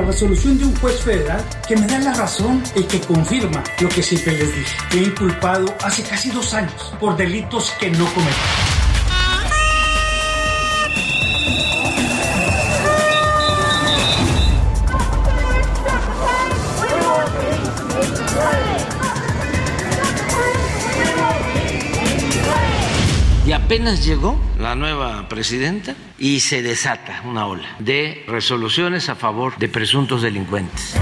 La 0.00 0.06
resolución 0.06 0.58
de 0.58 0.64
un 0.64 0.76
juez 0.76 0.98
federal 1.00 1.44
que 1.68 1.76
me 1.76 1.86
da 1.86 1.98
la 1.98 2.14
razón 2.14 2.62
y 2.74 2.82
que 2.84 3.00
confirma 3.00 3.62
lo 3.80 3.88
que 3.88 4.02
siempre 4.02 4.32
les 4.32 4.54
dije. 4.54 4.76
He 4.92 4.98
inculpado 4.98 5.74
hace 5.82 6.02
casi 6.02 6.30
dos 6.30 6.54
años 6.54 6.94
por 6.98 7.16
delitos 7.16 7.72
que 7.78 7.90
no 7.90 8.06
cometí. 8.14 8.69
Apenas 23.70 24.04
llegó 24.04 24.36
la 24.58 24.74
nueva 24.74 25.28
presidenta 25.28 25.94
y 26.18 26.40
se 26.40 26.60
desata 26.60 27.22
una 27.24 27.46
ola 27.46 27.76
de 27.78 28.24
resoluciones 28.26 29.08
a 29.08 29.14
favor 29.14 29.56
de 29.58 29.68
presuntos 29.68 30.22
delincuentes. 30.22 30.96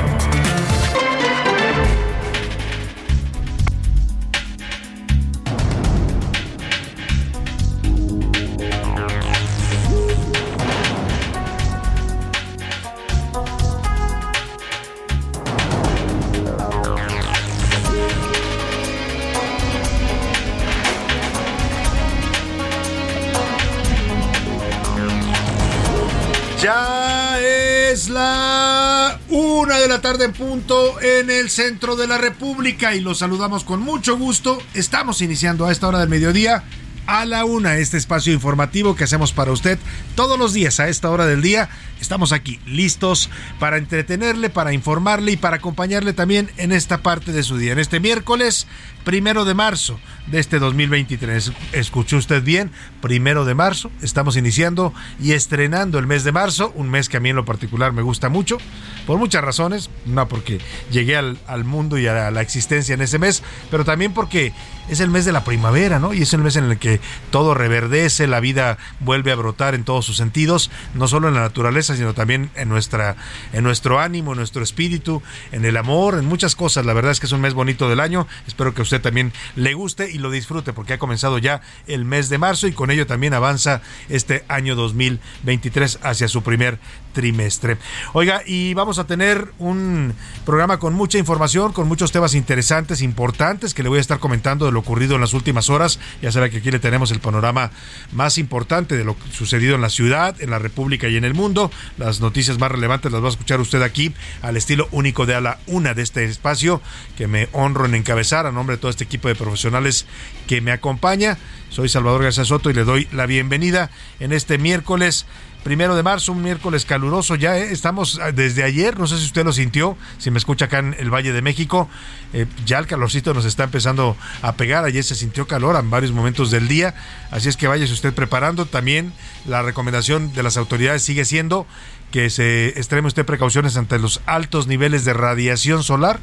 Tarde 30.13 30.25
en 30.25 30.33
punto 30.33 30.99
en 31.03 31.29
el 31.29 31.51
centro 31.51 31.95
de 31.95 32.07
la 32.07 32.17
República 32.17 32.95
y 32.95 33.01
los 33.01 33.19
saludamos 33.19 33.63
con 33.63 33.81
mucho 33.81 34.17
gusto. 34.17 34.57
Estamos 34.73 35.21
iniciando 35.21 35.67
a 35.67 35.71
esta 35.71 35.87
hora 35.87 35.99
del 35.99 36.09
mediodía 36.09 36.65
a 37.09 37.25
la 37.25 37.47
una 37.47 37.79
este 37.79 37.97
espacio 37.97 38.35
informativo 38.35 38.95
que 38.95 39.05
hacemos 39.05 39.33
para 39.33 39.51
usted 39.51 39.79
todos 40.15 40.39
los 40.39 40.53
días 40.53 40.79
a 40.79 40.89
esta 40.89 41.11
hora 41.11 41.25
del 41.25 41.41
día. 41.41 41.71
Estamos 42.03 42.33
aquí 42.33 42.61
listos 42.67 43.31
para 43.59 43.79
entretenerle, 43.79 44.51
para 44.51 44.75
informarle 44.75 45.33
y 45.33 45.37
para 45.39 45.57
acompañarle 45.57 46.13
también 46.13 46.51
en 46.59 46.71
esta 46.71 46.99
parte 46.99 47.33
de 47.33 47.43
su 47.43 47.57
día. 47.57 47.73
En 47.73 47.79
este 47.79 47.99
miércoles, 47.99 48.67
primero 49.05 49.47
de 49.47 49.55
marzo 49.55 49.99
de 50.27 50.39
este 50.39 50.59
2023. 50.59 51.53
Escuchó 51.73 52.19
usted 52.19 52.43
bien, 52.43 52.71
primero 53.01 53.47
de 53.47 53.55
marzo. 53.55 53.91
Estamos 54.03 54.37
iniciando 54.37 54.93
y 55.19 55.33
estrenando 55.33 55.99
el 55.99 56.07
mes 56.07 56.25
de 56.25 56.33
marzo, 56.33 56.73
un 56.77 56.91
mes 56.91 57.09
que 57.09 57.17
a 57.17 57.21
mí 57.21 57.31
en 57.31 57.37
lo 57.37 57.47
particular 57.47 57.93
me 57.93 58.03
gusta 58.03 58.29
mucho, 58.29 58.59
por 59.07 59.19
muchas 59.19 59.43
razones. 59.43 59.89
No 60.05 60.29
porque 60.29 60.61
llegué 60.91 61.17
al, 61.17 61.39
al 61.47 61.65
mundo 61.65 61.97
y 61.97 62.07
a 62.07 62.31
la 62.31 62.43
existencia 62.43 62.95
en 62.95 63.01
ese 63.01 63.19
mes, 63.19 63.43
pero 63.71 63.87
también 63.87 64.13
porque 64.13 64.53
es 64.89 65.01
el 65.01 65.11
mes 65.11 65.25
de 65.25 65.33
la 65.33 65.45
primavera, 65.45 65.99
¿no? 65.99 66.15
Y 66.15 66.23
es 66.23 66.33
el 66.33 66.41
mes 66.41 66.57
en 66.57 66.65
el 66.65 66.79
que 66.79 67.01
todo 67.31 67.55
reverdece, 67.55 68.27
la 68.27 68.41
vida 68.41 68.79
vuelve 69.01 69.33
a 69.33 69.37
brotar 69.37 69.75
en 69.75 69.85
todos 69.85 70.05
sus 70.05 70.17
sentidos, 70.17 70.71
no 70.95 71.09
solo 71.09 71.29
en 71.29 71.35
la 71.35 71.41
naturaleza, 71.41 71.97
sino 71.97 72.15
también 72.15 72.51
en 72.55 72.69
nuestra 72.69 73.17
en 73.53 73.65
nuestro 73.65 74.01
ánimo, 74.01 74.33
en 74.33 74.39
nuestro 74.39 74.63
espíritu, 74.63 75.23
en 75.53 75.65
el 75.65 75.77
amor, 75.77 76.19
en 76.19 76.25
muchas 76.25 76.57
cosas. 76.57 76.87
La 76.87 76.93
verdad 76.93 77.13
es 77.13 77.21
que 77.21 77.27
es 77.27 77.33
un 77.33 77.41
mes 77.41 77.55
bonito 77.55 77.89
del 77.89 78.01
año. 78.01 78.27
Espero 78.47 78.75
que 78.75 78.81
a 78.81 78.85
usted 78.85 79.01
también 79.01 79.33
le 79.57 79.75
guste 79.75 80.11
y 80.11 80.19
lo 80.19 80.31
disfrute 80.31 80.73
porque 80.73 80.95
ha 80.95 80.99
comenzado 80.99 81.39
ya 81.39 81.61
el 81.87 82.05
mes 82.05 82.29
de 82.29 82.39
marzo 82.39 82.67
y 82.67 82.73
con 82.73 82.91
ello 82.91 83.07
también 83.07 83.35
avanza 83.35 83.83
este 84.09 84.45
año 84.49 84.75
2023 84.75 86.01
hacia 86.03 86.29
su 86.29 86.43
primer 86.43 86.79
trimestre. 87.13 87.79
Oiga, 88.13 88.43
y 88.47 88.75
vamos 88.75 88.99
a 88.99 89.07
tener 89.07 89.53
un 89.59 90.15
programa 90.47 90.79
con 90.79 90.95
mucha 90.95 91.19
información, 91.19 91.73
con 91.73 91.89
muchos 91.89 92.13
temas 92.13 92.35
interesantes, 92.35 93.03
importantes, 93.03 93.75
que 93.75 93.83
le 93.83 93.89
voy 93.89 93.99
a 93.99 94.01
estar 94.01 94.19
comentando 94.19 94.67
de 94.67 94.73
lo 94.73 94.78
ocurrido 94.79 95.15
en 95.15 95.21
las 95.21 95.35
últimas 95.35 95.71
horas. 95.71 95.99
Ya 96.23 96.33
sabe 96.33 96.51
que 96.51 96.59
aquí 96.59 96.71
le 96.71 96.79
tenemos 96.79 97.11
el 97.11 97.21
panorama 97.21 97.71
más 98.13 98.39
importante 98.39 98.97
de 98.97 99.05
lo 99.05 99.17
sucedido 99.33 99.75
en 99.75 99.81
la 99.81 99.91
ciudad, 99.91 100.41
en 100.41 100.51
la 100.51 100.59
República 100.59 101.09
y 101.09 101.17
en 101.17 101.25
el 101.25 101.35
mundo. 101.35 101.71
Las 101.97 102.21
noticias 102.21 102.59
más 102.59 102.71
relevantes 102.71 103.13
las 103.13 103.23
va 103.23 103.27
a 103.27 103.31
escuchar 103.31 103.61
usted 103.61 103.83
aquí, 103.83 104.13
al 104.43 104.57
estilo 104.57 104.89
único 104.91 105.27
de 105.27 105.35
a 105.35 105.41
la 105.41 105.59
una 105.67 105.95
de 105.95 106.03
este 106.03 106.25
espacio, 106.25 106.81
que 107.17 107.27
me 107.27 107.49
honro 107.53 107.87
en 107.87 107.95
encabezar 107.95 108.47
a 108.47 108.53
nombre 108.53 108.77
de 108.77 108.81
todo 108.81 108.91
este 108.91 109.05
equipo 109.05 109.29
de 109.29 109.35
profesionales 109.35 110.07
que 110.47 110.61
me 110.61 110.73
acompaña. 110.73 111.39
Soy 111.71 111.89
Salvador 111.89 112.23
García 112.23 112.45
Soto 112.45 112.71
y 112.71 112.75
le 112.75 112.85
doy 112.85 113.09
la 113.13 113.27
bienvenida 113.27 113.91
en 114.21 114.33
este 114.33 114.59
miércoles 114.59 115.27
primero 115.65 115.97
de 115.97 116.03
marzo, 116.03 116.33
un 116.33 116.43
miércoles 116.43 116.85
caluroso 116.85 117.35
ya, 117.35 117.59
¿eh? 117.59 117.69
estamos 117.73 118.21
desde 118.35 118.63
ayer, 118.63 118.99
no 118.99 119.07
sé 119.07 119.19
si 119.19 119.25
usted 119.25 119.45
lo 119.45 119.53
sintió, 119.53 119.97
si 120.19 120.31
me 120.31 120.39
escucha 120.39 120.67
acá 120.67 120.79
en 120.79 120.95
el 120.99 121.13
Valle 121.13 121.33
de 121.33 121.43
México, 121.43 121.89
eh, 122.33 122.47
ya 122.65 122.79
el 122.79 122.87
calorcito 122.87 123.35
nos 123.35 123.45
está 123.45 123.65
empezando 123.65 124.17
a 124.43 124.53
pegar, 124.53 124.85
ayer 124.85 125.05
se 125.05 125.15
sintió 125.15 125.47
calor 125.47 125.77
en 125.77 125.91
varios 125.91 126.13
momentos 126.13 126.51
del 126.51 126.69
día, 126.69 126.95
así 127.31 127.49
es 127.49 127.57
que 127.57 127.67
váyase 127.67 127.93
usted 127.93 128.15
preparando, 128.15 128.67
también 128.67 129.13
la 129.47 129.63
recomendación 129.63 130.33
de 130.33 130.43
las 130.43 130.57
autoridades 130.57 131.03
sigue 131.03 131.25
siendo 131.25 131.67
que 132.11 132.31
se 132.31 132.69
extreme 132.69 133.09
usted 133.09 133.27
precauciones 133.27 133.77
ante 133.77 133.99
los 133.99 134.21
altos 134.27 134.67
niveles 134.67 135.05
de 135.05 135.13
radiación 135.13 135.83
solar, 135.83 136.21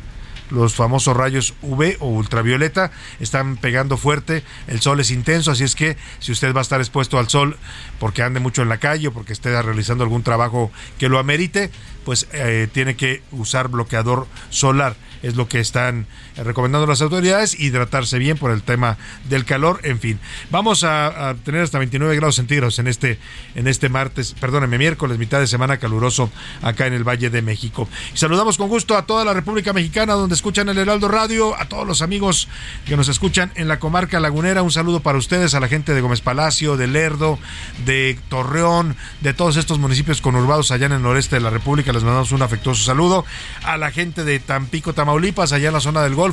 los 0.49 0.75
famosos 0.75 1.15
rayos 1.15 1.53
UV 1.61 1.97
o 1.99 2.07
ultravioleta 2.07 2.91
están 3.19 3.57
pegando 3.57 3.97
fuerte, 3.97 4.43
el 4.67 4.81
sol 4.81 4.99
es 4.99 5.11
intenso, 5.11 5.51
así 5.51 5.63
es 5.63 5.75
que 5.75 5.97
si 6.19 6.31
usted 6.31 6.53
va 6.53 6.59
a 6.59 6.61
estar 6.61 6.79
expuesto 6.79 7.17
al 7.17 7.29
sol 7.29 7.57
porque 7.99 8.23
ande 8.23 8.39
mucho 8.39 8.61
en 8.61 8.69
la 8.69 8.77
calle 8.77 9.07
o 9.07 9.13
porque 9.13 9.33
esté 9.33 9.61
realizando 9.61 10.03
algún 10.03 10.23
trabajo 10.23 10.71
que 10.97 11.09
lo 11.09 11.19
amerite, 11.19 11.71
pues 12.03 12.27
eh, 12.33 12.67
tiene 12.71 12.95
que 12.95 13.23
usar 13.31 13.67
bloqueador 13.67 14.27
solar 14.49 14.95
es 15.25 15.35
lo 15.35 15.47
que 15.47 15.59
están 15.59 16.05
recomendando 16.37 16.87
las 16.87 17.01
autoridades, 17.01 17.59
hidratarse 17.59 18.19
bien 18.19 18.37
por 18.37 18.51
el 18.51 18.61
tema 18.61 18.97
del 19.29 19.45
calor, 19.45 19.79
en 19.83 19.99
fin. 19.99 20.19
Vamos 20.51 20.83
a, 20.83 21.29
a 21.29 21.35
tener 21.35 21.61
hasta 21.61 21.79
29 21.79 22.15
grados 22.15 22.35
centígrados 22.35 22.79
en 22.79 22.87
este, 22.87 23.19
en 23.55 23.67
este 23.67 23.89
martes, 23.89 24.35
perdóneme, 24.39 24.77
miércoles, 24.77 25.17
mitad 25.17 25.39
de 25.39 25.47
semana 25.47 25.77
caluroso 25.77 26.31
acá 26.61 26.87
en 26.87 26.93
el 26.93 27.03
Valle 27.03 27.29
de 27.29 27.41
México. 27.41 27.87
Y 28.13 28.17
saludamos 28.17 28.57
con 28.57 28.67
gusto 28.67 28.97
a 28.97 29.05
toda 29.05 29.25
la 29.25 29.33
República 29.33 29.73
Mexicana 29.73 30.13
donde 30.13 30.35
escuchan 30.35 30.69
el 30.69 30.77
Heraldo 30.77 31.07
Radio, 31.07 31.59
a 31.59 31.65
todos 31.65 31.87
los 31.87 32.01
amigos 32.01 32.47
que 32.85 32.97
nos 32.97 33.07
escuchan 33.07 33.51
en 33.55 33.67
la 33.67 33.79
comarca 33.79 34.19
lagunera, 34.19 34.61
un 34.61 34.71
saludo 34.71 34.99
para 34.99 35.17
ustedes, 35.17 35.53
a 35.53 35.59
la 35.59 35.67
gente 35.67 35.93
de 35.93 36.01
Gómez 36.01 36.21
Palacio, 36.21 36.77
de 36.77 36.87
Lerdo, 36.87 37.39
de 37.85 38.19
Torreón, 38.29 38.95
de 39.21 39.33
todos 39.33 39.57
estos 39.57 39.79
municipios 39.79 40.21
conurbados 40.21 40.71
allá 40.71 40.87
en 40.87 40.93
el 40.93 41.01
noreste 41.01 41.35
de 41.35 41.41
la 41.41 41.49
República, 41.49 41.93
les 41.93 42.03
mandamos 42.03 42.31
un 42.31 42.41
afectuoso 42.41 42.83
saludo, 42.83 43.25
a 43.63 43.77
la 43.77 43.91
gente 43.91 44.23
de 44.23 44.39
Tampico, 44.39 44.93
Tamaulipas, 44.93 45.53
allá 45.53 45.67
en 45.67 45.73
la 45.73 45.79
zona 45.79 46.01
del 46.01 46.15
Golfo. 46.15 46.24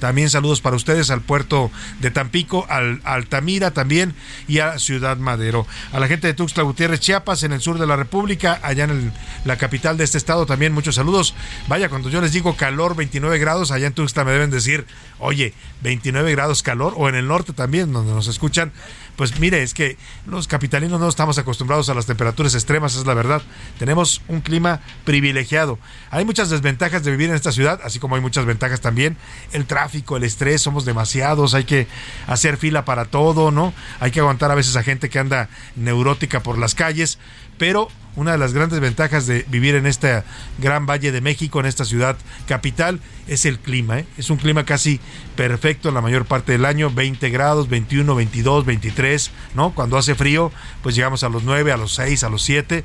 También 0.00 0.28
saludos 0.28 0.60
para 0.60 0.76
ustedes 0.76 1.10
al 1.10 1.22
puerto 1.22 1.70
de 2.00 2.10
Tampico, 2.10 2.66
al 2.68 3.00
Altamira 3.04 3.70
también 3.70 4.14
y 4.48 4.58
a 4.58 4.78
Ciudad 4.78 5.16
Madero. 5.16 5.66
A 5.92 6.00
la 6.00 6.08
gente 6.08 6.26
de 6.26 6.34
Tuxtla 6.34 6.62
Gutiérrez, 6.62 7.00
Chiapas, 7.00 7.42
en 7.42 7.52
el 7.52 7.60
sur 7.60 7.78
de 7.78 7.86
la 7.86 7.96
República, 7.96 8.60
allá 8.62 8.84
en 8.84 9.12
la 9.44 9.56
capital 9.56 9.96
de 9.96 10.04
este 10.04 10.18
estado 10.18 10.46
también 10.46 10.72
muchos 10.72 10.96
saludos. 10.96 11.34
Vaya, 11.68 11.88
cuando 11.88 12.10
yo 12.10 12.20
les 12.20 12.32
digo 12.32 12.56
calor, 12.56 12.96
29 12.96 13.38
grados, 13.38 13.70
allá 13.70 13.86
en 13.86 13.94
Tuxtla 13.94 14.24
me 14.24 14.32
deben 14.32 14.50
decir, 14.50 14.86
oye, 15.18 15.54
29 15.82 16.32
grados 16.32 16.62
calor, 16.62 16.94
o 16.96 17.08
en 17.08 17.14
el 17.14 17.26
norte 17.26 17.52
también, 17.52 17.92
donde 17.92 18.12
nos 18.12 18.26
escuchan, 18.26 18.72
pues 19.20 19.38
mire, 19.38 19.62
es 19.62 19.74
que 19.74 19.98
los 20.24 20.48
capitalinos 20.48 20.98
no 20.98 21.06
estamos 21.06 21.36
acostumbrados 21.36 21.90
a 21.90 21.94
las 21.94 22.06
temperaturas 22.06 22.54
extremas, 22.54 22.96
es 22.96 23.04
la 23.04 23.12
verdad. 23.12 23.42
Tenemos 23.78 24.22
un 24.28 24.40
clima 24.40 24.80
privilegiado. 25.04 25.78
Hay 26.10 26.24
muchas 26.24 26.48
desventajas 26.48 27.04
de 27.04 27.10
vivir 27.10 27.28
en 27.28 27.34
esta 27.34 27.52
ciudad, 27.52 27.80
así 27.84 27.98
como 27.98 28.14
hay 28.14 28.22
muchas 28.22 28.46
ventajas 28.46 28.80
también. 28.80 29.18
El 29.52 29.66
tráfico, 29.66 30.16
el 30.16 30.24
estrés, 30.24 30.62
somos 30.62 30.86
demasiados, 30.86 31.52
hay 31.52 31.64
que 31.64 31.86
hacer 32.28 32.56
fila 32.56 32.86
para 32.86 33.04
todo, 33.04 33.50
¿no? 33.50 33.74
Hay 33.98 34.10
que 34.10 34.20
aguantar 34.20 34.52
a 34.52 34.54
veces 34.54 34.74
a 34.76 34.82
gente 34.82 35.10
que 35.10 35.18
anda 35.18 35.50
neurótica 35.76 36.40
por 36.40 36.56
las 36.56 36.74
calles, 36.74 37.18
pero 37.58 37.90
una 38.16 38.32
de 38.32 38.38
las 38.38 38.52
grandes 38.52 38.80
ventajas 38.80 39.26
de 39.26 39.44
vivir 39.48 39.74
en 39.74 39.86
este 39.86 40.22
gran 40.58 40.86
valle 40.86 41.12
de 41.12 41.20
México, 41.20 41.60
en 41.60 41.66
esta 41.66 41.84
ciudad 41.84 42.16
capital, 42.46 43.00
es 43.28 43.44
el 43.44 43.58
clima. 43.58 44.00
¿eh? 44.00 44.06
Es 44.18 44.30
un 44.30 44.36
clima 44.36 44.64
casi 44.64 45.00
perfecto 45.36 45.90
la 45.90 46.00
mayor 46.00 46.24
parte 46.24 46.52
del 46.52 46.64
año, 46.64 46.90
20 46.90 47.30
grados, 47.30 47.68
21, 47.68 48.14
22, 48.14 48.66
23, 48.66 49.30
¿no? 49.54 49.72
Cuando 49.72 49.96
hace 49.96 50.14
frío, 50.14 50.52
pues 50.82 50.94
llegamos 50.94 51.22
a 51.24 51.28
los 51.28 51.44
9, 51.44 51.72
a 51.72 51.76
los 51.76 51.94
6, 51.94 52.24
a 52.24 52.28
los 52.28 52.42
7 52.42 52.84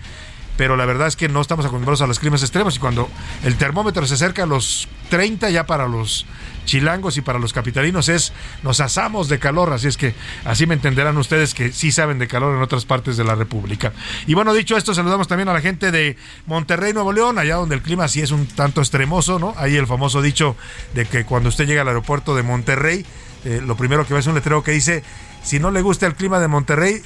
pero 0.57 0.77
la 0.77 0.85
verdad 0.85 1.07
es 1.07 1.15
que 1.15 1.29
no 1.29 1.41
estamos 1.41 1.65
acostumbrados 1.65 2.01
a 2.01 2.07
los 2.07 2.19
climas 2.19 2.41
extremos 2.41 2.75
y 2.75 2.79
cuando 2.79 3.09
el 3.43 3.57
termómetro 3.57 4.05
se 4.07 4.15
acerca 4.15 4.43
a 4.43 4.45
los 4.45 4.87
30 5.09 5.49
ya 5.49 5.65
para 5.65 5.87
los 5.87 6.25
chilangos 6.65 7.17
y 7.17 7.21
para 7.21 7.39
los 7.39 7.53
capitalinos 7.53 8.09
es 8.09 8.33
nos 8.63 8.79
asamos 8.79 9.29
de 9.29 9.39
calor, 9.39 9.71
así 9.71 9.87
es 9.87 9.97
que 9.97 10.15
así 10.43 10.65
me 10.65 10.73
entenderán 10.73 11.17
ustedes 11.17 11.53
que 11.53 11.71
sí 11.71 11.91
saben 11.91 12.19
de 12.19 12.27
calor 12.27 12.55
en 12.55 12.61
otras 12.61 12.85
partes 12.85 13.17
de 13.17 13.23
la 13.23 13.35
República. 13.35 13.93
Y 14.27 14.33
bueno, 14.33 14.53
dicho 14.53 14.75
esto, 14.75 14.93
saludamos 14.93 15.27
también 15.27 15.49
a 15.49 15.53
la 15.53 15.61
gente 15.61 15.91
de 15.91 16.17
Monterrey, 16.45 16.93
Nuevo 16.93 17.13
León, 17.13 17.37
allá 17.37 17.55
donde 17.55 17.75
el 17.75 17.81
clima 17.81 18.07
sí 18.07 18.21
es 18.21 18.31
un 18.31 18.47
tanto 18.47 18.81
extremoso, 18.81 19.39
¿no? 19.39 19.53
Ahí 19.57 19.75
el 19.75 19.87
famoso 19.87 20.21
dicho 20.21 20.55
de 20.93 21.05
que 21.05 21.25
cuando 21.25 21.49
usted 21.49 21.67
llega 21.67 21.81
al 21.81 21.87
aeropuerto 21.87 22.35
de 22.35 22.43
Monterrey, 22.43 23.05
eh, 23.45 23.61
lo 23.63 23.77
primero 23.77 24.05
que 24.07 24.13
ve 24.13 24.19
es 24.19 24.27
un 24.27 24.35
letrero 24.35 24.63
que 24.63 24.71
dice, 24.71 25.03
si 25.43 25.59
no 25.59 25.71
le 25.71 25.81
gusta 25.81 26.07
el 26.07 26.15
clima 26.15 26.39
de 26.39 26.47
Monterrey, 26.47 27.03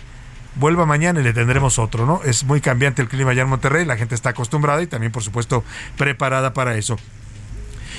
vuelva 0.55 0.85
mañana 0.85 1.19
y 1.19 1.23
le 1.23 1.33
tendremos 1.33 1.79
otro, 1.79 2.05
¿no? 2.05 2.21
Es 2.23 2.43
muy 2.43 2.61
cambiante 2.61 3.01
el 3.01 3.07
clima 3.07 3.31
allá 3.31 3.43
en 3.43 3.49
Monterrey, 3.49 3.85
la 3.85 3.97
gente 3.97 4.15
está 4.15 4.29
acostumbrada 4.29 4.81
y 4.81 4.87
también, 4.87 5.11
por 5.11 5.23
supuesto, 5.23 5.63
preparada 5.97 6.53
para 6.53 6.75
eso. 6.77 6.97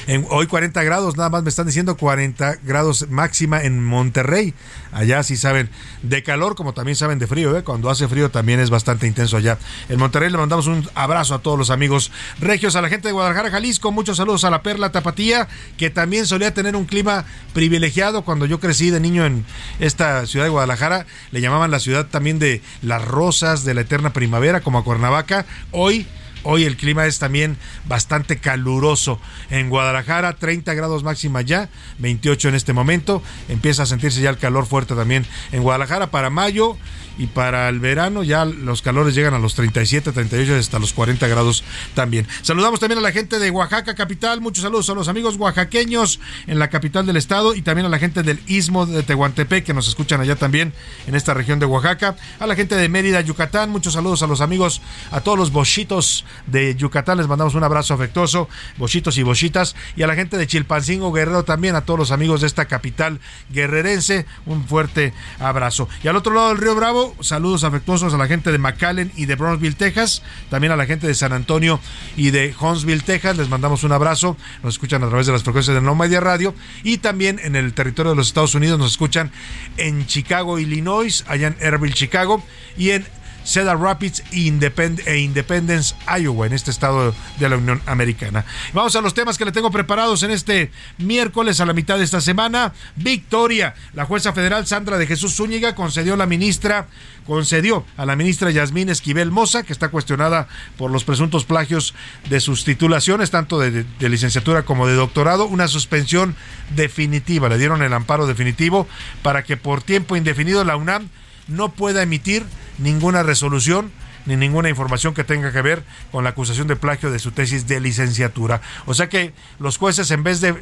En, 0.07 0.27
hoy 0.31 0.47
40 0.47 0.83
grados, 0.83 1.17
nada 1.17 1.29
más 1.29 1.43
me 1.43 1.49
están 1.49 1.67
diciendo 1.67 1.97
40 1.97 2.57
grados 2.63 3.09
máxima 3.09 3.63
en 3.63 3.85
Monterrey. 3.85 4.55
Allá 4.93 5.23
sí 5.23 5.37
saben 5.37 5.71
de 6.03 6.23
calor, 6.23 6.57
como 6.57 6.73
también 6.73 6.97
saben 6.97 7.19
de 7.19 7.27
frío. 7.27 7.57
¿eh? 7.57 7.63
Cuando 7.63 7.91
hace 7.91 8.09
frío 8.09 8.31
también 8.31 8.61
es 8.61 8.71
bastante 8.71 9.07
intenso 9.07 9.37
allá. 9.37 9.59
En 9.89 9.99
Monterrey 9.99 10.31
le 10.31 10.39
mandamos 10.39 10.67
un 10.67 10.89
abrazo 10.95 11.35
a 11.35 11.41
todos 11.41 11.59
los 11.59 11.71
amigos 11.71 12.11
regios, 12.41 12.77
a 12.77 12.83
la 12.83 12.89
gente 12.89 13.09
de 13.09 13.13
Guadalajara, 13.13 13.51
Jalisco. 13.51 13.93
Muchos 13.93 14.17
saludos 14.17 14.45
a 14.45 14.51
la 14.51 14.63
Perla 14.63 14.91
Tapatía, 14.93 15.49
que 15.77 15.91
también 15.91 16.27
solía 16.27 16.53
tener 16.55 16.77
un 16.77 16.87
clima 16.87 17.25
privilegiado 17.53 18.23
cuando 18.23 18.47
yo 18.47 18.59
crecí 18.61 18.91
de 18.91 19.01
niño 19.01 19.25
en 19.25 19.45
esta 19.79 20.27
ciudad 20.27 20.47
de 20.47 20.51
Guadalajara. 20.51 21.07
Le 21.31 21.41
llamaban 21.41 21.71
la 21.71 21.81
ciudad 21.81 22.07
también 22.07 22.39
de 22.39 22.63
las 22.83 23.05
rosas, 23.05 23.65
de 23.65 23.75
la 23.75 23.83
eterna 23.83 24.13
primavera, 24.13 24.61
como 24.61 24.79
a 24.79 24.85
Cuernavaca. 24.85 25.47
Hoy 25.71 26.07
Hoy 26.43 26.65
el 26.65 26.77
clima 26.77 27.07
es 27.07 27.19
también 27.19 27.57
bastante 27.87 28.39
caluroso. 28.39 29.21
En 29.51 29.69
Guadalajara, 29.69 30.37
30 30.37 30.75
grados 30.75 31.03
máxima 31.03 31.43
ya, 31.43 31.69
28 31.99 32.49
en 32.49 32.55
este 32.55 32.73
momento. 32.73 33.23
Empieza 33.49 33.83
a 33.83 33.87
sentirse 33.87 34.21
ya 34.21 34.31
el 34.31 34.39
calor 34.39 34.67
fuerte 34.67 34.95
también 34.95 35.27
en 35.53 35.63
Guadalajara. 35.63 36.11
Para 36.11 36.31
mayo 36.31 36.77
y 37.19 37.27
para 37.27 37.69
el 37.69 37.81
verano 37.81 38.23
ya 38.23 38.47
los 38.47 38.81
calores 38.81 39.15
llegan 39.15 39.35
a 39.35 39.39
los 39.39 39.55
37, 39.55 40.13
38 40.13 40.55
hasta 40.55 40.79
los 40.79 40.95
40 40.95 41.29
grados 41.29 41.65
también. 41.95 42.27
Saludamos 42.41 42.81
también 42.81 42.99
a 42.99 43.03
la 43.03 43.13
gente 43.13 43.39
de 43.39 43.51
Oaxaca 43.51 43.95
capital, 43.95 44.41
muchos 44.41 44.63
saludos 44.63 44.89
a 44.89 44.95
los 44.95 45.07
amigos 45.07 45.37
oaxaqueños 45.37 46.19
en 46.47 46.59
la 46.59 46.71
capital 46.71 47.05
del 47.05 47.19
estado 47.19 47.55
y 47.55 47.61
también 47.61 47.85
a 47.85 47.91
la 47.91 47.99
gente 47.99 48.23
del 48.23 48.41
Istmo 48.47 48.87
de 48.87 49.03
Tehuantepec 49.03 49.65
que 49.65 49.75
nos 49.75 49.87
escuchan 49.87 50.23
allá 50.23 50.37
también 50.37 50.73
en 51.07 51.15
esta 51.15 51.35
región 51.35 51.59
de 51.59 51.67
Oaxaca, 51.67 52.17
a 52.39 52.47
la 52.47 52.55
gente 52.55 52.75
de 52.75 52.89
Mérida, 52.89 53.21
Yucatán, 53.21 53.69
muchos 53.71 53.93
saludos 53.93 54.23
a 54.23 54.27
los 54.27 54.41
amigos, 54.41 54.81
a 55.11 55.21
todos 55.21 55.39
los 55.39 55.53
bochitos 55.53 56.25
de 56.47 56.75
Yucatán, 56.75 57.19
les 57.19 57.29
mandamos 57.29 57.55
un 57.55 57.65
abrazo 57.65 57.95
afectuoso, 57.95 58.49
bochitos 58.77 59.19
y 59.19 59.23
bochitas, 59.23 59.77
y 59.97 60.03
a 60.03 60.07
la 60.07 60.15
gente 60.15 60.37
de 60.37 60.47
Chilpancingo 60.47 61.13
Guerrero 61.13 61.45
también, 61.45 61.77
a 61.77 61.83
todos 61.83 61.99
los 61.99 62.11
amigos 62.11 62.41
de 62.41 62.47
esta 62.47 62.67
capital 62.67 63.21
guerrerense, 63.51 64.27
un 64.47 64.67
fuerte 64.67 65.13
abrazo. 65.39 65.89
Y 66.03 66.09
al 66.09 66.17
otro 66.17 66.35
lado 66.35 66.49
del 66.49 66.59
río 66.59 66.75
Bravo, 66.75 67.15
saludos 67.21 67.65
afectuosos 67.65 68.15
a 68.15 68.19
la 68.19 68.27
gente 68.27 68.53
de 68.53 68.59
McAllen 68.59 69.13
y 69.17 69.27
de 69.27 69.35
Brownsville, 69.37 69.77
Texas, 69.77 70.23
también 70.49 70.73
a 70.73 70.77
la 70.77 70.87
gente 70.87 71.07
de 71.07 71.15
San 71.15 71.33
Antonio 71.33 71.81
y 72.17 72.31
de 72.31 72.55
Huntsville, 72.59 73.03
Texas, 73.03 73.37
les 73.37 73.49
mandamos 73.49 73.85
un 73.85 73.93
abrazo, 73.93 74.37
nos 74.63 74.75
escuchan 74.75 75.03
a 75.03 75.09
través 75.09 75.27
de 75.27 75.33
las 75.33 75.43
frecuencias 75.43 75.75
de 75.75 75.81
No 75.81 75.95
Media 75.95 76.21
Radio. 76.21 76.55
Y 76.83 76.99
también 76.99 77.41
en 77.43 77.57
el 77.57 77.73
territorio 77.75 78.11
de 78.11 78.17
los 78.17 78.29
Estados 78.29 78.55
Unidos 78.55 78.79
nos 78.79 78.93
escuchan 78.93 79.31
en 79.77 80.07
Chicago, 80.07 80.59
Illinois, 80.59 81.25
allá 81.29 81.49
en 81.49 81.57
Airville, 81.61 81.95
Chicago. 81.95 82.43
Y 82.77 82.91
en 82.91 83.07
Cedar 83.51 83.81
Rapids 83.81 84.23
e 84.31 85.19
Independence, 85.19 85.95
Iowa, 86.07 86.47
en 86.47 86.53
este 86.53 86.71
estado 86.71 87.13
de 87.39 87.49
la 87.49 87.57
Unión 87.57 87.83
Americana. 87.87 88.45
Vamos 88.73 88.95
a 88.95 89.01
los 89.01 89.13
temas 89.13 89.39
que 89.39 89.45
le 89.45 89.51
tengo 89.51 89.73
preparados 89.73 90.23
en 90.23 90.31
este 90.31 90.71
miércoles 90.99 91.61
a 91.61 91.67
la 91.67 91.73
mitad 91.73 91.99
de 91.99 92.05
esta 92.05 92.21
semana. 92.21 92.73
Victoria. 92.95 93.75
La 93.95 94.05
jueza 94.05 94.33
federal 94.33 94.67
Sandra 94.69 94.99
de 94.99 95.07
Jesús 95.07 95.35
Zúñiga 95.35 95.75
concedió 95.75 96.15
a 96.15 96.17
la 96.17 96.27
ministra 96.27 96.87
concedió 97.27 97.85
a 97.97 98.07
la 98.07 98.17
ministra 98.17 98.51
Yasmín 98.51 98.89
Esquivel 98.89 99.31
Moza, 99.31 99.63
que 99.63 99.73
está 99.73 99.89
cuestionada 99.89 100.49
por 100.77 100.91
los 100.91 101.05
presuntos 101.05 101.45
plagios 101.45 101.95
de 102.29 102.41
sus 102.41 102.65
titulaciones, 102.65 103.31
tanto 103.31 103.61
de, 103.61 103.85
licenciatura 104.01 104.65
como 104.65 104.87
de 104.89 104.95
doctorado, 104.95 105.47
una 105.47 105.69
suspensión 105.69 106.35
definitiva. 106.75 107.49
Le 107.49 107.59
dieron 107.59 107.83
el 107.83 107.93
amparo 107.93 108.27
definitivo 108.27 108.89
para 109.23 109.45
que 109.45 109.57
por 109.57 109.81
tiempo 109.83 110.17
indefinido 110.17 110.65
la 110.65 110.77
UNAM 110.77 111.09
no 111.51 111.73
pueda 111.73 112.03
emitir 112.03 112.45
ninguna 112.79 113.23
resolución 113.23 113.93
ni 114.27 114.37
ninguna 114.37 114.69
información 114.69 115.15
que 115.15 115.25
tenga 115.25 115.53
que 115.53 115.63
ver 115.63 115.83
con 116.13 116.25
la 116.25 116.31
acusación 116.31 116.69
de 116.69 116.77
plagio 116.77 117.11
de 117.11 117.19
su 117.19 117.33
tesis 117.33 117.67
de 117.67 117.81
licenciatura. 117.81 118.61
O 118.87 118.95
sea 118.95 119.09
que 119.09 119.33
los 119.59 119.79
jueces, 119.79 120.11
en 120.11 120.23
vez 120.23 120.41
de, 120.41 120.55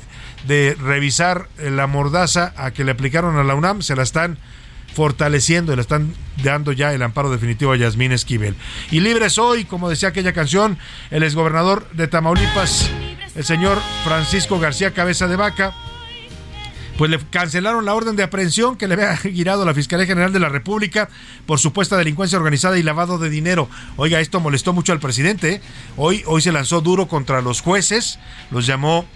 de 0.47 0.77
revisar 0.81 1.49
la 1.59 1.87
mordaza 1.87 2.53
a 2.57 2.71
que 2.71 2.85
le 2.85 2.93
aplicaron 2.93 3.37
a 3.37 3.45
la 3.45 3.55
UNAM, 3.55 3.83
se 3.83 3.97
la 3.97 4.03
están 4.03 4.39
fortaleciendo 4.95 5.73
y 5.73 5.77
le 5.77 5.83
están 5.83 6.15
dando 6.43 6.73
ya 6.73 6.93
el 6.93 7.03
amparo 7.03 7.31
definitivo 7.31 7.73
a 7.73 7.77
Yasmín 7.77 8.13
Esquivel. 8.13 8.57
Y 8.91 9.01
libre 9.01 9.31
soy, 9.31 9.65
como 9.65 9.89
decía 9.89 10.09
aquella 10.09 10.33
canción, 10.33 10.79
el 11.11 11.23
exgobernador 11.23 11.89
de 11.93 12.09
Tamaulipas, 12.09 12.91
el 13.35 13.45
señor 13.45 13.79
Francisco 14.05 14.59
García 14.59 14.93
Cabeza 14.95 15.27
de 15.29 15.37
Vaca, 15.37 15.75
pues 16.99 17.13
le 17.13 17.19
cancelaron 17.31 17.85
la 17.85 17.95
orden 17.95 18.17
de 18.17 18.25
aprehensión 18.25 18.77
que 18.77 18.89
le 18.89 18.95
había 18.95 19.17
girado 19.17 19.65
la 19.65 19.73
Fiscalía 19.73 20.05
General 20.05 20.33
de 20.33 20.41
la 20.41 20.49
República 20.49 21.09
por 21.47 21.61
supuesta 21.61 21.97
delincuencia 21.97 22.37
organizada 22.37 22.77
y 22.77 22.83
lavado 22.83 23.19
de 23.19 23.31
dinero. 23.31 23.71
Oiga, 23.97 24.21
esto 24.21 24.41
molestó 24.41 24.73
mucho 24.73 24.93
al 24.93 24.99
presidente. 24.99 25.53
¿eh? 25.53 25.61
Hoy, 25.97 26.25
hoy 26.27 26.43
se 26.43 26.51
lanzó 26.51 26.81
duro 26.81 27.07
contra 27.07 27.41
los 27.41 27.61
jueces, 27.61 28.19
los 28.51 28.67
llamó 28.67 29.07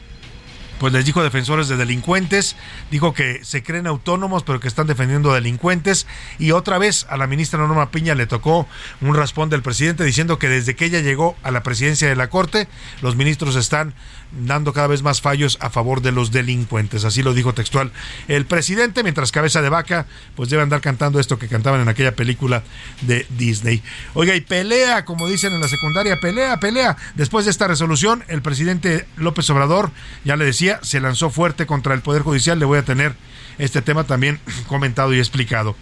pues 0.83 0.93
les 0.93 1.05
dijo 1.05 1.23
defensores 1.23 1.69
de 1.69 1.77
delincuentes, 1.77 2.57
dijo 2.91 3.15
que 3.15 3.45
se 3.45 3.63
creen 3.63 3.87
autónomos 3.87 4.43
pero 4.43 4.59
que 4.59 4.67
están 4.67 4.89
defendiendo 4.89 5.33
delincuentes 5.33 6.09
y 6.41 6.51
otra 6.51 6.77
vez 6.77 7.07
a 7.09 7.17
la 7.17 7.29
ministra 7.29 7.61
Norma 7.61 7.93
Piña 7.93 8.17
le 8.17 8.27
tocó 8.27 8.67
un 9.01 9.15
raspón 9.15 9.49
del 9.49 9.63
presidente 9.63 10.03
diciendo 10.03 10.41
que 10.41 10.49
desde 10.49 10.75
que 10.75 10.87
ella 10.87 10.99
llegó 10.99 11.37
a 11.45 11.53
la 11.53 11.63
presidencia 11.63 12.09
de 12.09 12.17
la 12.17 12.31
Corte 12.31 12.67
los 13.01 13.15
ministros 13.15 13.55
están 13.55 13.95
dando 14.33 14.73
cada 14.73 14.87
vez 14.87 15.03
más 15.03 15.21
fallos 15.21 15.59
a 15.61 15.71
favor 15.71 16.01
de 16.01 16.11
los 16.11 16.33
delincuentes. 16.33 17.05
Así 17.05 17.23
lo 17.23 17.35
dijo 17.35 17.53
textual 17.53 17.93
el 18.29 18.47
presidente, 18.47 19.03
mientras 19.03 19.31
cabeza 19.33 19.63
de 19.63 19.69
vaca, 19.69 20.07
pues 20.35 20.49
debe 20.49 20.63
andar 20.63 20.81
cantando 20.81 21.21
esto 21.21 21.39
que 21.39 21.49
cantaban 21.49 21.81
en 21.81 21.89
aquella 21.89 22.17
película 22.17 22.63
de 23.03 23.27
Disney. 23.37 23.83
Oiga, 24.15 24.35
y 24.35 24.41
pelea, 24.41 25.05
como 25.05 25.29
dicen 25.29 25.53
en 25.53 25.61
la 25.61 25.69
secundaria, 25.69 26.19
pelea, 26.21 26.59
pelea. 26.59 26.97
Después 27.15 27.45
de 27.45 27.51
esta 27.51 27.69
resolución, 27.69 28.25
el 28.29 28.43
presidente 28.43 29.07
López 29.17 29.49
Obrador, 29.51 29.91
ya 30.25 30.37
le 30.37 30.45
decía, 30.45 30.72
se 30.83 31.01
lanzó 31.01 31.31
fuerte 31.31 31.67
contra 31.67 31.95
el 31.95 32.01
Poder 32.01 32.23
Judicial. 32.23 32.59
Le 32.59 32.65
voy 32.65 32.79
a 32.79 32.85
tener 32.85 33.15
este 33.59 33.83
tema 33.83 34.05
también 34.05 34.41
comentado 34.67 35.13
y 35.13 35.19
explicado. 35.19 35.77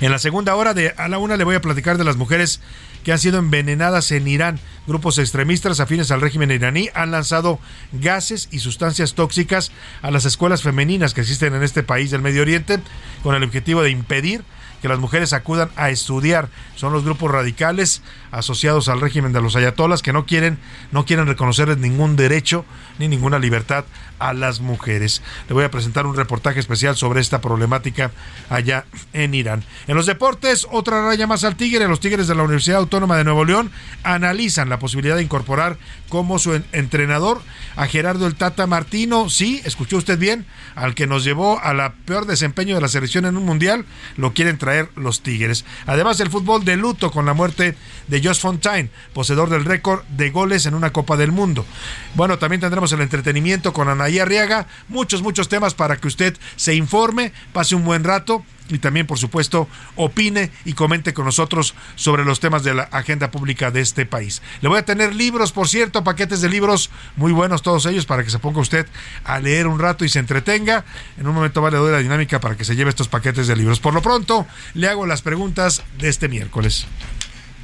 En 0.00 0.10
la 0.10 0.18
segunda 0.18 0.54
hora 0.56 0.74
de 0.74 0.94
a 0.96 1.08
la 1.08 1.18
una 1.18 1.36
le 1.36 1.44
voy 1.44 1.54
a 1.54 1.60
platicar 1.60 1.98
de 1.98 2.04
las 2.04 2.16
mujeres 2.16 2.60
que 3.04 3.12
han 3.12 3.18
sido 3.18 3.38
envenenadas 3.38 4.10
en 4.10 4.26
Irán. 4.26 4.58
Grupos 4.86 5.18
extremistas 5.18 5.78
afines 5.78 6.10
al 6.10 6.20
régimen 6.20 6.50
iraní 6.50 6.88
han 6.94 7.10
lanzado 7.10 7.60
gases 7.92 8.48
y 8.50 8.58
sustancias 8.58 9.14
tóxicas 9.14 9.70
a 10.02 10.10
las 10.10 10.24
escuelas 10.24 10.62
femeninas 10.62 11.14
que 11.14 11.20
existen 11.20 11.54
en 11.54 11.62
este 11.62 11.82
país 11.82 12.10
del 12.10 12.22
Medio 12.22 12.42
Oriente 12.42 12.80
con 13.22 13.34
el 13.34 13.44
objetivo 13.44 13.82
de 13.82 13.90
impedir 13.90 14.42
que 14.84 14.88
las 14.88 14.98
mujeres 14.98 15.32
acudan 15.32 15.70
a 15.76 15.88
estudiar. 15.88 16.50
Son 16.74 16.92
los 16.92 17.04
grupos 17.04 17.30
radicales 17.30 18.02
asociados 18.30 18.90
al 18.90 19.00
régimen 19.00 19.32
de 19.32 19.40
los 19.40 19.56
ayatolas 19.56 20.02
que 20.02 20.12
no 20.12 20.26
quieren, 20.26 20.58
no 20.92 21.06
quieren 21.06 21.26
reconocerles 21.26 21.78
ningún 21.78 22.16
derecho 22.16 22.66
ni 22.98 23.08
ninguna 23.08 23.38
libertad 23.38 23.86
a 24.18 24.34
las 24.34 24.60
mujeres. 24.60 25.22
Le 25.48 25.54
voy 25.54 25.64
a 25.64 25.70
presentar 25.70 26.04
un 26.06 26.14
reportaje 26.16 26.60
especial 26.60 26.96
sobre 26.96 27.22
esta 27.22 27.40
problemática 27.40 28.10
allá 28.50 28.84
en 29.14 29.34
Irán. 29.34 29.64
En 29.86 29.96
los 29.96 30.04
deportes, 30.04 30.66
otra 30.70 31.02
raya 31.02 31.26
más 31.26 31.44
al 31.44 31.56
Tigre. 31.56 31.88
Los 31.88 32.00
Tigres 32.00 32.28
de 32.28 32.34
la 32.34 32.42
Universidad 32.42 32.78
Autónoma 32.78 32.93
De 32.94 33.24
Nuevo 33.24 33.44
León 33.44 33.72
analizan 34.04 34.68
la 34.68 34.78
posibilidad 34.78 35.16
de 35.16 35.22
incorporar 35.24 35.78
como 36.08 36.38
su 36.38 36.62
entrenador 36.70 37.42
a 37.74 37.88
Gerardo 37.88 38.28
el 38.28 38.36
Tata 38.36 38.68
Martino. 38.68 39.28
Sí, 39.28 39.60
escuchó 39.64 39.96
usted 39.96 40.16
bien, 40.16 40.46
al 40.76 40.94
que 40.94 41.08
nos 41.08 41.24
llevó 41.24 41.58
a 41.58 41.74
la 41.74 41.94
peor 42.06 42.26
desempeño 42.26 42.76
de 42.76 42.80
la 42.80 42.86
selección 42.86 43.24
en 43.24 43.36
un 43.36 43.44
mundial, 43.44 43.84
lo 44.16 44.32
quieren 44.32 44.58
traer 44.58 44.90
los 44.94 45.22
Tigres. 45.22 45.64
Además, 45.86 46.20
el 46.20 46.30
fútbol 46.30 46.64
de 46.64 46.76
luto 46.76 47.10
con 47.10 47.26
la 47.26 47.34
muerte 47.34 47.76
de 48.06 48.22
Josh 48.22 48.38
Fontaine, 48.38 48.90
poseedor 49.12 49.50
del 49.50 49.64
récord 49.64 50.04
de 50.04 50.30
goles 50.30 50.66
en 50.66 50.74
una 50.74 50.92
Copa 50.92 51.16
del 51.16 51.32
Mundo. 51.32 51.66
Bueno, 52.14 52.38
también 52.38 52.60
tendremos 52.60 52.92
el 52.92 53.00
entretenimiento 53.00 53.72
con 53.72 53.88
Anaí 53.88 54.20
Arriaga, 54.20 54.68
muchos, 54.88 55.20
muchos 55.20 55.48
temas 55.48 55.74
para 55.74 55.96
que 55.96 56.06
usted 56.06 56.36
se 56.54 56.76
informe, 56.76 57.32
pase 57.52 57.74
un 57.74 57.84
buen 57.84 58.04
rato 58.04 58.44
y 58.68 58.78
también, 58.78 59.06
por 59.06 59.18
supuesto, 59.18 59.68
opine 59.96 60.50
y 60.64 60.72
comente 60.72 61.12
con 61.12 61.24
nosotros 61.24 61.74
sobre 61.96 62.24
los 62.24 62.40
temas 62.40 62.64
de 62.64 62.74
la 62.74 62.84
agenda 62.84 63.30
pública 63.30 63.70
de 63.70 63.80
este 63.80 64.06
país. 64.06 64.42
Le 64.60 64.68
voy 64.68 64.78
a 64.78 64.84
tener 64.84 65.14
libros, 65.14 65.52
por 65.52 65.68
cierto, 65.68 66.04
paquetes 66.04 66.40
de 66.40 66.48
libros 66.48 66.90
muy 67.16 67.32
buenos 67.32 67.62
todos 67.62 67.86
ellos 67.86 68.06
para 68.06 68.24
que 68.24 68.30
se 68.30 68.38
ponga 68.38 68.60
usted 68.60 68.86
a 69.24 69.38
leer 69.38 69.66
un 69.66 69.78
rato 69.78 70.04
y 70.04 70.08
se 70.08 70.18
entretenga. 70.18 70.84
En 71.18 71.26
un 71.26 71.34
momento 71.34 71.60
vale 71.60 71.76
doy 71.76 71.92
la 71.92 71.98
dinámica 71.98 72.40
para 72.40 72.56
que 72.56 72.64
se 72.64 72.76
lleve 72.76 72.90
estos 72.90 73.08
paquetes 73.08 73.46
de 73.46 73.56
libros. 73.56 73.80
Por 73.80 73.94
lo 73.94 74.02
pronto, 74.02 74.46
le 74.74 74.88
hago 74.88 75.06
las 75.06 75.22
preguntas 75.22 75.82
de 75.98 76.08
este 76.08 76.28
miércoles. 76.28 76.86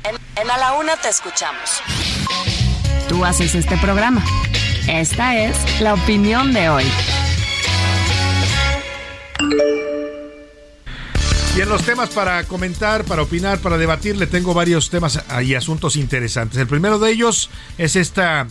En, 0.04 0.16
en 0.40 0.50
A 0.50 0.58
la 0.58 0.72
Una 0.74 0.96
te 0.96 1.08
escuchamos. 1.08 1.82
Tú 3.08 3.24
haces 3.24 3.54
este 3.54 3.76
programa. 3.78 4.22
Esta 4.86 5.36
es 5.36 5.80
la 5.80 5.94
opinión 5.94 6.52
de 6.52 6.68
hoy. 6.68 6.84
Y 11.56 11.62
en 11.62 11.68
los 11.68 11.82
temas 11.82 12.10
para 12.10 12.44
comentar, 12.44 13.04
para 13.04 13.22
opinar, 13.22 13.58
para 13.58 13.76
debatir, 13.76 14.16
le 14.16 14.28
tengo 14.28 14.54
varios 14.54 14.88
temas 14.88 15.20
y 15.42 15.54
asuntos 15.54 15.96
interesantes. 15.96 16.58
El 16.58 16.68
primero 16.68 16.98
de 17.00 17.10
ellos 17.10 17.50
es 17.76 17.96
esta, 17.96 18.46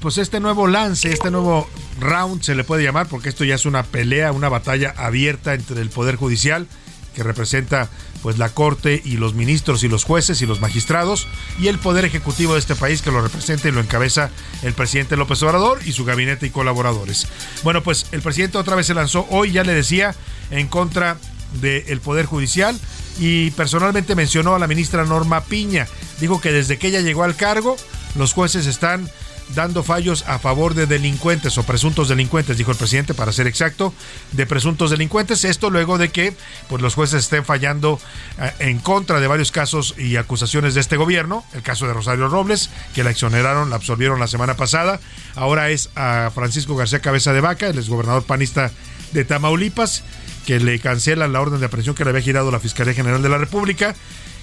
pues 0.00 0.18
este 0.18 0.38
nuevo 0.38 0.68
lance, 0.68 1.12
este 1.12 1.32
nuevo 1.32 1.68
round 1.98 2.42
se 2.42 2.54
le 2.54 2.62
puede 2.62 2.84
llamar, 2.84 3.08
porque 3.08 3.28
esto 3.28 3.44
ya 3.44 3.56
es 3.56 3.66
una 3.66 3.82
pelea, 3.82 4.30
una 4.30 4.48
batalla 4.48 4.94
abierta 4.96 5.52
entre 5.54 5.80
el 5.80 5.90
Poder 5.90 6.14
Judicial, 6.14 6.68
que 7.14 7.24
representa 7.24 7.88
pues 8.22 8.38
la 8.38 8.48
Corte 8.48 9.02
y 9.04 9.18
los 9.18 9.34
ministros 9.34 9.82
y 9.82 9.88
los 9.88 10.04
jueces 10.04 10.40
y 10.40 10.46
los 10.46 10.60
magistrados, 10.60 11.26
y 11.58 11.66
el 11.66 11.78
Poder 11.78 12.04
Ejecutivo 12.04 12.54
de 12.54 12.60
este 12.60 12.76
país 12.76 13.02
que 13.02 13.10
lo 13.10 13.20
representa 13.20 13.68
y 13.68 13.72
lo 13.72 13.80
encabeza 13.80 14.30
el 14.62 14.74
presidente 14.74 15.16
López 15.16 15.42
Obrador 15.42 15.80
y 15.84 15.92
su 15.92 16.04
gabinete 16.04 16.46
y 16.46 16.50
colaboradores. 16.50 17.26
Bueno, 17.64 17.82
pues 17.82 18.06
el 18.12 18.22
presidente 18.22 18.58
otra 18.58 18.76
vez 18.76 18.86
se 18.86 18.94
lanzó 18.94 19.26
hoy, 19.28 19.50
ya 19.50 19.64
le 19.64 19.74
decía, 19.74 20.14
en 20.50 20.68
contra 20.68 21.18
del 21.60 22.00
Poder 22.00 22.26
Judicial 22.26 22.78
y 23.18 23.50
personalmente 23.52 24.14
mencionó 24.14 24.54
a 24.54 24.58
la 24.58 24.66
ministra 24.66 25.04
Norma 25.04 25.42
Piña. 25.44 25.86
Dijo 26.20 26.40
que 26.40 26.52
desde 26.52 26.78
que 26.78 26.88
ella 26.88 27.00
llegó 27.00 27.24
al 27.24 27.36
cargo, 27.36 27.76
los 28.16 28.32
jueces 28.32 28.66
están 28.66 29.08
dando 29.54 29.82
fallos 29.82 30.24
a 30.26 30.38
favor 30.38 30.74
de 30.74 30.86
delincuentes 30.86 31.58
o 31.58 31.64
presuntos 31.64 32.08
delincuentes, 32.08 32.56
dijo 32.56 32.70
el 32.70 32.76
presidente, 32.76 33.14
para 33.14 33.32
ser 33.32 33.46
exacto, 33.46 33.92
de 34.32 34.46
presuntos 34.46 34.90
delincuentes. 34.90 35.44
Esto 35.44 35.70
luego 35.70 35.98
de 35.98 36.08
que 36.10 36.34
pues, 36.68 36.80
los 36.80 36.94
jueces 36.94 37.24
estén 37.24 37.44
fallando 37.44 38.00
eh, 38.40 38.52
en 38.60 38.78
contra 38.78 39.20
de 39.20 39.26
varios 39.26 39.52
casos 39.52 39.94
y 39.98 40.16
acusaciones 40.16 40.74
de 40.74 40.80
este 40.80 40.96
gobierno. 40.96 41.44
El 41.52 41.62
caso 41.62 41.86
de 41.86 41.92
Rosario 41.92 42.28
Robles, 42.28 42.70
que 42.94 43.04
la 43.04 43.10
exoneraron, 43.10 43.70
la 43.70 43.76
absorbieron 43.76 44.18
la 44.18 44.28
semana 44.28 44.56
pasada. 44.56 45.00
Ahora 45.34 45.70
es 45.70 45.90
a 45.94 46.30
Francisco 46.34 46.76
García 46.76 47.00
Cabeza 47.00 47.32
de 47.32 47.40
Vaca, 47.40 47.68
el 47.68 47.78
exgobernador 47.78 48.24
panista 48.24 48.70
de 49.12 49.24
Tamaulipas 49.24 50.02
que 50.46 50.60
le 50.60 50.78
cancelan 50.78 51.32
la 51.32 51.40
orden 51.40 51.60
de 51.60 51.66
aprehensión 51.66 51.94
que 51.94 52.04
le 52.04 52.10
había 52.10 52.22
girado 52.22 52.50
la 52.50 52.60
Fiscalía 52.60 52.94
General 52.94 53.22
de 53.22 53.28
la 53.28 53.38
República. 53.38 53.94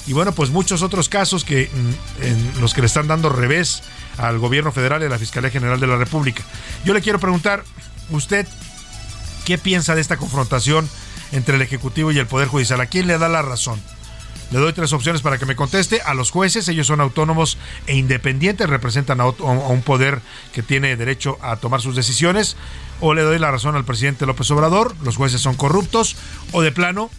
Y 0.08 0.14
bueno, 0.14 0.32
pues 0.32 0.50
muchos 0.50 0.82
otros 0.82 1.10
casos 1.10 1.46
que 1.46 1.70
mm, 1.72 2.24
en 2.24 2.62
los 2.62 2.74
que 2.74 2.82
le 2.82 2.88
están 2.88 3.08
dando 3.08 3.30
revés 3.30 3.84
al 4.18 4.40
gobierno 4.40 4.72
federal 4.72 5.02
y 5.02 5.06
a 5.06 5.10
la 5.10 5.20
Fiscalía 5.20 5.52
General 5.52 5.80
de 5.80 5.88
la 5.88 5.98
República. 5.98 6.44
Yo 6.84 6.94
le 6.94 7.02
quiero 7.02 7.20
preguntar, 7.20 7.64
¿usted 8.10 8.48
qué 9.46 9.58
piensa 9.58 9.96
de 9.96 10.02
esta 10.02 10.18
confrontación 10.18 10.90
entre 11.32 11.56
el 11.56 11.62
Ejecutivo 11.62 12.12
y 12.12 12.18
el 12.18 12.28
Poder 12.28 12.48
Judicial? 12.48 12.82
¿A 12.82 12.88
quién 12.88 13.08
le 13.08 13.18
da 13.18 13.30
la 13.30 13.44
razón? 13.44 13.80
Le 14.52 14.60
doy 14.60 14.74
tres 14.74 14.92
opciones 14.92 15.22
para 15.22 15.38
que 15.38 15.46
me 15.46 15.56
conteste. 15.56 16.02
A 16.02 16.14
los 16.14 16.30
jueces, 16.30 16.68
ellos 16.68 16.88
son 16.88 17.00
autónomos 17.00 17.58
e 17.88 17.96
independientes, 17.96 18.70
representan 18.70 19.22
a, 19.22 19.28
un 19.28 19.82
poder 19.82 20.22
que 20.52 20.62
tiene 20.62 20.98
derecho 20.98 21.38
a 21.42 21.56
tomar 21.56 21.80
sus 21.80 21.96
decisiones. 21.96 22.58
O 23.02 23.14
le 23.14 23.24
doy 23.24 23.40
la 23.40 23.52
razón 23.52 23.76
al 23.76 23.84
presidente 23.84 24.26
López 24.26 24.50
Obrador, 24.52 24.96
los 25.04 25.18
jueces 25.18 25.42
son 25.42 25.56
corruptos. 25.56 26.16
O 26.52 26.62
de 26.62 26.72
plano, 26.72 27.10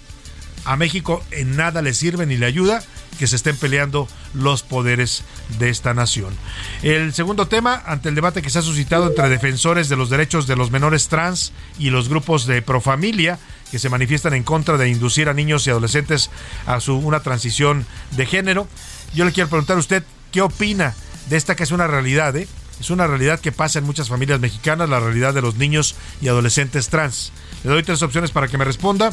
a 0.64 0.76
México 0.76 1.22
en 1.32 1.56
nada 1.56 1.82
le 1.82 1.92
sirve 1.92 2.24
ni 2.24 2.36
le 2.36 2.46
ayuda 2.46 2.82
que 3.18 3.26
se 3.26 3.36
estén 3.36 3.56
peleando 3.56 4.08
los 4.32 4.62
poderes 4.62 5.24
de 5.58 5.68
esta 5.68 5.92
nación. 5.92 6.34
El 6.82 7.12
segundo 7.12 7.46
tema, 7.46 7.82
ante 7.86 8.08
el 8.08 8.14
debate 8.14 8.42
que 8.42 8.50
se 8.50 8.60
ha 8.60 8.62
suscitado 8.62 9.08
entre 9.08 9.28
defensores 9.28 9.88
de 9.88 9.96
los 9.96 10.08
derechos 10.08 10.46
de 10.46 10.56
los 10.56 10.70
menores 10.70 11.08
trans 11.08 11.52
y 11.78 11.90
los 11.90 12.08
grupos 12.08 12.46
de 12.46 12.62
profamilia, 12.62 13.38
que 13.70 13.78
se 13.78 13.88
manifiestan 13.88 14.34
en 14.34 14.44
contra 14.44 14.76
de 14.76 14.88
inducir 14.88 15.28
a 15.28 15.34
niños 15.34 15.66
y 15.66 15.70
adolescentes 15.70 16.30
a 16.66 16.80
su, 16.80 16.96
una 16.96 17.20
transición 17.20 17.86
de 18.12 18.26
género. 18.26 18.68
Yo 19.14 19.24
le 19.24 19.32
quiero 19.32 19.48
preguntar 19.48 19.76
a 19.76 19.80
usted 19.80 20.04
qué 20.30 20.42
opina 20.42 20.94
de 21.28 21.36
esta 21.36 21.56
que 21.56 21.62
es 21.62 21.70
una 21.70 21.86
realidad, 21.86 22.36
¿eh? 22.36 22.48
Es 22.82 22.90
una 22.90 23.06
realidad 23.06 23.38
que 23.38 23.52
pasa 23.52 23.78
en 23.78 23.84
muchas 23.84 24.08
familias 24.08 24.40
mexicanas, 24.40 24.88
la 24.88 24.98
realidad 24.98 25.32
de 25.32 25.40
los 25.40 25.54
niños 25.54 25.94
y 26.20 26.26
adolescentes 26.26 26.88
trans. 26.88 27.30
Le 27.62 27.70
doy 27.70 27.84
tres 27.84 28.02
opciones 28.02 28.32
para 28.32 28.48
que 28.48 28.58
me 28.58 28.64
responda. 28.64 29.12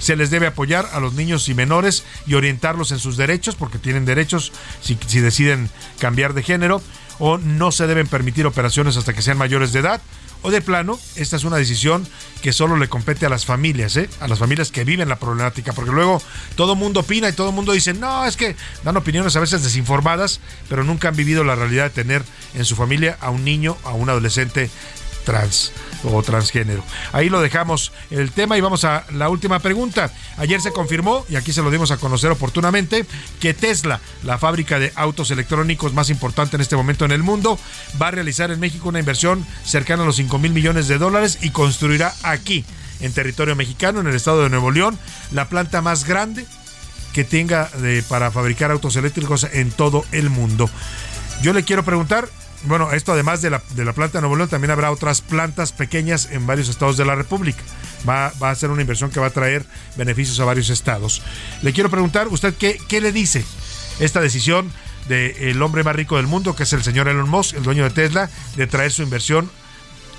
Se 0.00 0.16
les 0.16 0.30
debe 0.30 0.48
apoyar 0.48 0.88
a 0.92 0.98
los 0.98 1.14
niños 1.14 1.48
y 1.48 1.54
menores 1.54 2.02
y 2.26 2.34
orientarlos 2.34 2.90
en 2.90 2.98
sus 2.98 3.16
derechos, 3.16 3.54
porque 3.54 3.78
tienen 3.78 4.04
derechos 4.04 4.50
si, 4.80 4.98
si 5.06 5.20
deciden 5.20 5.70
cambiar 6.00 6.34
de 6.34 6.42
género, 6.42 6.82
o 7.18 7.38
no 7.38 7.72
se 7.72 7.86
deben 7.86 8.06
permitir 8.06 8.46
operaciones 8.46 8.96
hasta 8.96 9.12
que 9.12 9.22
sean 9.22 9.38
mayores 9.38 9.72
de 9.72 9.80
edad 9.80 10.00
o 10.44 10.50
de 10.50 10.60
plano, 10.60 10.98
esta 11.16 11.36
es 11.36 11.44
una 11.44 11.56
decisión 11.56 12.06
que 12.42 12.52
solo 12.52 12.76
le 12.76 12.88
compete 12.88 13.24
a 13.24 13.30
las 13.30 13.46
familias, 13.46 13.96
¿eh? 13.96 14.10
a 14.20 14.28
las 14.28 14.38
familias 14.38 14.70
que 14.70 14.84
viven 14.84 15.08
la 15.08 15.16
problemática, 15.16 15.72
porque 15.72 15.90
luego 15.90 16.20
todo 16.54 16.74
mundo 16.74 17.00
opina 17.00 17.30
y 17.30 17.32
todo 17.32 17.50
mundo 17.50 17.72
dice, 17.72 17.94
no, 17.94 18.26
es 18.26 18.36
que 18.36 18.54
dan 18.82 18.98
opiniones 18.98 19.34
a 19.36 19.40
veces 19.40 19.62
desinformadas, 19.62 20.40
pero 20.68 20.84
nunca 20.84 21.08
han 21.08 21.16
vivido 21.16 21.44
la 21.44 21.54
realidad 21.54 21.84
de 21.84 21.90
tener 21.90 22.22
en 22.52 22.66
su 22.66 22.76
familia 22.76 23.16
a 23.22 23.30
un 23.30 23.42
niño, 23.42 23.78
a 23.84 23.92
un 23.92 24.10
adolescente 24.10 24.68
trans 25.24 25.72
o 26.04 26.22
transgénero. 26.22 26.84
Ahí 27.12 27.28
lo 27.28 27.40
dejamos 27.40 27.92
el 28.10 28.30
tema 28.30 28.56
y 28.56 28.60
vamos 28.60 28.84
a 28.84 29.04
la 29.12 29.28
última 29.28 29.58
pregunta. 29.58 30.12
Ayer 30.36 30.60
se 30.60 30.72
confirmó, 30.72 31.24
y 31.28 31.36
aquí 31.36 31.52
se 31.52 31.62
lo 31.62 31.70
dimos 31.70 31.90
a 31.90 31.96
conocer 31.96 32.30
oportunamente, 32.30 33.06
que 33.40 33.54
Tesla, 33.54 34.00
la 34.22 34.38
fábrica 34.38 34.78
de 34.78 34.92
autos 34.94 35.30
electrónicos 35.30 35.94
más 35.94 36.10
importante 36.10 36.56
en 36.56 36.62
este 36.62 36.76
momento 36.76 37.04
en 37.04 37.12
el 37.12 37.22
mundo, 37.22 37.58
va 38.00 38.08
a 38.08 38.12
realizar 38.12 38.50
en 38.50 38.60
México 38.60 38.88
una 38.88 39.00
inversión 39.00 39.46
cercana 39.64 40.02
a 40.02 40.06
los 40.06 40.16
5 40.16 40.38
mil 40.38 40.52
millones 40.52 40.88
de 40.88 40.98
dólares 40.98 41.38
y 41.40 41.50
construirá 41.50 42.12
aquí, 42.22 42.64
en 43.00 43.12
territorio 43.12 43.56
mexicano, 43.56 44.00
en 44.00 44.06
el 44.06 44.14
estado 44.14 44.42
de 44.42 44.50
Nuevo 44.50 44.70
León, 44.70 44.98
la 45.32 45.48
planta 45.48 45.80
más 45.82 46.04
grande 46.04 46.46
que 47.12 47.24
tenga 47.24 47.70
para 48.08 48.30
fabricar 48.30 48.70
autos 48.70 48.96
eléctricos 48.96 49.46
en 49.52 49.70
todo 49.70 50.04
el 50.12 50.30
mundo. 50.30 50.68
Yo 51.42 51.52
le 51.52 51.62
quiero 51.62 51.84
preguntar, 51.84 52.28
bueno, 52.66 52.92
esto 52.92 53.12
además 53.12 53.42
de 53.42 53.50
la, 53.50 53.62
de 53.74 53.84
la 53.84 53.92
planta 53.92 54.18
de 54.18 54.22
Nuevo 54.22 54.36
León, 54.36 54.48
también 54.48 54.70
habrá 54.70 54.90
otras 54.90 55.20
plantas 55.20 55.72
pequeñas 55.72 56.28
en 56.30 56.46
varios 56.46 56.68
estados 56.68 56.96
de 56.96 57.04
la 57.04 57.14
República. 57.14 57.62
Va, 58.08 58.26
a 58.26 58.54
ser 58.54 58.70
una 58.70 58.82
inversión 58.82 59.10
que 59.10 59.20
va 59.20 59.26
a 59.26 59.30
traer 59.30 59.64
beneficios 59.96 60.38
a 60.40 60.44
varios 60.44 60.70
estados. 60.70 61.22
Le 61.62 61.72
quiero 61.72 61.90
preguntar, 61.90 62.28
¿usted 62.28 62.54
qué, 62.54 62.78
qué 62.88 63.00
le 63.00 63.12
dice 63.12 63.44
esta 63.98 64.20
decisión 64.20 64.70
del 65.08 65.60
hombre 65.62 65.84
más 65.84 65.96
rico 65.96 66.16
del 66.16 66.26
mundo, 66.26 66.54
que 66.54 66.64
es 66.64 66.72
el 66.72 66.82
señor 66.82 67.08
Elon 67.08 67.28
Musk, 67.28 67.56
el 67.56 67.62
dueño 67.62 67.84
de 67.84 67.90
Tesla, 67.90 68.30
de 68.56 68.66
traer 68.66 68.92
su 68.92 69.02
inversión 69.02 69.50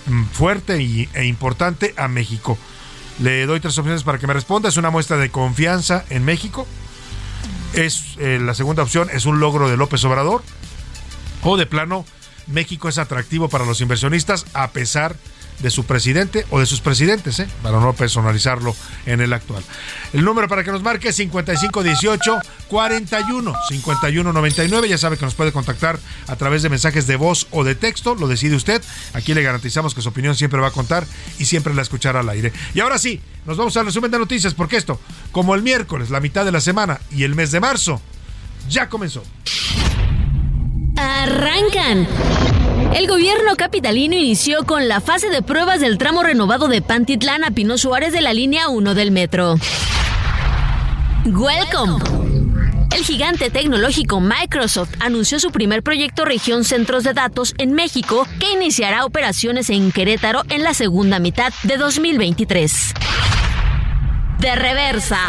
mm, 0.08 0.26
fuerte 0.26 0.76
e 1.14 1.26
importante 1.26 1.94
a 1.98 2.08
México? 2.08 2.58
Le 3.20 3.46
doy 3.46 3.60
tres 3.60 3.78
opciones 3.78 4.04
para 4.04 4.18
que 4.18 4.28
me 4.28 4.34
responda. 4.34 4.70
Es 4.70 4.78
una 4.78 4.90
muestra 4.90 5.18
de 5.18 5.30
confianza 5.30 6.04
en 6.10 6.26
México. 6.26 6.68
Es 7.74 8.16
eh, 8.20 8.40
la 8.42 8.54
segunda 8.54 8.84
opción 8.84 9.10
es 9.12 9.26
un 9.26 9.40
logro 9.40 9.70
de 9.70 9.78
López 9.78 10.04
Obrador. 10.04 10.44
O 11.44 11.58
de 11.58 11.66
plano 11.66 12.06
México 12.48 12.90
es 12.90 12.98
atractivo 12.98 13.50
para 13.50 13.66
los 13.66 13.82
inversionistas 13.82 14.46
a 14.54 14.72
pesar 14.72 15.16
de 15.60 15.70
su 15.70 15.86
presidente 15.86 16.46
o 16.50 16.60
de 16.60 16.66
sus 16.66 16.82
presidentes, 16.82 17.40
¿eh? 17.40 17.48
para 17.64 17.80
no 17.80 17.94
personalizarlo 17.94 18.76
en 19.06 19.22
el 19.22 19.34
actual. 19.34 19.64
El 20.14 20.26
número 20.26 20.48
para 20.48 20.64
que 20.64 20.72
nos 20.72 20.84
marque 20.84 21.10
es 21.10 21.16
5518 21.16 22.40
41 22.68 23.54
51 23.70 24.34
99. 24.34 24.90
Ya 24.90 24.98
sabe 24.98 25.18
que 25.18 25.26
nos 25.26 25.36
puede 25.36 25.52
contactar 25.52 26.00
a 26.28 26.36
través 26.36 26.62
de 26.62 26.70
mensajes 26.70 27.08
de 27.08 27.16
voz 27.16 27.48
o 27.52 27.64
de 27.64 27.76
texto, 27.76 28.16
lo 28.16 28.28
decide 28.28 28.56
usted. 28.56 28.82
Aquí 29.14 29.34
le 29.34 29.44
garantizamos 29.44 29.94
que 29.96 30.02
su 30.02 30.10
opinión 30.10 30.36
siempre 30.36 30.60
va 30.60 30.68
a 30.68 30.72
contar 30.72 31.06
y 31.40 31.46
siempre 31.46 31.74
la 31.74 31.82
escuchará 31.82 32.20
al 32.20 32.30
aire. 32.30 32.52
Y 32.74 32.82
ahora 32.82 32.98
sí, 32.98 33.22
nos 33.46 33.58
vamos 33.58 33.76
al 33.78 33.86
resumen 33.86 34.12
de 34.12 34.20
noticias, 34.20 34.54
porque 34.54 34.78
esto, 34.78 35.00
como 35.32 35.56
el 35.56 35.62
miércoles, 35.62 36.10
la 36.10 36.20
mitad 36.20 36.46
de 36.46 36.52
la 36.52 36.62
semana 36.62 37.00
y 37.12 37.24
el 37.24 37.36
mes 37.36 37.52
de 37.52 37.60
marzo, 37.60 38.02
ya 38.70 38.90
comenzó 38.90 39.24
arrancan. 40.96 42.08
El 42.94 43.08
gobierno 43.08 43.56
capitalino 43.58 44.16
inició 44.16 44.66
con 44.66 44.88
la 44.88 45.02
fase 45.02 45.30
de 45.30 45.42
pruebas 45.42 45.80
del 45.80 45.98
tramo 45.98 46.24
renovado 46.24 46.68
de 46.68 46.82
Pantitlán 46.82 47.44
a 47.44 47.52
Pino 47.52 47.78
Suárez 47.78 48.14
de 48.14 48.22
la 48.22 48.34
línea 48.34 48.70
1 48.70 48.96
del 48.96 49.12
metro. 49.12 49.56
Welcome. 51.26 52.04
El 52.96 53.04
gigante 53.04 53.50
tecnológico 53.50 54.22
Microsoft 54.22 54.94
anunció 55.02 55.40
su 55.40 55.52
primer 55.52 55.84
proyecto 55.84 56.24
región 56.24 56.64
centros 56.64 57.04
de 57.04 57.14
datos 57.14 57.54
en 57.58 57.74
México 57.74 58.26
que 58.40 58.54
iniciará 58.54 59.04
operaciones 59.06 59.70
en 59.70 59.92
Querétaro 59.92 60.44
en 60.50 60.64
la 60.64 60.74
segunda 60.74 61.20
mitad 61.20 61.52
de 61.64 61.76
2023. 61.78 62.94
De 64.40 64.56
reversa. 64.56 65.20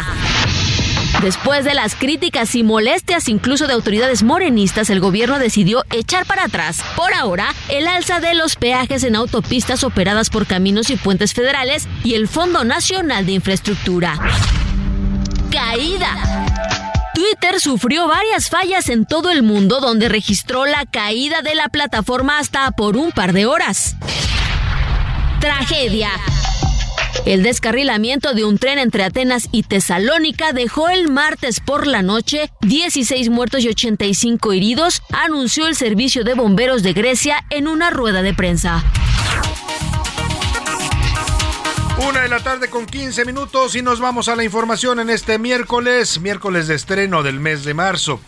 Después 1.21 1.65
de 1.65 1.73
las 1.73 1.95
críticas 1.95 2.53
y 2.53 2.63
molestias 2.63 3.27
incluso 3.27 3.65
de 3.65 3.73
autoridades 3.73 4.21
morenistas, 4.21 4.89
el 4.91 4.99
gobierno 4.99 5.39
decidió 5.39 5.83
echar 5.89 6.25
para 6.27 6.43
atrás, 6.45 6.81
por 6.95 7.11
ahora, 7.13 7.55
el 7.69 7.87
alza 7.87 8.19
de 8.19 8.35
los 8.35 8.55
peajes 8.55 9.03
en 9.03 9.15
autopistas 9.15 9.83
operadas 9.83 10.29
por 10.29 10.45
caminos 10.45 10.91
y 10.91 10.95
puentes 10.95 11.33
federales 11.33 11.87
y 12.03 12.13
el 12.13 12.27
Fondo 12.27 12.63
Nacional 12.63 13.25
de 13.25 13.31
Infraestructura. 13.31 14.13
Caída. 15.51 16.15
Twitter 17.15 17.59
sufrió 17.59 18.07
varias 18.07 18.49
fallas 18.49 18.89
en 18.89 19.07
todo 19.07 19.31
el 19.31 19.41
mundo 19.41 19.79
donde 19.79 20.09
registró 20.09 20.67
la 20.67 20.85
caída 20.85 21.41
de 21.41 21.55
la 21.55 21.67
plataforma 21.67 22.37
hasta 22.37 22.69
por 22.69 22.95
un 22.95 23.11
par 23.11 23.33
de 23.33 23.47
horas. 23.47 23.95
Tragedia. 25.39 26.11
El 27.27 27.43
descarrilamiento 27.43 28.33
de 28.33 28.45
un 28.45 28.57
tren 28.57 28.79
entre 28.79 29.03
Atenas 29.03 29.49
y 29.51 29.63
Tesalónica 29.63 30.53
dejó 30.53 30.87
el 30.87 31.11
martes 31.11 31.59
por 31.59 31.85
la 31.85 32.01
noche 32.01 32.49
16 32.61 33.27
muertos 33.27 33.65
y 33.65 33.67
85 33.67 34.53
heridos, 34.53 35.01
anunció 35.11 35.67
el 35.67 35.75
Servicio 35.75 36.23
de 36.23 36.35
Bomberos 36.35 36.83
de 36.83 36.93
Grecia 36.93 37.43
en 37.49 37.67
una 37.67 37.89
rueda 37.89 38.21
de 38.21 38.33
prensa. 38.33 38.81
Una 42.07 42.21
de 42.21 42.29
la 42.29 42.39
tarde 42.39 42.69
con 42.69 42.85
15 42.85 43.25
minutos 43.25 43.75
y 43.75 43.81
nos 43.81 43.99
vamos 43.99 44.29
a 44.29 44.37
la 44.37 44.45
información 44.45 45.01
en 45.01 45.09
este 45.09 45.37
miércoles, 45.37 46.21
miércoles 46.21 46.69
de 46.69 46.75
estreno 46.75 47.23
del 47.23 47.41
mes 47.41 47.65
de 47.65 47.73
marzo. 47.73 48.21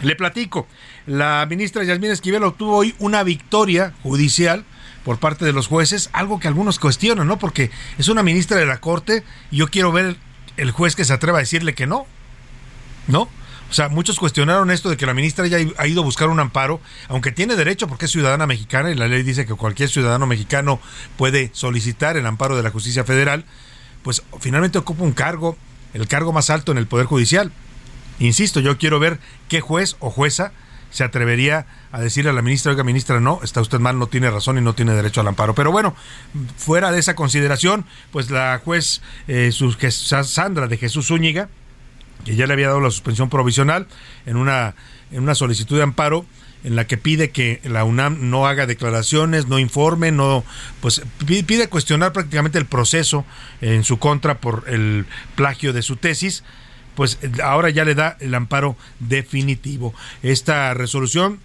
Le 0.00 0.16
platico, 0.16 0.66
la 1.04 1.46
ministra 1.50 1.84
Yasmín 1.84 2.12
Esquivel 2.12 2.44
obtuvo 2.44 2.78
hoy 2.78 2.94
una 2.98 3.24
victoria 3.24 3.92
judicial 4.02 4.64
por 5.04 5.18
parte 5.18 5.44
de 5.44 5.52
los 5.52 5.66
jueces, 5.66 6.10
algo 6.12 6.38
que 6.38 6.48
algunos 6.48 6.78
cuestionan, 6.78 7.26
¿no? 7.26 7.38
Porque 7.38 7.70
es 7.98 8.08
una 8.08 8.22
ministra 8.22 8.56
de 8.58 8.66
la 8.66 8.78
Corte 8.78 9.24
y 9.50 9.56
yo 9.56 9.68
quiero 9.68 9.92
ver 9.92 10.16
el 10.56 10.70
juez 10.70 10.96
que 10.96 11.04
se 11.04 11.12
atreva 11.12 11.38
a 11.38 11.40
decirle 11.40 11.74
que 11.74 11.86
no, 11.86 12.06
¿no? 13.08 13.28
O 13.72 13.74
sea, 13.74 13.88
muchos 13.88 14.18
cuestionaron 14.18 14.70
esto 14.70 14.90
de 14.90 14.98
que 14.98 15.06
la 15.06 15.14
ministra 15.14 15.46
ya 15.46 15.56
ha 15.78 15.86
ido 15.86 16.02
a 16.02 16.04
buscar 16.04 16.28
un 16.28 16.38
amparo, 16.40 16.80
aunque 17.08 17.32
tiene 17.32 17.56
derecho 17.56 17.88
porque 17.88 18.04
es 18.04 18.10
ciudadana 18.10 18.46
mexicana 18.46 18.90
y 18.90 18.94
la 18.94 19.08
ley 19.08 19.22
dice 19.22 19.46
que 19.46 19.54
cualquier 19.54 19.88
ciudadano 19.88 20.26
mexicano 20.26 20.78
puede 21.16 21.50
solicitar 21.54 22.18
el 22.18 22.26
amparo 22.26 22.54
de 22.54 22.62
la 22.62 22.70
justicia 22.70 23.04
federal, 23.04 23.46
pues 24.02 24.22
finalmente 24.40 24.76
ocupa 24.76 25.04
un 25.04 25.12
cargo, 25.12 25.56
el 25.94 26.06
cargo 26.06 26.34
más 26.34 26.50
alto 26.50 26.70
en 26.70 26.76
el 26.76 26.86
Poder 26.86 27.06
Judicial. 27.06 27.50
Insisto, 28.18 28.60
yo 28.60 28.76
quiero 28.76 29.00
ver 29.00 29.18
qué 29.48 29.62
juez 29.62 29.96
o 30.00 30.10
jueza 30.10 30.52
se 30.92 31.04
atrevería 31.04 31.66
a 31.90 32.00
decirle 32.00 32.30
a 32.30 32.32
la 32.34 32.42
ministra, 32.42 32.70
oiga 32.70 32.84
ministra, 32.84 33.18
no, 33.18 33.40
está 33.42 33.60
usted 33.60 33.80
mal, 33.80 33.98
no 33.98 34.06
tiene 34.06 34.30
razón 34.30 34.58
y 34.58 34.60
no 34.60 34.74
tiene 34.74 34.92
derecho 34.92 35.22
al 35.22 35.28
amparo. 35.28 35.54
Pero 35.54 35.72
bueno, 35.72 35.96
fuera 36.56 36.92
de 36.92 37.00
esa 37.00 37.16
consideración, 37.16 37.84
pues 38.12 38.30
la 38.30 38.60
juez 38.62 39.02
eh, 39.26 39.50
Sandra 39.90 40.68
de 40.68 40.76
Jesús 40.76 41.08
Zúñiga, 41.08 41.48
que 42.24 42.36
ya 42.36 42.46
le 42.46 42.52
había 42.52 42.68
dado 42.68 42.80
la 42.80 42.90
suspensión 42.90 43.30
provisional 43.30 43.88
en 44.26 44.36
una, 44.36 44.74
en 45.10 45.22
una 45.22 45.34
solicitud 45.34 45.76
de 45.76 45.82
amparo, 45.82 46.26
en 46.64 46.76
la 46.76 46.86
que 46.86 46.96
pide 46.96 47.30
que 47.30 47.60
la 47.64 47.82
UNAM 47.84 48.30
no 48.30 48.46
haga 48.46 48.66
declaraciones, 48.66 49.48
no 49.48 49.58
informe, 49.58 50.12
no 50.12 50.44
pues 50.80 51.02
pide 51.26 51.68
cuestionar 51.68 52.12
prácticamente 52.12 52.58
el 52.58 52.66
proceso 52.66 53.24
en 53.60 53.82
su 53.82 53.98
contra 53.98 54.38
por 54.38 54.64
el 54.68 55.06
plagio 55.34 55.72
de 55.72 55.82
su 55.82 55.96
tesis 55.96 56.44
pues 56.94 57.18
ahora 57.42 57.70
ya 57.70 57.84
le 57.84 57.94
da 57.94 58.16
el 58.20 58.34
amparo 58.34 58.76
definitivo. 59.00 59.94
Esta 60.22 60.74
resolución 60.74 61.40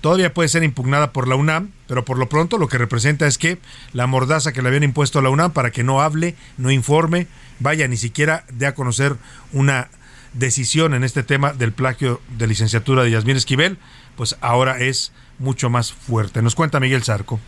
todavía 0.00 0.34
puede 0.34 0.48
ser 0.48 0.62
impugnada 0.62 1.12
por 1.12 1.28
la 1.28 1.36
UNAM, 1.36 1.70
pero 1.86 2.04
por 2.04 2.18
lo 2.18 2.28
pronto 2.28 2.58
lo 2.58 2.68
que 2.68 2.78
representa 2.78 3.26
es 3.26 3.38
que 3.38 3.58
la 3.92 4.06
mordaza 4.06 4.52
que 4.52 4.62
le 4.62 4.68
habían 4.68 4.82
impuesto 4.82 5.18
a 5.18 5.22
la 5.22 5.30
UNAM 5.30 5.52
para 5.52 5.70
que 5.70 5.82
no 5.82 6.00
hable, 6.00 6.36
no 6.56 6.70
informe, 6.70 7.26
vaya, 7.58 7.88
ni 7.88 7.96
siquiera 7.96 8.44
dé 8.52 8.66
a 8.66 8.74
conocer 8.74 9.16
una 9.52 9.88
decisión 10.32 10.94
en 10.94 11.04
este 11.04 11.22
tema 11.22 11.52
del 11.52 11.72
plagio 11.72 12.20
de 12.38 12.46
licenciatura 12.46 13.02
de 13.02 13.10
Yasmín 13.10 13.36
Esquivel, 13.36 13.78
pues 14.16 14.36
ahora 14.40 14.78
es 14.78 15.12
mucho 15.38 15.70
más 15.70 15.92
fuerte. 15.92 16.42
Nos 16.42 16.54
cuenta 16.54 16.80
Miguel 16.80 17.02
Zarco. 17.02 17.40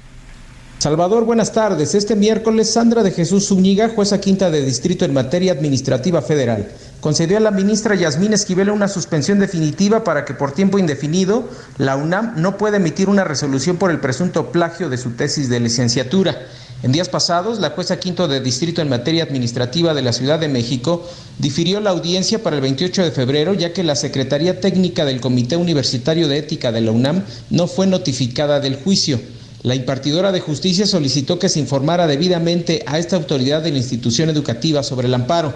Salvador, 0.82 1.24
buenas 1.24 1.52
tardes. 1.52 1.94
Este 1.94 2.16
miércoles, 2.16 2.72
Sandra 2.72 3.04
de 3.04 3.12
Jesús 3.12 3.46
Zúñiga, 3.46 3.90
jueza 3.90 4.20
quinta 4.20 4.50
de 4.50 4.64
distrito 4.64 5.04
en 5.04 5.12
materia 5.12 5.52
administrativa 5.52 6.22
federal, 6.22 6.72
concedió 7.00 7.36
a 7.36 7.40
la 7.40 7.52
ministra 7.52 7.94
Yasmín 7.94 8.32
Esquivel 8.32 8.68
una 8.68 8.88
suspensión 8.88 9.38
definitiva 9.38 10.02
para 10.02 10.24
que 10.24 10.34
por 10.34 10.50
tiempo 10.50 10.80
indefinido 10.80 11.48
la 11.78 11.94
UNAM 11.94 12.32
no 12.34 12.58
pueda 12.58 12.78
emitir 12.78 13.08
una 13.08 13.22
resolución 13.22 13.76
por 13.76 13.92
el 13.92 14.00
presunto 14.00 14.50
plagio 14.50 14.88
de 14.88 14.98
su 14.98 15.12
tesis 15.12 15.48
de 15.48 15.60
licenciatura. 15.60 16.48
En 16.82 16.90
días 16.90 17.08
pasados, 17.08 17.60
la 17.60 17.70
jueza 17.70 18.00
quinto 18.00 18.26
de 18.26 18.40
distrito 18.40 18.82
en 18.82 18.88
materia 18.88 19.22
administrativa 19.22 19.94
de 19.94 20.02
la 20.02 20.12
Ciudad 20.12 20.40
de 20.40 20.48
México 20.48 21.08
difirió 21.38 21.78
la 21.78 21.90
audiencia 21.90 22.42
para 22.42 22.56
el 22.56 22.62
28 22.62 23.04
de 23.04 23.12
febrero, 23.12 23.54
ya 23.54 23.72
que 23.72 23.84
la 23.84 23.94
Secretaría 23.94 24.60
Técnica 24.60 25.04
del 25.04 25.20
Comité 25.20 25.56
Universitario 25.56 26.26
de 26.26 26.38
Ética 26.38 26.72
de 26.72 26.80
la 26.80 26.90
UNAM 26.90 27.22
no 27.50 27.68
fue 27.68 27.86
notificada 27.86 28.58
del 28.58 28.74
juicio. 28.74 29.20
La 29.62 29.76
impartidora 29.76 30.32
de 30.32 30.40
justicia 30.40 30.86
solicitó 30.86 31.38
que 31.38 31.48
se 31.48 31.60
informara 31.60 32.08
debidamente 32.08 32.82
a 32.84 32.98
esta 32.98 33.14
autoridad 33.14 33.62
de 33.62 33.70
la 33.70 33.78
institución 33.78 34.28
educativa 34.28 34.82
sobre 34.82 35.06
el 35.06 35.14
amparo. 35.14 35.54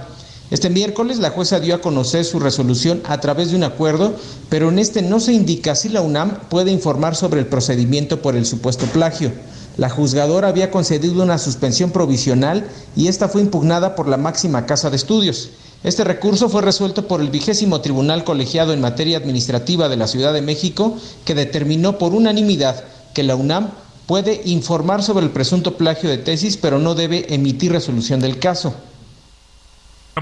Este 0.52 0.70
miércoles 0.70 1.18
la 1.18 1.30
jueza 1.30 1.58
dio 1.58 1.74
a 1.74 1.80
conocer 1.80 2.24
su 2.24 2.38
resolución 2.38 3.02
a 3.04 3.18
través 3.20 3.50
de 3.50 3.56
un 3.56 3.64
acuerdo, 3.64 4.14
pero 4.48 4.68
en 4.68 4.78
este 4.78 5.02
no 5.02 5.18
se 5.18 5.32
indica 5.32 5.74
si 5.74 5.88
la 5.88 6.02
UNAM 6.02 6.38
puede 6.48 6.70
informar 6.70 7.16
sobre 7.16 7.40
el 7.40 7.48
procedimiento 7.48 8.22
por 8.22 8.36
el 8.36 8.46
supuesto 8.46 8.86
plagio. 8.86 9.32
La 9.76 9.90
juzgadora 9.90 10.46
había 10.46 10.70
concedido 10.70 11.24
una 11.24 11.38
suspensión 11.38 11.90
provisional 11.90 12.64
y 12.94 13.08
esta 13.08 13.28
fue 13.28 13.40
impugnada 13.40 13.96
por 13.96 14.06
la 14.06 14.18
máxima 14.18 14.66
casa 14.66 14.88
de 14.88 14.96
estudios. 14.96 15.50
Este 15.82 16.04
recurso 16.04 16.48
fue 16.48 16.62
resuelto 16.62 17.08
por 17.08 17.20
el 17.20 17.30
vigésimo 17.30 17.80
Tribunal 17.80 18.22
Colegiado 18.22 18.72
en 18.72 18.80
Materia 18.80 19.18
Administrativa 19.18 19.88
de 19.88 19.96
la 19.96 20.06
Ciudad 20.06 20.32
de 20.32 20.42
México, 20.42 20.96
que 21.24 21.34
determinó 21.34 21.98
por 21.98 22.14
unanimidad 22.14 22.84
que 23.12 23.24
la 23.24 23.34
UNAM 23.34 23.70
puede 24.06 24.42
informar 24.44 25.02
sobre 25.02 25.24
el 25.24 25.32
presunto 25.32 25.76
plagio 25.76 26.08
de 26.08 26.18
tesis, 26.18 26.56
pero 26.56 26.78
no 26.78 26.94
debe 26.94 27.32
emitir 27.34 27.72
resolución 27.72 28.20
del 28.20 28.38
caso. 28.38 28.74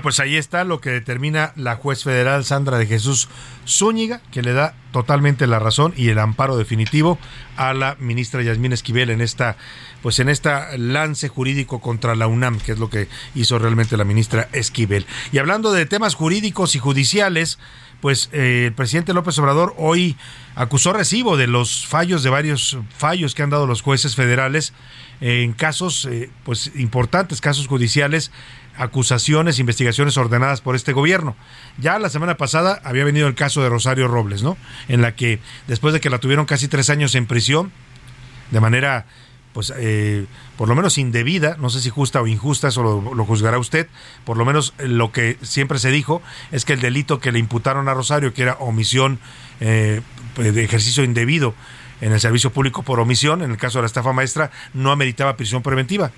Pues 0.03 0.19
ahí 0.19 0.37
está 0.37 0.65
lo 0.65 0.81
que 0.81 0.91
determina 0.91 1.53
la 1.55 1.77
juez 1.77 2.03
federal 2.03 2.45
Sandra 2.45 2.79
de 2.79 2.87
Jesús 2.87 3.29
Zúñiga, 3.67 4.21
que 4.33 4.43
le 4.43 4.53
da 4.53 4.75
totalmente 4.93 5.47
la 5.47 5.61
razón 5.61 5.95
y 5.97 6.09
el 6.09 6.19
amparo 6.19 6.57
definitivo 6.57 7.17
a 7.57 7.73
la 7.75 7.97
ministra 8.01 8.43
Yasmín 8.43 8.73
Esquivel 8.73 9.11
en 9.11 9.21
esta, 9.21 9.57
pues 10.03 10.19
en 10.19 10.29
esta 10.29 10.77
lance 10.77 11.29
jurídico 11.29 11.81
contra 11.81 12.17
la 12.17 12.27
UNAM, 12.27 12.59
que 12.59 12.73
es 12.73 12.79
lo 12.81 12.91
que 12.91 13.09
hizo 13.37 13.59
realmente 13.61 13.97
la 13.97 14.05
ministra 14.05 14.49
Esquivel. 14.53 15.07
Y 15.31 15.39
hablando 15.39 15.73
de 15.73 15.87
temas 15.87 16.17
jurídicos 16.17 16.75
y 16.75 16.81
judiciales, 16.81 17.61
pues 18.05 18.29
eh, 18.35 18.65
el 18.67 18.75
presidente 18.75 19.15
López 19.15 19.39
Obrador 19.39 19.73
hoy 19.79 20.19
acusó 20.57 20.93
recibo 20.93 21.39
de 21.39 21.47
los 21.47 21.87
fallos, 21.87 22.23
de 22.23 22.29
varios 22.29 22.77
fallos 22.95 23.35
que 23.35 23.43
han 23.43 23.49
dado 23.49 23.67
los 23.67 23.81
jueces 23.81 24.15
federales 24.15 24.75
en 25.23 25.55
casos 25.55 26.05
eh, 26.05 26.29
pues 26.43 26.71
importantes, 26.75 27.41
casos 27.41 27.67
judiciales, 27.67 28.31
acusaciones, 28.77 29.59
investigaciones 29.59 30.19
ordenadas 30.19 30.61
por 30.61 30.77
este 30.77 30.93
gobierno. 30.93 31.35
Ya 31.79 31.99
la 31.99 32.11
semana 32.11 32.37
pasada 32.37 32.79
había 32.85 33.05
venido 33.05 33.27
el 33.27 33.35
caso 33.35 33.63
de 33.63 33.71
Rosario 33.71 34.07
Robles, 34.07 34.43
¿no? 34.43 34.59
En 34.89 35.01
la 35.01 35.17
que 35.17 35.39
después 35.67 35.95
de 35.95 36.01
que 36.01 36.11
la 36.11 36.19
tuvieron 36.19 36.45
casi 36.45 36.69
tres 36.69 36.91
años 36.91 37.15
en 37.15 37.25
prisión, 37.25 37.73
de 38.51 38.61
manera 38.61 39.07
pues 39.55 39.73
eh, 39.77 40.27
por 40.59 40.69
lo 40.69 40.75
menos 40.75 40.99
indebida, 40.99 41.57
no 41.59 41.71
sé 41.71 41.81
si 41.81 41.89
justa 41.89 42.21
o 42.21 42.27
injusta, 42.27 42.69
eso 42.69 42.83
lo, 42.83 43.25
juzgará 43.25 43.59
usted, 43.59 43.87
por 44.25 44.37
lo 44.37 44.45
menos 44.45 44.75
lo 44.79 45.13
que 45.13 45.39
siempre 45.43 45.79
se 45.79 45.93
dijo 45.93 46.21
es 46.51 46.65
que 46.65 46.75
el 46.75 46.81
delito 46.81 47.21
que 47.21 47.31
le 47.31 47.39
imputaron 47.39 47.89
a 47.89 47.95
Rosario, 47.95 48.35
que 48.35 48.43
era 48.43 48.55
omisión 48.55 49.21
eh, 49.61 50.03
de 50.37 50.65
ejercicio 50.65 51.05
indebido 51.05 51.55
en 52.01 52.13
el 52.13 52.21
servicio 52.21 52.51
público 52.51 52.83
por 52.83 52.99
omisión, 52.99 53.43
en 53.43 53.53
el 53.53 53.57
caso 53.57 53.79
de 53.79 53.83
la 53.83 53.87
estafa 53.87 54.13
maestra, 54.13 54.51
no 54.75 54.91
ameritaba 54.91 55.37
prisión 55.37 55.63
preventiva. 55.63 56.11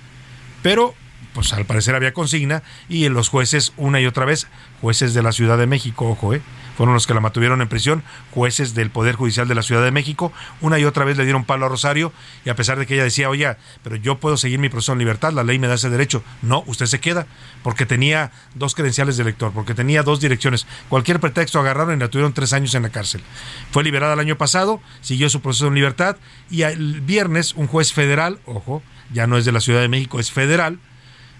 Pero 0.63 0.95
pues 1.37 1.53
al 1.53 1.65
parecer 1.65 1.93
había 1.93 2.13
consigna 2.13 2.63
y 2.89 3.07
los 3.09 3.29
jueces 3.29 3.71
una 3.77 4.01
y 4.01 4.07
otra 4.07 4.25
vez, 4.25 4.47
jueces 4.81 5.13
de 5.13 5.21
la 5.21 5.31
Ciudad 5.31 5.55
de 5.59 5.67
México, 5.67 6.09
ojo, 6.09 6.33
eh, 6.33 6.41
fueron 6.75 6.95
los 6.95 7.05
que 7.05 7.13
la 7.13 7.19
mantuvieron 7.19 7.61
en 7.61 7.67
prisión, 7.67 8.01
jueces 8.31 8.73
del 8.73 8.89
Poder 8.89 9.13
Judicial 9.13 9.47
de 9.47 9.53
la 9.53 9.61
Ciudad 9.61 9.83
de 9.83 9.91
México, 9.91 10.33
una 10.61 10.79
y 10.79 10.85
otra 10.85 11.05
vez 11.05 11.15
le 11.15 11.25
dieron 11.25 11.45
palo 11.45 11.67
a 11.67 11.69
Rosario 11.69 12.11
y 12.43 12.49
a 12.49 12.55
pesar 12.55 12.79
de 12.79 12.87
que 12.87 12.95
ella 12.95 13.03
decía, 13.03 13.29
oye, 13.29 13.55
pero 13.83 13.97
yo 13.97 14.17
puedo 14.17 14.35
seguir 14.35 14.57
mi 14.57 14.69
proceso 14.69 14.93
en 14.93 14.97
libertad, 14.97 15.31
la 15.31 15.43
ley 15.43 15.59
me 15.59 15.67
da 15.67 15.75
ese 15.75 15.91
derecho, 15.91 16.23
no, 16.41 16.63
usted 16.65 16.87
se 16.87 16.99
queda, 16.99 17.27
porque 17.61 17.85
tenía 17.85 18.31
dos 18.55 18.73
credenciales 18.73 19.15
de 19.17 19.21
elector, 19.21 19.51
porque 19.53 19.75
tenía 19.75 20.01
dos 20.01 20.19
direcciones, 20.19 20.65
cualquier 20.89 21.19
pretexto 21.19 21.59
agarraron 21.59 21.97
y 21.97 21.99
la 21.99 22.07
tuvieron 22.07 22.33
tres 22.33 22.51
años 22.51 22.73
en 22.73 22.81
la 22.81 22.89
cárcel. 22.89 23.21
Fue 23.69 23.83
liberada 23.83 24.15
el 24.15 24.19
año 24.19 24.39
pasado, 24.39 24.81
siguió 25.01 25.29
su 25.29 25.41
proceso 25.41 25.67
en 25.67 25.75
libertad 25.75 26.17
y 26.49 26.63
el 26.63 27.01
viernes 27.01 27.53
un 27.53 27.67
juez 27.67 27.93
federal, 27.93 28.39
ojo, 28.47 28.81
ya 29.13 29.27
no 29.27 29.37
es 29.37 29.45
de 29.45 29.51
la 29.51 29.61
Ciudad 29.61 29.81
de 29.81 29.87
México, 29.87 30.19
es 30.19 30.31
federal, 30.31 30.79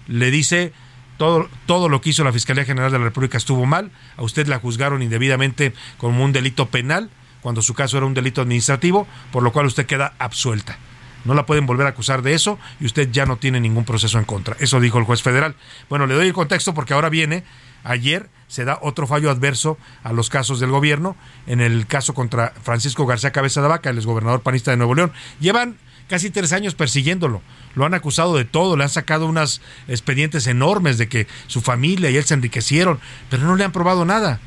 le 0.08 0.30
dice 0.30 0.72
todo, 1.16 1.48
todo 1.66 1.88
lo 1.88 2.00
que 2.00 2.10
hizo 2.10 2.24
la 2.24 2.32
Fiscalía 2.32 2.64
General 2.64 2.90
de 2.90 2.98
la 2.98 3.04
República 3.04 3.38
estuvo 3.38 3.66
mal, 3.66 3.90
a 4.16 4.22
usted 4.22 4.46
la 4.46 4.58
juzgaron 4.58 5.02
indebidamente 5.02 5.72
como 5.98 6.24
un 6.24 6.32
delito 6.32 6.66
penal, 6.66 7.10
cuando 7.40 7.62
su 7.62 7.74
caso 7.74 7.96
era 7.96 8.06
un 8.06 8.14
delito 8.14 8.40
administrativo, 8.40 9.06
por 9.30 9.42
lo 9.42 9.52
cual 9.52 9.66
usted 9.66 9.86
queda 9.86 10.14
absuelta. 10.18 10.78
No 11.24 11.34
la 11.34 11.46
pueden 11.46 11.66
volver 11.66 11.86
a 11.86 11.90
acusar 11.90 12.22
de 12.22 12.34
eso 12.34 12.58
y 12.80 12.86
usted 12.86 13.10
ya 13.10 13.26
no 13.26 13.36
tiene 13.36 13.60
ningún 13.60 13.84
proceso 13.84 14.18
en 14.18 14.24
contra. 14.24 14.56
Eso 14.60 14.80
dijo 14.80 14.98
el 14.98 15.04
juez 15.04 15.22
federal. 15.22 15.56
Bueno, 15.88 16.06
le 16.06 16.14
doy 16.14 16.28
el 16.28 16.32
contexto 16.32 16.74
porque 16.74 16.94
ahora 16.94 17.08
viene, 17.08 17.44
ayer 17.84 18.28
se 18.46 18.64
da 18.64 18.78
otro 18.80 19.06
fallo 19.06 19.30
adverso 19.30 19.78
a 20.02 20.12
los 20.12 20.30
casos 20.30 20.60
del 20.60 20.70
gobierno 20.70 21.16
en 21.46 21.60
el 21.60 21.86
caso 21.86 22.14
contra 22.14 22.54
Francisco 22.62 23.06
García 23.06 23.32
Cabeza 23.32 23.60
de 23.60 23.68
Vaca, 23.68 23.90
el 23.90 23.98
exgobernador 23.98 24.40
panista 24.40 24.70
de 24.70 24.78
Nuevo 24.78 24.94
León. 24.94 25.12
Llevan 25.40 25.76
casi 26.08 26.30
tres 26.30 26.52
años 26.52 26.74
persiguiéndolo. 26.74 27.42
Lo 27.74 27.84
han 27.84 27.94
acusado 27.94 28.36
de 28.36 28.44
todo, 28.44 28.76
le 28.76 28.84
han 28.84 28.90
sacado 28.90 29.26
unas 29.26 29.60
expedientes 29.86 30.46
enormes 30.46 30.98
de 30.98 31.08
que 31.08 31.26
su 31.46 31.60
familia 31.60 32.10
y 32.10 32.16
él 32.16 32.24
se 32.24 32.34
enriquecieron, 32.34 32.98
pero 33.30 33.44
no 33.44 33.54
le 33.54 33.64
han 33.64 33.72
probado 33.72 34.04
nada. 34.04 34.40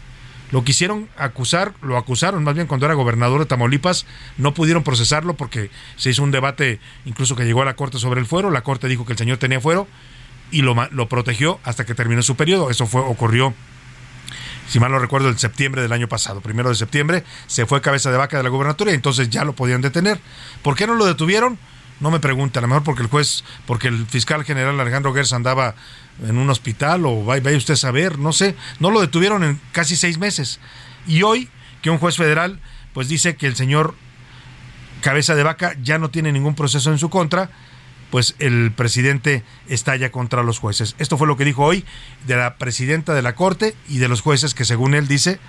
Lo 0.52 0.66
quisieron 0.66 1.08
acusar, 1.18 1.74
lo 1.82 1.96
acusaron 1.98 2.44
más 2.44 2.56
bien 2.56 2.68
cuando 2.68 2.86
era 2.86 2.96
gobernador 2.96 3.40
de 3.40 3.46
Tamaulipas, 3.46 4.06
no 4.38 4.54
pudieron 4.54 4.84
procesarlo 4.84 5.36
porque 5.36 5.72
se 5.96 6.10
hizo 6.10 6.24
un 6.24 6.32
debate 6.32 6.82
incluso 7.06 7.38
que 7.38 7.46
llegó 7.46 7.62
a 7.62 7.66
la 7.66 7.78
Corte 7.78 8.00
sobre 8.00 8.20
el 8.20 8.26
fuero, 8.26 8.52
la 8.52 8.62
Corte 8.62 8.90
dijo 8.90 9.06
que 9.06 9.14
el 9.14 9.18
señor 9.18 9.38
tenía 9.38 9.62
fuero 9.62 9.88
y 10.52 10.64
lo, 10.64 10.76
lo 10.92 11.08
protegió 11.08 11.62
hasta 11.64 11.86
que 11.86 11.96
terminó 11.96 12.22
su 12.22 12.36
periodo. 12.36 12.70
Eso 12.70 12.86
fue, 12.86 13.00
ocurrió 13.00 13.54
si 14.72 14.80
mal 14.80 14.90
no 14.90 15.00
recuerdo, 15.00 15.28
en 15.28 15.38
septiembre 15.38 15.82
del 15.82 15.92
año 15.92 16.08
pasado, 16.08 16.40
primero 16.40 16.70
de 16.70 16.76
septiembre, 16.76 17.26
se 17.46 17.66
fue 17.66 17.82
cabeza 17.82 18.10
de 18.10 18.16
vaca 18.16 18.38
de 18.38 18.44
la 18.44 18.48
gubernatura 18.48 18.92
y 18.92 18.94
entonces 18.94 19.30
ya 19.30 19.44
lo 19.44 19.52
podían 19.52 19.82
detener. 19.82 20.22
¿Por 20.64 20.78
qué 20.78 20.88
no 20.88 20.96
lo 20.96 21.06
detuvieron? 21.06 21.60
No 22.00 22.10
me 22.10 22.22
pregunte, 22.22 22.58
a 22.58 22.62
lo 22.62 22.70
mejor 22.70 22.86
porque 22.86 23.02
el 23.02 23.10
juez, 23.10 23.44
porque 23.66 23.90
el 23.90 24.06
fiscal 24.08 24.46
general 24.46 24.80
Alejandro 24.80 25.14
Gertz 25.14 25.34
andaba 25.34 25.76
en 26.26 26.38
un 26.38 26.50
hospital 26.50 27.06
o 27.06 27.26
vaya 27.26 27.58
usted 27.58 27.74
a 27.74 27.76
saber, 27.76 28.18
no 28.18 28.32
sé, 28.32 28.56
no 28.80 28.92
lo 28.92 29.02
detuvieron 29.02 29.44
en 29.44 29.60
casi 29.74 29.98
seis 29.98 30.18
meses. 30.18 30.62
Y 31.06 31.24
hoy 31.24 31.50
que 31.82 31.90
un 31.90 31.98
juez 31.98 32.16
federal 32.16 32.62
pues 32.94 33.10
dice 33.10 33.36
que 33.36 33.48
el 33.48 33.58
señor 33.58 33.94
cabeza 35.02 35.36
de 35.36 35.44
vaca 35.44 35.76
ya 35.84 35.98
no 35.98 36.12
tiene 36.12 36.32
ningún 36.32 36.56
proceso 36.56 36.94
en 36.94 36.98
su 36.98 37.10
contra, 37.10 37.50
pues 38.12 38.36
el 38.38 38.72
presidente 38.76 39.44
estalla 39.68 40.12
contra 40.12 40.44
los 40.44 40.60
jueces. 40.60 40.96
Esto 41.00 41.18
fue 41.18 41.28
lo 41.28 41.38
que 41.38 41.46
dijo 41.46 41.64
hoy 41.64 41.86
de 42.28 42.36
la 42.36 42.58
presidenta 42.58 43.14
de 43.16 43.22
la 43.24 43.34
Corte 43.34 43.74
y 43.90 43.98
de 43.98 44.10
los 44.10 44.22
jueces 44.22 44.54
que 44.54 44.66
según 44.66 44.94
él 44.94 45.08
dice 45.08 45.40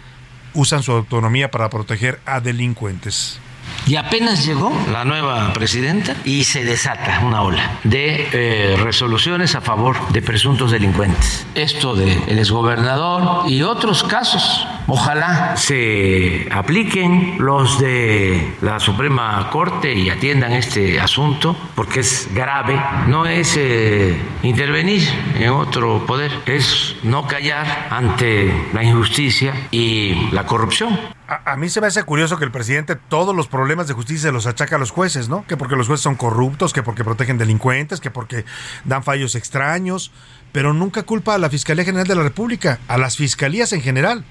usan 0.55 0.83
su 0.83 0.93
autonomía 0.93 1.51
para 1.51 1.69
proteger 1.69 2.21
a 2.25 2.41
delincuentes. 2.41 3.39
Y 3.87 3.97
apenas 3.97 4.47
llegó 4.47 4.73
la 4.93 5.05
nueva 5.05 5.53
presidenta 5.53 6.15
y 6.25 6.45
se 6.45 6.65
desata 6.65 7.21
una 7.25 7.43
ola 7.43 7.79
de 7.85 8.29
eh, 8.33 8.77
resoluciones 8.77 9.55
a 9.55 9.61
favor 9.61 9.97
de 10.11 10.23
presuntos 10.23 10.71
delincuentes. 10.71 11.47
Esto 11.55 11.95
del 11.95 12.23
el 12.29 12.39
exgobernador 12.39 13.51
y 13.51 13.63
otros 13.63 14.05
casos. 14.05 14.67
Ojalá 14.87 15.57
se 15.57 16.49
apliquen 16.53 17.37
los 17.39 17.81
de 17.81 18.55
la 18.61 18.79
Suprema 18.79 19.49
Corte 19.51 19.93
y 19.93 20.11
atiendan 20.11 20.53
este 20.53 21.01
asunto 21.01 21.57
porque 21.75 22.01
es 22.01 22.29
grave. 22.35 22.81
No 23.09 23.27
es 23.27 23.57
eh, 23.57 24.17
intervenir 24.43 25.03
en 25.39 25.51
otro 25.51 26.05
poder, 26.07 26.33
es 26.47 26.97
no 27.03 27.27
callar 27.27 27.89
ante 27.91 28.53
la 28.73 28.85
injusticia 28.85 29.69
y 29.71 30.31
la 30.31 30.47
corrupción 30.47 30.99
a, 31.29 31.57
mí 31.57 31.69
se 31.69 31.81
me 31.81 31.87
hace 31.87 32.03
curioso 32.05 32.39
que 32.39 32.45
el 32.45 32.51
presidente 32.51 32.97
todos 32.97 33.35
los 33.35 33.47
problemas 33.47 33.89
de 33.89 33.95
justicia 33.95 34.33
los 34.33 34.47
achaca 34.47 34.77
a 34.77 34.79
los 34.79 34.91
jueces, 34.91 35.29
¿no? 35.29 35.47
Que 35.47 35.57
porque 35.57 35.77
los 35.77 35.87
jueces 35.87 36.03
son 36.03 36.17
corruptos, 36.17 36.73
que 36.73 36.83
porque 36.83 37.05
protegen 37.05 37.39
delincuentes, 37.39 38.01
que 38.01 38.11
porque 38.11 38.45
dan 38.85 39.03
fallos 39.03 39.35
extraños, 39.35 40.13
pero 40.53 40.73
nunca 40.73 41.05
culpa 41.05 41.35
a 41.35 41.39
la 41.39 41.51
Fiscalía 41.51 41.85
General 41.85 42.07
de 42.07 42.15
la 42.15 42.23
República, 42.23 42.79
a 42.89 42.99
las 42.99 43.17
fiscalías 43.17 43.73
en 43.73 43.81
general. 43.81 44.25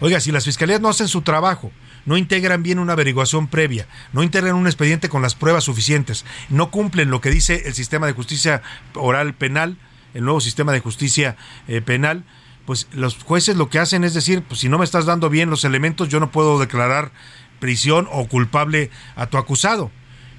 Oiga, 0.00 0.20
si 0.20 0.32
las 0.32 0.44
fiscalías 0.44 0.80
no 0.80 0.88
hacen 0.88 1.08
su 1.08 1.22
trabajo, 1.22 1.70
no 2.06 2.16
integran 2.16 2.62
bien 2.62 2.78
una 2.78 2.94
averiguación 2.94 3.46
previa, 3.46 3.86
no 4.12 4.22
integran 4.22 4.56
un 4.56 4.66
expediente 4.66 5.08
con 5.08 5.22
las 5.22 5.34
pruebas 5.34 5.64
suficientes, 5.64 6.24
no 6.48 6.70
cumplen 6.70 7.10
lo 7.10 7.20
que 7.20 7.30
dice 7.30 7.62
el 7.66 7.74
sistema 7.74 8.06
de 8.06 8.12
justicia 8.12 8.62
oral 8.94 9.34
penal, 9.34 9.76
el 10.14 10.24
nuevo 10.24 10.40
sistema 10.40 10.72
de 10.72 10.80
justicia 10.80 11.36
eh, 11.68 11.80
penal, 11.80 12.24
pues 12.66 12.86
los 12.92 13.16
jueces 13.16 13.56
lo 13.56 13.68
que 13.68 13.78
hacen 13.78 14.04
es 14.04 14.14
decir, 14.14 14.42
pues 14.42 14.60
si 14.60 14.68
no 14.68 14.78
me 14.78 14.84
estás 14.84 15.06
dando 15.06 15.28
bien 15.30 15.50
los 15.50 15.64
elementos, 15.64 16.08
yo 16.08 16.20
no 16.20 16.30
puedo 16.30 16.58
declarar 16.58 17.12
prisión 17.58 18.08
o 18.10 18.26
culpable 18.28 18.90
a 19.16 19.26
tu 19.26 19.38
acusado. 19.38 19.90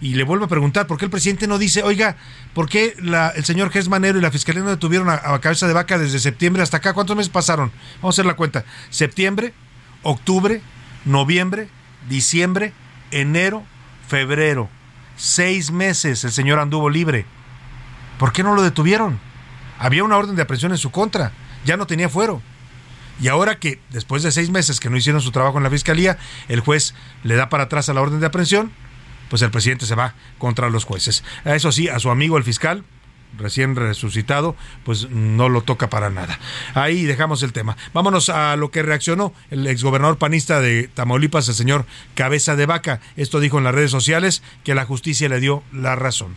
Y 0.01 0.15
le 0.15 0.23
vuelvo 0.23 0.45
a 0.45 0.49
preguntar, 0.49 0.85
¿por 0.85 0.97
qué 0.97 1.05
el 1.05 1.11
presidente 1.11 1.47
no 1.47 1.57
dice, 1.57 1.81
oiga, 1.83 2.17
¿por 2.53 2.67
qué 2.67 2.95
el 3.35 3.45
señor 3.45 3.71
Manero 3.87 4.17
y 4.17 4.21
la 4.21 4.31
fiscalía 4.31 4.61
no 4.61 4.69
detuvieron 4.69 5.09
a, 5.09 5.13
a, 5.13 5.39
cabeza 5.39 5.65
de 5.65 5.73
vaca 5.73 5.97
desde 5.97 6.19
septiembre 6.19 6.61
hasta 6.61 6.77
acá? 6.77 6.93
¿Cuántos 6.93 7.15
meses 7.15 7.31
pasaron? 7.31 7.71
Vamos 8.01 8.13
a 8.13 8.15
hacer 8.15 8.25
la 8.25 8.35
cuenta. 8.35 8.65
Septiembre, 8.89 9.53
octubre, 10.01 10.61
noviembre, 11.05 11.69
diciembre, 12.09 12.73
enero, 13.11 13.63
febrero. 14.07 14.69
Seis 15.15 15.71
meses 15.71 16.25
el 16.25 16.31
señor 16.31 16.59
anduvo 16.59 16.89
libre. 16.89 17.25
¿Por 18.19 18.33
qué 18.33 18.43
no 18.43 18.55
lo 18.55 18.61
detuvieron? 18.61 19.19
Había 19.79 20.03
una 20.03 20.17
orden 20.17 20.35
de 20.35 20.41
aprehensión 20.41 20.73
en 20.73 20.77
su 20.77 20.91
contra 20.91 21.31
ya 21.65 21.77
no 21.77 21.87
tenía 21.87 22.09
fuero. 22.09 22.41
Y 23.21 23.27
ahora 23.27 23.59
que 23.59 23.79
después 23.91 24.23
de 24.23 24.31
seis 24.31 24.49
meses 24.49 24.79
que 24.79 24.89
no 24.89 24.97
hicieron 24.97 25.21
su 25.21 25.31
trabajo 25.31 25.57
en 25.57 25.63
la 25.63 25.69
fiscalía, 25.69 26.17
el 26.47 26.61
juez 26.61 26.93
le 27.23 27.35
da 27.35 27.49
para 27.49 27.63
atrás 27.63 27.89
a 27.89 27.93
la 27.93 28.01
orden 28.01 28.19
de 28.19 28.25
aprehensión, 28.25 28.71
pues 29.29 29.41
el 29.41 29.51
presidente 29.51 29.85
se 29.85 29.95
va 29.95 30.15
contra 30.37 30.69
los 30.69 30.83
jueces. 30.83 31.23
Eso 31.45 31.71
sí, 31.71 31.89
a 31.89 31.99
su 31.99 32.09
amigo 32.09 32.37
el 32.37 32.43
fiscal, 32.43 32.83
recién 33.37 33.75
resucitado, 33.75 34.55
pues 34.83 35.09
no 35.09 35.49
lo 35.49 35.61
toca 35.61 35.89
para 35.89 36.09
nada. 36.09 36.39
Ahí 36.73 37.03
dejamos 37.03 37.43
el 37.43 37.53
tema. 37.53 37.77
Vámonos 37.93 38.29
a 38.29 38.55
lo 38.55 38.71
que 38.71 38.83
reaccionó 38.83 39.33
el 39.51 39.65
exgobernador 39.67 40.17
panista 40.17 40.61
de 40.61 40.87
Tamaulipas, 40.87 41.47
el 41.49 41.55
señor 41.55 41.85
Cabeza 42.15 42.55
de 42.55 42.65
Vaca. 42.65 42.99
Esto 43.15 43.39
dijo 43.39 43.57
en 43.57 43.63
las 43.63 43.75
redes 43.75 43.91
sociales 43.91 44.43
que 44.63 44.75
la 44.75 44.85
justicia 44.85 45.29
le 45.29 45.39
dio 45.39 45.63
la 45.71 45.95
razón. 45.95 46.35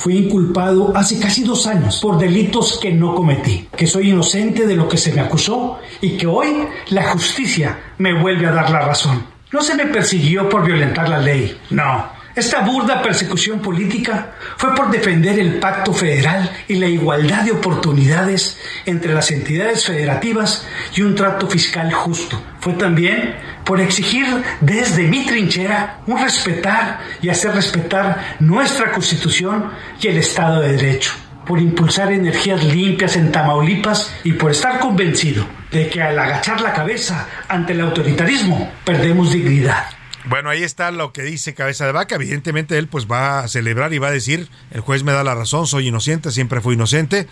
Fui 0.00 0.16
inculpado 0.16 0.96
hace 0.96 1.20
casi 1.20 1.44
dos 1.44 1.66
años 1.66 2.00
por 2.00 2.16
delitos 2.16 2.78
que 2.80 2.90
no 2.90 3.14
cometí, 3.14 3.68
que 3.76 3.86
soy 3.86 4.08
inocente 4.08 4.66
de 4.66 4.74
lo 4.74 4.88
que 4.88 4.96
se 4.96 5.12
me 5.12 5.20
acusó 5.20 5.78
y 6.00 6.16
que 6.16 6.26
hoy 6.26 6.66
la 6.88 7.10
justicia 7.10 7.78
me 7.98 8.18
vuelve 8.18 8.46
a 8.46 8.52
dar 8.52 8.70
la 8.70 8.80
razón. 8.80 9.22
No 9.52 9.60
se 9.60 9.74
me 9.74 9.84
persiguió 9.84 10.48
por 10.48 10.64
violentar 10.64 11.06
la 11.06 11.18
ley, 11.18 11.54
no. 11.68 12.06
Esta 12.40 12.62
burda 12.62 13.02
persecución 13.02 13.60
política 13.60 14.32
fue 14.56 14.74
por 14.74 14.90
defender 14.90 15.38
el 15.38 15.58
pacto 15.58 15.92
federal 15.92 16.50
y 16.68 16.76
la 16.76 16.86
igualdad 16.86 17.44
de 17.44 17.52
oportunidades 17.52 18.58
entre 18.86 19.12
las 19.12 19.30
entidades 19.30 19.84
federativas 19.84 20.66
y 20.96 21.02
un 21.02 21.14
trato 21.14 21.46
fiscal 21.48 21.92
justo. 21.92 22.42
Fue 22.60 22.72
también 22.72 23.34
por 23.62 23.78
exigir 23.78 24.24
desde 24.62 25.02
mi 25.02 25.26
trinchera 25.26 25.98
un 26.06 26.18
respetar 26.18 27.00
y 27.20 27.28
hacer 27.28 27.52
respetar 27.52 28.38
nuestra 28.40 28.90
Constitución 28.90 29.72
y 30.00 30.06
el 30.06 30.16
Estado 30.16 30.62
de 30.62 30.72
Derecho, 30.78 31.12
por 31.44 31.60
impulsar 31.60 32.10
energías 32.10 32.64
limpias 32.64 33.16
en 33.16 33.32
Tamaulipas 33.32 34.14
y 34.24 34.32
por 34.32 34.52
estar 34.52 34.78
convencido 34.80 35.44
de 35.70 35.90
que 35.90 36.00
al 36.00 36.18
agachar 36.18 36.62
la 36.62 36.72
cabeza 36.72 37.28
ante 37.48 37.74
el 37.74 37.82
autoritarismo 37.82 38.72
perdemos 38.82 39.30
dignidad. 39.30 39.99
Bueno, 40.26 40.50
ahí 40.50 40.62
está 40.62 40.90
lo 40.90 41.14
que 41.14 41.22
dice 41.22 41.54
Cabeza 41.54 41.86
de 41.86 41.92
Vaca. 41.92 42.16
Evidentemente 42.16 42.76
él 42.76 42.88
pues 42.88 43.06
va 43.10 43.40
a 43.40 43.48
celebrar 43.48 43.94
y 43.94 43.98
va 43.98 44.08
a 44.08 44.12
decir, 44.12 44.50
el 44.70 44.82
juez 44.82 45.02
me 45.02 45.12
da 45.12 45.24
la 45.24 45.34
razón, 45.34 45.66
soy 45.66 45.88
inocente, 45.88 46.30
siempre 46.30 46.60
fui 46.60 46.74
inocente. 46.74 47.26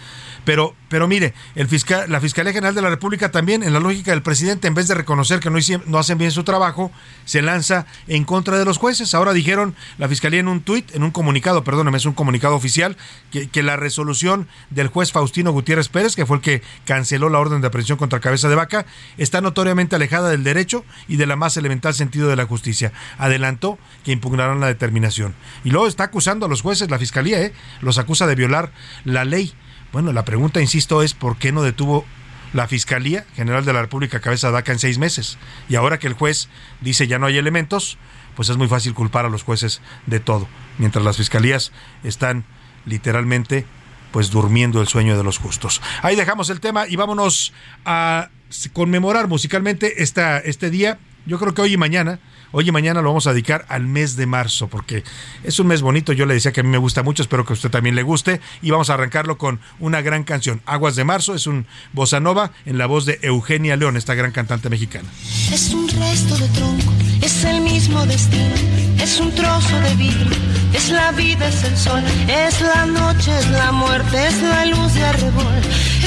Pero, 0.47 0.75
pero 0.89 1.07
mire, 1.07 1.35
el 1.55 1.69
fiscal, 1.69 2.11
la 2.11 2.19
Fiscalía 2.19 2.55
General 2.55 2.75
de 2.75 2.81
la 2.81 2.89
República 2.89 3.31
también, 3.31 3.63
en 3.63 3.75
la 3.75 3.81
lógica 3.81 4.13
del 4.13 4.23
presidente, 4.23 4.69
en 4.69 4.75
vez 4.75 4.89
de 4.89 4.95
reconocer 4.95 5.41
que 5.41 5.51
no, 5.51 5.99
hacen 5.99 6.17
bien 6.17 6.31
su 6.31 6.45
trabajo, 6.45 6.91
se 7.27 7.43
lanza 7.43 7.85
en 8.07 8.25
contra 8.25 8.59
de 8.59 8.65
los 8.65 8.79
jueces. 8.79 9.13
Ahora 9.13 9.35
dijeron 9.35 9.75
la 9.99 10.09
Fiscalía 10.09 10.41
en 10.41 10.49
un 10.49 10.63
tuit, 10.63 10.95
en 10.95 11.03
un 11.03 11.11
comunicado, 11.11 11.65
perdóneme, 11.65 11.99
es 11.99 12.07
un 12.07 12.15
comunicado 12.15 12.55
oficial, 12.55 12.97
que, 13.31 13.49
que 13.51 13.63
la 13.63 13.77
resolución 13.77 14.49
del 14.71 14.89
juez 14.89 15.13
Faustino 15.13 15.53
Gutiérrez 15.53 15.91
Pérez, 15.91 16.17
que 16.17 16.25
fue 16.25 16.39
el 16.39 16.43
que 16.43 16.63
canceló 16.87 17.29
la 17.29 17.39
orden 17.39 17.61
de 17.61 17.67
aprehensión 17.67 17.99
contra 17.99 18.21
Cabeza 18.21 18.49
de 18.49 18.55
Vaca, 18.55 18.87
está 19.19 19.43
notoriamente 19.43 19.97
alejada 19.97 20.31
del 20.31 20.43
derecho 20.43 20.87
y 21.07 21.17
de 21.17 21.27
la 21.27 21.37
más 21.37 21.59
elemental 21.59 21.93
sentido 21.93 22.29
de 22.29 22.37
la 22.37 22.47
justicia. 22.47 22.78
Adelantó 23.19 23.79
que 24.05 24.13
impugnarán 24.13 24.61
la 24.61 24.67
determinación. 24.67 25.35
Y 25.65 25.71
luego 25.71 25.87
está 25.87 26.05
acusando 26.05 26.47
a 26.47 26.49
los 26.49 26.63
jueces, 26.63 26.91
la 26.91 26.99
fiscalía, 26.99 27.41
¿eh? 27.41 27.53
los 27.81 27.99
acusa 27.99 28.27
de 28.27 28.35
violar 28.35 28.73
la 29.05 29.25
ley. 29.25 29.53
Bueno, 29.93 30.13
la 30.13 30.25
pregunta, 30.25 30.61
insisto, 30.61 31.03
es 31.03 31.15
por 31.15 31.39
qué 31.39 31.53
no 31.53 31.63
detuvo 31.63 32.05
la 32.53 32.67
Fiscalía 32.67 33.27
General 33.35 33.65
de 33.65 33.73
la 33.73 33.83
República 33.83 34.21
Cabeza 34.21 34.51
Daca 34.51 34.73
en 34.73 34.79
seis 34.79 34.99
meses. 34.99 35.39
Y 35.69 35.77
ahora 35.77 35.99
que 35.99 36.07
el 36.07 36.15
juez 36.15 36.49
dice 36.81 37.07
ya 37.07 37.19
no 37.19 37.27
hay 37.27 37.39
elementos, 37.39 37.99
pues 38.37 38.49
es 38.49 38.57
muy 38.57 38.69
fácil 38.69 38.95
culpar 38.95 39.25
a 39.25 39.29
los 39.29 39.43
jueces 39.43 39.81
de 40.07 40.21
todo, 40.21 40.49
mientras 40.79 41.05
las 41.05 41.17
fiscalías 41.17 41.73
están 42.05 42.45
literalmente 42.87 43.67
pues 44.13 44.31
durmiendo 44.31 44.81
el 44.81 44.89
sueño 44.89 45.17
de 45.17 45.25
los 45.25 45.39
justos. 45.39 45.83
Ahí 46.03 46.17
dejamos 46.17 46.49
el 46.51 46.61
tema 46.61 46.87
y 46.89 46.97
vámonos 46.97 47.53
a 47.85 48.31
conmemorar 48.73 49.29
musicalmente 49.29 50.03
esta, 50.03 50.39
este 50.39 50.71
día. 50.71 50.99
Yo 51.27 51.39
creo 51.39 51.53
que 51.53 51.63
hoy 51.63 51.75
y 51.75 51.77
mañana 51.77 52.19
Hoy 52.51 52.67
y 52.69 52.73
mañana 52.73 53.03
lo 53.03 53.09
vamos 53.11 53.27
a 53.27 53.33
dedicar 53.33 53.67
al 53.69 53.87
mes 53.87 54.17
de 54.17 54.27
marzo, 54.27 54.69
porque 54.69 55.05
es 55.45 55.59
un 55.61 55.67
mes 55.67 55.83
bonito. 55.83 56.15
Yo 56.15 56.25
le 56.25 56.35
decía 56.35 56.51
que 56.51 56.61
a 56.61 56.63
mí 56.63 56.71
me 56.71 56.79
gusta 56.79 57.03
mucho, 57.03 57.23
espero 57.23 57.45
que 57.45 57.53
a 57.53 57.55
usted 57.55 57.71
también 57.71 57.95
le 57.95 58.03
guste. 58.03 58.41
Y 58.63 58.71
vamos 58.71 58.89
a 58.89 58.95
arrancarlo 58.95 59.37
con 59.37 59.61
una 59.79 60.01
gran 60.01 60.25
canción. 60.25 60.63
Aguas 60.65 60.97
de 60.97 61.05
Marzo 61.05 61.35
es 61.35 61.47
un 61.47 61.67
bossa 61.93 62.21
nova 62.21 62.53
en 62.65 62.79
la 62.79 62.87
voz 62.87 63.05
de 63.05 63.19
Eugenia 63.23 63.77
León, 63.77 63.97
esta 63.99 64.15
gran 64.15 64.33
cantante 64.33 64.71
mexicana. 64.71 65.09
Es 65.53 65.75
un 65.75 65.89
resto 65.89 66.37
de 66.39 66.49
tronco, 66.49 66.93
es 67.21 67.45
el 67.45 67.61
mismo 67.61 68.07
destino, 68.07 68.55
es 68.99 69.21
un 69.21 69.31
trozo 69.35 69.79
de 69.81 69.95
vidrio, 69.97 70.37
es 70.73 70.89
la 70.91 71.13
vida, 71.13 71.49
es 71.49 71.65
el 71.65 71.77
sol, 71.77 72.03
es 72.29 72.61
la 72.63 72.87
noche, 72.87 73.39
es 73.39 73.51
la 73.51 73.73
muerte, 73.73 74.27
es 74.27 74.43
la 74.43 74.65
luz 74.65 74.95
de 74.95 75.05
arrebol, 75.05 75.61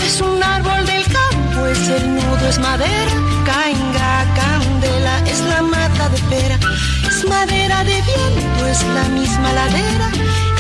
es 0.04 0.20
un 0.22 0.42
árbol 0.42 0.86
del 0.88 1.04
campo, 1.04 1.68
es 1.68 1.88
el 1.88 2.16
nudo, 2.16 2.50
es 2.50 2.58
madera, 2.58 3.12
cainga, 3.46 4.34
candela, 4.82 5.20
es 5.30 5.42
la 5.42 5.62
mata 5.62 6.10
de 6.10 6.20
pera, 6.30 6.60
es 7.08 7.28
madera 7.28 7.84
de 7.84 8.02
viento, 8.02 8.68
es 8.68 8.84
la 8.84 9.04
misma 9.10 9.54
ladera, 9.54 10.10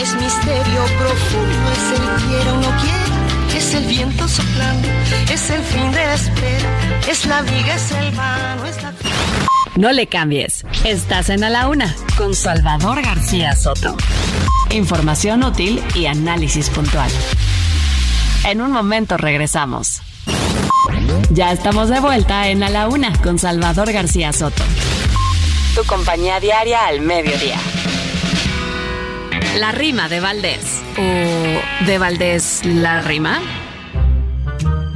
es 0.01 0.13
misterio 0.15 0.83
profundo, 0.99 1.71
es 1.71 1.99
el 1.99 2.27
quiera 2.27 2.53
o 2.53 2.57
no 2.57 2.81
quiera, 2.81 3.57
es 3.57 3.73
el 3.73 3.85
viento 3.85 4.27
soplando, 4.27 4.87
es 5.31 5.49
el 5.49 5.63
fin 5.63 5.91
de 5.91 6.13
espera, 6.13 6.69
es 7.09 7.25
la 7.25 7.41
viga, 7.41 7.75
es 7.75 7.91
el 7.91 8.11
vano, 8.11 8.65
es 8.65 8.83
la... 8.83 8.93
No 9.77 9.91
le 9.93 10.07
cambies. 10.07 10.65
Estás 10.83 11.29
en 11.29 11.45
A 11.45 11.49
la 11.49 11.69
Una 11.69 11.95
con 12.17 12.35
Salvador 12.35 13.01
García 13.01 13.55
Soto. 13.55 13.95
Información 14.69 15.43
útil 15.43 15.81
y 15.95 16.07
análisis 16.07 16.69
puntual. 16.69 17.09
En 18.43 18.59
un 18.61 18.71
momento 18.71 19.15
regresamos. 19.17 20.01
Ya 21.31 21.51
estamos 21.51 21.89
de 21.89 21.99
vuelta 21.99 22.49
en 22.49 22.63
A 22.63 22.69
la 22.69 22.87
Una 22.87 23.13
con 23.21 23.39
Salvador 23.39 23.91
García 23.91 24.33
Soto. 24.33 24.63
Tu 25.75 25.83
compañía 25.85 26.39
diaria 26.39 26.85
al 26.85 27.01
mediodía. 27.01 27.57
La 29.57 29.71
rima 29.71 30.09
de 30.09 30.19
Valdés. 30.19 30.81
¿O 30.97 31.85
de 31.85 31.97
Valdés 31.97 32.61
la 32.65 33.01
rima? 33.01 33.39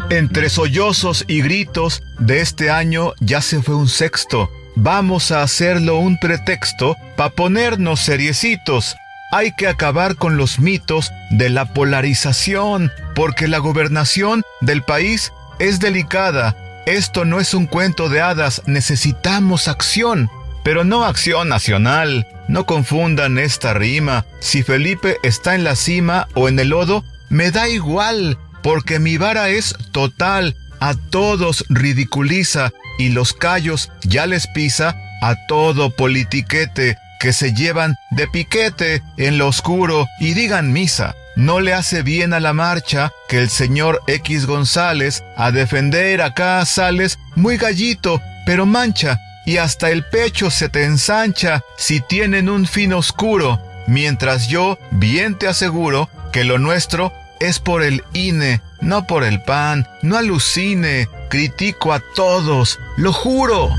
Entre 0.09 0.49
sollozos 0.49 1.25
y 1.27 1.41
gritos, 1.41 2.03
de 2.19 2.41
este 2.41 2.69
año 2.69 3.13
ya 3.19 3.41
se 3.41 3.61
fue 3.61 3.75
un 3.75 3.87
sexto. 3.87 4.49
Vamos 4.75 5.31
a 5.31 5.41
hacerlo 5.41 5.97
un 5.97 6.17
pretexto 6.19 6.95
para 7.15 7.31
ponernos 7.31 8.01
seriecitos. 8.01 8.95
Hay 9.31 9.53
que 9.53 9.67
acabar 9.67 10.15
con 10.15 10.37
los 10.37 10.59
mitos 10.59 11.11
de 11.31 11.49
la 11.49 11.73
polarización, 11.73 12.91
porque 13.15 13.47
la 13.47 13.57
gobernación 13.57 14.43
del 14.61 14.83
país 14.83 15.31
es 15.59 15.79
delicada. 15.79 16.55
Esto 16.85 17.25
no 17.25 17.39
es 17.39 17.53
un 17.53 17.65
cuento 17.65 18.09
de 18.09 18.21
hadas, 18.21 18.61
necesitamos 18.65 19.67
acción, 19.67 20.29
pero 20.63 20.83
no 20.83 21.05
acción 21.05 21.49
nacional. 21.49 22.27
No 22.47 22.65
confundan 22.65 23.39
esta 23.39 23.73
rima. 23.73 24.25
Si 24.39 24.61
Felipe 24.61 25.17
está 25.23 25.55
en 25.55 25.63
la 25.63 25.75
cima 25.75 26.27
o 26.35 26.47
en 26.47 26.59
el 26.59 26.69
lodo, 26.69 27.03
me 27.29 27.49
da 27.51 27.67
igual, 27.67 28.37
porque 28.61 28.99
mi 28.99 29.17
vara 29.17 29.49
es 29.49 29.75
total, 29.91 30.55
a 30.79 30.93
todos 30.93 31.65
ridiculiza 31.69 32.71
y 32.99 33.09
los 33.09 33.33
callos 33.33 33.91
ya 34.03 34.27
les 34.27 34.47
pisa 34.47 34.95
a 35.21 35.35
todo 35.47 35.89
politiquete 35.89 36.97
que 37.19 37.33
se 37.33 37.53
llevan 37.53 37.95
de 38.11 38.27
piquete 38.27 39.01
en 39.17 39.37
lo 39.37 39.47
oscuro 39.47 40.07
y 40.19 40.33
digan 40.33 40.71
misa. 40.71 41.15
No 41.35 41.59
le 41.59 41.73
hace 41.73 42.01
bien 42.01 42.33
a 42.33 42.39
la 42.39 42.53
marcha 42.53 43.11
que 43.27 43.39
el 43.39 43.49
señor 43.49 44.01
X 44.07 44.45
González 44.45 45.23
a 45.35 45.51
defender 45.51 46.21
acá 46.21 46.63
sales 46.65 47.19
muy 47.35 47.57
gallito, 47.57 48.21
pero 48.45 48.65
mancha, 48.65 49.19
y 49.45 49.57
hasta 49.57 49.91
el 49.91 50.05
pecho 50.05 50.49
se 50.49 50.69
te 50.69 50.85
ensancha 50.85 51.61
si 51.77 51.99
tienen 51.99 52.49
un 52.49 52.65
fin 52.65 52.93
oscuro, 52.93 53.61
mientras 53.85 54.47
yo 54.47 54.79
bien 54.91 55.37
te 55.37 55.47
aseguro 55.47 56.09
que 56.31 56.45
lo 56.45 56.57
nuestro 56.57 57.13
es 57.39 57.59
por 57.59 57.83
el 57.83 58.03
INE, 58.13 58.61
no 58.81 59.05
por 59.05 59.23
el 59.23 59.41
PAN, 59.41 59.87
no 60.01 60.17
alucine, 60.17 61.09
critico 61.29 61.91
a 61.91 62.01
todos, 62.15 62.79
lo 62.95 63.11
juro. 63.11 63.69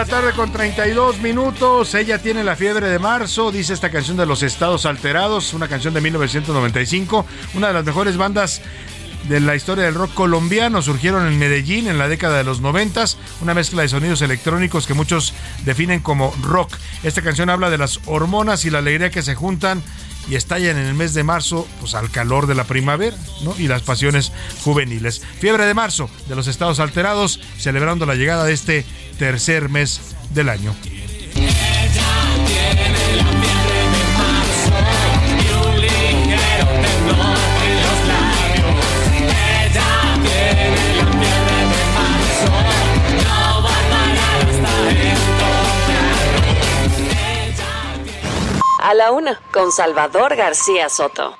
La 0.00 0.06
tarde 0.06 0.32
con 0.32 0.50
32 0.50 1.18
minutos. 1.18 1.94
Ella 1.94 2.16
tiene 2.16 2.42
la 2.42 2.56
fiebre 2.56 2.88
de 2.88 2.98
marzo, 2.98 3.52
dice 3.52 3.74
esta 3.74 3.90
canción 3.90 4.16
de 4.16 4.24
los 4.24 4.42
Estados 4.42 4.86
Alterados, 4.86 5.52
una 5.52 5.68
canción 5.68 5.92
de 5.92 6.00
1995, 6.00 7.26
una 7.52 7.66
de 7.66 7.74
las 7.74 7.84
mejores 7.84 8.16
bandas 8.16 8.62
de 9.28 9.40
la 9.40 9.54
historia 9.56 9.84
del 9.84 9.94
rock 9.94 10.14
colombiano. 10.14 10.80
Surgieron 10.80 11.26
en 11.26 11.38
Medellín 11.38 11.86
en 11.86 11.98
la 11.98 12.08
década 12.08 12.38
de 12.38 12.44
los 12.44 12.62
90, 12.62 13.04
una 13.42 13.52
mezcla 13.52 13.82
de 13.82 13.88
sonidos 13.88 14.22
electrónicos 14.22 14.86
que 14.86 14.94
muchos 14.94 15.34
definen 15.66 16.00
como 16.00 16.34
rock. 16.40 16.72
Esta 17.02 17.20
canción 17.20 17.50
habla 17.50 17.68
de 17.68 17.76
las 17.76 18.00
hormonas 18.06 18.64
y 18.64 18.70
la 18.70 18.78
alegría 18.78 19.10
que 19.10 19.20
se 19.20 19.34
juntan 19.34 19.82
y 20.28 20.34
estallan 20.34 20.78
en 20.78 20.86
el 20.86 20.94
mes 20.94 21.14
de 21.14 21.24
marzo, 21.24 21.66
pues 21.80 21.94
al 21.94 22.10
calor 22.10 22.46
de 22.46 22.54
la 22.54 22.64
primavera, 22.64 23.16
¿no? 23.42 23.54
Y 23.58 23.68
las 23.68 23.82
pasiones 23.82 24.32
juveniles. 24.62 25.22
Fiebre 25.40 25.64
de 25.64 25.74
marzo 25.74 26.10
de 26.28 26.36
los 26.36 26.46
Estados 26.46 26.80
Alterados, 26.80 27.40
celebrando 27.58 28.06
la 28.06 28.14
llegada 28.14 28.44
de 28.44 28.52
este 28.52 28.84
tercer 29.18 29.68
mes 29.68 30.00
del 30.34 30.48
año. 30.48 30.74
A 48.90 48.94
la 48.94 49.12
Una 49.12 49.40
con 49.52 49.70
Salvador 49.70 50.34
García 50.34 50.88
Soto. 50.88 51.38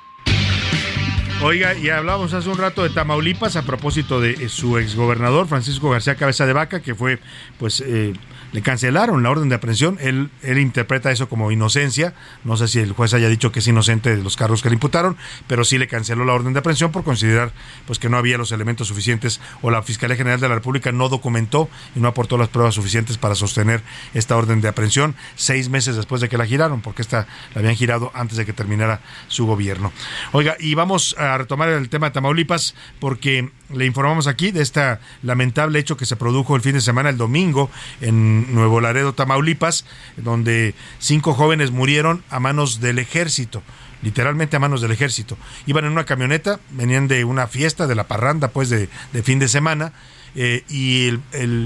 Oiga, 1.43 1.73
y 1.73 1.89
hablamos 1.89 2.33
hace 2.33 2.47
un 2.47 2.57
rato 2.57 2.81
de 2.81 2.91
Tamaulipas 2.91 3.57
a 3.57 3.63
propósito 3.63 4.21
de 4.21 4.31
eh, 4.31 4.47
su 4.47 4.77
exgobernador 4.77 5.49
Francisco 5.49 5.89
García 5.89 6.15
Cabeza 6.15 6.45
de 6.45 6.53
Vaca, 6.53 6.81
que 6.81 6.95
fue, 6.95 7.19
pues, 7.59 7.83
eh, 7.85 8.13
le 8.51 8.61
cancelaron 8.61 9.23
la 9.23 9.29
orden 9.29 9.49
de 9.49 9.55
aprehensión. 9.55 9.97
Él, 10.01 10.29
él 10.43 10.57
interpreta 10.59 11.11
eso 11.11 11.29
como 11.29 11.51
inocencia. 11.51 12.13
No 12.43 12.57
sé 12.57 12.67
si 12.67 12.79
el 12.79 12.93
juez 12.93 13.13
haya 13.13 13.29
dicho 13.29 13.51
que 13.51 13.59
es 13.59 13.67
inocente 13.67 14.15
de 14.15 14.23
los 14.23 14.35
cargos 14.35 14.61
que 14.61 14.69
le 14.69 14.75
imputaron, 14.75 15.17
pero 15.47 15.63
sí 15.63 15.77
le 15.77 15.87
canceló 15.87 16.25
la 16.25 16.33
orden 16.33 16.53
de 16.53 16.59
aprehensión 16.59 16.91
por 16.91 17.03
considerar 17.03 17.51
pues 17.85 17.99
que 17.99 18.09
no 18.09 18.17
había 18.17 18.37
los 18.37 18.51
elementos 18.51 18.87
suficientes 18.87 19.39
o 19.61 19.71
la 19.71 19.81
Fiscalía 19.83 20.15
General 20.15 20.39
de 20.39 20.49
la 20.49 20.55
República 20.55 20.91
no 20.91 21.09
documentó 21.09 21.69
y 21.95 21.99
no 21.99 22.07
aportó 22.07 22.37
las 22.37 22.49
pruebas 22.49 22.75
suficientes 22.75 23.17
para 23.17 23.35
sostener 23.35 23.81
esta 24.13 24.35
orden 24.35 24.61
de 24.61 24.67
aprehensión 24.67 25.15
seis 25.35 25.69
meses 25.69 25.95
después 25.95 26.21
de 26.21 26.29
que 26.29 26.37
la 26.37 26.45
giraron, 26.45 26.81
porque 26.81 27.01
esta 27.01 27.27
la 27.53 27.59
habían 27.59 27.75
girado 27.75 28.11
antes 28.13 28.37
de 28.37 28.45
que 28.45 28.53
terminara 28.53 29.01
su 29.27 29.45
gobierno. 29.45 29.91
Oiga, 30.31 30.55
y 30.59 30.75
vamos 30.75 31.15
a 31.17 31.37
retomar 31.37 31.69
el 31.69 31.89
tema 31.89 32.07
de 32.07 32.13
Tamaulipas 32.13 32.75
porque 32.99 33.49
le 33.73 33.85
informamos 33.85 34.27
aquí 34.27 34.51
de 34.51 34.61
este 34.61 34.97
lamentable 35.23 35.79
hecho 35.79 35.97
que 35.97 36.05
se 36.05 36.15
produjo 36.15 36.55
el 36.55 36.61
fin 36.61 36.73
de 36.73 36.81
semana, 36.81 37.09
el 37.09 37.17
domingo, 37.17 37.69
en 38.01 38.40
Nuevo 38.49 38.81
Laredo, 38.81 39.13
Tamaulipas, 39.13 39.85
donde 40.17 40.75
cinco 40.99 41.33
jóvenes 41.33 41.71
murieron 41.71 42.23
a 42.29 42.39
manos 42.39 42.79
del 42.79 42.99
ejército 42.99 43.61
literalmente 44.01 44.55
a 44.55 44.59
manos 44.59 44.81
del 44.81 44.91
ejército. 44.91 45.37
Iban 45.67 45.85
en 45.85 45.91
una 45.91 46.05
camioneta, 46.05 46.59
venían 46.71 47.07
de 47.07 47.23
una 47.23 47.45
fiesta, 47.45 47.85
de 47.85 47.93
la 47.93 48.07
parranda, 48.07 48.47
pues 48.47 48.69
de, 48.69 48.89
fin 49.23 49.37
de 49.37 49.47
semana, 49.47 49.93
eh, 50.33 50.63
y 50.69 51.11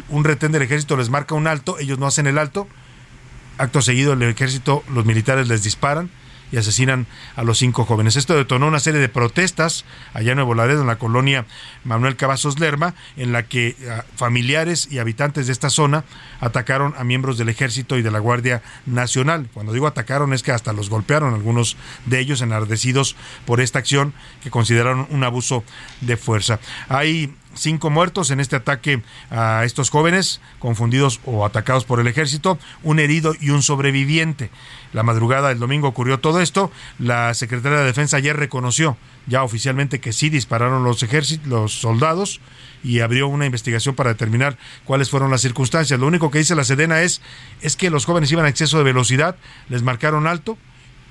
un 0.10 0.24
retén 0.26 0.52
del 0.52 0.62
ejército 0.62 0.98
les 0.98 1.10
marca 1.10 1.34
un 1.34 1.48
alto, 1.48 1.80
ellos 1.80 1.98
no 1.98 2.08
hacen 2.08 2.28
el 2.28 2.38
alto, 2.38 2.68
Acto 3.58 3.82
seguido, 3.82 4.12
el 4.12 4.22
ejército, 4.24 4.84
los 4.94 5.06
militares 5.06 5.48
les 5.48 5.64
disparan 5.64 6.10
y 6.56 6.58
asesinan 6.58 7.06
a 7.36 7.44
los 7.44 7.58
cinco 7.58 7.84
jóvenes. 7.84 8.16
Esto 8.16 8.34
detonó 8.34 8.68
una 8.68 8.80
serie 8.80 9.02
de 9.02 9.10
protestas 9.10 9.84
allá 10.14 10.32
en 10.32 10.38
Nuevo 10.38 10.56
Laredo, 10.56 10.82
en 10.82 10.88
la 10.88 10.98
colonia 10.98 11.46
Manuel 11.84 12.16
Cavazos 12.16 12.60
Lerma, 12.60 12.96
en 13.18 13.34
la 13.34 13.44
que 13.44 13.76
ah, 13.92 14.06
familiares 14.16 14.88
y 14.90 15.00
habitantes 15.00 15.48
de 15.48 15.52
esta 15.52 15.70
zona 15.70 16.06
atacaron 16.40 16.94
a 16.98 17.04
miembros 17.04 17.38
del 17.38 17.50
ejército 17.50 17.98
y 17.98 18.02
de 18.02 18.10
la 18.10 18.20
Guardia 18.20 18.62
Nacional. 18.86 19.50
Cuando 19.54 19.74
digo 19.74 19.86
atacaron 19.86 20.32
es 20.32 20.44
que 20.44 20.54
hasta 20.54 20.72
los 20.72 20.90
golpearon, 20.90 21.34
algunos 21.34 21.76
de 22.06 22.22
ellos 22.22 22.42
enardecidos 22.42 23.18
por 23.46 23.60
esta 23.60 23.80
acción 23.80 24.14
que 24.42 24.50
consideraron 24.50 25.08
un 25.10 25.26
abuso 25.26 25.66
de 26.00 26.16
fuerza. 26.16 26.62
Hay 26.88 27.36
cinco 27.56 27.90
muertos 27.90 28.32
en 28.32 28.40
este 28.40 28.56
ataque 28.56 29.02
a 29.32 29.64
estos 29.66 29.90
jóvenes 29.90 30.42
confundidos 30.60 31.20
o 31.26 31.46
atacados 31.46 31.86
por 31.86 32.00
el 32.00 32.08
ejército, 32.08 32.60
un 32.84 33.00
herido 33.00 33.34
y 33.40 33.50
un 33.50 33.62
sobreviviente. 33.62 34.50
La 34.94 35.04
madrugada 35.04 35.50
del 35.50 35.60
domingo 35.60 35.88
ocurrió 35.88 36.20
todo 36.20 36.42
esto. 36.42 36.72
La 37.00 37.34
Secretaría 37.34 37.80
de 37.80 37.86
Defensa 37.86 38.18
ayer 38.18 38.36
reconoció 38.38 38.98
ya 39.28 39.44
oficialmente 39.44 40.00
que 40.00 40.14
sí 40.14 40.30
dispararon 40.30 40.84
los 40.84 41.02
ejércitos, 41.04 41.48
los 41.48 41.74
soldados 41.74 42.40
y 42.84 43.00
abrió 43.00 43.28
una 43.28 43.46
investigación 43.46 43.96
para 43.96 44.12
determinar 44.12 44.58
cuáles 44.84 45.10
fueron 45.10 45.32
las 45.32 45.42
circunstancias. 45.42 46.00
Lo 46.00 46.08
único 46.08 46.30
que 46.30 46.40
dice 46.40 46.56
la 46.56 46.64
Sedena 46.64 47.02
es 47.02 47.22
es 47.62 47.76
que 47.76 47.90
los 47.90 48.06
jóvenes 48.06 48.32
iban 48.32 48.46
a 48.46 48.50
exceso 48.50 48.78
de 48.78 48.84
velocidad, 48.84 49.36
les 49.70 49.84
marcaron 49.84 50.28
alto 50.28 50.58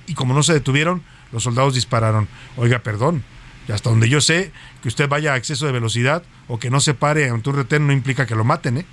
y 0.06 0.14
como 0.14 0.34
no 0.34 0.42
se 0.42 0.52
detuvieron, 0.52 1.02
los 1.32 1.42
soldados 1.42 1.74
dispararon. 1.74 2.28
Oiga, 2.56 2.78
perdón, 2.78 3.24
y 3.68 3.72
hasta 3.72 3.90
donde 3.90 4.08
yo 4.08 4.20
sé, 4.20 4.52
que 4.82 4.88
usted 4.88 5.08
vaya 5.08 5.32
a 5.32 5.36
exceso 5.36 5.66
de 5.66 5.72
velocidad 5.72 6.22
o 6.48 6.58
que 6.58 6.70
no 6.70 6.80
se 6.80 6.94
pare 6.94 7.30
ante 7.30 7.48
un 7.50 7.56
retén 7.56 7.86
no 7.86 7.92
implica 7.92 8.26
que 8.26 8.34
lo 8.34 8.44
maten. 8.44 8.78
¿eh? 8.78 8.86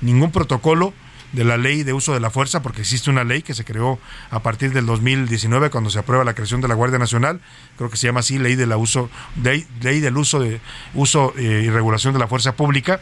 Ningún 0.00 0.30
protocolo 0.32 0.94
de 1.32 1.44
la 1.44 1.56
ley 1.56 1.82
de 1.82 1.92
uso 1.92 2.14
de 2.14 2.20
la 2.20 2.30
fuerza, 2.30 2.62
porque 2.62 2.82
existe 2.82 3.10
una 3.10 3.24
ley 3.24 3.42
que 3.42 3.54
se 3.54 3.64
creó 3.64 3.98
a 4.30 4.40
partir 4.40 4.72
del 4.72 4.86
2019 4.86 5.68
cuando 5.70 5.90
se 5.90 5.98
aprueba 5.98 6.24
la 6.24 6.34
creación 6.34 6.60
de 6.60 6.68
la 6.68 6.74
Guardia 6.74 6.98
Nacional, 6.98 7.40
creo 7.76 7.90
que 7.90 7.96
se 7.96 8.06
llama 8.06 8.20
así 8.20 8.38
ley 8.38 8.54
de 8.54 8.66
la 8.66 8.76
uso 8.76 9.10
ley, 9.42 9.66
ley 9.82 10.00
del 10.00 10.16
uso 10.16 10.38
de 10.38 10.60
uso 10.94 11.34
eh, 11.36 11.62
y 11.64 11.70
regulación 11.70 12.12
de 12.12 12.20
la 12.20 12.28
fuerza 12.28 12.54
pública. 12.54 13.00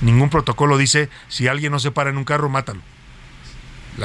Ningún 0.00 0.30
protocolo 0.30 0.78
dice 0.78 1.10
si 1.28 1.48
alguien 1.48 1.72
no 1.72 1.80
se 1.80 1.90
para 1.90 2.10
en 2.10 2.18
un 2.18 2.24
carro, 2.24 2.48
mátalo 2.48 2.80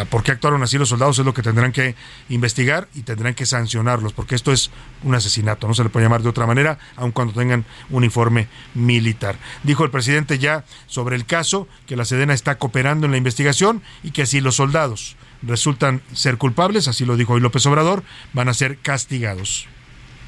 por 0.10 0.24
qué 0.24 0.32
actuaron 0.32 0.62
así 0.63 0.78
los 0.78 0.89
soldados 0.89 1.19
es 1.19 1.26
lo 1.26 1.34
que 1.34 1.41
tendrán 1.41 1.71
que 1.71 1.95
investigar 2.30 2.88
y 2.93 3.02
tendrán 3.02 3.34
que 3.34 3.45
sancionarlos, 3.45 4.13
porque 4.13 4.36
esto 4.36 4.52
es 4.52 4.71
un 5.04 5.15
asesinato, 5.15 5.67
no 5.67 5.74
se 5.74 5.84
le 5.84 5.89
puede 5.89 6.06
llamar 6.06 6.21
de 6.21 6.30
otra 6.30 6.45
manera, 6.45 6.78
aun 6.95 7.12
cuando 7.12 7.34
tengan 7.34 7.65
uniforme 7.89 8.48
militar. 8.74 9.38
Dijo 9.63 9.84
el 9.84 9.91
presidente 9.91 10.39
ya 10.39 10.65
sobre 10.88 11.15
el 11.15 11.26
caso 11.26 11.67
que 11.88 11.95
la 11.95 12.06
Sedena 12.06 12.34
está 12.34 12.58
cooperando 12.58 13.06
en 13.06 13.12
la 13.12 13.17
investigación 13.17 13.82
y 14.04 14.12
que 14.12 14.26
si 14.26 14.41
los 14.41 14.56
soldados 14.56 15.15
resultan 15.41 16.02
ser 16.13 16.38
culpables, 16.38 16.88
así 16.88 17.06
lo 17.06 17.17
dijo 17.17 17.34
hoy 17.34 17.41
López 17.41 17.65
Obrador, 17.65 18.04
van 18.34 18.50
a 18.50 18.54
ser 18.54 18.78
castigados. 18.80 19.67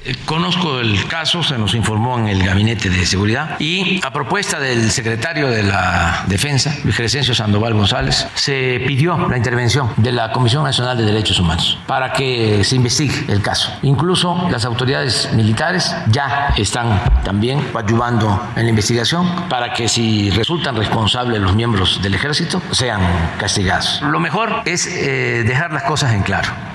Eh, 0.04 0.14
conozco 0.24 0.78
el 0.78 1.06
caso, 1.06 1.42
se 1.42 1.58
nos 1.58 1.74
informó 1.74 2.18
en 2.18 2.28
el 2.28 2.44
Gabinete 2.44 2.88
de 2.88 3.04
Seguridad 3.04 3.58
y 3.58 4.00
a 4.04 4.12
propuesta 4.12 4.60
del 4.60 4.90
secretario 4.90 5.48
de 5.48 5.64
la 5.64 6.24
Defensa, 6.28 6.74
Crescencio 6.96 7.34
Sandoval 7.34 7.74
González, 7.74 8.28
se 8.34 8.80
pidió 8.86 9.28
la 9.28 9.36
intervención 9.36 9.90
de 9.96 10.12
la 10.12 10.30
Comisión 10.32 10.62
Nacional 10.62 10.96
de 10.96 11.04
Derechos 11.04 11.40
Humanos 11.40 11.78
para 11.86 12.12
que 12.12 12.62
se 12.64 12.76
investigue 12.76 13.24
el 13.28 13.42
caso. 13.42 13.72
Incluso 13.82 14.48
las 14.50 14.64
autoridades 14.64 15.32
militares 15.32 15.94
ya 16.10 16.54
están 16.56 17.02
también 17.24 17.66
ayudando 17.74 18.40
en 18.56 18.64
la 18.64 18.70
investigación 18.70 19.48
para 19.48 19.72
que 19.72 19.88
si 19.88 20.30
resultan 20.30 20.76
responsables 20.76 21.40
los 21.40 21.54
miembros 21.54 22.00
del 22.02 22.14
ejército 22.14 22.62
sean 22.70 23.00
castigados. 23.38 24.00
Lo 24.02 24.20
mejor 24.20 24.62
es 24.64 24.86
eh, 24.86 25.44
dejar 25.46 25.72
las 25.72 25.82
cosas 25.82 26.12
en 26.12 26.22
claro 26.22 26.67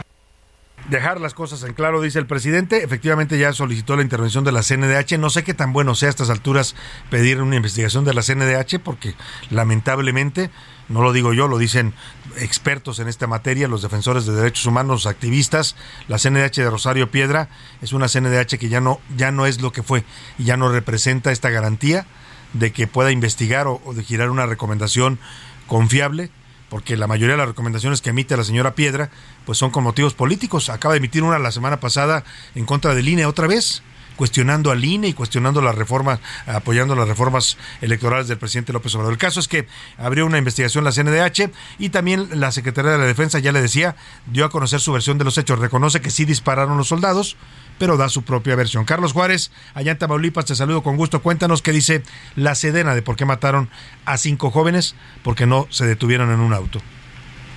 dejar 0.89 1.21
las 1.21 1.33
cosas 1.33 1.63
en 1.63 1.73
claro, 1.73 2.01
dice 2.01 2.19
el 2.19 2.25
presidente. 2.25 2.83
Efectivamente 2.83 3.37
ya 3.37 3.53
solicitó 3.53 3.95
la 3.95 4.01
intervención 4.01 4.43
de 4.43 4.51
la 4.51 4.61
CNDH. 4.61 5.17
No 5.17 5.29
sé 5.29 5.43
qué 5.43 5.53
tan 5.53 5.73
bueno 5.73 5.95
sea 5.95 6.07
a 6.07 6.09
estas 6.09 6.29
alturas 6.29 6.75
pedir 7.09 7.41
una 7.41 7.55
investigación 7.55 8.05
de 8.05 8.13
la 8.13 8.21
CNDH 8.21 8.79
porque 8.83 9.15
lamentablemente, 9.49 10.49
no 10.89 11.01
lo 11.01 11.13
digo 11.13 11.33
yo, 11.33 11.47
lo 11.47 11.57
dicen 11.57 11.93
expertos 12.37 12.99
en 12.99 13.07
esta 13.07 13.27
materia, 13.27 13.67
los 13.67 13.81
defensores 13.81 14.25
de 14.25 14.33
derechos 14.33 14.65
humanos, 14.65 15.05
activistas, 15.05 15.75
la 16.07 16.17
CNDH 16.17 16.57
de 16.57 16.69
Rosario 16.69 17.11
Piedra 17.11 17.49
es 17.81 17.93
una 17.93 18.07
CNDH 18.07 18.57
que 18.57 18.69
ya 18.69 18.81
no, 18.81 18.99
ya 19.15 19.31
no 19.31 19.45
es 19.45 19.61
lo 19.61 19.71
que 19.71 19.83
fue 19.83 20.03
y 20.37 20.45
ya 20.45 20.57
no 20.57 20.69
representa 20.69 21.31
esta 21.31 21.49
garantía 21.49 22.05
de 22.53 22.71
que 22.71 22.87
pueda 22.87 23.11
investigar 23.11 23.67
o 23.67 23.81
de 23.95 24.03
girar 24.03 24.29
una 24.29 24.45
recomendación 24.45 25.19
confiable 25.67 26.29
porque 26.73 26.97
la 26.97 27.05
mayoría 27.05 27.35
de 27.35 27.37
las 27.37 27.49
recomendaciones 27.49 28.01
que 28.01 28.09
emite 28.09 28.35
la 28.35 28.43
señora 28.43 28.73
Piedra 28.73 29.11
pues 29.45 29.59
son 29.59 29.69
con 29.69 29.83
motivos 29.83 30.15
políticos. 30.15 30.69
Acaba 30.69 30.95
de 30.95 30.97
emitir 30.97 31.21
una 31.21 31.37
la 31.37 31.51
semana 31.51 31.79
pasada 31.79 32.23
en 32.55 32.65
contra 32.65 32.95
del 32.95 33.07
INE 33.07 33.27
otra 33.27 33.45
vez 33.45 33.83
cuestionando 34.15 34.71
al 34.71 34.83
INE 34.83 35.09
y 35.09 35.13
cuestionando 35.13 35.61
las 35.61 35.75
reformas, 35.75 36.19
apoyando 36.47 36.95
las 36.95 37.07
reformas 37.07 37.57
electorales 37.81 38.27
del 38.27 38.39
presidente 38.39 38.73
López 38.73 38.95
Obrador. 38.95 39.13
El 39.13 39.19
caso 39.19 39.39
es 39.39 39.47
que 39.47 39.67
abrió 39.99 40.25
una 40.25 40.39
investigación 40.39 40.83
la 40.83 40.91
CNDH 40.91 41.51
y 41.77 41.89
también 41.89 42.27
la 42.39 42.51
Secretaría 42.51 42.91
de 42.91 42.97
la 42.97 43.05
Defensa, 43.05 43.37
ya 43.37 43.51
le 43.51 43.61
decía, 43.61 43.95
dio 44.25 44.43
a 44.43 44.49
conocer 44.49 44.79
su 44.79 44.91
versión 44.91 45.19
de 45.19 45.25
los 45.25 45.37
hechos. 45.37 45.59
Reconoce 45.59 46.01
que 46.01 46.09
sí 46.09 46.25
dispararon 46.25 46.75
los 46.75 46.87
soldados, 46.87 47.37
pero 47.77 47.97
da 47.97 48.09
su 48.09 48.23
propia 48.23 48.55
versión. 48.55 48.85
Carlos 48.85 49.13
Juárez, 49.13 49.51
allá 49.73 49.91
en 49.91 49.97
Tamaulipas, 49.97 50.45
te 50.45 50.55
saludo 50.55 50.83
con 50.83 50.97
gusto. 50.97 51.21
Cuéntanos 51.21 51.61
qué 51.61 51.71
dice 51.71 52.03
la 52.35 52.55
Sedena 52.55 52.95
de 52.95 53.01
por 53.01 53.15
qué 53.15 53.25
mataron 53.25 53.69
a 54.05 54.17
cinco 54.17 54.51
jóvenes 54.51 54.95
porque 55.23 55.45
no 55.45 55.67
se 55.69 55.85
detuvieron 55.85 56.31
en 56.31 56.39
un 56.39 56.53
auto. 56.53 56.79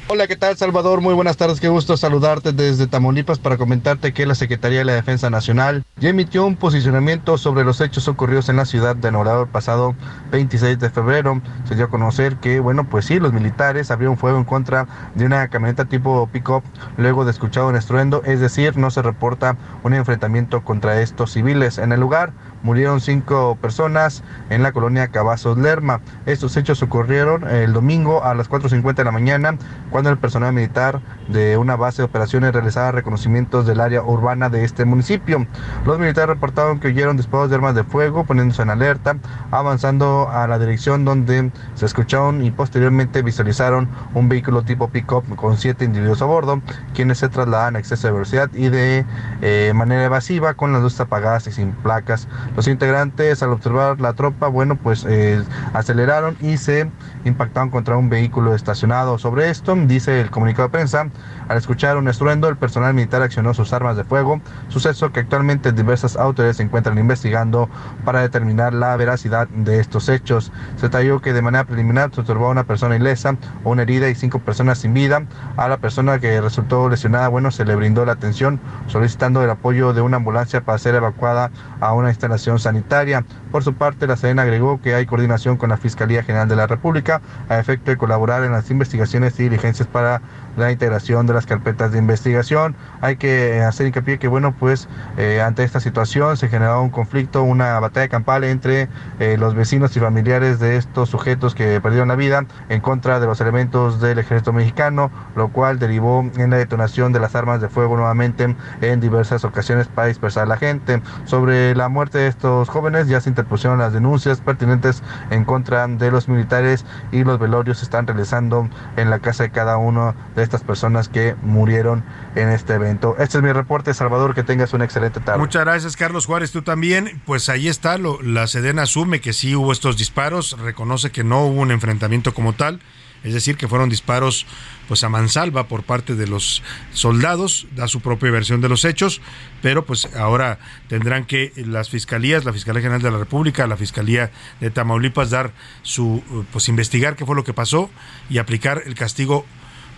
Hola, 0.08 0.28
¿qué 0.28 0.36
tal 0.36 0.56
Salvador? 0.56 1.00
Muy 1.00 1.14
buenas 1.14 1.36
tardes, 1.36 1.58
qué 1.58 1.68
gusto 1.68 1.96
saludarte 1.96 2.52
desde 2.52 2.86
Tamaulipas 2.86 3.40
para 3.40 3.56
comentarte 3.56 4.12
que 4.12 4.24
la 4.24 4.36
Secretaría 4.36 4.78
de 4.78 4.84
la 4.84 4.92
Defensa 4.92 5.30
Nacional 5.30 5.82
ya 5.96 6.10
emitió 6.10 6.46
un 6.46 6.54
posicionamiento 6.54 7.36
sobre 7.38 7.64
los 7.64 7.80
hechos 7.80 8.06
ocurridos 8.06 8.48
en 8.48 8.54
la 8.54 8.66
ciudad 8.66 8.94
de 8.94 9.10
Norado 9.10 9.42
el 9.42 9.48
pasado 9.48 9.96
26 10.30 10.78
de 10.78 10.90
febrero. 10.90 11.42
Se 11.64 11.74
dio 11.74 11.86
a 11.86 11.90
conocer 11.90 12.36
que, 12.36 12.60
bueno, 12.60 12.88
pues 12.88 13.06
sí, 13.06 13.18
los 13.18 13.32
militares 13.32 13.90
abrieron 13.90 14.16
fuego 14.16 14.38
en 14.38 14.44
contra 14.44 14.86
de 15.16 15.24
una 15.24 15.48
camioneta 15.48 15.86
tipo 15.86 16.28
pick-up 16.32 16.62
luego 16.96 17.24
de 17.24 17.32
escuchar 17.32 17.64
un 17.64 17.74
estruendo, 17.74 18.22
es 18.24 18.38
decir, 18.38 18.76
no 18.76 18.92
se 18.92 19.02
reporta 19.02 19.56
un 19.82 19.92
enfrentamiento 19.92 20.62
contra 20.62 21.00
estos 21.00 21.32
civiles. 21.32 21.78
En 21.78 21.90
el 21.90 21.98
lugar 21.98 22.32
murieron 22.66 23.00
cinco 23.00 23.56
personas 23.60 24.24
en 24.50 24.64
la 24.64 24.72
colonia 24.72 25.06
Cavazos 25.08 25.56
Lerma. 25.56 26.00
Estos 26.26 26.56
hechos 26.56 26.82
ocurrieron 26.82 27.48
el 27.48 27.72
domingo 27.72 28.24
a 28.24 28.34
las 28.34 28.50
4.50 28.50 28.96
de 28.96 29.04
la 29.04 29.12
mañana 29.12 29.56
cuando 29.90 30.10
el 30.10 30.18
personal 30.18 30.52
militar 30.52 31.00
de 31.28 31.56
una 31.58 31.76
base 31.76 32.02
de 32.02 32.06
operaciones 32.06 32.52
realizaba 32.52 32.90
reconocimientos 32.90 33.66
del 33.66 33.80
área 33.80 34.02
urbana 34.02 34.48
de 34.48 34.64
este 34.64 34.84
municipio. 34.84 35.46
Los 35.84 36.00
militares 36.00 36.30
reportaron 36.30 36.80
que 36.80 36.88
oyeron 36.88 37.16
disparos 37.16 37.50
de 37.50 37.54
armas 37.54 37.76
de 37.76 37.84
fuego, 37.84 38.24
poniéndose 38.24 38.62
en 38.62 38.70
alerta, 38.70 39.16
avanzando 39.52 40.28
a 40.28 40.48
la 40.48 40.58
dirección 40.58 41.04
donde 41.04 41.52
se 41.74 41.86
escucharon 41.86 42.44
y 42.44 42.50
posteriormente 42.50 43.22
visualizaron 43.22 43.88
un 44.12 44.28
vehículo 44.28 44.62
tipo 44.62 44.88
pick-up 44.88 45.24
con 45.36 45.56
siete 45.56 45.84
individuos 45.84 46.20
a 46.20 46.24
bordo, 46.24 46.60
quienes 46.94 47.18
se 47.18 47.28
trasladan 47.28 47.76
a 47.76 47.78
exceso 47.78 48.08
de 48.08 48.12
velocidad 48.12 48.50
y 48.54 48.70
de 48.70 49.04
eh, 49.42 49.72
manera 49.72 50.04
evasiva 50.04 50.54
con 50.54 50.72
las 50.72 50.82
luces 50.82 51.00
apagadas 51.00 51.46
y 51.46 51.52
sin 51.52 51.70
placas. 51.70 52.26
Los 52.56 52.68
integrantes 52.68 53.42
al 53.42 53.50
observar 53.50 54.00
la 54.00 54.14
tropa, 54.14 54.48
bueno, 54.48 54.76
pues 54.76 55.04
eh, 55.06 55.42
aceleraron 55.74 56.38
y 56.40 56.56
se 56.56 56.90
impactaron 57.26 57.68
contra 57.68 57.98
un 57.98 58.08
vehículo 58.08 58.54
estacionado. 58.54 59.18
Sobre 59.18 59.50
esto, 59.50 59.76
dice 59.76 60.22
el 60.22 60.30
comunicado 60.30 60.68
de 60.68 60.72
prensa, 60.72 61.08
al 61.48 61.58
escuchar 61.58 61.98
un 61.98 62.08
estruendo, 62.08 62.48
el 62.48 62.56
personal 62.56 62.94
militar 62.94 63.20
accionó 63.20 63.52
sus 63.52 63.74
armas 63.74 63.98
de 63.98 64.04
fuego, 64.04 64.40
suceso 64.68 65.12
que 65.12 65.20
actualmente 65.20 65.72
diversas 65.72 66.16
autoridades 66.16 66.56
se 66.56 66.62
encuentran 66.62 66.96
investigando 66.98 67.68
para 68.06 68.22
determinar 68.22 68.72
la 68.72 68.96
veracidad 68.96 69.48
de 69.48 69.78
estos 69.78 70.08
hechos. 70.08 70.50
Se 70.76 70.86
detalló 70.86 71.20
que 71.20 71.34
de 71.34 71.42
manera 71.42 71.64
preliminar 71.64 72.10
se 72.14 72.22
observó 72.22 72.46
a 72.46 72.50
una 72.50 72.64
persona 72.64 72.96
ilesa 72.96 73.36
una 73.64 73.82
herida 73.82 74.08
y 74.08 74.14
cinco 74.14 74.38
personas 74.38 74.78
sin 74.78 74.94
vida. 74.94 75.24
A 75.56 75.68
la 75.68 75.76
persona 75.76 76.18
que 76.18 76.40
resultó 76.40 76.88
lesionada, 76.88 77.28
bueno, 77.28 77.50
se 77.50 77.64
le 77.64 77.74
brindó 77.76 78.04
la 78.06 78.12
atención 78.12 78.60
solicitando 78.86 79.42
el 79.42 79.50
apoyo 79.50 79.92
de 79.92 80.00
una 80.00 80.16
ambulancia 80.16 80.62
para 80.62 80.78
ser 80.78 80.94
evacuada 80.94 81.50
a 81.80 81.92
una 81.92 82.08
instalación 82.08 82.45
sanitaria. 82.58 83.24
Por 83.56 83.64
su 83.64 83.72
parte, 83.72 84.06
la 84.06 84.18
Sedena 84.18 84.42
agregó 84.42 84.82
que 84.82 84.94
hay 84.94 85.06
coordinación 85.06 85.56
con 85.56 85.70
la 85.70 85.78
Fiscalía 85.78 86.22
General 86.22 86.46
de 86.46 86.56
la 86.56 86.66
República 86.66 87.22
a 87.48 87.58
efecto 87.58 87.90
de 87.90 87.96
colaborar 87.96 88.44
en 88.44 88.52
las 88.52 88.70
investigaciones 88.70 89.40
y 89.40 89.44
diligencias 89.44 89.88
para 89.88 90.20
la 90.58 90.72
integración 90.72 91.26
de 91.26 91.32
las 91.32 91.46
carpetas 91.46 91.92
de 91.92 91.98
investigación. 91.98 92.76
Hay 93.00 93.16
que 93.16 93.62
hacer 93.62 93.86
hincapié 93.86 94.18
que, 94.18 94.28
bueno, 94.28 94.54
pues 94.58 94.88
eh, 95.16 95.40
ante 95.40 95.64
esta 95.64 95.80
situación 95.80 96.36
se 96.36 96.48
generó 96.48 96.82
un 96.82 96.90
conflicto, 96.90 97.42
una 97.44 97.80
batalla 97.80 98.08
campal 98.08 98.44
entre 98.44 98.88
eh, 99.20 99.36
los 99.38 99.54
vecinos 99.54 99.96
y 99.96 100.00
familiares 100.00 100.58
de 100.58 100.76
estos 100.76 101.08
sujetos 101.08 101.54
que 101.54 101.80
perdieron 101.80 102.08
la 102.08 102.16
vida 102.16 102.44
en 102.68 102.82
contra 102.82 103.20
de 103.20 103.26
los 103.26 103.40
elementos 103.40 104.02
del 104.02 104.18
ejército 104.18 104.52
mexicano, 104.52 105.10
lo 105.34 105.48
cual 105.48 105.78
derivó 105.78 106.30
en 106.36 106.50
la 106.50 106.58
detonación 106.58 107.14
de 107.14 107.20
las 107.20 107.34
armas 107.34 107.62
de 107.62 107.70
fuego 107.70 107.96
nuevamente 107.96 108.54
en 108.82 109.00
diversas 109.00 109.44
ocasiones 109.44 109.88
para 109.88 110.08
dispersar 110.08 110.44
a 110.44 110.46
la 110.46 110.56
gente. 110.58 111.00
Sobre 111.24 111.74
la 111.74 111.88
muerte 111.88 112.18
de 112.18 112.28
estos 112.28 112.68
jóvenes 112.68 113.08
ya 113.08 113.20
se 113.20 113.30
interpusieron 113.46 113.78
las 113.78 113.92
denuncias 113.92 114.40
pertinentes 114.40 115.04
en 115.30 115.44
contra 115.44 115.86
de 115.86 116.10
los 116.10 116.28
militares 116.28 116.84
y 117.12 117.22
los 117.22 117.38
velorios 117.38 117.78
se 117.78 117.84
están 117.84 118.04
realizando 118.04 118.68
en 118.96 119.08
la 119.08 119.20
casa 119.20 119.44
de 119.44 119.50
cada 119.50 119.76
uno 119.76 120.16
de 120.34 120.42
estas 120.42 120.64
personas 120.64 121.08
que 121.08 121.36
murieron 121.42 122.04
en 122.34 122.48
este 122.48 122.74
evento. 122.74 123.14
Este 123.20 123.38
es 123.38 123.44
mi 123.44 123.52
reporte, 123.52 123.94
Salvador, 123.94 124.34
que 124.34 124.42
tengas 124.42 124.72
una 124.72 124.84
excelente 124.84 125.20
tarde. 125.20 125.38
Muchas 125.38 125.64
gracias, 125.64 125.96
Carlos 125.96 126.26
Juárez, 126.26 126.50
tú 126.50 126.62
también. 126.62 127.22
Pues 127.24 127.48
ahí 127.48 127.68
está, 127.68 127.98
lo, 127.98 128.20
la 128.20 128.48
Sedena 128.48 128.82
asume 128.82 129.20
que 129.20 129.32
sí 129.32 129.54
hubo 129.54 129.70
estos 129.70 129.96
disparos, 129.96 130.58
reconoce 130.58 131.12
que 131.12 131.22
no 131.22 131.44
hubo 131.44 131.60
un 131.60 131.70
enfrentamiento 131.70 132.34
como 132.34 132.52
tal, 132.52 132.80
es 133.26 133.34
decir, 133.34 133.56
que 133.56 133.68
fueron 133.68 133.88
disparos 133.88 134.46
pues 134.86 135.02
a 135.02 135.08
mansalva 135.08 135.66
por 135.66 135.82
parte 135.82 136.14
de 136.14 136.26
los 136.26 136.62
soldados, 136.92 137.66
da 137.74 137.88
su 137.88 138.00
propia 138.00 138.30
versión 138.30 138.60
de 138.60 138.68
los 138.68 138.84
hechos, 138.84 139.20
pero 139.62 139.84
pues 139.84 140.08
ahora 140.14 140.58
tendrán 140.88 141.24
que 141.24 141.52
las 141.56 141.90
fiscalías, 141.90 142.44
la 142.44 142.52
Fiscalía 142.52 142.82
General 142.82 143.02
de 143.02 143.10
la 143.10 143.18
República, 143.18 143.66
la 143.66 143.76
Fiscalía 143.76 144.30
de 144.60 144.70
Tamaulipas 144.70 145.30
dar 145.30 145.52
su 145.82 146.22
pues 146.52 146.68
investigar 146.68 147.16
qué 147.16 147.26
fue 147.26 147.34
lo 147.34 147.44
que 147.44 147.52
pasó 147.52 147.90
y 148.30 148.38
aplicar 148.38 148.82
el 148.86 148.94
castigo 148.94 149.44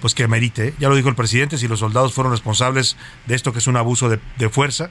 pues 0.00 0.14
que 0.14 0.26
merite. 0.26 0.74
Ya 0.78 0.88
lo 0.88 0.96
dijo 0.96 1.08
el 1.08 1.14
presidente, 1.14 1.58
si 1.58 1.68
los 1.68 1.80
soldados 1.80 2.14
fueron 2.14 2.32
responsables 2.32 2.96
de 3.26 3.34
esto 3.34 3.52
que 3.52 3.58
es 3.58 3.66
un 3.66 3.76
abuso 3.76 4.08
de 4.08 4.48
fuerza, 4.48 4.90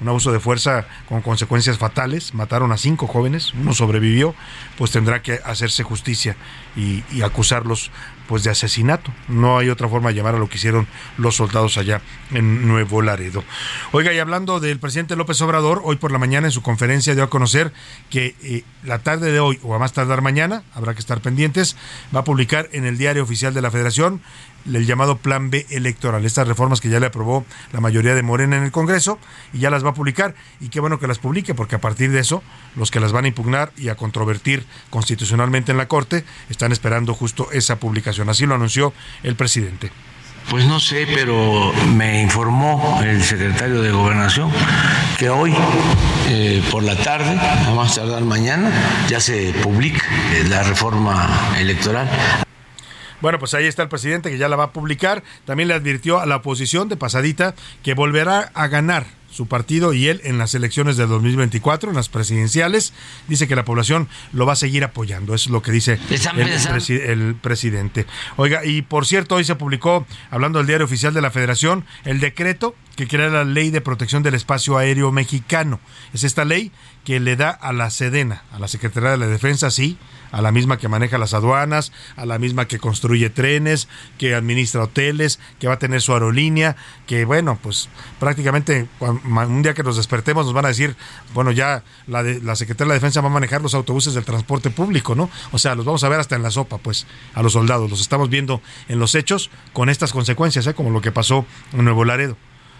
un 0.00 0.08
abuso 0.08 0.32
de 0.32 0.40
fuerza 0.40 0.86
con 1.08 1.22
consecuencias 1.22 1.78
fatales, 1.78 2.34
mataron 2.34 2.72
a 2.72 2.76
cinco 2.76 3.06
jóvenes, 3.06 3.52
uno 3.54 3.72
sobrevivió, 3.72 4.34
pues 4.76 4.90
tendrá 4.90 5.22
que 5.22 5.40
hacerse 5.44 5.82
justicia 5.82 6.36
y, 6.76 7.02
acusarlos 7.22 7.90
pues 8.28 8.42
de 8.42 8.50
asesinato. 8.50 9.12
No 9.28 9.58
hay 9.58 9.68
otra 9.68 9.88
forma 9.88 10.08
de 10.08 10.16
llamar 10.16 10.34
a 10.34 10.38
lo 10.38 10.48
que 10.48 10.56
hicieron 10.56 10.86
los 11.18 11.36
soldados 11.36 11.78
allá 11.78 12.00
en 12.32 12.66
Nuevo 12.66 13.02
Laredo. 13.02 13.44
Oiga, 13.92 14.12
y 14.12 14.18
hablando 14.18 14.60
del 14.60 14.78
presidente 14.78 15.16
López 15.16 15.40
Obrador, 15.42 15.82
hoy 15.84 15.96
por 15.96 16.10
la 16.10 16.18
mañana 16.18 16.46
en 16.46 16.50
su 16.50 16.62
conferencia 16.62 17.14
dio 17.14 17.24
a 17.24 17.30
conocer 17.30 17.72
que 18.10 18.34
eh, 18.42 18.64
la 18.82 18.98
tarde 18.98 19.30
de 19.30 19.40
hoy 19.40 19.58
o 19.62 19.74
a 19.74 19.78
más 19.78 19.92
tardar 19.92 20.22
mañana, 20.22 20.62
habrá 20.74 20.94
que 20.94 21.00
estar 21.00 21.20
pendientes, 21.20 21.76
va 22.14 22.20
a 22.20 22.24
publicar 22.24 22.68
en 22.72 22.84
el 22.84 22.98
diario 22.98 23.22
oficial 23.22 23.54
de 23.54 23.62
la 23.62 23.70
Federación 23.70 24.22
el 24.66 24.86
llamado 24.86 25.16
Plan 25.16 25.50
B 25.50 25.66
electoral, 25.70 26.24
estas 26.24 26.48
reformas 26.48 26.80
que 26.80 26.88
ya 26.88 27.00
le 27.00 27.06
aprobó 27.06 27.44
la 27.72 27.80
mayoría 27.80 28.14
de 28.14 28.22
Morena 28.22 28.56
en 28.56 28.64
el 28.64 28.72
Congreso 28.72 29.18
y 29.52 29.58
ya 29.58 29.70
las 29.70 29.84
va 29.84 29.90
a 29.90 29.94
publicar. 29.94 30.34
Y 30.60 30.68
qué 30.68 30.80
bueno 30.80 30.98
que 30.98 31.06
las 31.06 31.18
publique, 31.18 31.54
porque 31.54 31.76
a 31.76 31.80
partir 31.80 32.10
de 32.10 32.20
eso, 32.20 32.42
los 32.76 32.90
que 32.90 33.00
las 33.00 33.12
van 33.12 33.24
a 33.24 33.28
impugnar 33.28 33.72
y 33.76 33.88
a 33.88 33.96
controvertir 33.96 34.64
constitucionalmente 34.90 35.72
en 35.72 35.78
la 35.78 35.88
Corte 35.88 36.24
están 36.50 36.72
esperando 36.72 37.14
justo 37.14 37.48
esa 37.52 37.76
publicación. 37.76 38.28
Así 38.28 38.46
lo 38.46 38.54
anunció 38.54 38.92
el 39.22 39.36
presidente. 39.36 39.90
Pues 40.50 40.66
no 40.66 40.78
sé, 40.78 41.06
pero 41.06 41.72
me 41.94 42.20
informó 42.20 43.00
el 43.02 43.22
secretario 43.22 43.80
de 43.80 43.90
Gobernación 43.92 44.50
que 45.18 45.30
hoy 45.30 45.54
eh, 46.28 46.62
por 46.70 46.82
la 46.82 46.96
tarde, 46.96 47.38
a 47.38 47.72
más 47.74 47.94
tardar 47.94 48.22
mañana, 48.22 48.70
ya 49.08 49.20
se 49.20 49.54
publica 49.62 50.04
eh, 50.34 50.44
la 50.48 50.62
reforma 50.62 51.54
electoral. 51.58 52.10
Bueno, 53.20 53.38
pues 53.38 53.54
ahí 53.54 53.66
está 53.66 53.82
el 53.82 53.88
presidente 53.88 54.30
que 54.30 54.38
ya 54.38 54.48
la 54.48 54.56
va 54.56 54.64
a 54.64 54.72
publicar. 54.72 55.22
También 55.44 55.68
le 55.68 55.74
advirtió 55.74 56.20
a 56.20 56.26
la 56.26 56.36
oposición 56.36 56.88
de 56.88 56.96
pasadita 56.96 57.54
que 57.82 57.94
volverá 57.94 58.50
a 58.54 58.68
ganar 58.68 59.06
su 59.34 59.46
partido 59.46 59.92
y 59.92 60.06
él 60.08 60.20
en 60.24 60.38
las 60.38 60.54
elecciones 60.54 60.96
del 60.96 61.08
2024, 61.08 61.90
en 61.90 61.96
las 61.96 62.08
presidenciales. 62.08 62.92
Dice 63.26 63.48
que 63.48 63.56
la 63.56 63.64
población 63.64 64.08
lo 64.32 64.46
va 64.46 64.52
a 64.52 64.56
seguir 64.56 64.84
apoyando. 64.84 65.34
Eso 65.34 65.48
es 65.48 65.52
lo 65.52 65.60
que 65.60 65.72
dice 65.72 65.98
el, 66.08 66.68
presi 66.68 66.94
el, 66.94 67.34
presidente. 67.34 68.06
Oiga, 68.36 68.64
y 68.64 68.82
por 68.82 69.06
cierto, 69.06 69.34
hoy 69.34 69.44
se 69.44 69.56
publicó, 69.56 70.06
hablando 70.30 70.58
del 70.58 70.68
diario 70.68 70.86
oficial 70.86 71.12
de 71.12 71.20
la 71.20 71.32
Federación, 71.32 71.84
el 72.04 72.20
decreto 72.20 72.76
que 72.94 73.08
crea 73.08 73.28
la 73.28 73.44
ley 73.44 73.70
de 73.70 73.80
protección 73.80 74.22
del 74.22 74.34
espacio 74.34 74.78
aéreo 74.78 75.10
mexicano. 75.10 75.80
Es 76.12 76.22
esta 76.22 76.44
ley 76.44 76.70
que 77.04 77.20
le 77.20 77.36
da 77.36 77.50
a 77.50 77.72
la 77.72 77.90
Sedena, 77.90 78.42
a 78.52 78.58
la 78.58 78.68
Secretaría 78.68 79.10
de 79.10 79.18
la 79.18 79.26
Defensa, 79.26 79.70
sí, 79.70 79.98
a 80.34 80.42
la 80.42 80.50
misma 80.50 80.78
que 80.78 80.88
maneja 80.88 81.16
las 81.16 81.32
aduanas, 81.32 81.92
a 82.16 82.26
la 82.26 82.40
misma 82.40 82.66
que 82.66 82.80
construye 82.80 83.30
trenes, 83.30 83.88
que 84.18 84.34
administra 84.34 84.82
hoteles, 84.82 85.38
que 85.60 85.68
va 85.68 85.74
a 85.74 85.78
tener 85.78 86.00
su 86.00 86.12
aerolínea, 86.12 86.74
que 87.06 87.24
bueno, 87.24 87.56
pues 87.62 87.88
prácticamente 88.18 88.88
un 88.98 89.62
día 89.62 89.74
que 89.74 89.84
nos 89.84 89.96
despertemos 89.96 90.44
nos 90.46 90.52
van 90.54 90.64
a 90.64 90.68
decir, 90.68 90.96
bueno, 91.34 91.52
ya 91.52 91.84
la, 92.08 92.24
de, 92.24 92.40
la 92.40 92.56
Secretaría 92.56 92.86
de 92.86 92.88
la 92.88 92.94
Defensa 92.94 93.20
va 93.20 93.28
a 93.28 93.32
manejar 93.32 93.62
los 93.62 93.74
autobuses 93.74 94.14
del 94.14 94.24
transporte 94.24 94.70
público, 94.70 95.14
¿no? 95.14 95.30
O 95.52 95.58
sea, 95.58 95.76
los 95.76 95.84
vamos 95.84 96.02
a 96.02 96.08
ver 96.08 96.18
hasta 96.18 96.34
en 96.34 96.42
la 96.42 96.50
sopa, 96.50 96.78
pues, 96.78 97.06
a 97.34 97.42
los 97.42 97.52
soldados, 97.52 97.88
los 97.88 98.00
estamos 98.00 98.28
viendo 98.28 98.60
en 98.88 98.98
los 98.98 99.14
hechos 99.14 99.50
con 99.72 99.88
estas 99.88 100.12
consecuencias, 100.12 100.66
¿eh? 100.66 100.74
como 100.74 100.90
lo 100.90 101.00
que 101.00 101.12
pasó 101.12 101.46
en 101.72 101.84
Nuevo 101.84 102.04
Laredo 102.04 102.36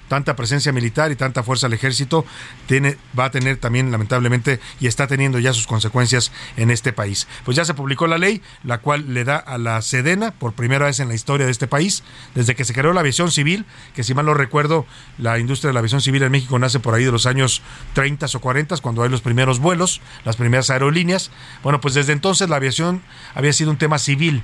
tanta 0.08 0.36
presencia 0.36 0.72
militar 0.72 1.10
y 1.12 1.16
tanta 1.16 1.42
fuerza 1.42 1.66
del 1.66 1.74
ejército 1.74 2.24
tiene, 2.66 2.96
va 3.18 3.26
a 3.26 3.30
tener 3.30 3.56
también 3.56 3.90
lamentablemente 3.90 4.60
y 4.80 4.86
está 4.86 5.06
teniendo 5.06 5.38
ya 5.38 5.52
sus 5.52 5.66
consecuencias 5.66 6.32
en 6.56 6.70
este 6.70 6.92
país. 6.92 7.26
Pues 7.44 7.56
ya 7.56 7.64
se 7.64 7.74
publicó 7.74 8.06
la 8.06 8.18
ley, 8.18 8.42
la 8.62 8.78
cual 8.78 9.14
le 9.14 9.24
da 9.24 9.36
a 9.36 9.58
la 9.58 9.80
Sedena, 9.82 10.32
por 10.32 10.52
primera 10.52 10.86
vez 10.86 11.00
en 11.00 11.08
la 11.08 11.14
historia 11.14 11.46
de 11.46 11.52
este 11.52 11.66
país, 11.66 12.02
desde 12.34 12.54
que 12.54 12.64
se 12.64 12.74
creó 12.74 12.92
la 12.92 13.00
aviación 13.00 13.30
civil, 13.30 13.64
que 13.94 14.04
si 14.04 14.14
mal 14.14 14.26
no 14.26 14.34
recuerdo, 14.34 14.86
la 15.18 15.38
industria 15.38 15.68
de 15.68 15.74
la 15.74 15.80
aviación 15.80 16.00
civil 16.00 16.22
en 16.22 16.32
México 16.32 16.58
nace 16.58 16.80
por 16.80 16.94
ahí 16.94 17.04
de 17.04 17.12
los 17.12 17.26
años 17.26 17.62
30 17.94 18.26
o 18.34 18.40
40, 18.40 18.76
cuando 18.78 19.02
hay 19.02 19.10
los 19.10 19.20
primeros 19.20 19.58
vuelos, 19.58 20.00
las 20.24 20.36
primeras 20.36 20.70
aerolíneas. 20.70 21.30
Bueno, 21.62 21.80
pues 21.80 21.94
desde 21.94 22.12
entonces 22.12 22.48
la 22.48 22.56
aviación 22.56 23.02
había 23.34 23.52
sido 23.52 23.70
un 23.70 23.76
tema 23.76 23.98
civil. 23.98 24.42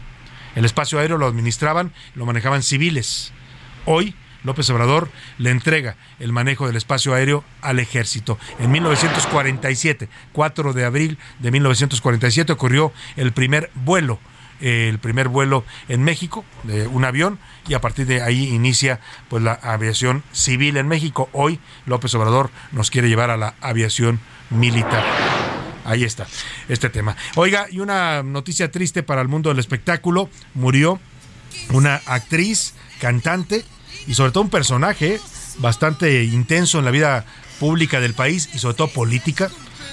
El 0.54 0.64
espacio 0.64 0.98
aéreo 0.98 1.16
lo 1.16 1.26
administraban, 1.26 1.92
lo 2.14 2.26
manejaban 2.26 2.62
civiles. 2.62 3.32
Hoy 3.86 4.14
López 4.44 4.68
Obrador 4.70 5.10
le 5.38 5.50
entrega 5.50 5.96
el 6.18 6.32
manejo 6.32 6.66
del 6.66 6.76
espacio 6.76 7.14
aéreo 7.14 7.44
al 7.62 7.78
ejército. 7.78 8.38
En 8.58 8.70
1947, 8.70 10.08
4 10.32 10.72
de 10.72 10.84
abril 10.84 11.18
de 11.38 11.50
1947, 11.50 12.52
ocurrió 12.52 12.92
el 13.16 13.32
primer 13.32 13.70
vuelo 13.74 14.18
el 14.60 14.98
primer 14.98 15.28
vuelo 15.28 15.64
en 15.88 16.02
México 16.02 16.44
de 16.64 16.86
un 16.86 17.04
avión 17.04 17.38
y 17.66 17.74
a 17.74 17.80
partir 17.80 18.06
de 18.06 18.22
ahí 18.22 18.48
inicia 18.48 19.00
pues 19.28 19.42
la 19.42 19.54
aviación 19.54 20.22
civil 20.32 20.76
en 20.76 20.86
México. 20.86 21.28
Hoy 21.32 21.60
López 21.86 22.14
Obrador 22.14 22.50
nos 22.72 22.90
quiere 22.90 23.08
llevar 23.08 23.30
a 23.30 23.36
la 23.36 23.54
aviación 23.60 24.20
militar. 24.50 25.02
Ahí 25.84 26.04
está 26.04 26.26
este 26.68 26.90
tema. 26.90 27.16
Oiga, 27.36 27.66
y 27.70 27.80
una 27.80 28.22
noticia 28.22 28.70
triste 28.70 29.02
para 29.02 29.22
el 29.22 29.28
mundo 29.28 29.48
del 29.48 29.58
espectáculo, 29.58 30.28
murió 30.54 31.00
una 31.70 31.96
actriz, 32.06 32.74
cantante, 33.00 33.64
y 34.06 34.14
sobre 34.14 34.32
todo 34.32 34.44
un 34.44 34.50
personaje 34.50 35.20
bastante 35.58 36.24
intenso 36.24 36.78
en 36.78 36.84
la 36.84 36.90
vida 36.90 37.24
pública 37.58 38.00
del 38.00 38.14
país 38.14 38.48
y 38.54 38.58
sobre 38.58 38.76
todo 38.76 38.88
política. 38.88 39.50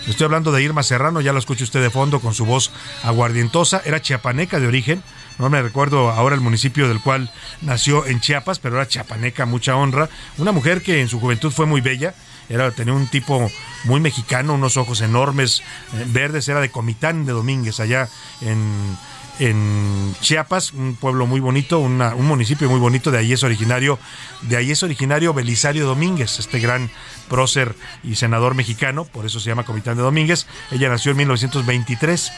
Estoy 0.08 0.26
hablando 0.26 0.54
de 0.54 0.64
Irma 0.64 0.84
Serrano, 0.84 1.20
ya 1.20 1.34
lo 1.34 1.40
escucha 1.40 1.66
usted 1.66 1.82
de 1.82 1.90
fondo 1.90 2.22
con 2.22 2.34
su 2.34 2.46
voz 2.46 2.72
aguardientosa, 3.04 3.82
era 3.84 4.02
chiapaneca 4.02 4.60
de 4.60 4.68
origen, 4.68 5.04
no 5.38 5.50
me 5.50 5.62
recuerdo 5.62 6.10
ahora 6.10 6.34
el 6.34 6.42
municipio 6.42 6.88
del 6.88 7.02
cual 7.02 7.30
nació 7.62 8.06
en 8.06 8.22
Chiapas, 8.22 8.60
pero 8.60 8.78
era 8.78 8.88
chiapaneca, 8.88 9.46
mucha 9.46 9.76
honra, 9.76 10.10
una 10.38 10.54
mujer 10.54 10.82
que 10.82 11.02
en 11.02 11.10
su 11.10 11.20
juventud 11.20 11.52
fue 11.52 11.66
muy 11.66 11.82
bella, 11.82 12.16
era 12.48 12.72
tenía 12.72 12.94
un 12.94 13.08
tipo 13.08 13.52
muy 13.84 14.00
mexicano, 14.00 14.54
unos 14.54 14.78
ojos 14.78 15.02
enormes, 15.02 15.62
eh, 15.94 16.06
verdes, 16.08 16.48
era 16.48 16.62
de 16.62 16.72
Comitán 16.72 17.26
de 17.26 17.34
Domínguez, 17.34 17.82
allá 17.82 18.08
en 18.42 18.98
en 19.40 20.16
Chiapas, 20.22 20.74
un 20.74 20.96
pueblo 20.96 21.28
muy 21.28 21.40
bonito, 21.40 21.80
un 21.80 22.26
municipio 22.26 22.70
muy 22.70 22.80
bonito, 22.80 23.12
de 23.12 23.20
ahí 23.20 23.34
es 23.34 23.44
originario, 23.44 24.00
de 24.42 24.58
ahí 24.58 24.72
es 24.72 24.84
originario 24.84 25.34
Belisario 25.34 25.86
Domínguez, 25.86 26.40
este 26.40 26.60
gran 26.60 26.90
prócer 27.30 27.76
y 28.04 28.16
senador 28.16 28.56
mexicano, 28.56 29.06
por 29.06 29.26
eso 29.26 29.40
se 29.40 29.50
llama 29.50 29.66
Comitán 29.66 29.98
de 29.98 30.04
Domínguez. 30.04 30.48
Ella 30.72 30.90
nació 30.90 31.12
en 31.12 31.18
1923. 31.18 32.32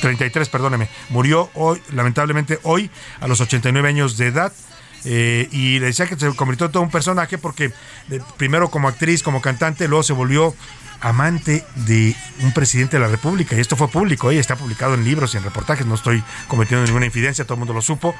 33, 0.00 0.48
perdóneme, 0.48 0.88
murió 1.10 1.50
hoy, 1.54 1.82
lamentablemente 1.92 2.58
hoy, 2.62 2.90
a 3.20 3.28
los 3.28 3.40
89 3.42 3.86
años 3.86 4.16
de 4.16 4.28
edad. 4.28 4.52
Eh, 5.04 5.48
y 5.50 5.78
le 5.78 5.86
decía 5.86 6.06
que 6.06 6.16
se 6.16 6.34
convirtió 6.34 6.66
en 6.66 6.72
todo 6.72 6.82
un 6.82 6.90
personaje 6.90 7.38
porque 7.38 7.72
eh, 8.10 8.20
primero 8.36 8.70
como 8.70 8.88
actriz, 8.88 9.22
como 9.22 9.40
cantante, 9.40 9.88
luego 9.88 10.02
se 10.02 10.12
volvió 10.12 10.54
amante 11.00 11.64
de 11.74 12.14
un 12.42 12.52
presidente 12.52 12.96
de 12.96 13.02
la 13.02 13.08
República, 13.08 13.56
y 13.56 13.60
esto 13.60 13.76
fue 13.76 13.88
público, 13.88 14.30
y 14.32 14.38
está 14.38 14.56
publicado 14.56 14.94
en 14.94 15.04
libros 15.04 15.34
y 15.34 15.38
en 15.38 15.44
reportajes, 15.44 15.86
no 15.86 15.94
estoy 15.94 16.22
cometiendo 16.46 16.84
ninguna 16.84 17.06
infidencia, 17.06 17.44
todo 17.44 17.54
el 17.54 17.60
mundo 17.60 17.72
lo 17.72 17.82
supo, 17.82 18.14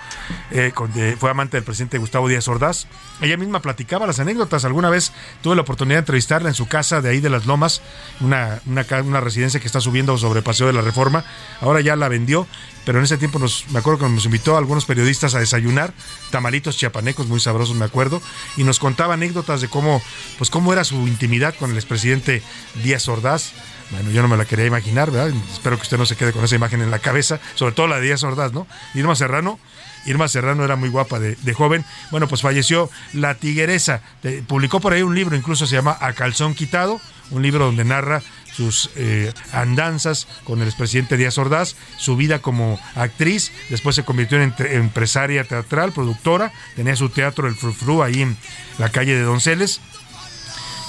eh, 0.50 0.72
fue 1.18 1.30
amante 1.30 1.56
del 1.56 1.64
presidente 1.64 1.98
Gustavo 1.98 2.28
Díaz 2.28 2.48
Ordaz. 2.48 2.86
Ella 3.20 3.36
misma 3.36 3.60
platicaba 3.60 4.06
las 4.06 4.18
anécdotas, 4.18 4.64
alguna 4.64 4.88
vez 4.88 5.12
tuve 5.42 5.56
la 5.56 5.62
oportunidad 5.62 5.96
de 5.96 6.00
entrevistarla 6.00 6.48
en 6.48 6.54
su 6.54 6.66
casa 6.66 7.00
de 7.00 7.10
ahí 7.10 7.20
de 7.20 7.30
las 7.30 7.46
Lomas, 7.46 7.82
una, 8.20 8.60
una, 8.66 8.86
una 9.04 9.20
residencia 9.20 9.60
que 9.60 9.66
está 9.66 9.80
subiendo 9.80 10.16
sobre 10.16 10.42
Paseo 10.42 10.66
de 10.66 10.72
la 10.72 10.82
Reforma, 10.82 11.24
ahora 11.60 11.80
ya 11.80 11.96
la 11.96 12.08
vendió, 12.08 12.46
pero 12.90 12.98
en 12.98 13.04
ese 13.04 13.18
tiempo 13.18 13.38
nos, 13.38 13.66
me 13.70 13.78
acuerdo 13.78 14.04
que 14.04 14.12
nos 14.12 14.24
invitó 14.24 14.56
a 14.56 14.58
algunos 14.58 14.84
periodistas 14.84 15.36
a 15.36 15.38
desayunar, 15.38 15.94
tamalitos 16.32 16.76
chiapanecos 16.76 17.28
muy 17.28 17.38
sabrosos, 17.38 17.76
me 17.76 17.84
acuerdo, 17.84 18.20
y 18.56 18.64
nos 18.64 18.80
contaba 18.80 19.14
anécdotas 19.14 19.60
de 19.60 19.68
cómo, 19.68 20.02
pues 20.38 20.50
cómo 20.50 20.72
era 20.72 20.82
su 20.82 21.06
intimidad 21.06 21.54
con 21.54 21.70
el 21.70 21.76
expresidente 21.76 22.42
Díaz 22.82 23.06
Ordaz, 23.06 23.52
Bueno, 23.92 24.10
yo 24.10 24.22
no 24.22 24.26
me 24.26 24.36
la 24.36 24.44
quería 24.44 24.66
imaginar, 24.66 25.12
¿verdad? 25.12 25.32
Espero 25.52 25.76
que 25.76 25.82
usted 25.82 25.98
no 25.98 26.04
se 26.04 26.16
quede 26.16 26.32
con 26.32 26.42
esa 26.42 26.56
imagen 26.56 26.80
en 26.80 26.90
la 26.90 26.98
cabeza, 26.98 27.38
sobre 27.54 27.74
todo 27.76 27.86
la 27.86 28.00
de 28.00 28.06
Díaz 28.06 28.24
Ordaz, 28.24 28.52
¿no? 28.52 28.66
Irma 28.94 29.14
Serrano. 29.14 29.60
Irma 30.04 30.26
Serrano 30.26 30.64
era 30.64 30.74
muy 30.74 30.88
guapa 30.88 31.20
de, 31.20 31.36
de 31.36 31.54
joven. 31.54 31.84
Bueno, 32.10 32.26
pues 32.26 32.42
falleció 32.42 32.90
La 33.12 33.36
Tigueresa. 33.36 34.02
Eh, 34.24 34.42
publicó 34.44 34.80
por 34.80 34.94
ahí 34.94 35.02
un 35.02 35.14
libro, 35.14 35.36
incluso 35.36 35.64
se 35.64 35.76
llama 35.76 35.96
A 36.00 36.12
Calzón 36.14 36.56
Quitado, 36.56 37.00
un 37.30 37.42
libro 37.42 37.66
donde 37.66 37.84
narra 37.84 38.20
sus 38.60 38.90
eh, 38.94 39.32
andanzas 39.52 40.26
con 40.44 40.60
el 40.60 40.68
expresidente 40.68 41.16
Díaz 41.16 41.38
Ordaz, 41.38 41.76
su 41.96 42.14
vida 42.14 42.40
como 42.40 42.78
actriz, 42.94 43.52
después 43.70 43.96
se 43.96 44.04
convirtió 44.04 44.38
en 44.38 44.52
empresaria 44.58 45.44
teatral, 45.44 45.92
productora, 45.92 46.52
tenía 46.76 46.94
su 46.94 47.08
teatro 47.08 47.48
El 47.48 47.54
Frufru 47.54 48.02
ahí 48.02 48.20
en 48.20 48.36
la 48.76 48.90
calle 48.90 49.14
de 49.14 49.22
Donceles, 49.22 49.80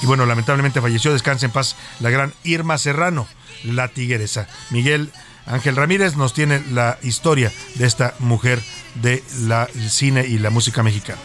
y 0.02 0.06
bueno, 0.06 0.26
lamentablemente 0.26 0.82
falleció, 0.82 1.14
descansa 1.14 1.46
en 1.46 1.54
paz, 1.54 1.78
la 2.02 2.10
gran 2.10 2.34
Irma 2.44 2.78
Serrano, 2.78 3.26
la 3.64 3.88
tigueresa. 3.88 4.50
Miguel 4.70 5.10
Ángel 5.46 5.78
Ramírez 5.78 6.18
nos 6.18 6.34
tiene 6.34 6.62
la 6.74 6.98
historia 7.04 7.54
de 7.76 7.88
esta 7.88 8.16
mujer 8.20 8.60
de 8.96 9.24
la 9.44 9.70
el 9.74 9.90
cine 9.90 10.26
y 10.28 10.40
la 10.40 10.50
música 10.50 10.84
mexicana. 10.84 11.20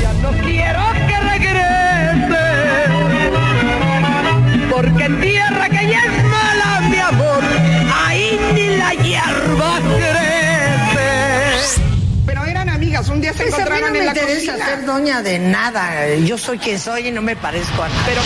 Ya 0.00 0.12
no 0.12 0.30
quiero 0.30 0.92
que 1.08 1.73
porque 4.74 5.04
en 5.04 5.20
tierra 5.20 5.68
que 5.68 5.88
ya 5.88 6.00
es 6.04 6.24
mala, 6.24 6.80
mi 6.90 6.98
amor, 6.98 7.42
ahí 8.06 8.40
ni 8.54 8.76
la 8.76 8.92
hierba 8.94 9.78
crece. 9.96 11.80
Pero 12.26 12.44
eran 12.44 12.68
amigas, 12.68 13.08
un 13.08 13.20
día 13.20 13.32
se 13.32 13.44
Pues 13.44 13.54
a 13.54 13.56
mí 13.56 13.62
encontraron 13.62 13.92
no 13.92 13.98
en 13.98 14.00
me 14.00 14.04
la 14.06 14.20
interesa 14.20 14.52
cocina. 14.52 14.66
ser 14.66 14.84
doña 14.84 15.22
de 15.22 15.38
nada. 15.38 16.14
Yo 16.16 16.36
soy 16.38 16.58
quien 16.58 16.80
soy 16.80 17.08
y 17.08 17.12
no 17.12 17.22
me 17.22 17.36
parezco 17.36 17.82
a 17.82 17.88
Pero 18.06 18.20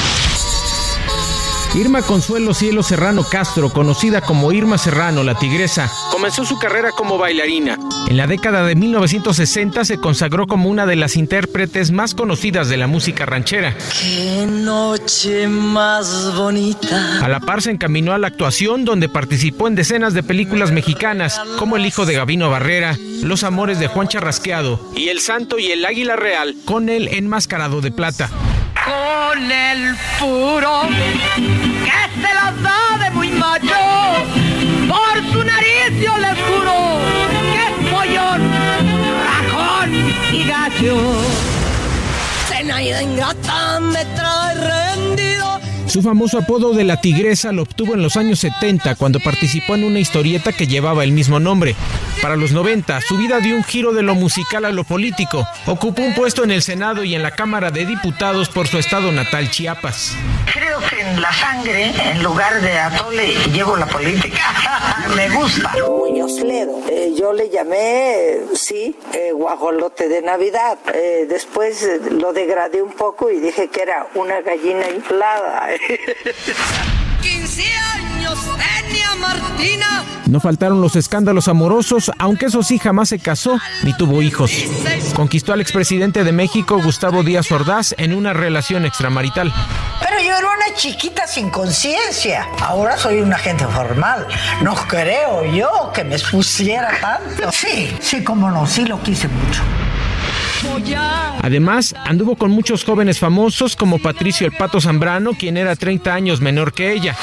Irma 1.78 2.02
Consuelo 2.02 2.54
Cielo 2.54 2.82
Serrano 2.82 3.22
Castro, 3.22 3.70
conocida 3.70 4.20
como 4.20 4.50
Irma 4.50 4.78
Serrano, 4.78 5.22
la 5.22 5.36
tigresa, 5.36 5.88
comenzó 6.10 6.44
su 6.44 6.58
carrera 6.58 6.90
como 6.90 7.18
bailarina. 7.18 7.78
En 8.08 8.16
la 8.16 8.26
década 8.26 8.64
de 8.64 8.74
1960 8.74 9.84
se 9.84 9.98
consagró 9.98 10.48
como 10.48 10.70
una 10.70 10.86
de 10.86 10.96
las 10.96 11.16
intérpretes 11.16 11.92
más 11.92 12.14
conocidas 12.14 12.68
de 12.68 12.78
la 12.78 12.88
música 12.88 13.26
ranchera. 13.26 13.76
Qué 14.02 14.44
noche 14.48 15.46
más 15.46 16.34
bonita. 16.36 17.24
A 17.24 17.28
la 17.28 17.38
par 17.38 17.62
se 17.62 17.70
encaminó 17.70 18.12
a 18.12 18.18
la 18.18 18.26
actuación 18.26 18.84
donde 18.84 19.08
participó 19.08 19.68
en 19.68 19.76
decenas 19.76 20.14
de 20.14 20.24
películas 20.24 20.72
mexicanas 20.72 21.40
como 21.60 21.76
El 21.76 21.86
hijo 21.86 22.06
de 22.06 22.14
Gavino 22.14 22.50
Barrera, 22.50 22.98
Los 23.22 23.44
amores 23.44 23.78
de 23.78 23.86
Juan 23.86 24.08
Charrasqueado 24.08 24.80
y 24.96 25.10
El 25.10 25.20
santo 25.20 25.60
y 25.60 25.70
el 25.70 25.84
águila 25.84 26.16
real 26.16 26.56
con 26.64 26.88
el 26.88 27.06
enmascarado 27.06 27.80
de 27.80 27.92
plata. 27.92 28.30
Con 28.84 29.50
el 29.50 29.96
puro 30.18 30.82
que 31.84 32.20
se 32.20 32.34
las 32.34 32.62
da 32.62 32.98
de 33.04 33.10
muy 33.10 33.28
macho, 33.30 33.76
por 34.88 35.32
su 35.32 35.44
nariz 35.44 35.90
yo 36.02 36.16
les 36.18 36.38
juro 36.46 36.98
que 37.52 37.60
es 37.68 37.92
pollón, 37.92 38.50
rajón 39.26 39.90
y 40.32 40.44
gacho. 40.44 40.96
Zenaida 42.48 43.02
ingrata 43.02 43.80
me 43.80 44.04
trae 44.04 44.54
rendido. 44.54 45.57
Su 45.88 46.02
famoso 46.02 46.36
apodo 46.36 46.74
de 46.74 46.84
la 46.84 47.00
tigresa 47.00 47.50
lo 47.50 47.62
obtuvo 47.62 47.94
en 47.94 48.02
los 48.02 48.18
años 48.18 48.40
70 48.40 48.94
cuando 48.96 49.20
participó 49.20 49.74
en 49.74 49.84
una 49.84 49.98
historieta 49.98 50.52
que 50.52 50.66
llevaba 50.66 51.02
el 51.02 51.12
mismo 51.12 51.40
nombre. 51.40 51.74
Para 52.20 52.36
los 52.36 52.52
90, 52.52 53.00
su 53.00 53.16
vida 53.16 53.40
dio 53.40 53.56
un 53.56 53.64
giro 53.64 53.92
de 53.92 54.02
lo 54.02 54.14
musical 54.14 54.66
a 54.66 54.70
lo 54.70 54.84
político. 54.84 55.48
Ocupó 55.64 56.02
un 56.02 56.14
puesto 56.14 56.44
en 56.44 56.50
el 56.50 56.62
Senado 56.62 57.04
y 57.04 57.14
en 57.14 57.22
la 57.22 57.30
Cámara 57.30 57.70
de 57.70 57.86
Diputados 57.86 58.50
por 58.50 58.68
su 58.68 58.76
estado 58.76 59.10
natal, 59.12 59.50
Chiapas. 59.50 60.14
Creo 60.52 60.78
que 60.90 61.00
en 61.00 61.22
la 61.22 61.32
sangre, 61.32 61.94
en 62.10 62.22
lugar 62.22 62.60
de 62.60 62.78
atole, 62.78 63.34
llevo 63.52 63.76
la 63.76 63.86
política. 63.86 64.42
me 65.16 65.28
gusta. 65.30 65.72
Muñoz 65.88 66.40
Ledo. 66.40 66.80
Eh, 66.88 67.14
yo 67.18 67.32
le 67.32 67.48
llamé, 67.50 68.40
sí, 68.54 68.96
eh, 69.12 69.32
guajolote 69.32 70.08
de 70.08 70.22
Navidad. 70.22 70.78
Eh, 70.94 71.26
después 71.28 71.86
lo 72.10 72.32
degradé 72.32 72.82
un 72.82 72.92
poco 72.92 73.30
y 73.30 73.40
dije 73.40 73.68
que 73.68 73.82
era 73.82 74.08
una 74.14 74.40
gallina 74.40 74.88
inflada. 74.90 75.68
15 77.22 77.62
años 77.94 78.38
No 80.26 80.40
faltaron 80.40 80.82
los 80.82 80.94
escándalos 80.94 81.48
amorosos, 81.48 82.12
aunque 82.18 82.46
eso 82.46 82.62
sí 82.62 82.78
jamás 82.78 83.08
se 83.08 83.18
casó 83.18 83.58
ni 83.82 83.94
tuvo 83.94 84.20
hijos. 84.20 84.52
Conquistó 85.14 85.54
al 85.54 85.60
expresidente 85.60 86.22
de 86.22 86.32
México, 86.32 86.80
Gustavo 86.82 87.22
Díaz 87.22 87.50
Ordaz, 87.50 87.94
en 87.96 88.12
una 88.12 88.34
relación 88.34 88.84
extramarital. 88.84 89.52
Pero 90.00 90.20
yo 90.20 90.36
era 90.36 90.46
una 90.46 90.74
chiquita 90.74 91.26
sin 91.26 91.48
conciencia. 91.48 92.46
Ahora 92.60 92.98
soy 92.98 93.20
una 93.20 93.38
gente 93.38 93.64
formal. 93.66 94.26
No 94.62 94.74
creo 94.74 95.44
yo 95.46 95.92
que 95.94 96.04
me 96.04 96.14
expusiera 96.14 96.90
tanto. 97.00 97.50
Sí, 97.58 97.90
sí, 98.00 98.22
como 98.22 98.50
no, 98.50 98.66
sí 98.66 98.84
lo 98.84 99.02
quise 99.02 99.28
mucho. 99.28 99.62
Además, 101.42 101.94
anduvo 102.04 102.36
con 102.36 102.50
muchos 102.50 102.84
jóvenes 102.84 103.18
famosos 103.18 103.74
como 103.76 103.98
Patricio 103.98 104.46
el 104.46 104.52
Pato 104.52 104.80
Zambrano, 104.80 105.32
quien 105.32 105.56
era 105.56 105.74
30 105.74 106.12
años 106.14 106.40
menor 106.40 106.72
que 106.72 106.92
ella. 106.92 107.16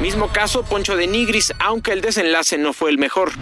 Mismo 0.00 0.28
caso 0.28 0.64
Poncho 0.64 0.96
de 0.96 1.06
Nigris, 1.06 1.52
aunque 1.58 1.92
el 1.92 2.00
desenlace 2.00 2.58
no 2.58 2.72
fue 2.72 2.90
el 2.90 2.98
mejor. 2.98 3.32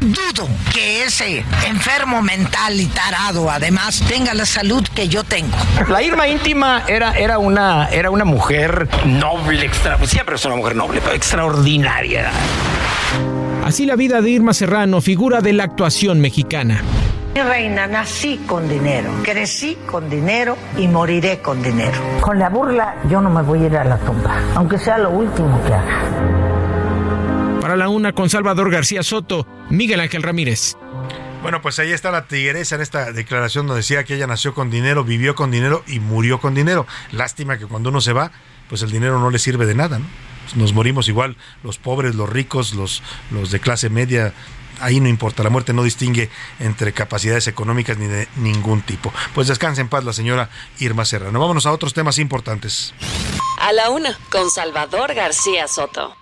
Dudo 0.00 0.48
que 0.74 1.04
ese 1.04 1.44
enfermo 1.64 2.22
mental 2.22 2.80
y 2.80 2.86
tarado 2.86 3.48
además 3.48 4.02
tenga 4.08 4.34
la 4.34 4.44
salud 4.44 4.84
que 4.96 5.06
yo 5.08 5.22
tengo. 5.22 5.56
La 5.88 6.02
Irma 6.02 6.26
íntima 6.26 6.82
era, 6.88 7.12
era, 7.12 7.38
una, 7.38 7.88
era 7.88 8.10
una 8.10 8.24
mujer 8.24 8.88
noble, 9.06 9.64
extra, 9.64 10.04
siempre 10.04 10.34
es 10.34 10.44
una 10.44 10.56
mujer 10.56 10.74
noble, 10.74 11.00
pero 11.00 11.14
extraordinaria. 11.14 12.32
Así 13.64 13.86
la 13.86 13.94
vida 13.94 14.20
de 14.20 14.30
Irma 14.30 14.54
Serrano, 14.54 15.00
figura 15.00 15.40
de 15.40 15.52
la 15.52 15.62
actuación 15.64 16.20
mexicana. 16.20 16.82
Mi 17.34 17.40
reina, 17.40 17.86
nací 17.86 18.42
con 18.46 18.68
dinero, 18.68 19.10
crecí 19.22 19.78
con 19.86 20.10
dinero 20.10 20.58
y 20.76 20.86
moriré 20.86 21.40
con 21.40 21.62
dinero. 21.62 21.98
Con 22.20 22.38
la 22.38 22.50
burla 22.50 22.96
yo 23.08 23.22
no 23.22 23.30
me 23.30 23.40
voy 23.40 23.62
a 23.62 23.66
ir 23.68 23.76
a 23.78 23.84
la 23.84 23.96
tumba, 23.96 24.38
aunque 24.54 24.78
sea 24.78 24.98
lo 24.98 25.08
último 25.08 25.58
que 25.64 25.72
haga. 25.72 26.02
Para 27.62 27.74
la 27.76 27.88
una 27.88 28.12
con 28.12 28.28
Salvador 28.28 28.70
García 28.70 29.02
Soto, 29.02 29.46
Miguel 29.70 30.00
Ángel 30.00 30.22
Ramírez. 30.22 30.76
Bueno, 31.40 31.62
pues 31.62 31.78
ahí 31.78 31.90
está 31.90 32.10
la 32.10 32.26
tigresa 32.26 32.74
en 32.74 32.82
esta 32.82 33.12
declaración 33.12 33.66
donde 33.66 33.78
decía 33.78 34.04
que 34.04 34.16
ella 34.16 34.26
nació 34.26 34.52
con 34.52 34.70
dinero, 34.70 35.02
vivió 35.02 35.34
con 35.34 35.50
dinero 35.50 35.84
y 35.86 36.00
murió 36.00 36.38
con 36.38 36.54
dinero. 36.54 36.86
Lástima 37.12 37.56
que 37.56 37.66
cuando 37.66 37.88
uno 37.88 38.02
se 38.02 38.12
va, 38.12 38.30
pues 38.68 38.82
el 38.82 38.90
dinero 38.90 39.18
no 39.18 39.30
le 39.30 39.38
sirve 39.38 39.64
de 39.64 39.74
nada, 39.74 39.98
¿no? 39.98 40.04
Nos 40.54 40.74
morimos 40.74 41.08
igual, 41.08 41.38
los 41.62 41.78
pobres, 41.78 42.14
los 42.14 42.28
ricos, 42.28 42.74
los, 42.74 43.02
los 43.30 43.50
de 43.50 43.58
clase 43.58 43.88
media, 43.88 44.34
ahí 44.82 45.00
no 45.00 45.08
importa, 45.08 45.42
la 45.42 45.50
muerte 45.50 45.72
no 45.72 45.82
distingue 45.82 46.28
entre 46.60 46.92
capacidades 46.92 47.46
económicas 47.46 47.96
ni 47.96 48.06
de 48.06 48.28
ningún 48.36 48.82
tipo. 48.82 49.12
Pues 49.34 49.48
descanse 49.48 49.80
en 49.80 49.88
paz 49.88 50.04
la 50.04 50.12
señora 50.12 50.50
Irma 50.78 51.04
Serrano. 51.04 51.40
Vámonos 51.40 51.66
a 51.66 51.72
otros 51.72 51.94
temas 51.94 52.18
importantes. 52.18 52.92
A 53.60 53.72
la 53.72 53.90
una, 53.90 54.18
con 54.30 54.50
Salvador 54.50 55.14
García 55.14 55.68
Soto. 55.68 56.16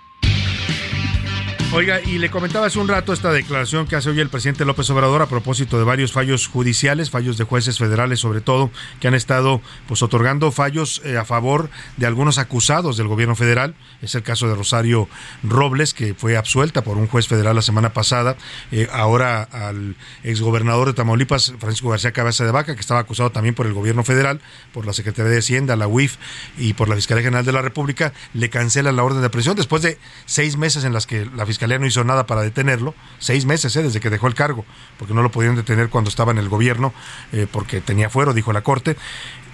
Oiga, 1.73 2.01
y 2.01 2.17
le 2.17 2.29
comentaba 2.29 2.65
hace 2.65 2.79
un 2.79 2.89
rato 2.89 3.13
esta 3.13 3.31
declaración 3.31 3.87
que 3.87 3.95
hace 3.95 4.09
hoy 4.09 4.19
el 4.19 4.27
presidente 4.27 4.65
López 4.65 4.89
Obrador 4.89 5.21
a 5.21 5.27
propósito 5.27 5.77
de 5.77 5.85
varios 5.85 6.11
fallos 6.11 6.47
judiciales, 6.47 7.09
fallos 7.09 7.37
de 7.37 7.45
jueces 7.45 7.77
federales 7.77 8.19
sobre 8.19 8.41
todo, 8.41 8.71
que 8.99 9.07
han 9.07 9.13
estado 9.13 9.61
pues 9.87 10.03
otorgando 10.03 10.51
fallos 10.51 11.01
eh, 11.05 11.15
a 11.15 11.23
favor 11.23 11.69
de 11.95 12.07
algunos 12.07 12.39
acusados 12.39 12.97
del 12.97 13.07
gobierno 13.07 13.37
federal. 13.37 13.73
Es 14.01 14.15
el 14.15 14.21
caso 14.21 14.49
de 14.49 14.55
Rosario 14.55 15.07
Robles, 15.43 15.93
que 15.93 16.13
fue 16.13 16.35
absuelta 16.35 16.83
por 16.83 16.97
un 16.97 17.07
juez 17.07 17.29
federal 17.29 17.55
la 17.55 17.61
semana 17.61 17.93
pasada. 17.93 18.35
Eh, 18.73 18.89
ahora 18.91 19.41
al 19.43 19.95
exgobernador 20.25 20.87
de 20.87 20.93
Tamaulipas, 20.93 21.53
Francisco 21.57 21.87
García 21.87 22.11
Cabeza 22.11 22.43
de 22.43 22.51
Vaca, 22.51 22.75
que 22.75 22.81
estaba 22.81 22.99
acusado 22.99 23.31
también 23.31 23.55
por 23.55 23.65
el 23.65 23.71
gobierno 23.71 24.03
federal, 24.03 24.41
por 24.73 24.85
la 24.85 24.91
Secretaría 24.91 25.31
de 25.31 25.39
Hacienda, 25.39 25.77
la 25.77 25.87
UIF 25.87 26.17
y 26.57 26.73
por 26.73 26.89
la 26.89 26.95
Fiscalía 26.95 27.23
General 27.23 27.45
de 27.45 27.53
la 27.53 27.61
República, 27.61 28.11
le 28.33 28.49
cancelan 28.49 28.97
la 28.97 29.05
orden 29.05 29.21
de 29.21 29.29
prisión 29.29 29.55
después 29.55 29.81
de 29.81 29.97
seis 30.25 30.57
meses 30.57 30.83
en 30.83 30.91
las 30.91 31.07
que 31.07 31.25
la 31.33 31.45
Fiscalía 31.45 31.60
no 31.67 31.85
hizo 31.85 32.03
nada 32.03 32.25
para 32.25 32.41
detenerlo, 32.41 32.93
seis 33.19 33.45
meses 33.45 33.75
eh, 33.75 33.83
desde 33.83 33.99
que 33.99 34.09
dejó 34.09 34.27
el 34.27 34.35
cargo, 34.35 34.65
porque 34.97 35.13
no 35.13 35.21
lo 35.21 35.31
podían 35.31 35.55
detener 35.55 35.89
cuando 35.89 36.09
estaba 36.09 36.31
en 36.31 36.37
el 36.37 36.49
gobierno, 36.49 36.93
eh, 37.31 37.47
porque 37.51 37.81
tenía 37.81 38.09
fuero, 38.09 38.33
dijo 38.33 38.53
la 38.53 38.61
Corte. 38.61 38.97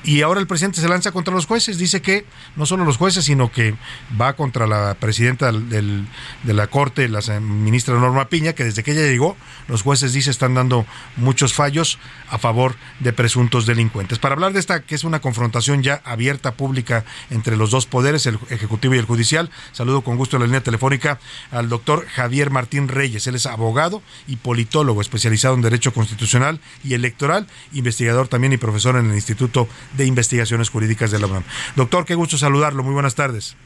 Y 0.03 0.21
ahora 0.21 0.39
el 0.39 0.47
presidente 0.47 0.79
se 0.79 0.87
lanza 0.87 1.11
contra 1.11 1.33
los 1.33 1.45
jueces, 1.47 1.77
dice 1.77 2.01
que 2.01 2.25
no 2.55 2.65
solo 2.65 2.85
los 2.85 2.95
jueces, 2.97 3.25
sino 3.25 3.51
que 3.51 3.75
va 4.19 4.33
contra 4.33 4.65
la 4.65 4.93
presidenta 4.93 5.51
del- 5.51 6.07
de 6.43 6.53
la 6.53 6.67
Corte, 6.67 7.09
la 7.09 7.19
ministra 7.41 7.97
Norma 7.99 8.29
Piña, 8.29 8.53
que 8.53 8.63
desde 8.63 8.83
que 8.83 8.91
ella 8.91 9.01
llegó, 9.01 9.35
los 9.67 9.81
jueces, 9.81 10.13
dice, 10.13 10.29
están 10.31 10.53
dando 10.53 10.85
muchos 11.17 11.53
fallos 11.53 11.99
a 12.29 12.37
favor 12.37 12.75
de 12.99 13.11
presuntos 13.11 13.65
delincuentes. 13.65 14.17
Para 14.17 14.33
hablar 14.33 14.53
de 14.53 14.59
esta, 14.59 14.81
que 14.81 14.95
es 14.95 15.03
una 15.03 15.19
confrontación 15.19 15.83
ya 15.83 16.01
abierta, 16.05 16.53
pública, 16.53 17.03
entre 17.29 17.57
los 17.57 17.71
dos 17.71 17.85
poderes, 17.85 18.25
el 18.27 18.39
Ejecutivo 18.49 18.95
y 18.95 18.99
el 18.99 19.05
Judicial, 19.05 19.49
saludo 19.73 20.01
con 20.03 20.15
gusto 20.15 20.37
en 20.37 20.41
la 20.41 20.45
línea 20.47 20.61
telefónica 20.63 21.19
al 21.51 21.67
doctor 21.67 22.07
Javier 22.07 22.49
Martín 22.49 22.87
Reyes. 22.87 23.27
Él 23.27 23.35
es 23.35 23.45
abogado 23.45 24.01
y 24.27 24.37
politólogo 24.37 25.01
especializado 25.01 25.55
en 25.55 25.61
Derecho 25.63 25.93
Constitucional 25.93 26.61
y 26.83 26.93
Electoral, 26.93 27.47
investigador 27.73 28.29
también 28.29 28.53
y 28.53 28.57
profesor 28.57 28.95
en 28.95 29.09
el 29.09 29.15
Instituto 29.15 29.67
de 29.97 30.05
Investigaciones 30.05 30.69
Jurídicas 30.69 31.11
de 31.11 31.19
la 31.19 31.27
UNAM. 31.27 31.43
Doctor, 31.75 32.05
qué 32.05 32.15
gusto 32.15 32.37
saludarlo. 32.37 32.83
Muy 32.83 32.93
buenas 32.93 33.15
tardes. 33.15 33.57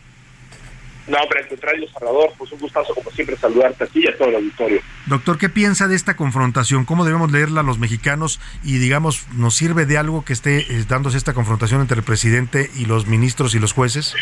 No, 1.08 1.18
pero 1.28 1.42
al 1.42 1.50
contrario, 1.50 1.88
Salvador, 1.92 2.32
pues 2.38 2.52
un 2.52 2.60
gustazo 2.60 2.94
como 2.94 3.10
siempre 3.12 3.36
saludarte 3.36 3.84
a 3.84 3.88
ti 3.88 4.02
y 4.04 4.08
a 4.08 4.18
todo 4.18 4.30
el 4.30 4.36
auditorio. 4.36 4.82
Doctor, 5.08 5.38
¿qué 5.38 5.50
piensa 5.50 5.88
de 5.88 5.96
esta 5.96 6.16
confrontación? 6.16 6.86
¿Cómo 6.86 7.06
debemos 7.06 7.32
leerla 7.32 7.64
los 7.64 7.80
mexicanos? 7.80 8.40
Y 8.64 8.78
digamos, 8.78 9.28
¿nos 9.34 9.56
sirve 9.56 9.86
de 9.86 9.98
algo 9.98 10.24
que 10.24 10.34
esté 10.34 10.60
eh, 10.60 10.86
dándose 10.88 11.18
esta 11.18 11.34
confrontación 11.34 11.82
entre 11.82 11.98
el 11.98 12.04
presidente 12.04 12.70
y 12.76 12.86
los 12.86 13.08
ministros 13.08 13.56
y 13.56 13.60
los 13.60 13.74
jueces? 13.74 14.16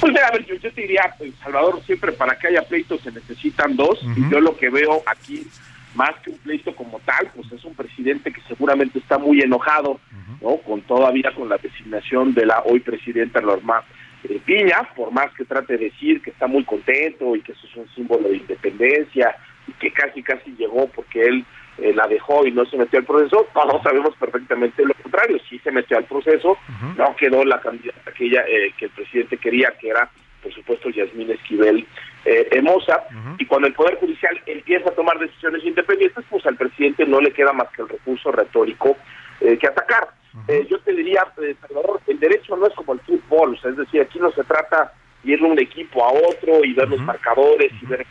Pues 0.00 0.12
mira, 0.12 0.28
a 0.28 0.32
ver, 0.32 0.44
yo, 0.46 0.54
yo 0.56 0.72
te 0.72 0.82
diría, 0.82 1.14
pues, 1.16 1.32
Salvador, 1.42 1.82
siempre 1.86 2.12
para 2.12 2.38
que 2.38 2.48
haya 2.48 2.62
pleitos 2.62 3.00
se 3.00 3.10
necesitan 3.10 3.74
dos, 3.74 3.98
y 4.16 4.30
yo 4.30 4.38
lo 4.40 4.56
que 4.56 4.68
veo 4.68 5.02
aquí, 5.06 5.46
más 5.94 6.10
que 6.22 6.30
un 6.30 6.38
pleito 6.38 6.74
como 6.74 7.00
tal, 7.00 7.30
pues 7.34 7.50
es 7.52 7.64
un 7.64 7.74
presidente 7.74 8.32
que 8.32 8.40
seguramente 8.42 8.98
está 8.98 9.18
muy 9.18 9.40
enojado, 9.40 10.00
¿no? 10.40 10.56
Con 10.58 10.82
todavía 10.82 11.32
con 11.34 11.48
la 11.48 11.56
designación 11.58 12.34
de 12.34 12.46
la 12.46 12.62
hoy 12.64 12.80
presidenta 12.80 13.40
Norma 13.40 13.82
eh, 14.24 14.40
Piña, 14.44 14.88
por 14.96 15.12
más 15.12 15.32
que 15.34 15.44
trate 15.44 15.76
de 15.76 15.86
decir 15.86 16.20
que 16.22 16.30
está 16.30 16.46
muy 16.46 16.64
contento 16.64 17.36
y 17.36 17.42
que 17.42 17.52
eso 17.52 17.66
es 17.66 17.76
un 17.76 17.88
símbolo 17.94 18.28
de 18.28 18.38
independencia 18.38 19.36
y 19.66 19.72
que 19.72 19.92
casi 19.92 20.22
casi 20.22 20.50
llegó 20.56 20.88
porque 20.88 21.22
él 21.22 21.44
eh, 21.78 21.92
la 21.94 22.06
dejó 22.06 22.46
y 22.46 22.52
no 22.52 22.64
se 22.66 22.76
metió 22.76 22.98
al 22.98 23.04
proceso, 23.04 23.48
todos 23.52 23.82
sabemos 23.82 24.14
perfectamente 24.16 24.84
lo 24.84 24.94
contrario, 24.94 25.38
sí 25.48 25.58
se 25.58 25.72
metió 25.72 25.96
al 25.96 26.04
proceso, 26.04 26.56
no 26.96 27.16
quedó 27.16 27.44
la 27.44 27.60
candidata 27.60 28.12
que, 28.12 28.26
ella, 28.26 28.44
eh, 28.48 28.72
que 28.78 28.86
el 28.86 28.90
presidente 28.92 29.36
quería, 29.38 29.72
que 29.80 29.88
era, 29.88 30.08
por 30.42 30.52
supuesto, 30.54 30.90
Yasmín 30.90 31.30
Esquivel 31.30 31.86
eh, 32.24 32.48
Hermosa, 32.52 33.04
y 33.38 33.46
cuando 33.46 33.68
el 33.68 33.74
Poder 33.74 33.96
Judicial 33.96 34.40
empieza 34.46 34.88
a 34.88 34.94
tomar 34.94 35.18
decisiones 35.18 35.64
independientes, 35.64 36.24
pues 36.30 36.44
al 36.46 36.56
presidente 36.56 37.04
no 37.06 37.20
le 37.20 37.32
queda 37.32 37.52
más 37.52 37.68
que 37.70 37.82
el 37.82 37.88
recurso 37.88 38.32
retórico 38.32 38.96
eh, 39.40 39.58
que 39.58 39.66
atacar. 39.66 40.08
Eh, 40.48 40.66
yo 40.68 40.78
te 40.80 40.92
diría, 40.92 41.24
eh, 41.42 41.54
Salvador, 41.60 42.00
el 42.06 42.18
derecho 42.18 42.56
no 42.56 42.66
es 42.66 42.74
como 42.74 42.94
el 42.94 43.00
fútbol, 43.00 43.54
o 43.54 43.56
sea, 43.60 43.70
es 43.70 43.76
decir, 43.76 44.00
aquí 44.00 44.18
no 44.18 44.32
se 44.32 44.42
trata 44.42 44.92
de 45.22 45.32
ir 45.32 45.40
de 45.40 45.46
un 45.46 45.58
equipo 45.58 46.04
a 46.04 46.12
otro 46.12 46.64
y 46.64 46.72
ver 46.72 46.88
los 46.88 47.00
marcadores 47.00 47.72
y 47.80 47.86
ver 47.86 48.04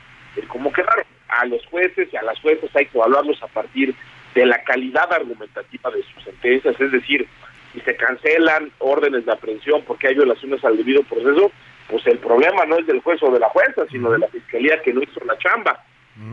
cómo 0.48 0.72
quedaron. 0.72 1.06
A 1.28 1.46
los 1.46 1.66
jueces 1.66 2.08
y 2.12 2.16
a 2.16 2.22
las 2.22 2.40
jueces 2.40 2.70
hay 2.76 2.86
que 2.86 2.98
evaluarlos 2.98 3.42
a 3.44 3.48
partir 3.48 3.94
de 4.36 4.46
la 4.46 4.64
calidad 4.64 5.12
argumentativa 5.12 5.92
de 5.92 6.04
sus 6.04 6.24
sentencias, 6.24 6.80
es 6.80 6.92
decir, 6.92 7.28
si 7.74 7.80
se 7.82 7.96
cancelan 7.96 8.72
órdenes 8.80 9.26
de 9.26 9.32
aprehensión 9.32 9.84
porque 9.86 10.08
hay 10.08 10.16
violaciones 10.16 10.64
al 10.64 10.78
debido 10.78 11.04
proceso, 11.04 11.52
pues 11.90 12.06
el 12.08 12.20
problema 12.20 12.66
no 12.66 12.78
es 12.78 12.88
del 12.88 13.02
juez 13.02 13.22
o 13.24 13.32
de 13.32 13.40
la 13.40 13.50
jueza, 13.50 13.86
sino 13.92 14.12
de 14.12 14.20
la 14.20 14.28
fiscalía 14.28 14.82
que 14.82 14.94
no 14.94 15.02
hizo 15.04 15.20
la 15.26 15.38
chamba. 15.38 15.84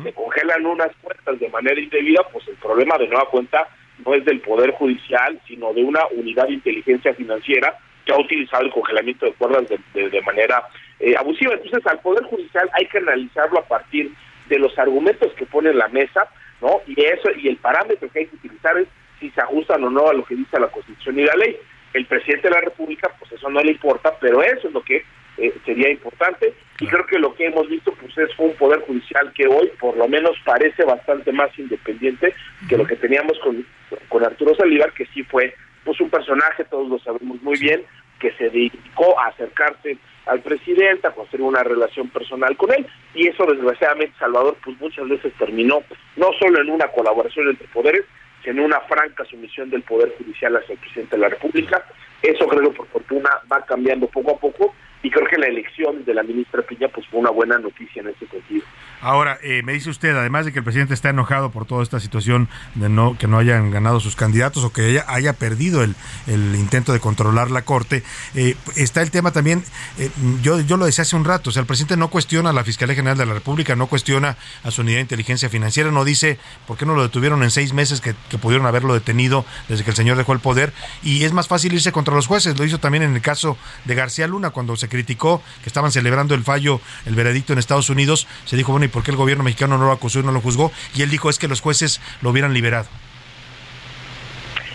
Se 0.03 0.13
congelan 0.13 0.67
unas 0.67 0.91
cuentas 1.01 1.41
de 1.41 1.49
manera 1.49 1.81
indebida, 1.81 2.23
pues 2.33 2.47
el 2.49 2.55
problema 2.57 2.99
de 2.99 3.09
nueva 3.09 3.29
cuenta 3.31 3.67
no 4.05 4.15
es 4.15 4.25
del 4.25 4.41
Poder 4.41 4.73
Judicial, 4.73 5.41
sino 5.47 5.73
de 5.73 5.83
una 5.85 6.01
unidad 6.13 6.47
de 6.49 6.55
inteligencia 6.55 7.15
financiera 7.15 7.79
que 8.05 8.13
ha 8.13 8.19
utilizado 8.19 8.65
el 8.65 8.71
congelamiento 8.73 9.27
de 9.27 9.33
cuerdas 9.33 9.69
de, 9.69 9.79
de- 9.95 10.11
de 10.11 10.23
manera 10.23 10.67
eh, 10.99 11.15
abusiva. 11.17 11.55
Entonces, 11.55 11.87
al 11.87 12.01
Poder 12.01 12.25
Judicial 12.25 12.69
hay 12.75 12.87
que 12.87 12.99
analizarlo 12.99 13.59
a 13.59 13.65
partir 13.69 14.11
de 14.49 14.59
los 14.59 14.79
argumentos 14.79 15.33
que 15.35 15.47
pone 15.47 15.71
en 15.71 15.79
la 15.79 15.89
mesa, 15.89 16.29
¿no? 16.61 16.81
Y 16.87 17.01
eso 17.03 17.31
y 17.37 17.49
el 17.49 17.57
parámetro 17.57 18.11
que 18.11 18.19
hay 18.21 18.27
que 18.27 18.37
utilizar 18.37 18.77
es 18.79 18.87
si 19.19 19.31
se 19.31 19.41
ajustan 19.41 19.83
o 19.85 19.91
no 19.91 20.09
a 20.09 20.15
lo 20.15 20.25
que 20.25 20.35
dice 20.35 20.59
la 20.61 20.69
Constitución 20.69 21.19
y 21.19 21.25
la 21.25 21.35
ley. 21.35 21.57
El 21.95 22.07
presidente 22.07 22.49
de 22.49 22.55
la 22.55 22.61
República, 22.61 23.11
pues 23.19 23.33
eso 23.33 23.49
no 23.51 23.61
le 23.63 23.73
importa, 23.73 24.15
pero 24.21 24.43
eso 24.43 24.69
es 24.69 24.75
lo 24.75 24.83
que 24.83 25.05
eh, 25.41 25.55
sería 25.65 25.91
importante. 25.91 26.55
Y 26.81 26.87
creo 26.87 27.07
que 27.07 27.19
lo 27.19 27.35
que 27.35 27.47
hemos 27.47 27.69
visto, 27.69 27.93
pues 27.93 28.17
es 28.19 28.31
un 28.39 28.55
poder 28.55 28.81
judicial 28.81 29.33
que 29.33 29.47
hoy, 29.47 29.71
por 29.81 29.97
lo 29.97 30.07
menos, 30.07 30.37
parece 30.45 30.85
bastante 30.85 31.33
más 31.33 31.51
independiente 31.59 32.35
que 32.69 32.77
lo 32.77 32.87
que 32.87 32.97
teníamos 32.97 33.39
con, 33.41 33.67
con 34.09 34.25
Arturo 34.25 34.55
Salivar, 34.55 34.93
que 34.93 35.07
sí 35.07 35.23
fue, 35.25 35.55
pues 35.85 36.01
un 36.01 36.11
personaje, 36.11 36.65
todos 36.65 36.89
lo 36.89 36.99
sabemos 36.99 37.43
muy 37.43 37.59
bien, 37.59 37.83
que 38.19 38.33
se 38.33 38.51
dedicó 38.51 39.19
a 39.19 39.29
acercarse 39.29 39.97
al 40.27 40.41
presidente, 40.41 41.07
a 41.07 41.13
construir 41.13 41.43
una 41.43 41.63
relación 41.63 42.09
personal 42.11 42.57
con 42.57 42.73
él, 42.73 42.87
y 43.15 43.27
eso 43.27 43.45
desgraciadamente 43.47 44.15
Salvador 44.19 44.57
pues 44.63 44.79
muchas 44.79 45.09
veces 45.09 45.33
terminó 45.39 45.83
no 46.17 46.31
solo 46.39 46.61
en 46.61 46.71
una 46.71 46.89
colaboración 46.89 47.49
entre 47.49 47.67
poderes, 47.69 48.05
sino 48.45 48.61
en 48.61 48.67
una 48.67 48.81
franca 48.81 49.25
sumisión 49.25 49.71
del 49.71 49.83
Poder 49.83 50.15
Judicial 50.19 50.57
hacia 50.57 50.75
el 50.75 50.79
presidente 50.79 51.17
de 51.17 51.23
la 51.23 51.29
República. 51.29 51.85
Eso 52.23 52.47
creo 52.47 52.71
que 52.71 52.77
por 52.77 52.87
fortuna 52.89 53.31
va 53.51 53.65
cambiando 53.65 54.07
poco 54.07 54.33
a 54.33 54.39
poco, 54.39 54.75
y 55.03 55.11
creo 55.11 55.27
que 55.27 55.39
la 55.39 55.47
elección 55.47 56.05
de 56.05 56.15
la 56.15 56.23
ministra 56.23 56.63
Piña 56.63 56.89
pues 56.89 57.07
fue 57.09 57.21
una 57.21 57.31
buena 57.31 57.59
noticia 57.59 58.03
en 58.03 58.09
ese 58.09 58.27
sentido. 58.27 58.65
Ahora, 59.01 59.39
eh, 59.43 59.63
me 59.63 59.73
dice 59.73 59.89
usted, 59.89 60.15
además 60.15 60.45
de 60.45 60.53
que 60.53 60.59
el 60.59 60.65
presidente 60.65 60.93
está 60.93 61.09
enojado 61.09 61.51
por 61.51 61.65
toda 61.65 61.83
esta 61.83 62.01
situación 62.01 62.49
de 62.75 62.91
no 62.91 63.17
que 63.17 63.27
no 63.27 63.39
hayan 63.39 63.71
ganado 63.71 63.99
sus 63.99 64.15
candidatos 64.15 64.63
o 64.63 64.73
que 64.75 64.83
haya, 64.83 65.05
haya 65.09 65.33
perdido 65.33 65.83
el, 65.83 65.95
el 66.27 66.55
intento 66.55 66.93
de 66.93 67.01
controlar 67.01 67.51
la 67.51 67.63
corte, 67.63 68.03
eh, 68.35 68.57
está 68.77 69.01
el 69.01 69.11
tema 69.11 69.33
también, 69.33 69.65
eh, 69.99 70.11
yo, 70.43 70.61
yo 70.61 70.77
lo 70.77 70.85
decía 70.85 71.03
hace 71.03 71.17
un 71.17 71.25
rato, 71.25 71.49
o 71.49 71.53
sea, 71.53 71.61
el 71.61 71.67
presidente 71.67 71.97
no 71.97 72.09
cuestiona 72.09 72.51
a 72.51 72.53
la 72.53 72.63
Fiscalía 72.63 72.95
General 72.95 73.17
de 73.17 73.25
la 73.25 73.33
República, 73.33 73.75
no 73.75 73.87
cuestiona 73.87 74.37
a 74.65 74.71
su 74.71 74.83
unidad 74.83 74.97
de 74.97 75.03
inteligencia 75.03 75.49
financiera, 75.49 75.91
no 75.91 76.05
dice 76.05 76.39
por 76.67 76.77
qué 76.77 76.85
no 76.85 76.95
lo 76.95 77.03
detuvieron 77.03 77.43
en 77.43 77.51
seis 77.51 77.73
meses 77.73 78.03
que, 78.03 78.15
que 78.29 78.37
pudieron 78.37 78.67
haberlo 78.67 78.93
detenido 78.93 79.47
desde 79.69 79.83
que 79.83 79.91
el 79.91 79.97
señor 79.97 80.19
dejó 80.19 80.35
el 80.35 80.41
poder, 80.41 80.75
y 81.03 81.25
es 81.25 81.33
más 81.33 81.49
fácil 81.49 81.73
irse 81.73 81.91
contra 81.91 82.15
los 82.15 82.27
jueces, 82.27 82.59
lo 82.59 82.67
hizo 82.67 82.79
también 82.79 83.03
en 83.03 83.15
el 83.15 83.23
caso 83.23 83.57
de 83.87 83.95
García 83.95 84.27
Luna, 84.27 84.51
cuando 84.51 84.77
se 84.77 84.90
criticó 84.91 85.43
que 85.63 85.69
estaban 85.71 85.91
celebrando 85.91 86.35
el 86.35 86.43
fallo, 86.43 86.81
el 87.07 87.15
veredicto 87.15 87.55
en 87.55 87.59
Estados 87.59 87.89
Unidos, 87.89 88.29
se 88.45 88.57
dijo, 88.57 88.73
bueno, 88.73 88.85
¿y 88.85 88.89
por 88.89 89.03
qué 89.03 89.11
el 89.11 89.17
gobierno 89.17 89.45
mexicano 89.45 89.79
no 89.79 89.87
lo 89.87 89.93
acusó 89.93 90.21
y 90.21 90.23
no 90.23 90.33
lo 90.33 90.43
juzgó? 90.43 90.71
Y 90.95 91.01
él 91.01 91.09
dijo, 91.09 91.31
es 91.31 91.39
que 91.39 91.49
los 91.49 91.63
jueces 91.63 92.03
lo 92.21 92.31
hubieran 92.31 92.53
liberado. 92.53 92.89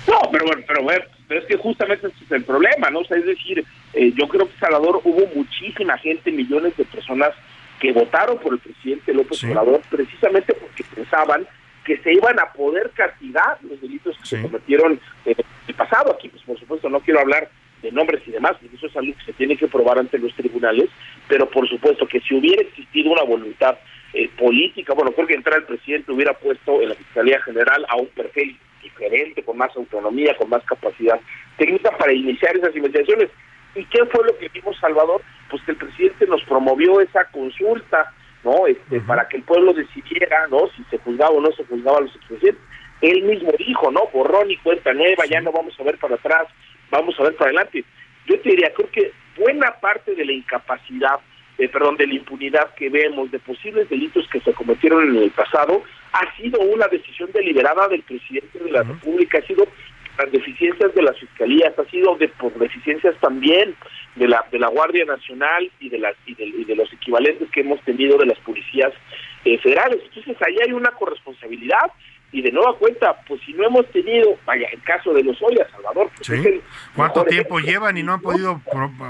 No, 0.07 0.19
pero 0.31 0.45
bueno, 0.45 0.63
pero, 0.67 0.81
pero 1.27 1.39
es 1.41 1.45
que 1.47 1.57
justamente 1.57 2.07
ese 2.07 2.23
es 2.25 2.31
el 2.31 2.43
problema, 2.43 2.89
¿no? 2.89 2.99
O 2.99 3.05
sea, 3.05 3.17
es 3.17 3.25
decir, 3.25 3.63
eh, 3.93 4.11
yo 4.15 4.27
creo 4.27 4.47
que 4.47 4.57
Salvador 4.59 5.01
hubo 5.03 5.25
muchísima 5.35 5.97
gente, 5.97 6.31
millones 6.31 6.75
de 6.77 6.85
personas 6.85 7.31
que 7.79 7.91
votaron 7.91 8.37
por 8.39 8.53
el 8.53 8.59
presidente 8.59 9.13
López 9.13 9.43
Obrador 9.43 9.81
precisamente 9.89 10.53
porque 10.53 10.83
pensaban 10.95 11.45
que 11.83 11.97
se 11.97 12.13
iban 12.13 12.39
a 12.39 12.51
poder 12.51 12.91
castigar 12.95 13.57
los 13.61 13.79
delitos 13.81 14.17
que 14.17 14.25
se 14.25 14.41
cometieron 14.41 14.99
en 15.25 15.35
el 15.67 15.75
pasado. 15.75 16.13
Aquí, 16.13 16.29
pues 16.29 16.41
por 16.43 16.59
supuesto, 16.59 16.89
no 16.89 16.99
quiero 16.99 17.19
hablar 17.19 17.49
de 17.81 17.91
nombres 17.91 18.21
y 18.25 18.31
demás, 18.31 18.53
porque 18.59 18.75
eso 18.75 18.87
es 18.87 18.97
algo 18.97 19.13
que 19.17 19.25
se 19.25 19.33
tiene 19.33 19.57
que 19.57 19.67
probar 19.67 19.99
ante 19.99 20.17
los 20.17 20.33
tribunales, 20.35 20.89
pero 21.27 21.49
por 21.49 21.67
supuesto 21.67 22.07
que 22.07 22.19
si 22.21 22.35
hubiera 22.35 22.61
existido 22.61 23.11
una 23.11 23.23
voluntad 23.23 23.77
eh, 24.13 24.29
política, 24.37 24.93
bueno, 24.93 25.11
creo 25.11 25.27
que 25.27 25.35
entrar 25.35 25.59
el 25.59 25.65
presidente 25.65 26.11
hubiera 26.11 26.33
puesto 26.33 26.81
en 26.81 26.89
la 26.89 26.95
Fiscalía 26.95 27.41
General 27.41 27.85
a 27.89 27.97
un 27.97 28.07
perfil 28.07 28.57
diferente, 28.81 29.43
con 29.43 29.57
más 29.57 29.75
autonomía, 29.75 30.35
con 30.37 30.49
más 30.49 30.63
capacidad 30.63 31.19
técnica 31.57 31.91
para 31.97 32.13
iniciar 32.13 32.55
esas 32.55 32.75
investigaciones. 32.75 33.29
¿Y 33.75 33.83
qué 33.85 34.05
fue 34.05 34.25
lo 34.25 34.37
que 34.37 34.47
vimos, 34.49 34.77
Salvador? 34.79 35.21
Pues 35.49 35.61
que 35.63 35.71
el 35.71 35.77
presidente 35.77 36.27
nos 36.27 36.41
promovió 36.43 37.01
esa 37.01 37.25
consulta, 37.25 38.13
¿no? 38.43 38.67
Este, 38.67 39.01
Para 39.01 39.27
que 39.27 39.37
el 39.37 39.43
pueblo 39.43 39.73
decidiera, 39.73 40.47
¿no? 40.47 40.69
Si 40.77 40.83
se 40.89 40.97
juzgaba 40.99 41.31
o 41.31 41.41
no 41.41 41.51
se 41.51 41.65
juzgaba 41.65 41.97
a 41.97 42.01
los 42.01 42.15
expresidentes. 42.15 42.63
Él 43.01 43.23
mismo 43.23 43.51
dijo, 43.57 43.91
¿no? 43.91 44.03
Borrón 44.13 44.49
y 44.49 44.57
cuenta 44.57 44.93
nueva, 44.93 45.25
ya 45.29 45.41
no 45.41 45.51
vamos 45.51 45.77
a 45.77 45.83
ver 45.83 45.97
para 45.97 46.15
atrás, 46.15 46.47
vamos 46.89 47.19
a 47.19 47.23
ver 47.23 47.35
para 47.35 47.51
adelante. 47.51 47.83
Yo 48.27 48.39
te 48.39 48.49
diría, 48.49 48.73
creo 48.73 48.89
que 48.91 49.11
buena 49.37 49.71
parte 49.79 50.15
de 50.15 50.25
la 50.25 50.31
incapacidad, 50.31 51.19
eh, 51.57 51.69
perdón, 51.69 51.97
de 51.97 52.07
la 52.07 52.15
impunidad 52.15 52.73
que 52.75 52.89
vemos 52.89 53.31
de 53.31 53.39
posibles 53.39 53.89
delitos 53.89 54.27
que 54.29 54.39
se 54.41 54.53
cometieron 54.53 55.15
en 55.15 55.23
el 55.23 55.31
pasado, 55.31 55.83
ha 56.13 56.35
sido 56.37 56.59
una 56.61 56.87
decisión 56.87 57.31
deliberada 57.33 57.87
del 57.87 58.01
presidente 58.03 58.59
de 58.59 58.71
la 58.71 58.83
República, 58.83 59.39
ha 59.39 59.47
sido 59.47 59.67
las 60.17 60.31
deficiencias 60.31 60.93
de 60.95 61.01
las 61.01 61.17
fiscalías, 61.17 61.77
ha 61.77 61.85
sido 61.85 62.15
de 62.15 62.29
por 62.29 62.53
deficiencias 62.53 63.15
también 63.19 63.75
de 64.15 64.27
la 64.27 64.45
de 64.49 64.59
la 64.59 64.69
Guardia 64.69 65.03
Nacional 65.03 65.69
y 65.79 65.89
de 65.89 65.99
las 65.99 66.15
y 66.25 66.35
de, 66.35 66.45
y 66.45 66.63
de 66.63 66.75
los 66.75 66.91
equivalentes 66.93 67.49
que 67.51 67.61
hemos 67.61 67.81
tenido 67.81 68.17
de 68.17 68.27
las 68.27 68.39
policías 68.39 68.93
eh, 69.43 69.57
federales. 69.59 69.99
Entonces 70.05 70.37
ahí 70.41 70.55
hay 70.65 70.71
una 70.71 70.91
corresponsabilidad 70.91 71.91
y 72.31 72.41
de 72.41 72.51
nueva 72.51 72.77
cuenta, 72.77 73.15
pues 73.27 73.41
si 73.45 73.53
no 73.53 73.65
hemos 73.65 73.85
tenido, 73.91 74.37
vaya, 74.45 74.67
el 74.71 74.81
caso 74.83 75.13
de 75.13 75.23
los 75.23 75.41
Ollas, 75.41 75.67
Salvador, 75.71 76.09
pues 76.17 76.29
es 76.29 76.45
el 76.45 76.61
¿Cuánto 76.95 77.23
tiempo 77.23 77.59
ejemplo. 77.59 77.71
llevan 77.71 77.97
y 77.97 78.03
no 78.03 78.13
han 78.13 78.21
podido 78.21 78.61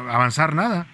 avanzar 0.09 0.53
nada? 0.53 0.85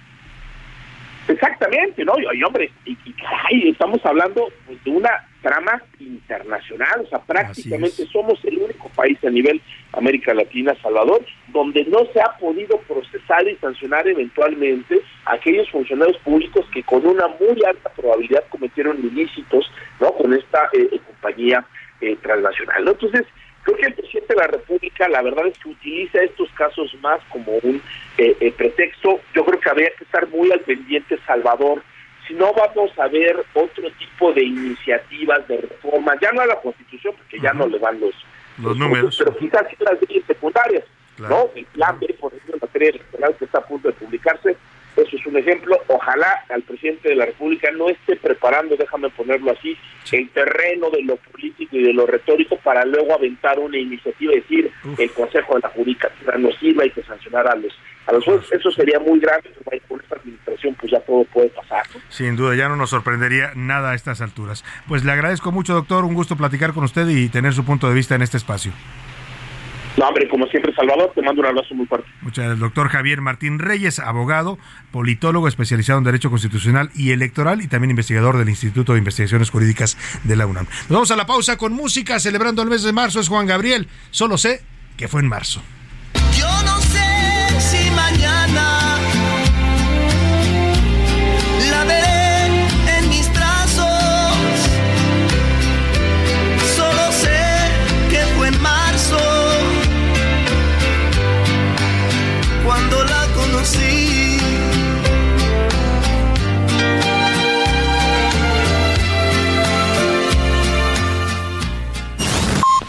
Exactamente, 1.28 2.04
¿no? 2.04 2.14
Y, 2.20 2.38
y, 2.38 2.44
hombre, 2.44 2.72
y, 2.86 2.98
y, 3.06 3.14
caray, 3.14 3.70
estamos 3.70 4.04
hablando 4.06 4.48
pues, 4.66 4.84
de 4.84 4.92
una 4.92 5.28
trama 5.42 5.82
internacional, 6.00 7.02
o 7.02 7.08
sea, 7.08 7.20
prácticamente 7.20 8.06
somos 8.08 8.44
el 8.46 8.60
único 8.60 8.90
país 8.90 9.18
a 9.24 9.30
nivel 9.30 9.62
América 9.94 10.34
Latina, 10.34 10.76
Salvador, 10.82 11.26
donde 11.48 11.84
no 11.86 12.06
se 12.14 12.22
ha 12.22 12.38
podido 12.38 12.78
procesar 12.82 13.48
y 13.48 13.56
sancionar 13.58 14.08
eventualmente 14.08 15.02
a 15.26 15.34
aquellos 15.34 15.70
funcionarios 15.70 16.18
públicos 16.20 16.66
que 16.74 16.84
con 16.84 17.06
una 17.06 17.28
muy 17.28 17.64
alta 17.66 17.90
probabilidad 17.90 18.44
cometieron 18.50 19.00
ilícitos, 19.00 19.72
¿no? 20.00 20.12
Con 20.14 20.34
esta 20.34 20.70
eh, 20.74 20.90
eh, 20.92 21.00
compañía 21.06 21.66
eh, 22.02 22.18
transnacional, 22.22 22.84
¿no? 22.86 22.92
Entonces, 22.92 23.26
creo 23.64 23.78
que 23.78 23.86
el 23.88 23.94
presidente 23.94 24.34
de 24.34 24.40
la 24.42 24.48
República, 24.48 25.08
la 25.08 25.22
verdad 25.22 25.48
es 25.48 25.58
que 25.60 25.70
utiliza 25.70 26.22
estos 26.24 26.50
casos 26.52 26.94
más 27.02 27.20
como 27.30 27.54
un 27.64 27.82
eh, 28.18 28.36
eh, 28.40 28.52
pretexto. 28.52 29.20
Yo 29.36 29.46
creo 29.46 29.60
que 29.60 29.70
habría 29.70 29.92
que 29.98 30.04
estar 30.04 30.28
muy 30.30 30.52
al 30.52 30.62
pendiente, 30.62 31.18
Salvador, 31.26 31.84
si 32.28 32.34
no 32.34 32.54
vamos 32.54 32.92
a 33.00 33.08
ver 33.08 33.44
otro 33.54 33.90
tipo 34.00 34.32
de 34.34 34.44
iniciativas 34.44 35.48
de 35.48 35.58
reforma, 35.58 36.16
ya 36.22 36.32
no 36.32 36.42
a 36.42 36.46
la 36.46 36.60
Constitución, 36.62 37.14
porque 37.18 37.40
ya 37.40 37.54
no 37.54 37.68
le 37.68 37.78
van 37.80 38.00
los, 38.00 38.14
Los 38.62 38.78
números. 38.78 39.16
pero 39.18 39.36
quizás 39.38 39.66
sí 39.70 39.76
las 39.80 40.00
leyes 40.02 40.24
secundarias, 40.26 40.84
Claro. 41.18 41.36
¿no? 41.36 41.60
El 41.60 41.66
plan 41.66 42.00
B, 42.00 42.16
por 42.20 42.32
ejemplo, 42.34 42.56
en 42.56 42.60
materia 42.62 42.90
electoral 42.90 43.36
que 43.38 43.46
está 43.46 43.58
a 43.60 43.66
punto 43.66 43.90
de 43.90 43.94
publicarse, 43.96 44.56
eso 44.96 45.16
es 45.16 45.26
un 45.26 45.38
ejemplo. 45.38 45.78
Ojalá 45.88 46.46
al 46.50 46.62
presidente 46.64 47.10
de 47.10 47.16
la 47.16 47.26
República 47.26 47.72
no 47.72 47.90
esté 47.90 48.16
preparando, 48.16 48.76
déjame 48.76 49.10
ponerlo 49.10 49.52
así, 49.52 49.78
el 50.12 50.30
terreno 50.30 50.90
de 50.90 51.04
lo 51.04 51.16
político 51.18 51.78
y 51.78 51.84
de 51.84 51.94
lo 51.94 52.06
retórico 52.06 52.58
para 52.58 52.86
luego 52.86 53.14
aventar 53.14 53.60
una 53.60 53.78
iniciativa 53.78 54.34
y 54.34 54.42
decir 54.42 54.72
el 54.98 55.12
Consejo 55.12 55.56
de 55.56 55.62
la 55.62 55.70
Judicatura 55.70 56.38
no 56.38 56.52
sirva, 56.54 56.84
hay 56.84 56.92
que 56.92 57.04
sancionar 57.04 57.48
a 57.48 57.56
los 57.56 57.74
a 58.08 58.14
los 58.14 58.24
jueces. 58.26 58.52
Eso 58.52 58.72
sería 58.72 59.00
muy 59.00 59.20
grave, 59.20 59.44
pero 59.70 59.82
con 59.88 60.02
esta 60.02 60.16
administración 60.16 60.76
pues 60.80 60.92
ya 60.92 61.00
todo 61.02 61.24
puede 61.26 61.50
pasar. 61.50 61.84
¿no? 61.94 62.02
Sin 62.10 62.36
duda, 62.36 62.56
ya 62.56 62.68
no 62.68 62.76
nos 62.76 62.90
sorprendería 62.90 63.52
nada 63.56 63.92
a 63.92 63.96
estas 63.96 64.22
alturas. 64.22 64.66
Pues 64.88 65.04
le 65.04 65.12
agradezco 65.12 65.52
mucho, 65.52 65.74
doctor, 65.74 66.04
un 66.04 66.14
gusto 66.14 66.36
platicar 66.36 66.74
con 66.74 66.84
usted 66.84 67.08
y 67.08 67.30
tener 67.30 67.54
su 67.54 67.64
punto 67.64 67.88
de 67.88 67.96
vista 67.96 68.16
en 68.16 68.24
este 68.24 68.38
espacio. 68.38 68.72
No, 69.98 70.08
hombre, 70.08 70.28
como 70.30 70.46
siempre, 70.48 70.74
Salvador, 70.74 71.12
te 71.14 71.22
mando 71.22 71.42
un 71.42 71.48
abrazo 71.48 71.76
muy 71.76 71.86
fuerte. 71.86 72.08
Muchas 72.22 72.46
gracias, 72.46 72.60
doctor 72.60 72.90
Javier 72.90 73.22
Martín 73.22 73.60
Reyes, 73.60 74.00
abogado, 74.00 74.58
politólogo 74.92 75.48
especializado 75.48 76.00
en 76.00 76.06
Derecho 76.06 76.30
Constitucional 76.30 76.90
y 76.96 77.12
Electoral 77.12 77.62
y 77.62 77.68
también 77.68 77.92
investigador 77.92 78.38
del 78.38 78.50
Instituto 78.50 78.94
de 78.94 79.00
Investigaciones 79.00 79.50
Jurídicas 79.50 79.98
de 80.24 80.36
la 80.36 80.46
UNAM. 80.46 80.66
Nos 80.84 80.90
vamos 80.90 81.12
a 81.12 81.16
la 81.16 81.26
pausa 81.26 81.58
con 81.58 81.74
música, 81.74 82.20
celebrando 82.20 82.62
el 82.62 82.70
mes 82.70 82.84
de 82.84 82.94
marzo, 82.94 83.20
es 83.20 83.28
Juan 83.28 83.48
Gabriel. 83.48 83.88
Solo 84.12 84.38
sé 84.38 84.62
que 84.98 85.08
fue 85.08 85.22
en 85.22 85.28
marzo. 85.28 85.62
Yo 86.38 86.48
no 86.64 86.80
sé 86.80 87.60
si 87.60 87.92
mañana 87.92 88.81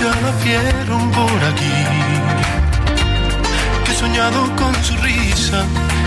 Ya 0.00 0.12
la 0.24 0.30
vieron 0.44 1.10
por 1.10 1.38
aquí. 1.50 1.76
Que 3.84 3.90
he 3.92 3.94
soñado 3.94 4.40
con 4.56 4.72
su 4.84 4.94
risa, 4.98 5.64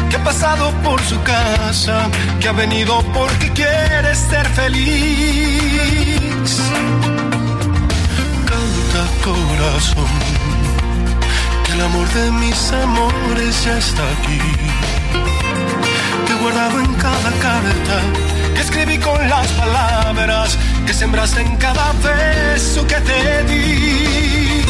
que 0.09 0.15
ha 0.15 0.23
pasado 0.23 0.71
por 0.83 1.01
su 1.01 1.21
casa, 1.23 2.09
que 2.39 2.47
ha 2.47 2.53
venido 2.53 3.01
porque 3.13 3.49
quiere 3.51 4.15
ser 4.15 4.47
feliz. 4.59 6.51
Canta 8.49 9.01
corazón, 9.25 10.13
que 11.65 11.71
el 11.73 11.81
amor 11.81 12.07
de 12.13 12.31
mis 12.31 12.71
amores 12.71 13.65
ya 13.65 13.77
está 13.77 14.03
aquí. 14.15 14.41
Que 16.27 16.33
guardado 16.35 16.79
en 16.79 16.93
cada 16.95 17.31
carta 17.47 17.97
que 18.55 18.61
escribí 18.61 18.97
con 18.99 19.29
las 19.29 19.47
palabras 19.53 20.57
que 20.85 20.93
sembraste 20.93 21.41
en 21.41 21.55
cada 21.57 21.93
beso 21.93 22.85
que 22.87 22.95
te 22.95 23.43
di. 23.43 24.61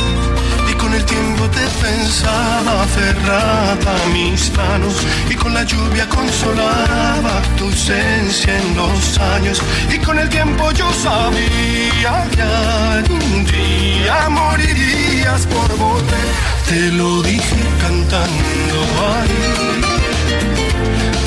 Y 0.69 0.73
con 0.75 0.93
el 0.93 1.03
tiempo 1.05 1.43
te 1.49 1.65
pensaba 1.85 2.83
aferrada 2.83 3.91
a 4.03 4.07
mis 4.13 4.51
manos 4.55 4.95
y 5.29 5.35
con 5.35 5.53
la 5.53 5.63
lluvia 5.63 6.07
consolaba 6.07 7.41
tu 7.57 7.65
ausencia 7.65 8.57
en 8.57 8.75
los 8.75 9.17
años. 9.19 9.61
Y 9.93 9.97
con 9.99 10.17
el 10.19 10.29
tiempo 10.29 10.71
yo 10.71 10.91
sabía 10.93 12.27
que 12.33 12.41
algún 12.41 13.45
día 13.45 14.29
morirías 14.29 15.45
por 15.47 15.69
volver. 15.77 16.29
Te 16.67 16.91
lo 16.93 17.21
dije 17.21 17.61
cantando 17.81 18.77
ahí 19.09 19.91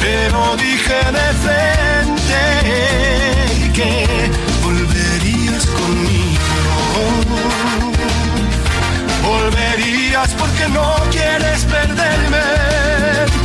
te 0.04 0.30
lo 0.30 0.56
dije 0.56 0.98
de 1.18 1.28
frente 1.44 2.42
que 3.72 3.90
Volverías 9.44 10.34
porque 10.38 10.66
no 10.70 10.94
quieres 11.10 11.66
perderme. 11.66 13.43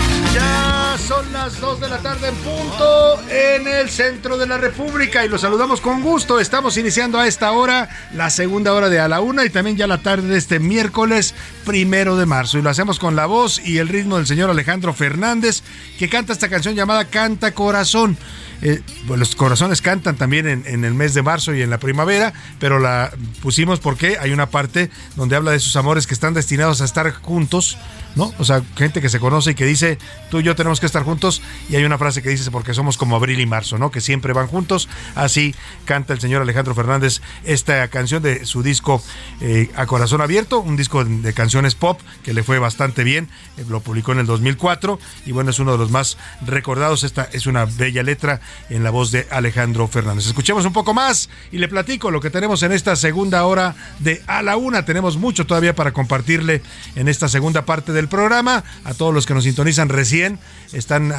Las 1.31 1.61
2 1.61 1.79
de 1.79 1.89
la 1.89 1.99
tarde 1.99 2.29
en 2.29 2.35
punto 2.35 3.21
en 3.29 3.67
el 3.67 3.89
centro 3.89 4.37
de 4.37 4.47
la 4.47 4.57
República 4.57 5.23
y 5.23 5.29
los 5.29 5.41
saludamos 5.41 5.79
con 5.79 6.01
gusto. 6.01 6.39
Estamos 6.39 6.75
iniciando 6.77 7.19
a 7.19 7.27
esta 7.27 7.51
hora 7.51 7.87
la 8.15 8.31
segunda 8.31 8.73
hora 8.73 8.89
de 8.89 8.99
a 8.99 9.07
la 9.07 9.21
una 9.21 9.45
y 9.45 9.49
también 9.51 9.77
ya 9.77 9.85
la 9.85 10.01
tarde 10.01 10.27
de 10.27 10.37
este 10.37 10.59
miércoles 10.59 11.35
primero 11.65 12.17
de 12.17 12.25
marzo. 12.25 12.57
Y 12.57 12.63
lo 12.63 12.71
hacemos 12.71 12.97
con 12.97 13.15
la 13.15 13.27
voz 13.27 13.61
y 13.63 13.77
el 13.77 13.89
ritmo 13.89 14.17
del 14.17 14.25
señor 14.25 14.49
Alejandro 14.49 14.93
Fernández 14.93 15.61
que 15.99 16.09
canta 16.09 16.33
esta 16.33 16.49
canción 16.49 16.73
llamada 16.73 17.05
Canta 17.05 17.53
Corazón. 17.53 18.17
Eh, 18.61 18.81
los 19.07 19.35
corazones 19.35 19.81
cantan 19.81 20.17
también 20.17 20.45
en, 20.47 20.83
el 20.83 20.93
mes 20.93 21.13
de 21.13 21.21
marzo 21.21 21.53
y 21.53 21.61
en 21.61 21.69
la 21.69 21.77
primavera, 21.77 22.33
pero 22.59 22.79
la 22.79 23.11
pusimos 23.41 23.79
porque 23.79 24.17
hay 24.19 24.31
una 24.31 24.49
parte 24.49 24.89
donde 25.15 25.37
habla 25.37 25.51
de 25.51 25.59
sus 25.59 25.75
amores 25.77 26.07
que 26.07 26.13
están 26.13 26.33
destinados 26.33 26.81
a 26.81 26.85
estar 26.85 27.09
juntos, 27.13 27.77
¿no? 28.15 28.33
O 28.37 28.45
sea, 28.45 28.61
gente 28.75 29.01
que 29.01 29.09
se 29.09 29.19
conoce 29.19 29.51
y 29.51 29.55
que 29.55 29.65
dice, 29.65 29.97
tú 30.29 30.39
y 30.39 30.43
yo 30.43 30.55
tenemos 30.55 30.79
que 30.79 30.85
estar 30.85 31.03
juntos, 31.03 31.41
y 31.69 31.75
hay 31.75 31.83
una 31.83 31.97
frase 31.97 32.21
que 32.21 32.29
dice, 32.29 32.51
porque 32.51 32.73
somos 32.73 32.97
como 32.97 33.15
abril 33.15 33.39
y 33.39 33.45
marzo, 33.45 33.77
¿no? 33.77 33.91
Que 33.91 34.01
siempre 34.01 34.33
van 34.33 34.47
juntos. 34.47 34.89
Así 35.15 35.55
canta 35.85 36.13
el 36.13 36.19
señor 36.19 36.41
Alejandro 36.41 36.75
Fernández 36.75 37.21
esta 37.43 37.87
canción 37.87 38.21
de 38.23 38.45
su 38.45 38.63
disco 38.63 39.01
eh, 39.41 39.69
A 39.75 39.85
Corazón 39.85 40.21
Abierto, 40.21 40.59
un 40.59 40.75
disco 40.75 41.03
de 41.03 41.33
canciones 41.33 41.75
pop 41.75 41.99
que 42.23 42.33
le 42.33 42.43
fue 42.43 42.59
bastante 42.59 43.03
bien, 43.03 43.29
eh, 43.57 43.65
lo 43.69 43.81
publicó 43.81 44.11
en 44.11 44.19
el 44.19 44.25
2004, 44.25 44.99
y 45.25 45.31
bueno, 45.31 45.51
es 45.51 45.59
uno 45.59 45.71
de 45.71 45.77
los 45.77 45.91
más 45.91 46.17
recordados. 46.45 47.03
Esta 47.03 47.29
es 47.31 47.47
una 47.47 47.65
bella 47.65 48.03
letra 48.03 48.41
en 48.69 48.83
la 48.83 48.89
voz 48.89 49.11
de 49.11 49.27
Alejandro 49.31 49.87
Fernández. 49.87 50.27
Escuchemos 50.27 50.65
un 50.65 50.73
poco 50.73 50.93
más 50.93 51.29
y 51.51 51.57
le 51.57 51.67
platico 51.67 52.11
lo 52.11 52.21
que 52.21 52.29
tenemos 52.29 52.63
en 52.63 52.71
esta 52.71 52.95
segunda 52.95 53.45
hora 53.45 53.75
de 53.99 54.21
A 54.27 54.41
la 54.41 54.57
Una. 54.57 54.85
Tenemos 54.85 55.17
mucho 55.17 55.45
todavía 55.45 55.75
para 55.75 55.91
compartirle 55.91 56.61
en 56.95 57.07
esta 57.07 57.27
segunda 57.27 57.65
parte 57.65 57.93
del 57.99 58.07
programa. 58.07 58.63
A 58.83 58.93
todos 58.93 59.13
los 59.13 59.25
que 59.25 59.33
nos 59.33 59.43
sintonizan 59.43 59.89
recién, 59.89 60.39
están 60.73 61.13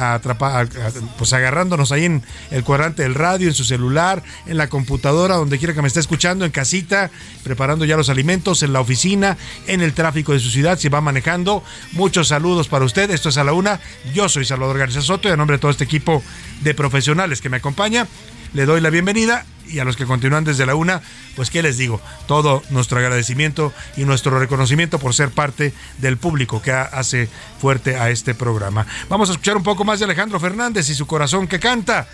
pues 1.17 1.33
agarrándonos 1.33 1.91
ahí 1.91 2.05
en 2.05 2.23
el 2.51 2.63
cuadrante 2.63 3.03
del 3.03 3.15
radio, 3.15 3.47
en 3.47 3.53
su 3.53 3.63
celular, 3.63 4.23
en 4.45 4.57
la 4.57 4.67
computadora, 4.67 5.35
donde 5.35 5.57
quiera 5.57 5.73
que 5.73 5.81
me 5.81 5.87
esté 5.87 5.99
escuchando, 5.99 6.45
en 6.45 6.51
casita, 6.51 7.11
preparando 7.43 7.85
ya 7.85 7.97
los 7.97 8.09
alimentos, 8.09 8.63
en 8.63 8.73
la 8.73 8.81
oficina, 8.81 9.37
en 9.67 9.81
el 9.81 9.93
tráfico 9.93 10.33
de 10.33 10.39
su 10.39 10.49
ciudad, 10.49 10.77
si 10.79 10.89
va 10.89 11.01
manejando. 11.01 11.63
Muchos 11.93 12.27
saludos 12.29 12.67
para 12.67 12.85
usted. 12.85 13.11
Esto 13.11 13.29
es 13.29 13.37
A 13.37 13.43
la 13.43 13.53
Una. 13.53 13.79
Yo 14.13 14.29
soy 14.29 14.45
Salvador 14.45 14.77
García 14.77 15.01
Soto 15.01 15.27
y 15.27 15.31
a 15.31 15.37
nombre 15.37 15.57
de 15.57 15.61
todo 15.61 15.71
este 15.71 15.83
equipo 15.83 16.23
de 16.61 16.73
profesionales 16.73 17.41
que 17.41 17.49
me 17.49 17.57
acompaña, 17.57 18.07
le 18.53 18.65
doy 18.65 18.81
la 18.81 18.89
bienvenida 18.89 19.45
y 19.67 19.79
a 19.79 19.85
los 19.85 19.95
que 19.95 20.05
continúan 20.05 20.43
desde 20.43 20.65
la 20.65 20.75
una, 20.75 21.01
pues 21.35 21.49
qué 21.49 21.61
les 21.61 21.77
digo, 21.77 22.01
todo 22.27 22.61
nuestro 22.69 22.99
agradecimiento 22.99 23.73
y 23.95 24.03
nuestro 24.03 24.37
reconocimiento 24.37 24.99
por 24.99 25.13
ser 25.13 25.29
parte 25.29 25.73
del 25.99 26.17
público 26.17 26.61
que 26.61 26.71
hace 26.71 27.29
fuerte 27.59 27.95
a 27.95 28.09
este 28.09 28.35
programa. 28.35 28.85
Vamos 29.09 29.29
a 29.29 29.33
escuchar 29.33 29.57
un 29.57 29.63
poco 29.63 29.85
más 29.85 29.99
de 29.99 30.05
Alejandro 30.05 30.39
Fernández 30.39 30.89
y 30.89 30.95
su 30.95 31.07
corazón 31.07 31.47
que 31.47 31.59
canta 31.59 32.07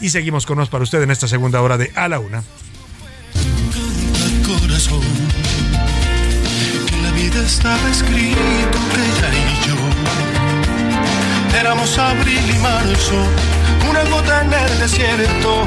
y 0.00 0.10
seguimos 0.10 0.46
con 0.46 0.58
nos 0.58 0.68
para 0.68 0.84
usted 0.84 1.02
en 1.02 1.10
esta 1.10 1.28
segunda 1.28 1.60
hora 1.60 1.78
de 1.78 1.92
A 1.94 2.08
la 2.08 2.18
una. 2.18 2.42
abril 11.98 12.50
y 12.54 12.58
marzo 12.58 13.57
una 13.88 14.04
gota 14.04 14.42
en 14.42 14.52
el 14.52 14.78
desierto, 14.78 15.66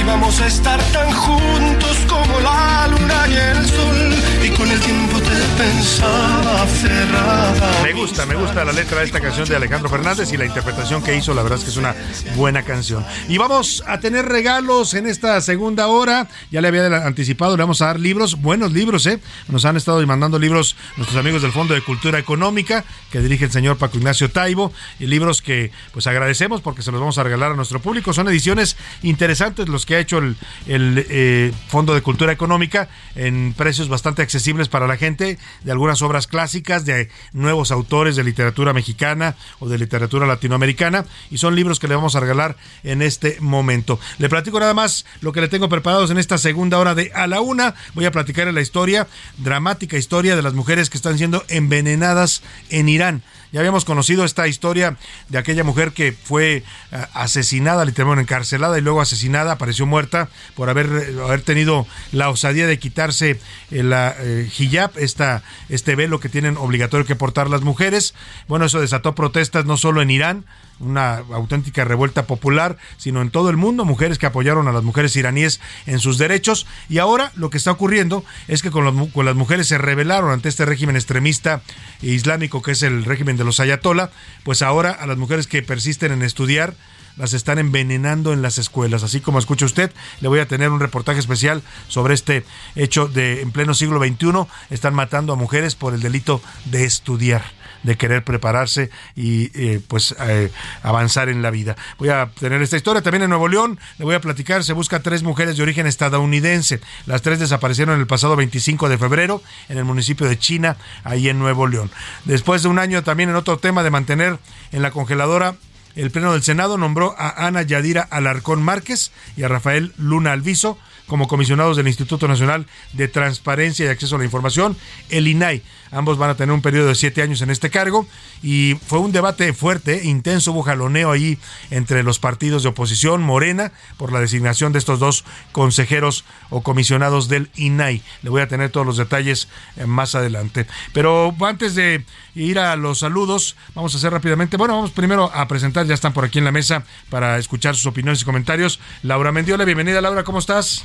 que 0.00 0.06
íbamos 0.06 0.40
a 0.40 0.46
estar 0.46 0.82
tan 0.92 1.10
juntos 1.12 1.98
como 2.08 2.40
la 2.40 2.88
luna 2.88 3.26
y 3.28 3.34
el 3.34 3.66
sol. 3.66 4.14
Y 4.42 4.48
con 4.50 4.70
el 4.70 4.80
tiempo 4.80 5.18
te 5.18 5.62
pensaba 5.62 6.66
cerrada. 6.66 7.82
Me 7.82 7.92
gusta, 7.92 8.24
me 8.24 8.34
gusta 8.34 8.64
la 8.64 8.72
letra 8.72 9.00
de 9.00 9.04
esta 9.04 9.20
canción 9.20 9.46
de 9.46 9.56
Alejandro 9.56 9.90
Fernández 9.90 10.32
y 10.32 10.38
la 10.38 10.46
interpretación 10.46 11.02
que 11.02 11.14
hizo, 11.14 11.34
la 11.34 11.42
verdad 11.42 11.58
es 11.58 11.64
que 11.64 11.70
es 11.70 11.76
una 11.76 11.94
buena 12.36 12.62
canción. 12.62 13.04
Y 13.28 13.36
vamos 13.36 13.84
a 13.86 14.00
tener 14.00 14.24
regalos 14.26 14.94
en 14.94 15.06
esta 15.06 15.40
segunda 15.42 15.88
hora. 15.88 16.28
Ya 16.50 16.62
le 16.62 16.68
había 16.68 16.86
anticipado, 17.06 17.56
le 17.56 17.62
vamos 17.62 17.82
a 17.82 17.86
dar 17.86 18.00
libros, 18.00 18.40
buenos 18.40 18.72
libros, 18.72 19.06
¿eh? 19.06 19.20
Nos 19.48 19.66
han 19.66 19.76
estado 19.76 20.04
mandando 20.06 20.38
libros 20.38 20.76
nuestros 20.96 21.18
amigos 21.18 21.42
del 21.42 21.52
Fondo 21.52 21.74
de 21.74 21.82
Cultura 21.82 22.18
Económica, 22.18 22.84
que 23.10 23.20
dirige 23.20 23.44
el 23.44 23.52
señor 23.52 23.76
Paco 23.76 23.98
Ignacio 23.98 24.30
Taibo, 24.30 24.72
y 24.98 25.06
libros 25.06 25.42
que 25.42 25.70
pues 25.92 26.06
agradecemos 26.06 26.62
porque 26.62 26.82
se 26.82 26.90
los 26.90 27.00
vamos 27.00 27.18
a 27.18 27.24
regalar 27.24 27.52
a 27.52 27.56
nuestro 27.56 27.80
público. 27.80 28.14
Son 28.14 28.26
ediciones 28.28 28.78
interesantes 29.02 29.68
los 29.68 29.84
que 29.84 29.89
ha 29.96 30.00
hecho 30.00 30.18
el, 30.18 30.36
eh, 30.66 31.52
Fondo 31.68 31.94
de 31.94 32.02
Cultura 32.02 32.32
Económica 32.32 32.88
en 33.14 33.54
precios 33.56 33.88
bastante 33.88 34.22
accesibles 34.22 34.68
para 34.68 34.86
la 34.86 34.96
gente, 34.96 35.38
de 35.64 35.72
algunas 35.72 36.02
obras 36.02 36.26
clásicas, 36.26 36.84
de 36.84 37.08
nuevos 37.32 37.70
autores 37.70 38.16
de 38.16 38.24
literatura 38.24 38.72
mexicana 38.72 39.36
o 39.58 39.68
de 39.68 39.78
literatura 39.78 40.26
latinoamericana, 40.26 41.04
y 41.30 41.38
son 41.38 41.54
libros 41.54 41.78
que 41.78 41.88
le 41.88 41.94
vamos 41.94 42.16
a 42.16 42.20
regalar 42.20 42.56
en 42.82 43.02
este 43.02 43.36
momento. 43.40 43.98
Le 44.18 44.28
platico 44.28 44.60
nada 44.60 44.74
más 44.74 45.06
lo 45.20 45.32
que 45.32 45.40
le 45.40 45.48
tengo 45.48 45.68
preparados 45.68 46.10
en 46.10 46.18
esta 46.18 46.38
segunda 46.38 46.78
hora 46.78 46.94
de 46.94 47.10
A 47.14 47.26
la 47.26 47.40
Una. 47.40 47.74
Voy 47.94 48.04
a 48.04 48.12
platicar 48.12 48.52
la 48.52 48.60
historia, 48.60 49.06
dramática 49.38 49.96
historia 49.96 50.36
de 50.36 50.42
las 50.42 50.54
mujeres 50.54 50.90
que 50.90 50.96
están 50.96 51.18
siendo 51.18 51.44
envenenadas 51.48 52.42
en 52.70 52.88
Irán. 52.88 53.22
Ya 53.52 53.60
habíamos 53.60 53.84
conocido 53.84 54.24
esta 54.24 54.46
historia 54.46 54.96
de 55.28 55.38
aquella 55.38 55.64
mujer 55.64 55.92
que 55.92 56.12
fue 56.12 56.62
uh, 56.92 56.96
asesinada, 57.14 57.84
literalmente 57.84 58.22
encarcelada 58.22 58.78
y 58.78 58.80
luego 58.80 59.00
asesinada, 59.00 59.52
apareció 59.52 59.86
muerta 59.86 60.28
por 60.54 60.70
haber, 60.70 60.86
haber 61.24 61.42
tenido 61.42 61.86
la 62.12 62.28
osadía 62.28 62.66
de 62.66 62.78
quitarse 62.78 63.40
el 63.70 63.92
uh, 63.92 64.48
hijab, 64.58 64.92
esta, 64.96 65.42
este 65.68 65.96
velo 65.96 66.20
que 66.20 66.28
tienen 66.28 66.56
obligatorio 66.56 67.06
que 67.06 67.16
portar 67.16 67.50
las 67.50 67.62
mujeres. 67.62 68.14
Bueno, 68.46 68.66
eso 68.66 68.80
desató 68.80 69.14
protestas 69.14 69.64
no 69.64 69.76
solo 69.76 70.02
en 70.02 70.10
Irán, 70.10 70.44
una 70.80 71.18
auténtica 71.32 71.84
revuelta 71.84 72.26
popular, 72.26 72.76
sino 72.96 73.22
en 73.22 73.30
todo 73.30 73.50
el 73.50 73.56
mundo, 73.56 73.84
mujeres 73.84 74.18
que 74.18 74.26
apoyaron 74.26 74.66
a 74.66 74.72
las 74.72 74.82
mujeres 74.82 75.14
iraníes 75.16 75.60
en 75.86 75.98
sus 75.98 76.18
derechos. 76.18 76.66
Y 76.88 76.98
ahora 76.98 77.32
lo 77.36 77.50
que 77.50 77.58
está 77.58 77.70
ocurriendo 77.70 78.24
es 78.48 78.62
que 78.62 78.70
con, 78.70 78.84
las 78.84 79.34
mujeres 79.34 79.68
se 79.68 79.78
rebelaron 79.78 80.30
ante 80.30 80.48
este 80.48 80.64
régimen 80.64 80.96
extremista 80.96 81.62
e 82.02 82.08
islámico 82.08 82.62
que 82.62 82.72
es 82.72 82.82
el 82.82 83.04
régimen 83.04 83.36
de 83.36 83.44
los 83.44 83.60
ayatollah, 83.60 84.10
pues 84.42 84.62
ahora 84.62 84.90
a 84.90 85.06
las 85.06 85.18
mujeres 85.18 85.46
que 85.46 85.62
persisten 85.62 86.12
en 86.12 86.22
estudiar, 86.22 86.74
las 87.16 87.34
están 87.34 87.58
envenenando 87.58 88.32
en 88.32 88.40
las 88.40 88.56
escuelas. 88.56 89.02
Así 89.02 89.20
como 89.20 89.38
escucha 89.38 89.66
usted, 89.66 89.92
le 90.20 90.28
voy 90.28 90.38
a 90.38 90.48
tener 90.48 90.70
un 90.70 90.80
reportaje 90.80 91.18
especial 91.18 91.62
sobre 91.88 92.14
este 92.14 92.44
hecho 92.76 93.08
de 93.08 93.42
en 93.42 93.50
pleno 93.50 93.74
siglo 93.74 93.98
XXI. 93.98 94.46
Están 94.70 94.94
matando 94.94 95.32
a 95.32 95.36
mujeres 95.36 95.74
por 95.74 95.92
el 95.92 96.00
delito 96.00 96.40
de 96.66 96.84
estudiar 96.84 97.59
de 97.82 97.96
querer 97.96 98.24
prepararse 98.24 98.90
y 99.14 99.50
eh, 99.54 99.80
pues 99.86 100.14
eh, 100.20 100.50
avanzar 100.82 101.28
en 101.28 101.42
la 101.42 101.50
vida. 101.50 101.76
Voy 101.98 102.08
a 102.10 102.30
tener 102.38 102.60
esta 102.62 102.76
historia 102.76 103.02
también 103.02 103.22
en 103.22 103.30
Nuevo 103.30 103.48
León. 103.48 103.78
Le 103.98 104.04
voy 104.04 104.14
a 104.14 104.20
platicar. 104.20 104.64
Se 104.64 104.72
busca 104.72 105.00
tres 105.00 105.22
mujeres 105.22 105.56
de 105.56 105.62
origen 105.62 105.86
estadounidense. 105.86 106.80
Las 107.06 107.22
tres 107.22 107.38
desaparecieron 107.38 107.98
el 107.98 108.06
pasado 108.06 108.36
25 108.36 108.88
de 108.88 108.98
febrero 108.98 109.42
en 109.68 109.78
el 109.78 109.84
municipio 109.84 110.28
de 110.28 110.38
China, 110.38 110.76
ahí 111.04 111.28
en 111.28 111.38
Nuevo 111.38 111.66
León. 111.66 111.90
Después 112.24 112.62
de 112.62 112.68
un 112.68 112.78
año 112.78 113.02
también 113.02 113.30
en 113.30 113.36
otro 113.36 113.58
tema 113.58 113.82
de 113.82 113.90
mantener 113.90 114.38
en 114.72 114.82
la 114.82 114.90
congeladora 114.90 115.54
el 115.96 116.10
Pleno 116.10 116.32
del 116.32 116.42
Senado 116.42 116.78
nombró 116.78 117.14
a 117.18 117.46
Ana 117.46 117.62
Yadira 117.62 118.02
Alarcón 118.02 118.62
Márquez 118.62 119.10
y 119.36 119.42
a 119.42 119.48
Rafael 119.48 119.92
Luna 119.98 120.32
Alviso 120.32 120.78
como 121.06 121.26
comisionados 121.26 121.76
del 121.76 121.88
Instituto 121.88 122.28
Nacional 122.28 122.66
de 122.92 123.08
Transparencia 123.08 123.86
y 123.86 123.88
Acceso 123.88 124.14
a 124.14 124.18
la 124.18 124.24
Información, 124.24 124.76
el 125.08 125.26
INAI. 125.26 125.62
Ambos 125.92 126.18
van 126.18 126.30
a 126.30 126.36
tener 126.36 126.52
un 126.52 126.62
periodo 126.62 126.88
de 126.88 126.94
siete 126.94 127.22
años 127.22 127.42
en 127.42 127.50
este 127.50 127.70
cargo 127.70 128.06
y 128.42 128.76
fue 128.86 128.98
un 129.00 129.12
debate 129.12 129.52
fuerte, 129.52 130.02
intenso, 130.04 130.52
hubo 130.52 130.62
jaloneo 130.62 131.10
ahí 131.10 131.38
entre 131.70 132.02
los 132.02 132.18
partidos 132.18 132.62
de 132.62 132.68
oposición, 132.68 133.22
Morena, 133.22 133.72
por 133.96 134.12
la 134.12 134.20
designación 134.20 134.72
de 134.72 134.78
estos 134.78 135.00
dos 135.00 135.24
consejeros 135.52 136.24
o 136.48 136.62
comisionados 136.62 137.28
del 137.28 137.50
INAI. 137.56 138.02
Le 138.22 138.30
voy 138.30 138.42
a 138.42 138.48
tener 138.48 138.70
todos 138.70 138.86
los 138.86 138.96
detalles 138.96 139.48
eh, 139.76 139.86
más 139.86 140.14
adelante. 140.14 140.66
Pero 140.92 141.34
antes 141.40 141.74
de 141.74 142.04
ir 142.34 142.58
a 142.58 142.76
los 142.76 143.00
saludos, 143.00 143.56
vamos 143.74 143.94
a 143.94 143.98
hacer 143.98 144.12
rápidamente, 144.12 144.56
bueno, 144.56 144.74
vamos 144.74 144.92
primero 144.92 145.30
a 145.34 145.48
presentar, 145.48 145.86
ya 145.86 145.94
están 145.94 146.12
por 146.12 146.24
aquí 146.24 146.38
en 146.38 146.44
la 146.44 146.52
mesa 146.52 146.84
para 147.08 147.38
escuchar 147.38 147.74
sus 147.74 147.86
opiniones 147.86 148.22
y 148.22 148.24
comentarios. 148.24 148.80
Laura 149.02 149.32
Mendiola, 149.32 149.64
bienvenida 149.64 150.00
Laura, 150.00 150.24
¿cómo 150.24 150.38
estás? 150.38 150.84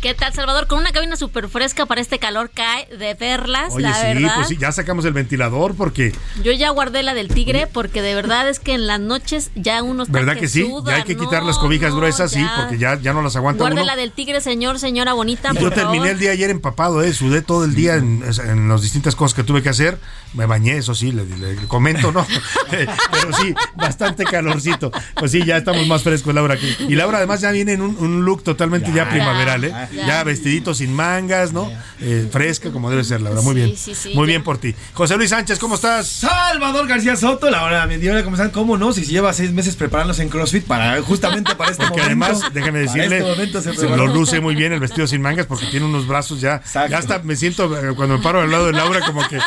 ¿Qué 0.00 0.12
tal, 0.12 0.34
Salvador? 0.34 0.66
Con 0.66 0.78
una 0.80 0.92
cabina 0.92 1.16
súper 1.16 1.48
fresca 1.48 1.86
para 1.86 2.00
este 2.02 2.18
calor 2.18 2.50
cae 2.52 2.86
de 2.98 3.14
perlas, 3.14 3.72
Oye, 3.72 3.84
la 3.84 3.94
sí, 3.94 4.02
verdad. 4.06 4.32
pues 4.34 4.48
sí, 4.48 4.56
ya 4.58 4.70
sacamos 4.70 5.06
el 5.06 5.14
ventilador 5.14 5.74
porque... 5.74 6.12
Yo 6.42 6.52
ya 6.52 6.68
guardé 6.70 7.02
la 7.02 7.14
del 7.14 7.28
tigre 7.28 7.66
porque 7.72 8.02
de 8.02 8.14
verdad 8.14 8.46
es 8.50 8.60
que 8.60 8.74
en 8.74 8.86
las 8.86 9.00
noches 9.00 9.50
ya 9.54 9.82
uno 9.82 10.02
está 10.02 10.12
¿Verdad 10.12 10.36
que, 10.36 10.46
sí? 10.46 10.62
suda. 10.66 10.90
ya 10.92 10.96
hay 10.98 11.04
que 11.04 11.16
quitar 11.16 11.40
No, 11.40 11.48
las 11.48 11.56
cobijas 11.58 11.92
no, 11.92 11.96
gruesas, 11.96 12.30
sí, 12.32 12.40
ya. 12.40 12.52
porque 12.54 12.76
ya, 12.76 13.00
ya 13.00 13.14
no 13.14 13.22
las 13.22 13.34
aguanta 13.36 13.60
Guarde 13.62 13.76
uno. 13.76 13.86
la 13.86 13.96
del 13.96 14.12
tigre, 14.12 14.42
señor, 14.42 14.78
señora 14.78 15.14
bonita, 15.14 15.50
Y 15.52 15.54
por 15.54 15.62
Yo 15.62 15.70
terminé 15.70 16.10
el 16.10 16.18
día 16.18 16.32
ayer 16.32 16.50
empapado, 16.50 17.02
eh, 17.02 17.14
sudé 17.14 17.40
todo 17.40 17.64
el 17.64 17.74
día 17.74 17.94
en, 17.94 18.22
en 18.46 18.68
las 18.68 18.82
distintas 18.82 19.16
cosas 19.16 19.32
que 19.34 19.42
tuve 19.42 19.62
que 19.62 19.70
hacer. 19.70 19.98
Me 20.34 20.44
bañé, 20.44 20.76
eso 20.76 20.94
sí, 20.94 21.12
le, 21.12 21.24
le 21.24 21.54
comento, 21.66 22.12
¿no? 22.12 22.26
Pero 22.70 23.32
sí, 23.40 23.54
bastante 23.76 24.24
calorcito. 24.24 24.90
Pues 25.14 25.30
sí, 25.30 25.44
ya 25.46 25.56
estamos 25.56 25.86
más 25.86 26.02
frescos, 26.02 26.34
Laura. 26.34 26.54
aquí. 26.54 26.76
Y 26.80 26.94
Laura 26.96 27.18
además 27.18 27.40
ya 27.40 27.52
viene 27.52 27.72
en 27.72 27.80
un, 27.82 27.96
un 27.98 28.24
look 28.24 28.42
totalmente 28.42 28.92
ya, 28.92 29.08
primaveral, 29.08 29.64
¿eh? 29.64 29.74
Ya. 29.92 30.06
Ya, 30.06 30.24
vestidito 30.24 30.74
sin 30.74 30.92
mangas, 30.92 31.52
¿no? 31.52 31.70
Eh, 32.00 32.28
fresca 32.30 32.70
como 32.70 32.90
debe 32.90 33.04
ser, 33.04 33.20
Laura. 33.20 33.40
Muy 33.42 33.54
bien. 33.54 33.76
sí, 33.76 33.94
sí, 33.94 34.10
Muy 34.14 34.26
ya. 34.26 34.32
bien 34.32 34.42
por 34.44 34.58
ti. 34.58 34.74
José 34.92 35.16
Luis 35.16 35.30
Sánchez, 35.30 35.58
¿cómo 35.58 35.74
estás? 35.76 36.06
Salvador 36.06 36.86
García 36.86 37.16
Soto, 37.16 37.50
la 37.50 37.62
hora 37.64 37.86
Mendiola, 37.86 38.22
¿cómo 38.24 38.36
están? 38.36 38.50
¿Cómo 38.50 38.76
no? 38.76 38.92
Si 38.92 39.04
lleva 39.04 39.32
seis 39.32 39.52
meses 39.52 39.76
preparándose 39.76 40.22
en 40.22 40.28
CrossFit 40.28 40.64
para 40.64 41.00
justamente 41.02 41.54
para 41.54 41.70
este 41.70 41.84
Porque 41.86 42.02
momento. 42.02 42.24
además, 42.26 42.52
déjame 42.54 42.78
decirle, 42.80 43.18
este 43.42 43.62
se 43.62 43.74
se 43.74 43.88
lo 43.88 44.06
luce 44.08 44.40
muy 44.40 44.54
bien 44.54 44.72
el 44.72 44.80
vestido 44.80 45.06
sin 45.06 45.22
mangas 45.22 45.46
porque 45.46 45.66
tiene 45.66 45.86
unos 45.86 46.06
brazos 46.06 46.40
ya. 46.40 46.62
Ya 46.74 46.98
hasta 46.98 47.18
me 47.20 47.36
siento, 47.36 47.64
eh, 47.78 47.94
cuando 47.94 48.16
me 48.18 48.22
paro 48.22 48.40
al 48.40 48.50
lado 48.50 48.66
de 48.66 48.72
Laura, 48.72 49.00
como 49.06 49.26
que 49.28 49.38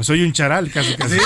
soy 0.00 0.22
un 0.22 0.32
charal 0.32 0.70
casi 0.70 0.94
casi. 0.94 1.16
Sí, 1.16 1.20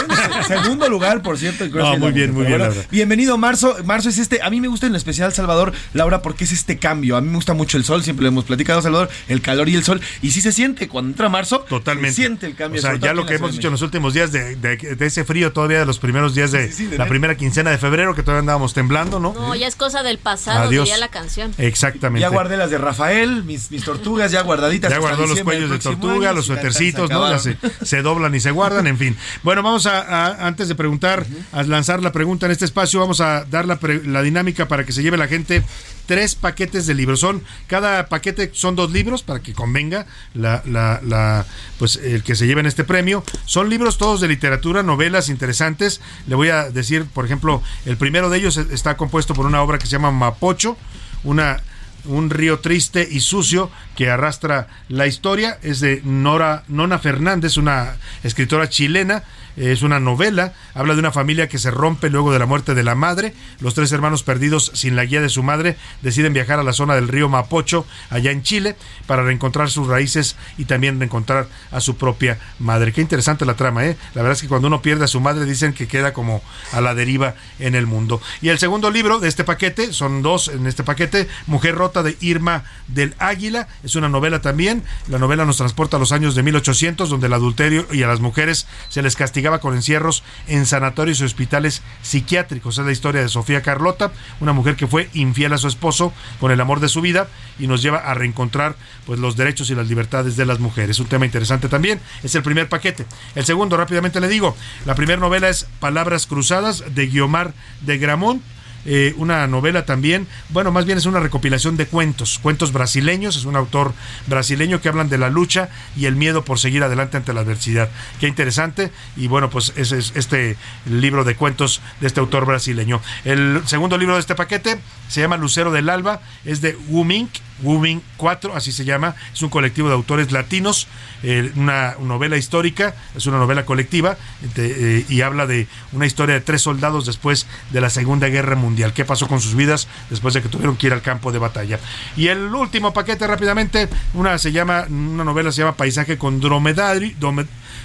segundo 0.49 0.89
lugar, 0.89 1.23
por 1.23 1.39
cierto. 1.39 1.65
en 1.65 1.71
No, 1.71 1.77
CrossFit. 1.77 1.99
muy 2.01 2.13
bien, 2.13 2.33
muy 2.35 2.47
bien, 2.47 2.59
bueno, 2.59 2.75
Laura. 2.75 2.89
Bienvenido, 2.91 3.39
Marzo. 3.39 3.77
Marzo 3.85 4.09
es 4.09 4.19
este. 4.19 4.43
A 4.43 4.51
mí 4.51 4.61
me 4.61 4.69
gusta 4.69 4.87
en 4.87 4.95
especial, 4.97 5.33
Salvador, 5.33 5.73
Laura, 5.93 6.23
porque 6.23 6.45
es 6.45 6.53
este 6.53 6.79
cambio. 6.79 7.17
A 7.17 7.21
mí 7.21 7.29
me 7.29 7.37
gusta 7.37 7.55
mucho 7.55 7.77
el 7.79 7.85
sol, 7.85 8.03
siempre 8.03 8.23
lo 8.25 8.29
hemos 8.29 8.45
platicado, 8.45 8.54
Salvador, 8.83 9.09
el 9.29 9.41
calor 9.41 9.69
y 9.69 9.75
el 9.77 9.85
sol. 9.85 10.01
Y 10.23 10.31
sí 10.31 10.41
se 10.41 10.53
siente 10.53 10.89
cuando 10.89 11.11
entra 11.11 11.29
marzo. 11.29 11.61
Totalmente. 11.69 12.11
Se 12.11 12.23
siente 12.23 12.47
el 12.47 12.55
cambio. 12.55 12.79
O 12.79 12.83
sea, 12.83 12.97
ya 12.97 13.13
lo 13.15 13.27
que 13.27 13.35
hemos 13.35 13.53
dicho 13.53 13.69
en 13.69 13.73
los 13.73 13.83
últimos 13.83 14.15
días 14.15 14.31
de, 14.33 14.57
de- 14.57 14.77
de 14.77 15.07
ese 15.07 15.25
frío 15.25 15.53
todavía 15.53 15.79
de 15.81 15.87
los 15.87 15.99
primeros 15.99 16.35
días 16.35 16.53
de, 16.53 16.71
sí, 16.73 16.87
de 16.87 16.99
la 16.99 17.07
primera 17.07 17.37
quincena 17.37 17.71
de 17.71 17.79
febrero, 17.79 18.15
que 18.15 18.23
todavía 18.23 18.41
andábamos 18.41 18.75
temblando, 18.75 19.19
¿no? 19.21 19.33
No, 19.35 19.55
ya 19.55 19.67
es 19.67 19.77
cosa 19.77 20.03
del 20.03 20.19
pasado, 20.19 20.69
Adiós. 20.69 20.85
diría 20.85 20.99
la 20.99 21.09
canción. 21.09 21.53
Exactamente. 21.59 22.21
Ya 22.21 22.29
guardé 22.29 22.57
las 22.57 22.71
de 22.71 22.79
Rafael, 22.79 23.45
mis, 23.45 23.71
mis 23.71 23.85
tortugas 23.85 24.31
ya 24.33 24.43
guardaditas. 24.43 24.91
Ya 24.91 24.99
guardó 24.99 25.27
los 25.27 25.41
cuellos 25.41 25.71
de 25.71 25.79
tortuga, 25.79 26.29
año, 26.29 26.37
los 26.37 26.47
suetercitos, 26.47 27.11
¿no? 27.11 27.31
Ya 27.31 27.39
se, 27.83 28.03
doblan 28.03 28.35
y 28.35 28.41
se 28.41 28.51
guardan, 28.51 28.87
en 28.87 28.99
fin. 28.99 29.17
Bueno, 29.43 29.63
vamos 29.63 29.87
a, 29.87 30.01
a- 30.01 30.47
antes 30.47 30.69
de 30.69 30.75
preguntar, 30.75 31.25
a 31.53 31.63
lanzar 31.63 32.03
la 32.03 32.13
pregunta 32.13 32.47
en 32.47 32.53
este 32.53 32.65
espacio, 32.65 33.01
vamos 33.01 33.21
a 33.21 33.45
dar 33.45 33.67
la, 33.67 33.77
pre- 33.77 34.05
la 34.05 34.23
dinámica 34.23 34.69
para 34.69 34.85
que 34.85 34.93
se 34.93 35.03
lleve 35.03 35.17
la 35.17 35.29
gente 35.29 35.63
tres 36.07 36.35
paquetes 36.35 36.87
de 36.87 36.95
libros. 36.95 37.21
Son, 37.21 37.43
cada 37.67 38.09
paquete 38.09 38.44
son 38.53 38.77
dos 38.77 38.91
libros 38.93 39.23
para 39.23 39.41
que 39.41 39.53
convenga 39.53 40.07
la, 40.35 40.63
la, 40.67 41.47
pues 41.79 41.97
el 41.97 42.23
que 42.23 42.35
se 42.35 42.47
lleven 42.47 42.67
este 42.67 42.85
premio. 42.85 43.25
Son 43.45 43.71
libros 43.71 43.99
todos 43.99 44.21
de 44.21 44.29
literatura, 44.29 44.83
novelas 44.83 45.29
interesantes. 45.29 46.01
Le 46.27 46.35
voy 46.35 46.49
a 46.51 46.71
decir, 46.71 47.07
por 47.07 47.25
ejemplo, 47.25 47.63
el 47.87 47.97
primero 47.97 48.31
de 48.31 48.39
ellos 48.39 48.57
está 48.57 48.97
compuesto 48.97 49.35
por 49.35 49.47
una 49.47 49.63
obra 49.63 49.79
que 49.79 49.87
se 49.87 49.93
llama 49.93 50.11
Mapocho, 50.11 50.77
una 51.23 51.63
un 52.07 52.31
río 52.31 52.61
triste 52.61 53.07
y 53.11 53.21
sucio 53.21 53.71
que 53.97 54.11
arrastra 54.11 54.69
la 54.89 55.07
historia. 55.07 55.59
Es 55.63 55.81
de 55.81 56.03
Nora, 56.05 56.65
Nona 56.69 56.99
Fernández, 56.99 57.57
una 57.57 57.97
escritora 58.23 58.69
chilena. 58.69 59.25
Es 59.57 59.83
una 59.83 60.01
novela, 60.01 60.53
habla 60.75 60.95
de 60.95 61.01
una 61.01 61.13
familia 61.13 61.49
que 61.49 61.59
se 61.59 61.71
rompe 61.71 62.11
luego 62.11 62.33
de 62.33 62.39
la 62.39 62.47
muerte 62.47 62.75
de 62.75 62.83
la 62.83 62.95
madre. 62.95 63.35
Los 63.61 63.75
tres 63.75 63.93
hermanos 63.93 64.23
perdidos 64.23 64.73
sin 64.75 64.97
la 64.97 65.05
guía 65.05 65.21
de 65.21 65.29
su 65.29 65.43
madre 65.43 65.77
deciden 66.03 66.33
viajar 66.33 66.59
a 66.59 66.65
la 66.65 66.73
zona 66.73 66.95
del 66.95 67.09
río 67.09 67.29
Mapocho, 67.29 67.87
allá 68.11 68.31
en 68.31 68.43
Chile, 68.43 68.77
para 69.07 69.23
reencontrar 69.23 69.71
sus 69.71 69.87
raíces 69.87 70.37
y 70.59 70.65
también 70.65 70.99
reencontrar 70.99 71.47
a 71.71 71.81
su 71.81 71.97
propia 71.97 72.39
madre. 72.59 72.93
Qué 72.93 73.01
interesante 73.01 73.45
la 73.45 73.55
trama, 73.55 73.87
¿eh? 73.87 73.97
La 74.15 74.23
verdad 74.23 74.37
es 74.37 74.43
que 74.43 74.49
cuando 74.49 74.69
uno 74.69 74.83
pierde 74.83 75.05
a 75.05 75.09
su 75.09 75.21
madre 75.21 75.45
dicen 75.45 75.73
que 75.73 75.87
queda 75.87 76.13
como 76.13 76.43
a 76.73 76.81
la 76.81 76.95
deriva 76.95 77.35
en 77.59 77.75
el 77.75 77.87
mundo. 77.87 78.21
Y 78.43 78.49
el 78.49 78.59
segundo 78.59 78.91
libro 78.91 79.21
de 79.21 79.29
este 79.29 79.45
paquete, 79.45 79.93
son 79.93 80.23
dos 80.23 80.49
en 80.49 80.67
este 80.67 80.83
paquete, 80.83 81.29
Mujer 81.47 81.75
Rota 81.75 82.03
de 82.03 82.17
Irma 82.21 82.65
del 82.89 83.15
Águila. 83.19 83.69
Es 83.83 83.95
una 83.95 84.09
novela 84.09 84.41
también. 84.41 84.83
La 85.09 85.19
novela 85.19 85.45
nos 85.45 85.59
transporta 85.59 85.97
a 85.97 86.01
los 86.01 86.13
años 86.13 86.35
de 86.35 86.43
1800, 86.43 87.09
donde 87.09 87.27
el 87.27 87.33
adulterio 87.33 87.87
y 87.93 88.03
a 88.03 88.09
las 88.09 88.21
mujeres 88.21 88.67
se 88.89 89.03
les 89.03 89.17
con 89.61 89.75
encierros 89.75 90.23
en 90.49 90.65
sanatorios 90.67 91.21
y 91.21 91.25
hospitales 91.25 91.83
psiquiátricos. 92.03 92.79
Es 92.79 92.85
la 92.85 92.93
historia 92.93 93.21
de 93.21 93.29
Sofía 93.29 93.63
Carlota, 93.63 94.11
una 94.41 94.53
mujer 94.53 94.75
que 94.75 94.87
fue 94.87 95.11
infiel 95.13 95.53
a 95.53 95.59
su 95.59 95.69
esposo 95.69 96.13
con 96.41 96.51
el 96.51 96.61
amor 96.61 96.81
de 96.81 96.89
su 96.89 97.01
vida 97.01 97.29
y 97.59 97.67
nos 97.67 97.83
lleva 97.83 97.99
a 97.99 98.15
reencontrar 98.15 98.75
pues 99.07 99.21
los 99.21 99.37
derechos 99.37 99.71
y 99.71 99.75
las 99.75 99.87
libertades 99.87 100.37
de 100.37 100.47
las 100.47 100.61
mujeres. 100.61 100.99
Un 100.99 101.07
tema 101.07 101.27
interesante 101.27 101.69
también. 101.69 102.01
Es 102.23 102.35
el 102.35 102.43
primer 102.43 102.69
paquete. 102.69 103.05
El 103.35 103.45
segundo, 103.45 103.77
rápidamente 103.77 104.21
le 104.21 104.29
digo, 104.29 104.57
la 104.87 104.95
primera 104.95 105.21
novela 105.21 105.49
es 105.49 105.67
Palabras 105.79 106.27
Cruzadas 106.27 106.83
de 106.95 107.07
Guiomar 107.07 107.53
de 107.83 107.99
Gramont 107.99 108.43
eh, 108.87 109.15
una 109.17 109.47
novela 109.47 109.87
también, 109.87 110.27
bueno, 110.51 110.73
más 110.73 110.85
bien 110.85 110.99
es 110.99 111.07
una 111.07 111.21
recopilación 111.21 111.77
de 111.77 111.87
cuentos, 111.87 112.39
cuentos 112.39 112.73
brasileños, 112.73 113.37
es 113.37 113.45
un 113.45 113.57
autor 113.57 113.93
brasileño 114.27 114.81
que 114.81 114.89
hablan 114.89 115.09
de 115.09 115.19
la 115.19 115.31
lucha 115.31 115.69
y 115.97 116.07
el 116.07 116.17
miedo 116.17 116.45
por 116.45 116.59
seguir 116.59 116.83
adelante 116.83 117.17
ante 117.17 117.33
la 117.33 117.41
adversidad. 117.41 117.89
Qué 118.21 118.29
interesante, 118.29 118.91
y 119.17 119.29
bueno, 119.29 119.51
pues 119.51 119.73
ese 119.77 119.99
es 119.99 120.13
este 120.15 120.57
libro 120.87 121.25
de 121.25 121.37
cuentos 121.37 121.81
de 122.01 122.07
este 122.07 122.21
autor 122.21 122.47
brasileño. 122.47 123.01
El 123.25 123.63
segundo 123.67 123.99
libro 123.99 124.15
de 124.15 124.21
este 124.21 124.35
paquete 124.35 124.79
se 125.09 125.21
llama 125.21 125.37
Lucero 125.37 125.71
del 125.71 125.89
Alba, 125.89 126.21
es 126.45 126.61
de 126.61 126.77
Wumink, 126.89 127.31
Wuming 127.63 128.03
4, 128.17 128.57
así 128.57 128.73
se 128.73 128.85
llama, 128.85 129.15
es 129.33 129.43
un 129.43 129.49
colectivo 129.49 129.89
de 129.89 129.95
autores 129.95 130.33
latinos, 130.33 130.89
eh, 131.23 131.53
una, 131.57 131.97
novela 132.01 132.37
histórica, 132.37 132.95
es 133.17 133.27
una 133.27 133.39
novela 133.39 133.65
colectiva 133.65 134.17
eh, 134.57 135.05
y 135.09 135.21
habla 135.21 135.47
de 135.47 135.69
una 135.93 136.07
historia 136.07 136.35
de 136.35 136.41
tres 136.41 136.63
soldados 136.63 137.07
después 137.07 137.47
de 137.71 137.81
la 137.81 137.91
Segunda 137.91 138.29
Guerra 138.29 138.57
Mundial, 138.57 138.74
qué 138.95 139.05
pasó 139.05 139.27
con 139.27 139.41
sus 139.41 139.55
vidas 139.55 139.89
después 140.11 140.35
de 140.35 140.43
que 140.43 140.49
tuvieron 140.49 140.77
que 140.77 140.87
ir 140.87 140.93
al 140.93 141.03
campo 141.03 141.33
de 141.33 141.39
batalla. 141.39 141.79
Y 142.17 142.29
el 142.29 142.55
último 142.55 142.93
paquete 142.93 143.27
rápidamente, 143.27 143.89
una 144.15 144.39
se 144.39 144.53
llama 144.53 144.87
una 144.89 145.25
novela 145.25 145.53
se 145.53 145.61
llama 145.61 145.77
Paisaje 145.77 146.19
con 146.19 146.41
dromedario, 146.41 147.15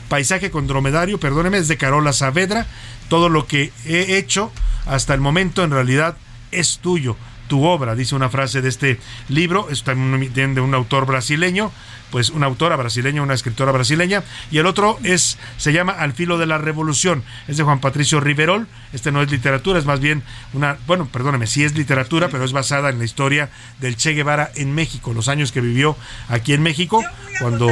Paisaje 0.07 0.49
con 0.49 0.67
dromedario, 0.67 1.19
perdóneme, 1.19 1.57
es 1.59 1.67
de 1.67 1.77
Carola 1.77 2.13
Saavedra. 2.13 2.65
Todo 3.09 3.29
lo 3.29 3.47
que 3.47 3.71
he 3.85 4.17
hecho 4.17 4.51
hasta 4.85 5.13
el 5.13 5.21
momento 5.21 5.63
en 5.63 5.71
realidad 5.71 6.17
es 6.51 6.79
tuyo 6.79 7.15
tu 7.49 7.65
obra, 7.65 7.95
dice 7.95 8.15
una 8.15 8.29
frase 8.29 8.61
de 8.61 8.69
este 8.69 8.99
libro, 9.27 9.69
es 9.69 9.83
también 9.83 10.53
de 10.53 10.61
un 10.61 10.73
autor 10.73 11.05
brasileño, 11.05 11.71
pues 12.11 12.29
una 12.29 12.47
autora 12.47 12.75
brasileña, 12.75 13.21
una 13.21 13.33
escritora 13.33 13.71
brasileña, 13.71 14.23
y 14.51 14.57
el 14.57 14.65
otro 14.65 14.99
es, 15.03 15.37
se 15.57 15.73
llama 15.73 15.93
Al 15.93 16.13
filo 16.13 16.37
de 16.37 16.45
la 16.45 16.57
revolución, 16.57 17.23
es 17.47 17.57
de 17.57 17.63
Juan 17.63 17.79
Patricio 17.79 18.19
Riverol, 18.19 18.67
este 18.93 19.11
no 19.11 19.21
es 19.21 19.31
literatura, 19.31 19.79
es 19.79 19.85
más 19.85 19.99
bien 19.99 20.23
una, 20.53 20.77
bueno, 20.87 21.07
perdóneme, 21.07 21.47
sí 21.47 21.63
es 21.63 21.75
literatura, 21.75 22.29
pero 22.29 22.43
es 22.43 22.51
basada 22.51 22.89
en 22.89 22.99
la 22.99 23.05
historia 23.05 23.49
del 23.79 23.95
Che 23.95 24.13
Guevara 24.13 24.51
en 24.55 24.73
México, 24.73 25.13
los 25.13 25.27
años 25.27 25.51
que 25.51 25.61
vivió 25.61 25.95
aquí 26.29 26.53
en 26.53 26.61
México, 26.61 27.03
cuando 27.39 27.69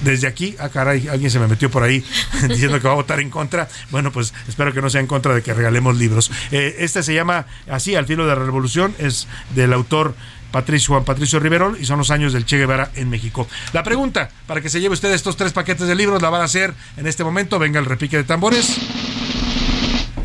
desde 0.00 0.26
aquí, 0.26 0.56
ah 0.58 0.68
caray, 0.68 1.08
alguien 1.08 1.30
se 1.30 1.38
me 1.38 1.46
metió 1.46 1.70
por 1.70 1.82
ahí 1.82 2.04
diciendo 2.48 2.80
que 2.80 2.86
va 2.86 2.92
a 2.92 2.96
votar 2.96 3.20
en 3.20 3.30
contra. 3.30 3.68
Bueno, 3.90 4.12
pues 4.12 4.32
espero 4.48 4.72
que 4.72 4.80
no 4.80 4.90
sea 4.90 5.00
en 5.00 5.06
contra 5.06 5.34
de 5.34 5.42
que 5.42 5.54
regalemos 5.54 5.96
libros. 5.96 6.30
Eh, 6.50 6.76
este 6.78 7.02
se 7.02 7.14
llama 7.14 7.46
así, 7.68 7.94
Al 7.94 8.06
filo 8.06 8.26
de 8.26 8.34
la 8.34 8.42
revolución, 8.42 8.94
es 8.98 9.28
del 9.54 9.72
autor 9.72 10.14
Patricio 10.50 10.94
Juan 10.94 11.04
Patricio 11.04 11.40
Riverol 11.40 11.76
y 11.80 11.86
son 11.86 11.98
los 11.98 12.10
años 12.10 12.32
del 12.32 12.44
Che 12.44 12.58
Guevara 12.58 12.90
en 12.94 13.08
México. 13.10 13.48
La 13.72 13.82
pregunta 13.82 14.30
para 14.46 14.60
que 14.60 14.68
se 14.68 14.80
lleve 14.80 14.94
usted 14.94 15.12
estos 15.12 15.36
tres 15.36 15.52
paquetes 15.52 15.86
de 15.86 15.94
libros 15.94 16.22
la 16.22 16.30
van 16.30 16.42
a 16.42 16.44
hacer 16.44 16.74
en 16.96 17.06
este 17.06 17.24
momento. 17.24 17.58
Venga 17.58 17.78
el 17.78 17.86
repique 17.86 18.16
de 18.16 18.24
tambores. 18.24 18.78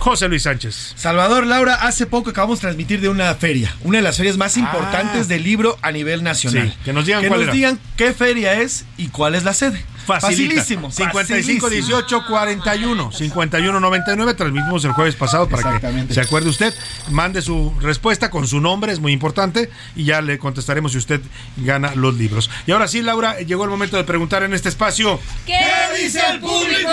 José 0.06 0.28
Luis 0.28 0.44
Sánchez. 0.44 0.94
Salvador 0.96 1.48
Laura, 1.48 1.76
hace 1.76 2.06
poco 2.06 2.30
acabamos 2.30 2.60
de 2.60 2.62
transmitir 2.62 3.02
de 3.02 3.10
una 3.10 3.34
feria, 3.34 3.76
una 3.84 3.98
de 3.98 4.04
las 4.04 4.18
ferias 4.18 4.38
más 4.38 4.56
importantes 4.56 5.28
del 5.28 5.42
libro 5.42 5.80
a 5.82 5.92
nivel 5.92 6.22
nacional. 6.22 6.76
que 6.86 6.94
nos 6.94 7.08
digan 7.08 7.24
que 7.24 7.30
nos 7.32 7.52
digan 7.52 7.80
qué 7.98 8.14
feria 8.14 8.62
es 8.62 8.86
y 8.98 9.08
cuál 9.08 9.34
es 9.34 9.44
la 9.44 9.56
sede. 9.56 9.84
Facilísimo. 10.06 10.92
55 10.92 11.70
18 11.70 12.26
41 12.28 13.12
51 13.12 13.80
99. 13.80 14.34
Transmitimos 14.34 14.86
el 14.86 14.92
jueves 14.92 15.16
pasado 15.16 15.50
para 15.50 15.80
que 15.80 16.14
se 16.14 16.22
acuerde 16.22 16.50
usted. 16.50 16.74
Mande 17.12 17.42
su 17.42 17.74
respuesta 17.80 18.30
con 18.30 18.48
su 18.48 18.62
nombre, 18.62 18.92
es 18.92 19.00
muy 19.00 19.12
importante. 19.12 19.70
Y 19.96 20.06
ya 20.06 20.22
le 20.22 20.38
contestaremos 20.38 20.92
si 20.92 20.98
usted 20.98 21.22
gana 21.58 21.96
los 21.96 22.16
libros. 22.16 22.50
Y 22.68 22.72
ahora 22.72 22.88
sí, 22.88 23.02
Laura, 23.02 23.40
llegó 23.40 23.64
el 23.64 23.70
momento 23.70 23.98
de 23.98 24.04
preguntar 24.04 24.44
en 24.44 24.54
este 24.54 24.70
espacio: 24.70 25.20
¿Qué 25.46 25.60
dice 26.02 26.22
el 26.32 26.40
público? 26.40 26.92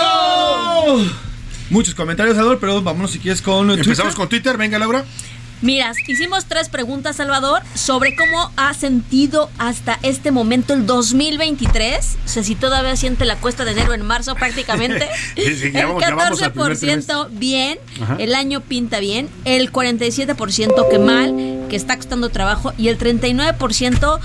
Muchos 1.69 1.95
comentarios, 1.95 2.35
Salvador, 2.35 2.59
pero 2.59 2.81
vámonos 2.81 3.11
si 3.11 3.19
quieres 3.19 3.41
con 3.41 3.71
Empezamos 3.71 4.15
con 4.15 4.29
Twitter, 4.29 4.57
venga 4.57 4.77
Laura. 4.77 5.05
Mira, 5.63 5.93
hicimos 6.07 6.43
tres 6.43 6.67
preguntas, 6.67 7.15
Salvador, 7.15 7.61
sobre 7.73 8.17
cómo 8.17 8.51
ha 8.57 8.73
sentido 8.73 9.49
hasta 9.57 9.97
este 10.03 10.29
momento 10.29 10.73
el 10.73 10.85
2023. 10.85 12.17
O 12.25 12.27
sea, 12.27 12.43
si 12.43 12.55
todavía 12.55 12.97
siente 12.97 13.23
la 13.23 13.37
cuesta 13.37 13.63
de 13.63 13.71
enero 13.71 13.93
en 13.93 14.05
marzo 14.05 14.35
prácticamente. 14.35 15.07
el 15.37 15.73
14% 15.73 17.29
bien, 17.31 17.79
el 18.19 18.35
año 18.35 18.59
pinta 18.59 18.99
bien, 18.99 19.29
el 19.45 19.71
47% 19.71 20.89
que 20.89 20.99
mal, 20.99 21.65
que 21.69 21.77
está 21.77 21.95
costando 21.95 22.27
trabajo, 22.27 22.73
y 22.77 22.89
el 22.89 22.97
39% 22.97 24.19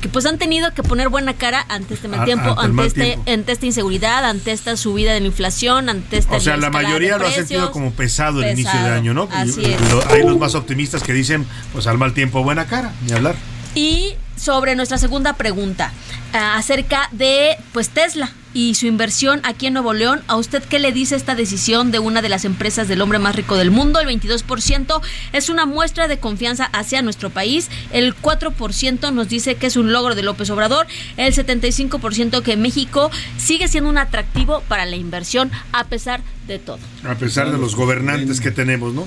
que 0.00 0.08
pues 0.08 0.26
han 0.26 0.38
tenido 0.38 0.72
que 0.72 0.82
poner 0.82 1.08
buena 1.08 1.34
cara 1.34 1.64
ante 1.68 1.94
este 1.94 2.08
mal 2.08 2.24
tiempo, 2.24 2.58
ante, 2.58 2.86
este, 2.86 3.18
ante 3.32 3.52
esta 3.52 3.66
inseguridad, 3.66 4.24
ante 4.24 4.52
esta 4.52 4.76
subida 4.76 5.12
de 5.12 5.20
la 5.20 5.26
inflación, 5.26 5.88
ante 5.88 6.16
esta 6.16 6.36
O 6.36 6.40
sea, 6.40 6.56
la 6.56 6.70
mayoría 6.70 7.18
lo 7.18 7.26
ha 7.26 7.30
sentido 7.30 7.70
como 7.70 7.92
pesado 7.92 8.42
el 8.42 8.52
inicio 8.52 8.78
de 8.82 8.88
año, 8.90 9.14
¿no? 9.14 9.28
Así 9.30 9.64
es. 9.64 9.80
Hay 10.10 10.22
los 10.22 10.38
más 10.38 10.54
optimistas 10.54 11.02
que 11.02 11.12
dicen, 11.12 11.46
pues 11.72 11.86
al 11.86 11.98
mal 11.98 12.14
tiempo 12.14 12.42
buena 12.42 12.66
cara, 12.66 12.92
ni 13.06 13.12
hablar. 13.12 13.36
Y 13.74 14.14
sobre 14.36 14.74
nuestra 14.74 14.98
segunda 14.98 15.34
pregunta, 15.34 15.92
ah, 16.32 16.56
acerca 16.56 17.08
de 17.12 17.56
pues 17.72 17.90
Tesla 17.90 18.32
y 18.52 18.74
su 18.74 18.86
inversión 18.86 19.40
aquí 19.44 19.66
en 19.66 19.74
Nuevo 19.74 19.92
León. 19.92 20.22
¿A 20.26 20.36
usted 20.36 20.62
qué 20.62 20.78
le 20.78 20.92
dice 20.92 21.16
esta 21.16 21.34
decisión 21.34 21.90
de 21.90 21.98
una 21.98 22.22
de 22.22 22.28
las 22.28 22.44
empresas 22.44 22.88
del 22.88 23.00
hombre 23.00 23.18
más 23.18 23.36
rico 23.36 23.56
del 23.56 23.70
mundo? 23.70 24.00
El 24.00 24.08
22% 24.08 25.00
es 25.32 25.48
una 25.48 25.66
muestra 25.66 26.08
de 26.08 26.18
confianza 26.18 26.64
hacia 26.72 27.02
nuestro 27.02 27.30
país. 27.30 27.68
El 27.92 28.16
4% 28.16 29.12
nos 29.12 29.28
dice 29.28 29.54
que 29.54 29.66
es 29.66 29.76
un 29.76 29.92
logro 29.92 30.14
de 30.14 30.22
López 30.22 30.50
Obrador. 30.50 30.86
El 31.16 31.34
75% 31.34 32.42
que 32.42 32.56
México 32.56 33.10
sigue 33.36 33.68
siendo 33.68 33.90
un 33.90 33.98
atractivo 33.98 34.62
para 34.68 34.86
la 34.86 34.96
inversión 34.96 35.50
a 35.72 35.84
pesar 35.84 36.20
de 36.46 36.58
todo. 36.58 36.78
A 37.04 37.14
pesar 37.14 37.50
de 37.50 37.58
los 37.58 37.76
gobernantes 37.76 38.40
que 38.40 38.50
tenemos, 38.50 38.92
¿no? 38.94 39.06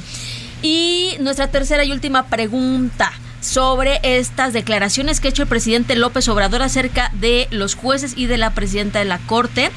Y 0.61 1.15
nuestra 1.19 1.51
tercera 1.51 1.83
y 1.83 1.91
última 1.91 2.27
pregunta 2.27 3.11
sobre 3.43 3.99
estas 4.03 4.53
declaraciones 4.53 5.19
que 5.19 5.27
ha 5.27 5.31
hecho 5.31 5.43
el 5.43 5.49
presidente 5.49 5.95
López 5.95 6.27
Obrador 6.29 6.61
acerca 6.61 7.11
de 7.13 7.47
los 7.51 7.75
jueces 7.75 8.13
y 8.15 8.25
de 8.25 8.37
la 8.37 8.53
presidenta 8.53 8.99
de 8.99 9.05
la 9.05 9.19
Corte, 9.19 9.69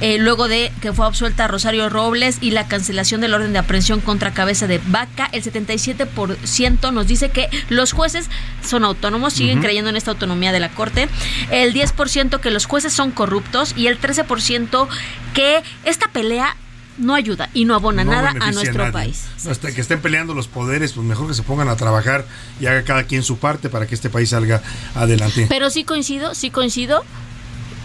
eh, 0.00 0.18
luego 0.18 0.48
de 0.48 0.72
que 0.80 0.92
fue 0.92 1.06
absuelta 1.06 1.46
Rosario 1.46 1.88
Robles 1.90 2.38
y 2.40 2.50
la 2.50 2.66
cancelación 2.66 3.20
del 3.20 3.34
orden 3.34 3.52
de 3.52 3.58
aprehensión 3.58 4.00
contra 4.00 4.32
cabeza 4.32 4.66
de 4.66 4.80
vaca, 4.86 5.28
el 5.32 5.44
77% 5.44 6.92
nos 6.92 7.06
dice 7.06 7.28
que 7.28 7.48
los 7.68 7.92
jueces 7.92 8.30
son 8.64 8.84
autónomos, 8.84 9.34
siguen 9.34 9.60
creyendo 9.60 9.90
en 9.90 9.96
esta 9.96 10.12
autonomía 10.12 10.52
de 10.52 10.60
la 10.60 10.70
Corte, 10.70 11.08
el 11.50 11.74
10% 11.74 12.40
que 12.40 12.50
los 12.50 12.64
jueces 12.64 12.92
son 12.92 13.10
corruptos 13.10 13.74
y 13.76 13.86
el 13.86 14.00
13% 14.00 14.88
que 15.34 15.62
esta 15.84 16.08
pelea 16.08 16.56
no 17.00 17.14
ayuda 17.14 17.50
y 17.54 17.64
no 17.64 17.74
abona 17.74 18.04
nada 18.04 18.34
a 18.40 18.52
nuestro 18.52 18.92
país. 18.92 19.24
hasta 19.48 19.72
que 19.72 19.80
estén 19.80 20.00
peleando 20.00 20.34
los 20.34 20.48
poderes, 20.48 20.92
pues 20.92 21.06
mejor 21.06 21.28
que 21.28 21.34
se 21.34 21.42
pongan 21.42 21.68
a 21.68 21.76
trabajar 21.76 22.26
y 22.60 22.66
haga 22.66 22.82
cada 22.84 23.04
quien 23.04 23.22
su 23.22 23.38
parte 23.38 23.68
para 23.68 23.86
que 23.86 23.94
este 23.94 24.10
país 24.10 24.30
salga 24.30 24.62
adelante. 24.94 25.46
Pero 25.48 25.70
sí 25.70 25.84
coincido, 25.84 26.34
sí 26.34 26.50
coincido 26.50 27.04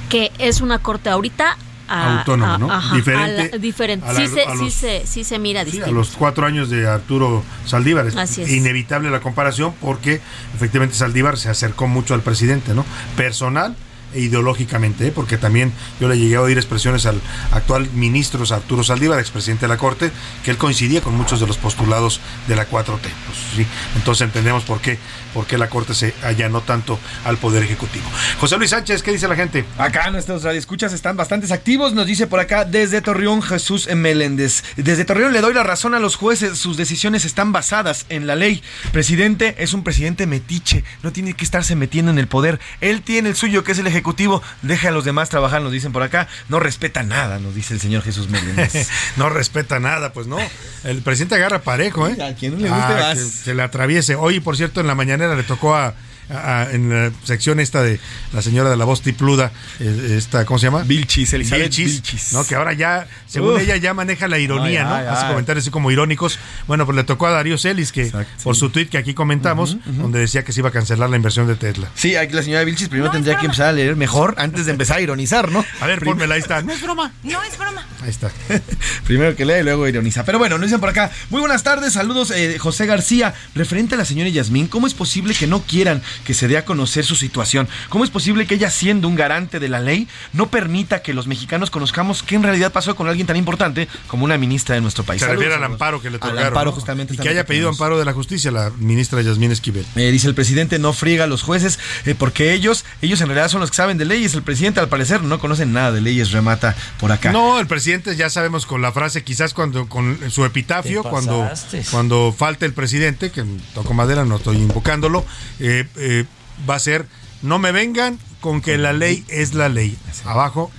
que 0.10 0.32
es 0.38 0.62
una 0.62 0.80
corte 0.80 1.10
ahorita 1.10 1.58
autónoma, 1.88 2.58
¿no? 2.58 2.96
diferente. 2.96 3.60
diferente. 3.60 4.08
sí, 4.16 4.28
se, 4.72 5.06
sí, 5.06 5.24
se, 5.24 5.40
mira 5.40 5.64
distinto. 5.64 5.88
a 5.88 5.92
los 5.92 6.10
cuatro 6.18 6.46
años 6.46 6.70
de 6.70 6.88
Arturo 6.88 7.44
Saldívar. 7.66 8.08
Es, 8.08 8.38
inevitable 8.50 9.10
la 9.12 9.20
comparación 9.20 9.74
porque 9.82 10.22
efectivamente 10.56 10.96
Saldívar 10.96 11.38
se 11.38 11.50
acercó 11.50 11.88
mucho 11.88 12.14
al 12.14 12.22
presidente, 12.22 12.74
¿no? 12.74 12.86
Personal 13.16 13.76
ideológicamente, 14.16 15.08
¿eh? 15.08 15.12
porque 15.14 15.38
también 15.38 15.74
yo 16.00 16.08
le 16.08 16.18
llegué 16.18 16.36
a 16.36 16.42
oír 16.42 16.58
expresiones 16.58 17.06
al 17.06 17.22
actual 17.52 17.90
ministro 17.94 18.44
Arturo 18.54 18.84
Saldívar, 18.84 19.20
expresidente 19.20 19.66
de 19.66 19.70
la 19.70 19.78
Corte, 19.78 20.12
que 20.44 20.52
él 20.52 20.58
coincidía 20.58 21.02
con 21.02 21.16
muchos 21.16 21.40
de 21.40 21.48
los 21.48 21.58
postulados 21.58 22.20
de 22.48 22.56
la 22.56 22.70
4T. 22.70 23.00
Pues, 23.00 23.38
¿sí? 23.56 23.66
Entonces 23.96 24.26
entendemos 24.26 24.64
por 24.64 24.80
qué, 24.82 25.00
por 25.36 25.46
qué 25.46 25.58
la 25.58 25.70
Corte 25.70 25.94
se 25.94 26.16
allanó 26.24 26.62
tanto 26.62 26.98
al 27.26 27.38
Poder 27.38 27.62
Ejecutivo. 27.62 28.06
José 28.40 28.58
Luis 28.58 28.70
Sánchez, 28.70 29.04
¿qué 29.04 29.12
dice 29.12 29.28
la 29.28 29.36
gente? 29.36 29.66
Acá 29.78 30.10
nuestros 30.10 30.42
radioescuchas 30.42 30.94
están 30.94 31.18
bastante 31.18 31.54
activos, 31.54 31.94
nos 31.94 32.08
dice 32.08 32.26
por 32.26 32.40
acá 32.40 32.64
desde 32.64 33.02
Torreón 33.02 33.42
Jesús 33.42 33.88
Meléndez. 33.94 34.64
Desde 34.78 35.04
Torreón 35.04 35.34
le 35.34 35.42
doy 35.42 35.54
la 35.54 35.64
razón 35.64 35.94
a 35.94 36.00
los 36.00 36.16
jueces, 36.16 36.58
sus 36.58 36.78
decisiones 36.78 37.26
están 37.26 37.52
basadas 37.52 38.06
en 38.08 38.26
la 38.26 38.36
ley. 38.36 38.64
Presidente 38.94 39.56
es 39.60 39.74
un 39.74 39.84
presidente 39.84 40.26
metiche, 40.26 40.86
no 41.04 41.12
tiene 41.12 41.34
que 41.34 41.44
estarse 41.44 41.76
metiendo 41.76 42.12
en 42.12 42.18
el 42.18 42.28
poder. 42.28 42.62
Él 42.80 43.02
tiene 43.02 43.28
el 43.28 43.36
suyo, 43.36 43.66
que 43.66 43.74
es 43.74 43.80
el 43.80 43.88
Ejecutivo 43.88 44.42
deja 44.62 44.90
a 44.90 44.92
los 44.92 45.06
demás 45.06 45.30
trabajar, 45.30 45.62
nos 45.62 45.72
dicen 45.72 45.92
por 45.92 46.02
acá. 46.02 46.30
No 46.48 46.60
respeta 46.60 47.04
nada, 47.04 47.40
nos 47.40 47.56
dice 47.56 47.74
el 47.74 47.82
señor 47.82 48.04
Jesús 48.04 48.30
Meléndez. 48.30 48.90
no 49.18 49.30
respeta 49.30 49.80
nada, 49.80 50.14
pues 50.14 50.28
no. 50.28 50.38
El 50.84 51.02
presidente 51.02 51.36
agarra 51.36 51.62
parejo, 51.62 52.08
¿eh? 52.08 52.18
A 52.24 52.36
quien 52.36 52.54
no 52.54 52.60
le 52.60 52.70
guste 52.70 52.94
ah, 52.94 53.16
se 53.16 53.54
le 53.54 53.64
atraviese. 53.64 54.16
Hoy, 54.16 54.40
por 54.40 54.56
cierto, 54.56 54.82
en 54.82 54.88
la 54.88 54.96
mañanera 55.28 55.42
le 55.42 55.48
tocó 55.48 55.76
a 55.76 55.88
a- 55.88 55.94
a- 56.30 56.68
en 56.72 56.90
la 56.90 57.12
sección 57.24 57.60
esta 57.60 57.84
de 57.84 58.00
la 58.34 58.42
señora 58.42 58.70
de 58.70 58.78
la 58.78 58.86
voz 58.86 59.02
tipluda, 59.02 59.52
eh, 59.80 60.16
esta, 60.18 60.46
¿cómo 60.46 60.60
se 60.60 60.68
llama? 60.68 60.84
Vilchis, 60.84 61.34
Elizabeth 61.34 61.64
Vilchis, 61.76 61.94
Vilchis. 62.02 62.34
¿no? 62.34 62.44
Que 62.46 62.56
ahora 62.56 62.74
ya, 62.74 63.08
según 63.28 63.56
Uf. 63.56 63.62
ella, 63.62 63.78
ya 63.78 63.94
maneja 63.94 64.28
la 64.28 64.40
ironía, 64.40 64.82
Ay, 64.82 64.88
¿no? 64.88 64.96
ay, 64.96 65.06
Hace 65.16 65.26
ay. 65.26 65.32
comentarios 65.32 65.64
así 65.64 65.72
como 65.72 65.92
irónicos. 65.92 66.40
Bueno, 66.68 66.86
pues 66.86 66.96
le 66.96 67.04
tocó 67.04 67.28
a 67.28 67.32
Darío 67.32 67.58
Celis, 67.58 67.92
que 67.92 68.12
por 68.44 68.56
su 68.56 68.70
tweet 68.70 68.88
que 68.88 68.98
aquí 68.98 69.14
comentamos, 69.14 69.78
donde 69.86 70.20
decía 70.20 70.44
que 70.44 70.52
se 70.52 70.62
iba 70.62 70.70
a 70.70 70.72
cancelar 70.72 71.10
la 71.10 71.16
inversión 71.16 71.48
de 71.48 71.56
Tesla. 71.56 71.90
Sí, 71.96 72.16
aquí 72.16 72.34
la 72.34 72.44
señora 72.44 72.64
Vilchis 72.64 72.90
primero 72.90 73.12
tendría 73.12 73.38
que 73.38 73.46
empezar 73.46 73.68
a 73.68 73.72
leer 73.72 73.96
mejor 73.96 74.36
antes 74.38 74.66
de 74.66 74.72
empezar 74.72 74.98
a 74.98 75.02
ironizar, 75.02 75.52
¿no? 75.52 75.64
A 75.82 75.88
ver, 75.88 76.00
Prim- 76.00 76.14
pónmela, 76.14 76.36
ahí 76.36 76.42
está. 76.42 76.62
No 76.62 76.72
es 76.74 76.82
broma, 76.82 77.12
no 77.24 77.44
es 77.44 77.58
broma. 77.58 77.86
Ahí 78.04 78.10
está. 78.10 78.32
Primero 79.06 79.36
que 79.36 79.46
lee 79.46 79.60
y 79.60 79.64
luego 79.64 79.88
ironiza. 79.88 80.24
Pero 80.26 80.38
bueno, 80.40 80.58
nos 80.58 80.68
dicen 80.68 80.80
por 80.80 80.90
acá. 80.90 81.12
Muy 81.30 81.40
buenas 81.40 81.64
tardes, 81.64 81.94
saludos 81.94 82.32
eh, 82.32 82.58
José 82.60 82.86
García. 82.86 83.34
Referente 83.56 83.96
a 83.96 83.98
la 83.98 84.06
señora 84.06 84.30
Yasmín, 84.30 84.68
¿cómo 84.68 84.88
es 84.88 84.94
posible 84.94 85.34
que 85.34 85.48
no 85.48 85.62
quieran 85.64 86.02
que 86.24 86.34
se 86.34 86.48
dé 86.48 86.58
a 86.58 86.66
conocer 86.66 87.04
su 87.06 87.16
situación? 87.16 87.68
¿Cómo 87.90 88.04
es 88.04 88.10
posible 88.10 88.46
que 88.48 88.56
ella, 88.56 88.70
siendo 88.70 89.08
un 89.08 89.16
garante 89.16 89.60
de 89.60 89.70
la 89.70 89.80
ley, 89.80 90.08
no 90.34 90.50
permita 90.50 91.02
que 91.02 91.14
los 91.14 91.28
mexicanos 91.28 91.70
conozcamos 91.70 92.24
qué 92.24 92.36
en 92.36 92.44
realidad 92.44 92.72
pasó 92.72 92.96
con 92.96 93.08
alguien 93.08 93.28
tan 93.28 93.38
importante 93.38 93.88
como 94.08 94.26
una 94.26 94.38
ministra 94.38 94.76
de 94.76 94.82
nuestro 94.82 95.04
país? 95.04 95.22
Se 95.22 95.28
refiere 95.28 95.56
al 95.56 95.64
amparo 95.64 96.02
que 96.02 96.10
le 96.10 96.16
Al 96.18 96.22
otorgaron. 96.24 96.48
amparo, 96.48 96.72
¿no? 96.72 96.76
justamente. 96.76 97.14
Y 97.14 97.18
que 97.18 97.30
haya 97.30 97.46
pedido 97.46 97.66
tenemos. 97.66 97.76
amparo 97.82 98.00
de 98.00 98.06
la 98.06 98.14
justicia 98.14 98.52
la 98.52 98.72
ministra 98.78 99.22
Yasmín 99.22 99.52
Esquivel. 99.52 99.86
Eh, 99.96 100.12
dice 100.12 100.28
el 100.28 100.36
presidente 100.36 100.80
no 100.80 100.94
friega 100.94 101.26
a 101.26 101.28
los 101.28 101.42
jueces 101.44 101.80
eh, 102.06 102.16
porque 102.18 102.54
ellos, 102.54 102.86
ellos 103.02 103.20
en 103.22 103.28
realidad 103.28 103.50
son 103.50 103.62
los 103.62 103.70
que 103.72 103.76
saben 103.78 103.98
de 103.98 104.06
leyes. 104.06 104.34
El 104.34 104.44
presidente 104.44 104.80
al 104.80 104.90
parecer 104.90 105.24
no 105.24 105.40
conocen 105.40 105.74
nada 105.74 105.92
de 105.92 106.02
leyes, 106.02 106.32
remata 106.32 106.76
por 107.00 107.12
acá. 107.12 107.32
No, 107.32 107.60
el 107.60 107.68
presidente 107.68 108.16
ya 108.16 108.30
sabemos 108.30 108.66
con 108.66 108.82
la 108.82 108.92
frase, 108.92 109.24
quizás 109.24 109.54
cuando 109.54 109.88
con 109.88 110.18
su 110.30 110.46
epitafio, 110.46 111.04
cuando, 111.04 111.50
cuando 111.92 112.34
falte 112.38 112.66
el 112.66 112.74
presidente, 112.74 113.32
que 113.32 113.44
toco 113.74 113.94
madera, 113.94 114.26
no 114.26 114.38
estoy 114.38 114.58
invocándolo, 114.58 115.26
eh, 115.60 115.86
eh, 116.06 116.26
va 116.70 116.76
a 116.76 116.80
ser, 116.80 117.06
no 117.42 117.60
me 117.60 117.72
vengan 117.72 118.18
con 118.42 118.62
que 118.62 118.78
la 118.78 118.94
ley 118.94 119.26
es 119.28 119.54
la 119.54 119.70
ley. 119.70 119.98
Abajo, 120.26 120.72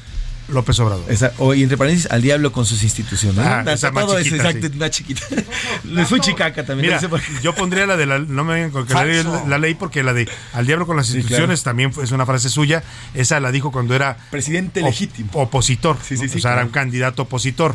López 0.48 0.78
Obrador. 0.78 1.04
Esa- 1.10 1.32
o, 1.38 1.54
y 1.54 1.64
entre 1.64 1.76
paréntesis, 1.76 2.08
al 2.08 2.22
diablo 2.22 2.52
con 2.52 2.64
sus 2.64 2.84
instituciones. 2.84 3.44
Ah, 3.44 3.62
¿no? 3.64 3.70
esa 3.72 3.90
más 3.90 4.04
es 4.12 4.30
exacto, 4.32 4.68
sí. 4.68 4.72
una 4.76 4.88
chiquita. 4.90 5.22
Le 5.84 6.06
fui 6.06 6.20
chicaca 6.20 6.64
también. 6.64 6.86
Mira, 6.86 6.94
no 6.96 7.00
sé 7.00 7.08
por- 7.08 7.20
yo 7.42 7.52
pondría 7.56 7.84
la 7.84 7.96
de 7.96 8.06
la, 8.06 8.20
no 8.20 8.44
me 8.44 8.54
vengan 8.54 8.70
con 8.70 8.86
que 8.86 8.94
la 8.94 9.04
ley, 9.04 9.16
es 9.18 9.24
la, 9.24 9.44
la 9.44 9.58
ley 9.58 9.74
porque 9.74 10.04
la 10.04 10.12
de 10.12 10.28
al 10.52 10.64
diablo 10.64 10.86
con 10.86 10.96
las 10.96 11.08
Sí, 11.08 11.16
instituciones 11.16 11.62
claro. 11.62 11.70
también 11.72 11.92
es 12.00 12.12
una 12.12 12.24
frase 12.26 12.48
suya. 12.48 12.84
Esa 13.14 13.40
la 13.40 13.50
dijo 13.50 13.72
cuando 13.72 13.96
era 13.96 14.16
presidente 14.30 14.80
op- 14.82 14.86
legítimo. 14.86 15.30
opositor, 15.34 15.98
Sí, 16.06 16.16
sí, 16.16 16.26
¿no? 16.26 16.32
sí, 16.32 16.38
o 16.38 16.40
sea, 16.40 16.52
era 16.52 16.64
un 16.64 16.70
candidato 16.70 17.22
opositor, 17.22 17.74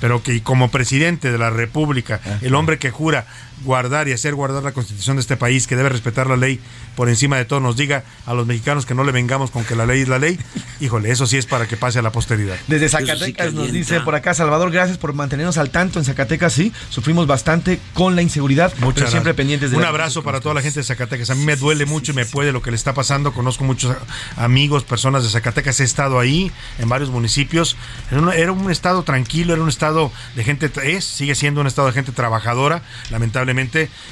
pero 0.00 0.20
que 0.20 0.42
como 0.42 0.72
presidente 0.72 1.30
de 1.30 1.38
la 1.38 1.50
República, 1.50 2.20
el 2.42 2.56
hombre 2.56 2.80
que 2.80 2.90
jura 2.90 3.26
guardar 3.64 4.08
y 4.08 4.12
hacer 4.12 4.34
guardar 4.34 4.62
la 4.62 4.72
constitución 4.72 5.16
de 5.16 5.20
este 5.20 5.36
país, 5.36 5.66
que 5.66 5.76
debe 5.76 5.88
respetar 5.88 6.26
la 6.26 6.36
ley 6.36 6.60
por 6.96 7.08
encima 7.08 7.36
de 7.36 7.44
todo, 7.44 7.60
nos 7.60 7.76
diga 7.76 8.04
a 8.26 8.34
los 8.34 8.46
mexicanos 8.46 8.86
que 8.86 8.94
no 8.94 9.04
le 9.04 9.12
vengamos 9.12 9.50
con 9.50 9.64
que 9.64 9.74
la 9.76 9.86
ley 9.86 10.02
es 10.02 10.08
la 10.08 10.18
ley, 10.18 10.38
híjole, 10.80 11.10
eso 11.10 11.26
sí 11.26 11.36
es 11.36 11.46
para 11.46 11.66
que 11.66 11.76
pase 11.76 11.98
a 11.98 12.02
la 12.02 12.12
posteridad. 12.12 12.56
Desde 12.66 12.88
Zacatecas 12.88 13.52
nos 13.52 13.72
dice 13.72 14.00
por 14.00 14.14
acá, 14.14 14.34
Salvador, 14.34 14.70
gracias 14.70 14.98
por 14.98 15.12
mantenernos 15.12 15.58
al 15.58 15.70
tanto 15.70 15.98
en 15.98 16.04
Zacatecas, 16.04 16.52
sí, 16.52 16.72
sufrimos 16.88 17.26
bastante 17.26 17.80
con 17.94 18.16
la 18.16 18.22
inseguridad, 18.22 18.72
pero 18.74 18.86
Muchas 18.86 19.10
siempre 19.10 19.34
pendientes 19.34 19.70
de 19.70 19.76
Un 19.76 19.84
abrazo 19.84 20.22
para 20.22 20.40
toda 20.40 20.54
la 20.54 20.62
gente 20.62 20.80
de 20.80 20.84
Zacatecas. 20.84 21.30
A 21.30 21.34
mí 21.34 21.44
me 21.44 21.56
duele 21.56 21.86
mucho 21.86 22.12
y 22.12 22.14
me 22.14 22.24
puede 22.24 22.52
lo 22.52 22.62
que 22.62 22.70
le 22.70 22.76
está 22.76 22.94
pasando. 22.94 23.32
Conozco 23.32 23.64
muchos 23.64 23.94
amigos, 24.36 24.84
personas 24.84 25.22
de 25.22 25.30
Zacatecas. 25.30 25.80
He 25.80 25.84
estado 25.84 26.18
ahí 26.18 26.50
en 26.78 26.88
varios 26.88 27.10
municipios. 27.10 27.76
Era 28.10 28.20
un, 28.20 28.32
era 28.32 28.52
un 28.52 28.70
estado 28.70 29.02
tranquilo, 29.02 29.54
era 29.54 29.62
un 29.62 29.68
estado 29.68 30.12
de 30.36 30.44
gente, 30.44 30.70
es, 30.84 31.04
sigue 31.04 31.34
siendo 31.34 31.60
un 31.60 31.66
estado 31.66 31.88
de 31.88 31.94
gente 31.94 32.12
trabajadora. 32.12 32.82
Lamentablemente, 33.10 33.47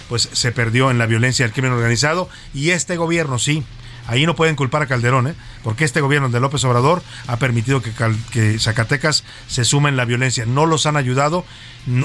pues 0.08 0.28
se 0.32 0.52
perdió 0.52 0.90
en 0.90 0.98
la 0.98 1.06
violencia 1.06 1.44
del 1.44 1.52
crimen 1.52 1.72
organizado. 1.72 2.28
Y 2.54 2.70
este 2.70 2.96
gobierno, 2.96 3.38
sí. 3.38 3.64
Ahí 4.06 4.24
no 4.24 4.36
pueden 4.36 4.54
culpar 4.54 4.82
a 4.82 4.86
Calderón, 4.86 5.28
¿eh? 5.28 5.34
Porque 5.66 5.84
este 5.84 6.00
gobierno 6.00 6.28
de 6.28 6.38
López 6.38 6.62
Obrador 6.62 7.02
ha 7.26 7.38
permitido 7.38 7.82
que, 7.82 8.56
Zacatecas 8.60 9.24
se 9.48 9.64
sume 9.64 9.88
en 9.88 9.96
la 9.96 10.04
violencia. 10.04 10.46
No 10.46 10.64
los 10.64 10.86
han 10.86 10.96
ayudado 10.96 11.44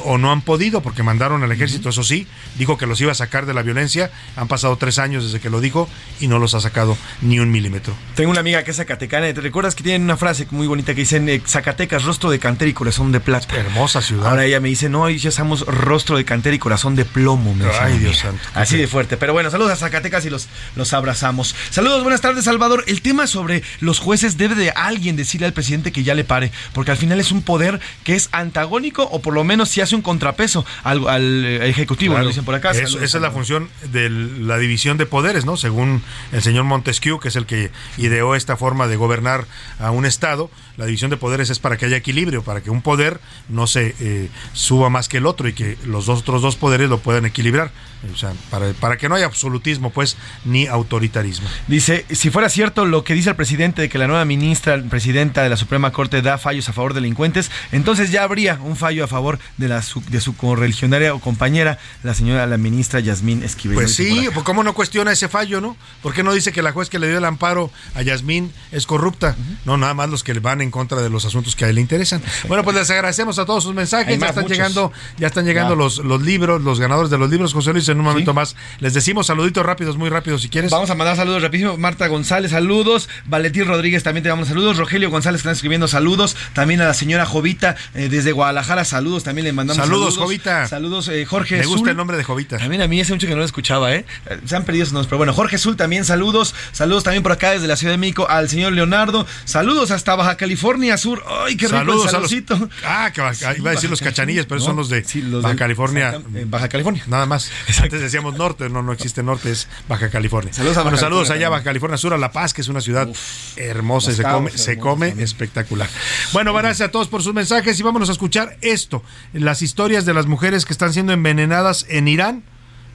o 0.04 0.18
no 0.18 0.32
han 0.32 0.42
podido, 0.42 0.82
porque 0.82 1.04
mandaron 1.04 1.44
al 1.44 1.52
ejército, 1.52 1.90
eso 1.90 2.04
sí, 2.04 2.28
dijo 2.58 2.78
que 2.80 2.88
los 2.88 3.00
iba 3.02 3.12
a 3.12 3.16
sacar 3.16 3.46
de 3.46 3.54
la 3.54 3.62
violencia. 3.62 4.10
Han 4.36 4.48
pasado 4.48 4.78
tres 4.78 4.98
años 4.98 5.26
desde 5.26 5.40
que 5.40 5.52
lo 5.52 5.62
dijo 5.62 5.88
y 6.20 6.28
no 6.28 6.40
los 6.40 6.56
ha 6.56 6.60
sacado 6.60 6.98
ni 7.22 7.40
un 7.40 7.52
milímetro. 7.52 7.94
Tengo 8.16 8.32
una 8.32 8.40
amiga 8.40 8.64
que 8.64 8.72
es 8.72 8.78
zacatecana 8.78 9.32
te 9.32 9.42
recuerdas 9.42 9.76
que 9.76 9.84
tienen 9.84 10.02
una 10.02 10.18
frase 10.18 10.48
muy 10.50 10.66
bonita 10.66 10.96
que 10.96 11.02
dicen 11.02 11.30
eh, 11.30 11.40
Zacatecas, 11.46 12.04
rostro 12.04 12.32
de 12.32 12.40
cantera 12.40 12.68
y 12.68 12.74
corazón 12.74 13.12
de 13.12 13.20
plata. 13.20 13.56
Hermosa 13.56 14.02
ciudad. 14.02 14.28
Ahora 14.28 14.44
ella 14.44 14.60
me 14.60 14.70
dice, 14.70 14.90
no, 14.90 15.08
ya 15.08 15.30
somos 15.30 15.68
rostro 15.68 16.18
de 16.18 16.26
cantera 16.26 16.56
y 16.56 16.60
corazón 16.60 16.96
de 16.96 17.06
plomo. 17.06 17.54
me 17.54 17.66
Ay, 17.80 18.00
Dios 18.00 18.18
santo. 18.18 18.42
Así 18.56 18.76
de 18.76 18.88
fuerte. 18.88 19.18
Pero 19.18 19.34
bueno, 19.34 19.52
saludos 19.52 19.74
a 19.74 19.76
Zacatecas 19.76 20.26
y 20.26 20.32
los, 20.32 20.48
los 20.76 20.94
abrazamos. 20.94 21.56
Saludos, 21.70 22.02
buenas 22.02 22.22
tardes, 22.22 22.46
Salvador. 22.46 22.84
El 22.88 23.04
tema 23.04 23.28
sobre 23.28 23.51
los 23.80 24.00
jueces 24.00 24.38
debe 24.38 24.56
de 24.56 24.72
alguien 24.72 25.16
decirle 25.16 25.48
al 25.48 25.54
presidente 25.54 25.92
que 25.92 26.04
ya 26.04 26.16
le 26.16 26.24
pare, 26.24 26.52
porque 26.74 26.92
al 26.92 26.98
final 26.98 27.20
es 27.20 27.32
un 27.32 27.42
poder 27.42 27.80
que 28.04 28.16
es 28.16 28.30
antagónico 28.32 29.04
o 29.12 29.22
por 29.22 29.34
lo 29.34 29.44
menos 29.44 29.70
si 29.70 29.82
hace 29.82 29.96
un 29.96 30.02
contrapeso 30.02 30.66
al, 30.84 31.08
al, 31.08 31.46
eh, 31.46 31.70
ejecutivo, 31.70 32.14
Claro. 32.14 32.26
nos 32.26 32.34
dicen 32.36 32.46
por 32.46 32.56
acá. 32.56 32.72
Eso- 32.72 32.82
Saludos, 32.82 33.04
esa 33.04 33.18
es 33.18 33.22
la 33.22 33.32
función 33.32 33.70
de 33.92 34.10
la 34.10 34.58
división 34.58 34.98
de 34.98 35.06
poderes, 35.06 35.46
¿no? 35.46 35.58
Según 35.58 36.02
el 36.32 36.42
señor 36.42 36.64
Montesquieu, 36.66 37.20
que 37.20 37.28
es 37.30 37.36
el 37.36 37.46
que 37.46 37.72
ideó 37.98 38.36
esta 38.36 38.58
forma 38.58 38.88
de 38.88 38.96
gobernar 38.96 39.46
a 39.80 39.92
un 39.92 40.06
Estado, 40.06 40.50
la 40.78 40.86
división 40.86 41.12
de 41.12 41.18
poderes 41.18 41.50
es 41.50 41.60
para 41.60 41.78
que 41.78 41.86
haya 41.86 41.98
equilibrio, 41.98 42.44
para 42.44 42.62
que 42.62 42.70
un 42.70 42.82
poder 42.82 43.20
no 43.50 43.68
se 43.68 43.96
eh, 44.00 44.30
suba 44.54 44.90
más 44.90 45.08
que 45.10 45.18
el 45.18 45.26
otro 45.26 45.48
y 45.48 45.54
que 45.54 45.78
los 45.86 46.06
dos, 46.06 46.20
otros 46.22 46.42
dos 46.42 46.56
poderes 46.56 46.90
lo 46.90 47.00
puedan 47.00 47.26
equilibrar. 47.26 47.72
O 48.14 48.18
sea, 48.18 48.34
para, 48.50 48.72
para 48.74 48.98
que 48.98 49.08
no 49.10 49.16
haya 49.16 49.28
absolutismo, 49.28 49.92
pues, 49.92 50.18
ni 50.44 50.66
autoritarismo. 50.66 51.48
Dice, 51.68 52.06
si 52.10 52.32
fuera 52.32 52.50
cierto 52.50 52.86
lo 52.86 53.04
que 53.04 53.14
dice 53.14 53.30
el 53.30 53.36
presidente 53.42 53.82
de 53.82 53.90
que 53.90 53.98
la 53.98 54.06
nueva 54.06 54.24
ministra, 54.24 54.80
presidenta 54.88 55.42
de 55.42 55.50
la 55.50 55.58
Suprema 55.58 55.92
Corte 55.92 56.22
da 56.22 56.38
fallos 56.38 56.70
a 56.70 56.74
favor 56.74 56.94
de 56.94 57.02
delincuentes, 57.02 57.50
entonces 57.72 58.12
ya 58.12 58.22
habría 58.22 58.60
un 58.62 58.76
fallo 58.76 59.04
a 59.04 59.08
favor 59.08 59.40
de 59.58 59.68
la 59.68 59.82
su, 59.82 60.00
de 60.12 60.22
su 60.22 60.38
correligionaria 60.38 61.16
o 61.16 61.20
compañera, 61.20 61.80
la 62.04 62.14
señora, 62.14 62.46
la 62.46 62.58
ministra 62.58 63.00
Yasmín 63.00 63.42
Esquivel. 63.42 63.74
Pues 63.74 63.96
sí, 63.96 64.28
pues 64.32 64.46
¿cómo 64.46 64.62
no 64.62 64.76
cuestiona 64.76 65.12
ese 65.12 65.28
fallo, 65.28 65.60
no? 65.60 65.76
¿Por 66.04 66.14
qué 66.14 66.22
no 66.22 66.34
dice 66.34 66.52
que 66.52 66.62
la 66.62 66.72
juez 66.72 66.88
que 66.92 67.00
le 67.00 67.08
dio 67.08 67.18
el 67.18 67.26
amparo 67.26 67.72
a 67.96 68.04
Yasmín 68.04 68.52
es 68.72 68.86
corrupta? 68.86 69.36
No, 69.66 69.76
nada 69.76 69.96
más 69.96 70.08
los 70.08 70.24
que 70.24 70.36
le 70.36 70.40
van 70.40 70.62
en 70.62 70.70
contra 70.70 71.02
de 71.02 71.10
los 71.10 71.26
asuntos 71.26 71.56
que 71.56 71.66
a 71.66 71.70
él 71.70 71.76
le 71.76 71.82
interesan. 71.82 72.22
Bueno, 72.48 72.64
pues 72.64 72.76
les 72.78 72.92
agradecemos 72.92 73.40
a 73.40 73.46
todos 73.46 73.64
sus 73.64 73.74
mensajes. 73.74 74.20
Ya 74.20 74.28
están 74.28 74.44
muchos. 74.44 74.56
llegando, 74.56 74.92
ya 75.18 75.26
están 75.26 75.46
llegando 75.46 75.74
Ya. 75.74 75.78
los, 75.80 75.98
los 75.98 76.22
libros, 76.22 76.62
los 76.62 76.80
ganadores 76.80 77.10
de 77.10 77.18
los 77.18 77.32
libros, 77.32 77.54
José 77.54 77.74
Luis, 77.74 77.90
en 77.90 77.98
un 77.98 78.06
momento 78.06 78.36
más. 78.36 78.56
Les 78.80 78.94
decimos 78.94 79.26
saluditos 79.26 79.66
rápidos, 79.66 79.98
muy 79.98 80.10
rápidos 80.10 80.44
si 80.44 80.50
quieres. 80.50 80.70
Vamos 80.70 80.92
a 80.92 80.96
mandar 80.96 81.16
saludos 81.16 81.42
rapidísimo. 81.42 81.76
Marta 81.78 82.06
González, 82.06 82.52
saludos. 82.52 83.10
Valentín 83.26 83.66
Rodríguez 83.66 84.04
también 84.04 84.24
te 84.24 84.30
damos 84.30 84.48
saludos. 84.48 84.78
Rogelio 84.78 85.10
González 85.10 85.40
están 85.40 85.54
escribiendo 85.54 85.88
saludos. 85.88 86.36
También 86.54 86.82
a 86.82 86.86
la 86.86 86.94
señora 86.94 87.26
Jovita 87.26 87.76
eh, 87.94 88.10
desde 88.10 88.32
Guadalajara, 88.32 88.86
saludos. 88.86 89.24
También 89.24 89.46
le 89.46 89.54
mandamos 89.54 89.84
Saludos, 89.84 90.14
saludos. 90.16 90.24
Jovita. 90.24 90.68
Saludos, 90.68 91.08
eh, 91.10 91.26
Jorge 91.26 91.58
Me 91.58 91.66
gusta 91.66 91.80
Zul. 91.80 91.90
el 91.90 91.98
nombre 91.98 92.18
de 92.18 92.24
Jovita. 92.24 92.58
También 92.58 92.82
a 92.82 92.88
mí 92.88 93.00
hace 93.02 93.14
mucho 93.14 93.28
que 93.28 93.34
no 93.34 93.40
lo 93.40 93.46
escuchaba, 93.46 93.94
¿eh? 93.94 94.06
Eh, 94.28 94.40
Se 94.46 94.56
han 94.56 94.64
perdido 94.66 94.86
sus 94.86 94.94
nombres. 94.94 95.08
Pero 95.08 95.18
bueno, 95.18 95.34
Jorge 95.34 95.58
Zul 95.58 95.76
también 95.78 96.06
saludos. 96.06 96.54
Saludos 96.72 97.04
también 97.04 97.24
por 97.24 97.32
acá 97.32 97.52
desde 97.52 97.68
la 97.68 97.76
Ciudad 97.76 97.94
de 97.94 97.98
México 97.98 98.28
al 98.30 98.50
señor 98.50 98.74
Leonardo. 98.74 99.26
Saludos 99.46 99.92
hasta 99.92 100.16
Baja 100.16 100.36
California 100.38 100.98
Sur. 100.98 101.24
¡Ay, 101.46 101.56
qué 101.58 101.68
rico 101.68 101.78
Saludos 101.78 102.14
el 102.14 102.22
los-! 102.22 102.70
Ah, 102.86 103.12
que 103.14 103.22
va- 103.22 103.34
iba 103.58 103.70
a 103.70 103.74
decir 103.74 103.90
los 103.90 104.02
cachanillas, 104.02 104.46
pero 104.46 104.60
No, 104.60 104.66
son 104.66 104.76
los 104.76 104.90
de 104.90 105.06
los 105.24 105.44
Baja 105.44 105.56
California. 105.56 106.20
eh, 106.36 106.46
Baja 106.48 106.70
California. 106.70 107.04
Nada 107.08 107.26
más. 107.26 107.52
Antes 107.82 108.02
decíamos 108.02 108.36
norte, 108.38 108.70
no, 108.70 108.82
no 108.82 108.92
existe 108.94 109.24
norte, 109.24 109.52
es 109.52 109.68
Baja 109.88 110.10
California. 110.10 110.54
Saludos 110.54 110.78
a 110.78 110.82
bueno, 110.82 110.96
Baja 110.98 111.06
saludos 111.06 111.28
California 111.28 111.34
allá 111.36 111.48
a 111.48 111.50
también. 111.50 111.52
Baja 111.52 111.64
California 111.64 111.98
Sur, 111.98 112.14
a 112.14 112.18
La 112.18 112.32
Paz, 112.32 112.54
que 112.54 112.62
es 112.62 112.68
una 112.68 112.82
ciudad 112.82 113.08
hermosa 113.56 114.12
se 114.12 114.24
come, 114.24 114.52
se 114.52 114.78
come 114.78 115.08
también. 115.08 115.24
espectacular. 115.24 115.90
Bueno, 116.34 116.54
gracias 116.54 116.90
a 116.90 116.92
todos 116.92 117.08
por 117.08 117.24
sus 117.24 117.34
mensajes 117.34 117.80
y 117.80 117.84
vámonos 117.84 118.10
a 118.10 118.12
escuchar 118.12 118.58
esto, 118.62 119.04
las 119.34 119.62
historias 119.62 120.06
de 120.06 120.14
las 120.14 120.26
mujeres 120.26 120.66
que 120.66 120.74
están 120.74 120.94
siendo 120.94 121.14
envenenadas 121.14 121.86
en 121.90 122.08
Irán 122.08 122.44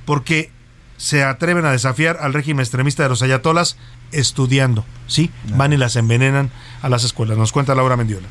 porque 0.05 0.51
se 0.97 1.23
atreven 1.23 1.65
a 1.67 1.73
desafiar 1.73 2.19
al 2.21 2.33
régimen 2.33 2.61
extremista 2.61 3.03
de 3.03 3.09
los 3.09 3.23
ayatolas 3.23 3.77
estudiando, 4.13 4.85
¿sí? 5.07 5.31
Van 5.55 5.73
y 5.73 5.77
las 5.77 5.97
envenenan 5.97 6.51
a 6.81 6.89
las 6.89 7.05
escuelas. 7.05 7.37
Nos 7.37 7.53
cuenta 7.53 7.75
Laura 7.75 7.97
Mendiola. 7.97 8.29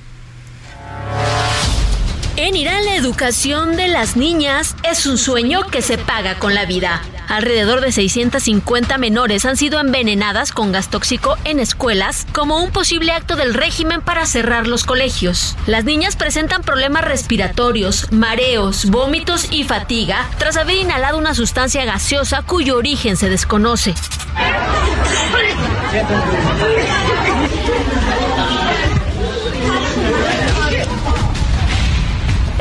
En 2.37 2.57
Irán 2.57 2.83
la 2.83 2.95
educación 2.95 3.77
de 3.77 3.87
las 3.87 4.17
niñas 4.17 4.75
es 4.83 5.05
un 5.05 5.17
sueño 5.17 5.61
que 5.67 5.81
se 5.81 5.97
paga 5.97 6.35
con 6.37 6.53
la 6.53 6.65
vida. 6.65 7.01
Alrededor 7.29 7.79
de 7.79 7.93
650 7.93 8.97
menores 8.97 9.45
han 9.45 9.55
sido 9.55 9.79
envenenadas 9.79 10.51
con 10.51 10.73
gas 10.73 10.89
tóxico 10.89 11.37
en 11.45 11.59
escuelas 11.59 12.27
como 12.33 12.61
un 12.61 12.71
posible 12.71 13.13
acto 13.13 13.37
del 13.37 13.53
régimen 13.53 14.01
para 14.01 14.25
cerrar 14.25 14.67
los 14.67 14.83
colegios. 14.83 15.55
Las 15.65 15.85
niñas 15.85 16.17
presentan 16.17 16.61
problemas 16.61 17.05
respiratorios, 17.05 18.11
mareos, 18.11 18.85
vómitos 18.87 19.47
y 19.51 19.63
fatiga 19.63 20.29
tras 20.37 20.57
haber 20.57 20.75
inhalado 20.75 21.17
una 21.17 21.35
sustancia 21.35 21.85
gaseosa 21.85 22.41
cuyo 22.41 22.75
origen 22.75 23.15
se 23.15 23.29
desconoce. 23.29 23.95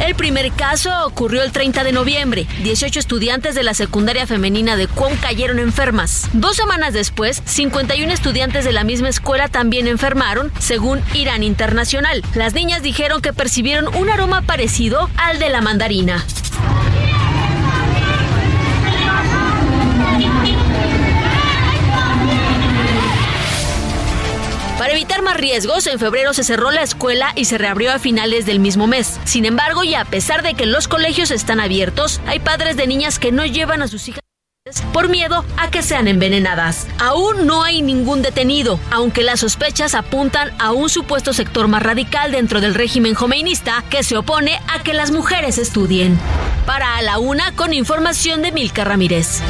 El 0.05 0.15
primer 0.17 0.53
caso 0.53 0.91
ocurrió 1.07 1.43
el 1.43 1.51
30 1.51 1.83
de 1.83 1.93
noviembre. 1.93 2.47
18 2.63 2.99
estudiantes 2.99 3.55
de 3.55 3.63
la 3.63 3.73
secundaria 3.73 4.27
femenina 4.27 4.77
de 4.77 4.87
Cuon 4.87 5.17
cayeron 5.17 5.59
enfermas. 5.59 6.29
Dos 6.35 6.57
semanas 6.57 6.93
después, 6.93 7.41
51 7.47 8.13
estudiantes 8.13 8.67
de 8.67 8.73
la 8.73 8.85
misma 8.85 9.09
escuela 9.09 9.49
también 9.49 9.89
enfermaron, 9.89 10.53
según 10.59 11.01
Irán 11.15 11.43
Internacional. 11.43 12.23
Las 12.35 12.53
niñas 12.53 12.83
dijeron 12.83 13.23
que 13.23 13.33
percibieron 13.33 13.95
un 13.97 14.11
aroma 14.11 14.43
parecido 14.43 15.09
al 15.17 15.39
de 15.39 15.49
la 15.49 15.63
mandarina. 15.63 16.23
Para 24.85 24.97
evitar 24.97 25.23
más 25.23 25.39
riesgos, 25.39 25.87
en 25.87 25.99
febrero 25.99 26.35
se 26.35 26.45
cerró 26.45 26.71
la 26.71 26.83
escuela 26.83 27.33
y 27.37 27.47
se 27.47 27.57
reabrió 27.57 27.91
a 27.91 27.99
finales 27.99 28.45
del 28.45 28.61
mismo 28.61 28.87
mes. 28.87 29.19
Sin 29.25 29.47
embargo, 29.47 29.83
y 29.83 29.95
a 29.95 30.05
pesar 30.05 30.43
de 30.43 30.53
que 30.53 30.67
los 30.67 30.89
colegios 30.89 31.31
están 31.31 31.59
abiertos, 31.59 32.21
hay 32.27 32.39
padres 32.39 32.77
de 32.77 32.87
niñas 32.87 33.19
que 33.19 33.33
no 33.33 33.47
llevan 33.47 33.81
a 33.81 33.89
sus 33.89 34.07
hijas 34.09 34.21
por 34.93 35.09
miedo 35.09 35.43
a 35.57 35.71
que 35.71 35.83
sean 35.83 36.07
envenenadas. 36.07 36.87
Aún 36.99 37.47
no 37.47 37.63
hay 37.63 37.81
ningún 37.81 38.21
detenido, 38.21 38.79
aunque 38.91 39.23
las 39.23 39.41
sospechas 39.41 39.95
apuntan 39.95 40.53
a 40.59 40.73
un 40.73 40.91
supuesto 40.91 41.33
sector 41.33 41.67
más 41.67 41.83
radical 41.83 42.33
dentro 42.33 42.61
del 42.61 42.75
régimen 42.75 43.15
jomeinista 43.15 43.83
que 43.89 44.03
se 44.03 44.19
opone 44.19 44.61
a 44.69 44.83
que 44.83 44.93
las 44.93 45.13
mujeres 45.13 45.57
estudien. 45.57 46.19
Para 46.67 46.99
a 46.99 47.03
la 47.03 47.19
una 47.19 47.57
con 47.57 47.73
información 47.73 48.43
de 48.43 48.53
Milka 48.53 48.85
Ramírez. 48.85 49.41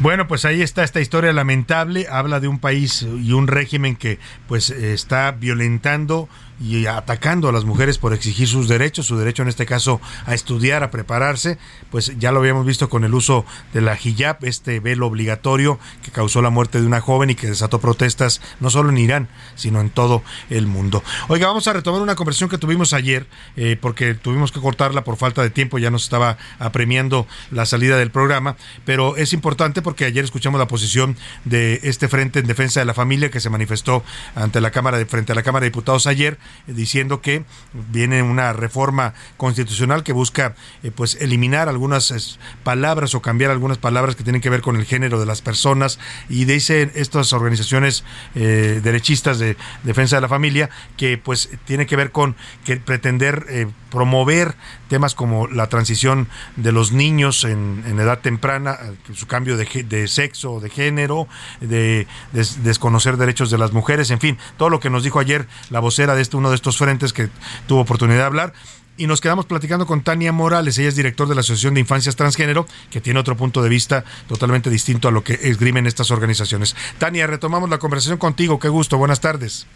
Bueno, 0.00 0.28
pues 0.28 0.44
ahí 0.44 0.62
está 0.62 0.84
esta 0.84 1.00
historia 1.00 1.32
lamentable. 1.32 2.06
Habla 2.08 2.38
de 2.38 2.46
un 2.46 2.60
país 2.60 3.02
y 3.02 3.32
un 3.32 3.48
régimen 3.48 3.96
que 3.96 4.20
pues 4.46 4.70
está 4.70 5.32
violentando 5.32 6.28
y 6.60 6.86
atacando 6.86 7.48
a 7.48 7.52
las 7.52 7.64
mujeres 7.64 7.98
por 7.98 8.12
exigir 8.12 8.48
sus 8.48 8.68
derechos, 8.68 9.06
su 9.06 9.16
derecho 9.16 9.42
en 9.42 9.48
este 9.48 9.66
caso 9.66 10.00
a 10.26 10.34
estudiar, 10.34 10.82
a 10.82 10.90
prepararse, 10.90 11.58
pues 11.90 12.18
ya 12.18 12.32
lo 12.32 12.40
habíamos 12.40 12.66
visto 12.66 12.88
con 12.88 13.04
el 13.04 13.14
uso 13.14 13.44
de 13.72 13.80
la 13.80 13.96
hijab, 13.96 14.38
este 14.42 14.80
velo 14.80 15.06
obligatorio 15.06 15.78
que 16.02 16.10
causó 16.10 16.42
la 16.42 16.50
muerte 16.50 16.80
de 16.80 16.86
una 16.86 17.00
joven 17.00 17.30
y 17.30 17.34
que 17.34 17.46
desató 17.46 17.80
protestas 17.80 18.40
no 18.60 18.70
solo 18.70 18.90
en 18.90 18.98
Irán, 18.98 19.28
sino 19.54 19.80
en 19.80 19.90
todo 19.90 20.22
el 20.50 20.66
mundo. 20.66 21.02
Oiga, 21.28 21.46
vamos 21.46 21.68
a 21.68 21.72
retomar 21.72 22.02
una 22.02 22.14
conversación 22.14 22.50
que 22.50 22.58
tuvimos 22.58 22.92
ayer, 22.92 23.26
eh, 23.56 23.76
porque 23.80 24.14
tuvimos 24.14 24.52
que 24.52 24.60
cortarla 24.60 25.04
por 25.04 25.16
falta 25.16 25.42
de 25.42 25.50
tiempo, 25.50 25.78
ya 25.78 25.90
nos 25.90 26.04
estaba 26.04 26.38
apremiando 26.58 27.26
la 27.50 27.66
salida 27.66 27.96
del 27.96 28.10
programa, 28.10 28.56
pero 28.84 29.16
es 29.16 29.32
importante 29.32 29.82
porque 29.82 30.04
ayer 30.04 30.24
escuchamos 30.24 30.58
la 30.58 30.68
posición 30.68 31.16
de 31.44 31.80
este 31.82 32.08
Frente 32.08 32.40
en 32.40 32.46
Defensa 32.46 32.80
de 32.80 32.86
la 32.86 32.94
Familia 32.94 33.30
que 33.30 33.40
se 33.40 33.50
manifestó 33.50 34.02
ante 34.34 34.60
la 34.60 34.70
Cámara 34.70 34.98
de, 34.98 35.06
frente 35.06 35.32
a 35.32 35.34
la 35.34 35.42
Cámara 35.42 35.64
de 35.64 35.70
Diputados 35.70 36.06
ayer 36.06 36.38
diciendo 36.66 37.20
que 37.20 37.44
viene 37.72 38.22
una 38.22 38.52
reforma 38.52 39.14
constitucional 39.36 40.02
que 40.02 40.12
busca 40.12 40.54
eh, 40.82 40.90
pues 40.90 41.16
eliminar 41.20 41.68
algunas 41.68 42.38
palabras 42.64 43.14
o 43.14 43.22
cambiar 43.22 43.50
algunas 43.50 43.78
palabras 43.78 44.16
que 44.16 44.24
tienen 44.24 44.40
que 44.40 44.50
ver 44.50 44.60
con 44.60 44.76
el 44.76 44.84
género 44.84 45.18
de 45.20 45.26
las 45.26 45.42
personas. 45.42 45.98
Y 46.28 46.44
dicen 46.44 46.92
estas 46.94 47.32
organizaciones 47.32 48.04
eh, 48.34 48.80
derechistas 48.82 49.38
de 49.38 49.56
defensa 49.84 50.16
de 50.16 50.22
la 50.22 50.28
familia 50.28 50.70
que 50.96 51.18
pues 51.18 51.50
tiene 51.64 51.86
que 51.86 51.96
ver 51.96 52.12
con 52.12 52.36
que 52.64 52.76
pretender 52.76 53.46
eh, 53.48 53.66
promover 53.90 54.54
temas 54.88 55.14
como 55.14 55.46
la 55.46 55.68
transición 55.68 56.28
de 56.56 56.72
los 56.72 56.92
niños 56.92 57.44
en, 57.44 57.84
edad 57.98 58.20
temprana, 58.20 58.78
su 59.14 59.26
cambio 59.26 59.56
de, 59.56 59.64
de 59.84 60.08
sexo, 60.08 60.60
de 60.60 60.70
género, 60.70 61.28
de, 61.60 62.06
desconocer 62.32 63.16
derechos 63.16 63.50
de 63.50 63.58
las 63.58 63.72
mujeres, 63.72 64.10
en 64.10 64.20
fin, 64.20 64.38
todo 64.56 64.70
lo 64.70 64.80
que 64.80 64.90
nos 64.90 65.04
dijo 65.04 65.20
ayer 65.20 65.46
la 65.70 65.80
vocera 65.80 66.14
de 66.14 66.22
este 66.22 66.36
uno 66.36 66.50
de 66.50 66.56
estos 66.56 66.78
frentes 66.78 67.12
que 67.12 67.28
tuvo 67.66 67.80
oportunidad 67.80 68.18
de 68.18 68.24
hablar. 68.24 68.52
Y 68.96 69.06
nos 69.06 69.20
quedamos 69.20 69.46
platicando 69.46 69.86
con 69.86 70.02
Tania 70.02 70.32
Morales, 70.32 70.76
ella 70.76 70.88
es 70.88 70.96
director 70.96 71.28
de 71.28 71.36
la 71.36 71.42
Asociación 71.42 71.74
de 71.74 71.80
Infancias 71.80 72.16
Transgénero, 72.16 72.66
que 72.90 73.00
tiene 73.00 73.20
otro 73.20 73.36
punto 73.36 73.62
de 73.62 73.68
vista 73.68 74.04
totalmente 74.26 74.70
distinto 74.70 75.06
a 75.06 75.12
lo 75.12 75.22
que 75.22 75.34
esgrimen 75.34 75.86
estas 75.86 76.10
organizaciones. 76.10 76.74
Tania, 76.98 77.28
retomamos 77.28 77.70
la 77.70 77.78
conversación 77.78 78.18
contigo, 78.18 78.58
qué 78.58 78.68
gusto, 78.68 78.98
buenas 78.98 79.20
tardes. 79.20 79.68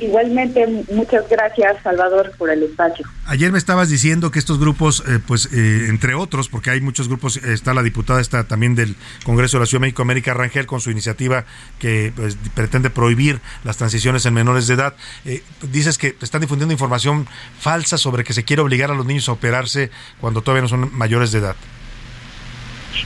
Igualmente, 0.00 0.66
muchas 0.90 1.28
gracias, 1.28 1.76
Salvador, 1.84 2.32
por 2.36 2.50
el 2.50 2.64
espacio. 2.64 3.06
Ayer 3.26 3.52
me 3.52 3.58
estabas 3.58 3.88
diciendo 3.88 4.32
que 4.32 4.40
estos 4.40 4.58
grupos, 4.58 5.04
eh, 5.06 5.20
pues 5.24 5.48
eh, 5.52 5.86
entre 5.88 6.14
otros, 6.14 6.48
porque 6.48 6.70
hay 6.70 6.80
muchos 6.80 7.06
grupos, 7.06 7.36
está 7.36 7.74
la 7.74 7.82
diputada 7.82 8.20
está 8.20 8.44
también 8.44 8.74
del 8.74 8.96
Congreso 9.24 9.56
de 9.56 9.60
la 9.60 9.66
Ciudad 9.66 9.80
de 9.80 9.86
México, 9.86 10.02
América 10.02 10.34
Rangel, 10.34 10.66
con 10.66 10.80
su 10.80 10.90
iniciativa 10.90 11.44
que 11.78 12.12
pues, 12.16 12.36
pretende 12.54 12.90
prohibir 12.90 13.40
las 13.62 13.76
transiciones 13.76 14.26
en 14.26 14.34
menores 14.34 14.66
de 14.66 14.74
edad. 14.74 14.94
Eh, 15.24 15.44
dices 15.62 15.96
que 15.96 16.16
están 16.20 16.40
difundiendo 16.40 16.72
información 16.72 17.28
falsa 17.60 17.96
sobre 17.96 18.24
que 18.24 18.32
se 18.32 18.42
quiere 18.42 18.62
obligar 18.62 18.90
a 18.90 18.94
los 18.94 19.06
niños 19.06 19.28
a 19.28 19.32
operarse 19.32 19.90
cuando 20.20 20.42
todavía 20.42 20.62
no 20.62 20.68
son 20.68 20.92
mayores 20.92 21.30
de 21.30 21.38
edad. 21.38 21.56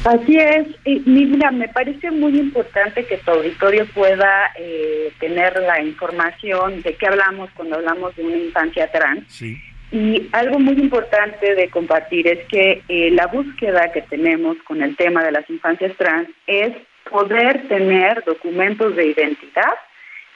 Así 0.04 0.38
es, 0.38 0.66
y 0.84 1.00
mira, 1.06 1.50
me 1.50 1.68
parece 1.68 2.10
muy 2.10 2.38
importante 2.38 3.06
que 3.06 3.18
tu 3.18 3.30
auditorio 3.30 3.86
pueda 3.94 4.50
eh, 4.58 5.12
tener 5.18 5.60
la 5.60 5.82
información 5.82 6.82
de 6.82 6.94
qué 6.94 7.06
hablamos 7.06 7.50
cuando 7.54 7.76
hablamos 7.76 8.14
de 8.16 8.24
una 8.24 8.36
infancia 8.36 8.90
trans. 8.90 9.42
Y 9.90 10.28
algo 10.32 10.58
muy 10.58 10.74
importante 10.74 11.54
de 11.54 11.70
compartir 11.70 12.28
es 12.28 12.46
que 12.48 12.82
eh, 12.88 13.10
la 13.10 13.26
búsqueda 13.26 13.90
que 13.92 14.02
tenemos 14.02 14.56
con 14.64 14.82
el 14.82 14.96
tema 14.96 15.24
de 15.24 15.32
las 15.32 15.48
infancias 15.48 15.96
trans 15.96 16.28
es 16.46 16.72
poder 17.10 17.66
tener 17.68 18.22
documentos 18.24 18.94
de 18.96 19.06
identidad 19.06 19.72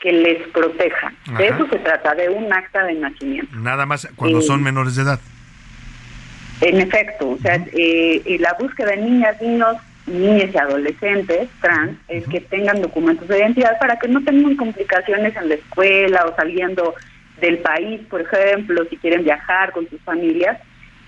que 0.00 0.12
les 0.12 0.48
protejan. 0.48 1.16
De 1.38 1.48
eso 1.48 1.66
se 1.70 1.78
trata, 1.78 2.14
de 2.14 2.28
un 2.28 2.52
acta 2.52 2.84
de 2.84 2.94
nacimiento. 2.94 3.54
Nada 3.56 3.86
más 3.86 4.08
cuando 4.16 4.40
son 4.40 4.62
menores 4.62 4.96
de 4.96 5.02
edad. 5.02 5.20
En 6.62 6.80
efecto, 6.80 7.30
o 7.30 7.38
sea, 7.38 7.58
eh, 7.72 8.36
la 8.38 8.54
búsqueda 8.58 8.92
de 8.92 8.98
niñas, 8.98 9.42
niños, 9.42 9.76
niñas 10.06 10.50
y 10.54 10.58
adolescentes 10.58 11.48
trans 11.60 11.98
es 12.06 12.26
que 12.28 12.40
tengan 12.40 12.80
documentos 12.80 13.26
de 13.26 13.38
identidad 13.38 13.78
para 13.80 13.96
que 13.96 14.06
no 14.06 14.22
tengan 14.22 14.54
complicaciones 14.56 15.34
en 15.34 15.48
la 15.48 15.56
escuela 15.56 16.24
o 16.24 16.36
saliendo 16.36 16.94
del 17.40 17.58
país, 17.58 18.00
por 18.08 18.20
ejemplo, 18.20 18.84
si 18.88 18.96
quieren 18.96 19.24
viajar 19.24 19.72
con 19.72 19.88
sus 19.90 20.00
familias. 20.02 20.56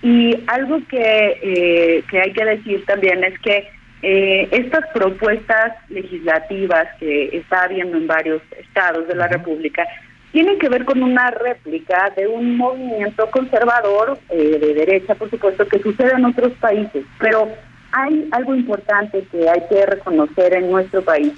Y 0.03 0.37
algo 0.47 0.79
que, 0.89 1.39
eh, 1.41 2.03
que 2.11 2.19
hay 2.19 2.33
que 2.33 2.43
decir 2.43 2.83
también 2.85 3.23
es 3.23 3.39
que 3.39 3.69
eh, 4.01 4.49
estas 4.51 4.85
propuestas 4.93 5.71
legislativas 5.87 6.87
que 6.99 7.37
está 7.37 7.63
habiendo 7.63 7.95
en 7.95 8.07
varios 8.07 8.41
estados 8.59 9.07
de 9.07 9.15
la 9.15 9.29
República 9.29 9.87
tienen 10.35 10.59
que 10.59 10.67
ver 10.67 10.83
con 10.83 11.01
una 11.01 11.31
réplica 11.31 12.11
de 12.17 12.27
un 12.27 12.57
movimiento 12.57 13.25
conservador 13.31 14.19
eh, 14.29 14.59
de 14.59 14.73
derecha, 14.73 15.15
por 15.15 15.29
supuesto, 15.29 15.65
que 15.65 15.79
sucede 15.79 16.11
en 16.11 16.25
otros 16.25 16.51
países. 16.59 17.05
Pero 17.19 17.47
hay 17.93 18.27
algo 18.33 18.53
importante 18.53 19.25
que 19.31 19.49
hay 19.49 19.61
que 19.69 19.85
reconocer 19.85 20.53
en 20.55 20.69
nuestro 20.69 21.01
país. 21.03 21.31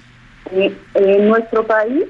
En 0.94 1.28
nuestro 1.28 1.64
país 1.64 2.06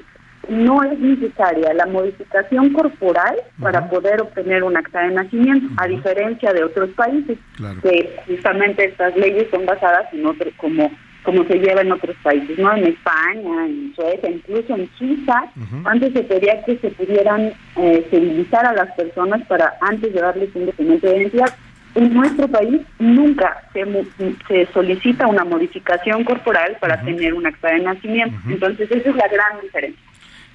no 0.47 0.81
es 0.81 0.97
necesaria 0.97 1.75
la 1.75 1.85
modificación 1.85 2.73
corporal 2.73 3.35
para 3.61 3.87
poder 3.87 4.23
obtener 4.23 4.63
un 4.63 4.75
acta 4.75 5.03
de 5.03 5.11
nacimiento, 5.11 5.67
a 5.77 5.85
diferencia 5.85 6.53
de 6.53 6.63
otros 6.63 6.89
países, 6.95 7.37
que 7.83 8.19
justamente 8.25 8.85
estas 8.85 9.15
leyes 9.15 9.47
son 9.51 9.63
basadas 9.67 10.11
en 10.11 10.25
otros 10.25 10.51
como 10.57 10.89
como 11.23 11.43
se 11.45 11.59
lleva 11.59 11.81
en 11.81 11.91
otros 11.91 12.15
países, 12.23 12.57
¿no? 12.57 12.75
En 12.75 12.85
España, 12.85 13.65
en 13.65 13.93
Suecia, 13.95 14.29
incluso 14.29 14.75
en 14.75 14.89
Suiza, 14.97 15.43
antes 15.85 16.13
se 16.13 16.23
pedía 16.23 16.63
que 16.63 16.77
se 16.77 16.89
pudieran 16.91 17.51
eh, 17.75 18.07
civilizar 18.09 18.65
a 18.65 18.73
las 18.73 18.91
personas 18.95 19.45
para 19.47 19.73
antes 19.81 20.13
de 20.13 20.21
darles 20.21 20.49
un 20.55 20.67
documento 20.67 21.07
de 21.07 21.17
identidad. 21.17 21.55
En 21.95 22.13
nuestro 22.13 22.47
país 22.47 22.81
nunca 22.99 23.63
se, 23.73 23.85
se 24.47 24.65
solicita 24.73 25.27
una 25.27 25.43
modificación 25.43 26.23
corporal 26.23 26.77
para 26.79 27.01
tener 27.01 27.33
un 27.33 27.45
acta 27.47 27.69
de 27.69 27.79
nacimiento. 27.79 28.37
Entonces, 28.47 28.89
esa 28.91 29.09
es 29.09 29.15
la 29.15 29.27
gran 29.27 29.59
diferencia. 29.61 30.08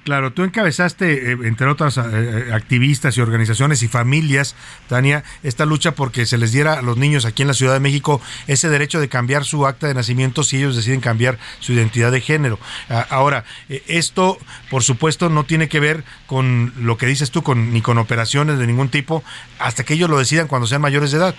Claro, 0.05 0.31
tú 0.31 0.43
encabezaste, 0.43 1.31
eh, 1.31 1.37
entre 1.45 1.65
otras 1.65 1.97
eh, 1.97 2.01
eh, 2.03 2.53
activistas 2.53 3.17
y 3.17 3.21
organizaciones 3.21 3.81
y 3.81 3.87
familias, 3.87 4.55
Tania, 4.87 5.23
esta 5.41 5.65
lucha 5.65 5.93
porque 5.93 6.27
se 6.27 6.37
les 6.37 6.51
diera 6.51 6.73
a 6.73 6.83
los 6.83 6.95
niños 6.95 7.25
aquí 7.25 7.41
en 7.41 7.47
la 7.47 7.55
Ciudad 7.55 7.73
de 7.73 7.79
México 7.79 8.21
ese 8.45 8.69
derecho 8.69 8.99
de 8.99 9.09
cambiar 9.09 9.45
su 9.45 9.65
acta 9.65 9.87
de 9.87 9.95
nacimiento 9.95 10.43
si 10.43 10.57
ellos 10.57 10.75
deciden 10.75 11.01
cambiar 11.01 11.39
su 11.59 11.73
identidad 11.73 12.11
de 12.11 12.21
género. 12.21 12.59
Ah, 12.87 13.07
ahora, 13.09 13.45
esto, 13.67 14.37
por 14.69 14.83
supuesto, 14.83 15.29
no 15.29 15.43
tiene 15.43 15.69
que 15.69 15.79
ver 15.79 16.03
con 16.27 16.71
lo 16.77 16.97
que 16.97 17.07
dices 17.07 17.31
tú, 17.31 17.41
con, 17.41 17.73
ni 17.73 17.81
con 17.81 17.97
operaciones 17.97 18.59
de 18.59 18.67
ningún 18.67 18.89
tipo, 18.89 19.23
hasta 19.57 19.85
que 19.85 19.95
ellos 19.95 20.07
lo 20.07 20.19
decidan 20.19 20.47
cuando 20.47 20.67
sean 20.67 20.81
mayores 20.81 21.13
de 21.13 21.17
edad. 21.17 21.35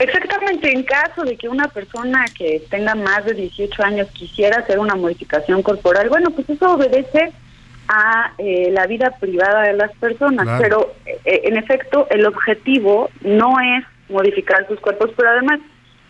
Exactamente, 0.00 0.72
en 0.72 0.82
caso 0.82 1.22
de 1.22 1.36
que 1.36 1.48
una 1.48 1.68
persona 1.68 2.24
que 2.36 2.64
tenga 2.68 2.96
más 2.96 3.24
de 3.24 3.34
18 3.34 3.80
años 3.84 4.08
quisiera 4.12 4.58
hacer 4.58 4.80
una 4.80 4.96
modificación 4.96 5.62
corporal, 5.62 6.08
bueno, 6.08 6.30
pues 6.30 6.50
eso 6.50 6.72
obedece 6.72 7.32
a 7.88 8.32
eh, 8.38 8.70
la 8.70 8.86
vida 8.86 9.10
privada 9.20 9.62
de 9.62 9.74
las 9.74 9.92
personas, 9.96 10.46
pero 10.60 10.94
eh, 11.06 11.42
en 11.44 11.56
efecto 11.56 12.06
el 12.10 12.26
objetivo 12.26 13.10
no 13.22 13.58
es 13.60 13.84
modificar 14.08 14.66
sus 14.68 14.80
cuerpos, 14.80 15.10
pero 15.16 15.30
además 15.30 15.60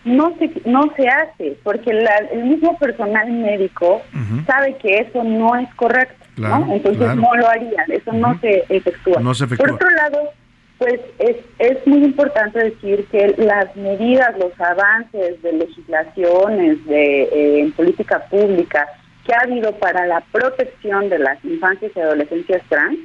no 0.04 0.34
se 0.38 0.50
no 0.66 0.82
se 0.96 1.08
hace 1.08 1.56
porque 1.62 1.90
el 1.90 2.44
mismo 2.44 2.78
personal 2.78 3.30
médico 3.32 4.02
sabe 4.46 4.76
que 4.76 4.98
eso 4.98 5.24
no 5.24 5.56
es 5.56 5.72
correcto, 5.76 6.22
¿no? 6.36 6.74
Entonces 6.74 7.16
no 7.16 7.34
lo 7.34 7.48
harían, 7.48 7.90
eso 7.90 8.12
no 8.12 8.38
se 8.40 8.64
efectúa. 8.68 9.20
Por 9.56 9.72
otro 9.74 9.90
lado, 9.90 10.30
Pues 10.76 11.00
es, 11.20 11.36
es 11.60 11.86
muy 11.86 12.04
importante 12.04 12.58
decir 12.58 13.06
que 13.10 13.34
las 13.38 13.74
medidas, 13.76 14.36
los 14.38 14.52
avances 14.60 15.40
de 15.40 15.52
legislaciones 15.52 16.84
de, 16.86 17.22
eh, 17.22 17.60
en 17.60 17.72
política 17.72 18.24
pública 18.28 18.86
que 19.24 19.34
ha 19.34 19.40
habido 19.40 19.72
para 19.78 20.06
la 20.06 20.20
protección 20.32 21.08
de 21.08 21.18
las 21.18 21.42
infancias 21.44 21.92
y 21.94 22.00
adolescencias 22.00 22.62
trans 22.68 22.98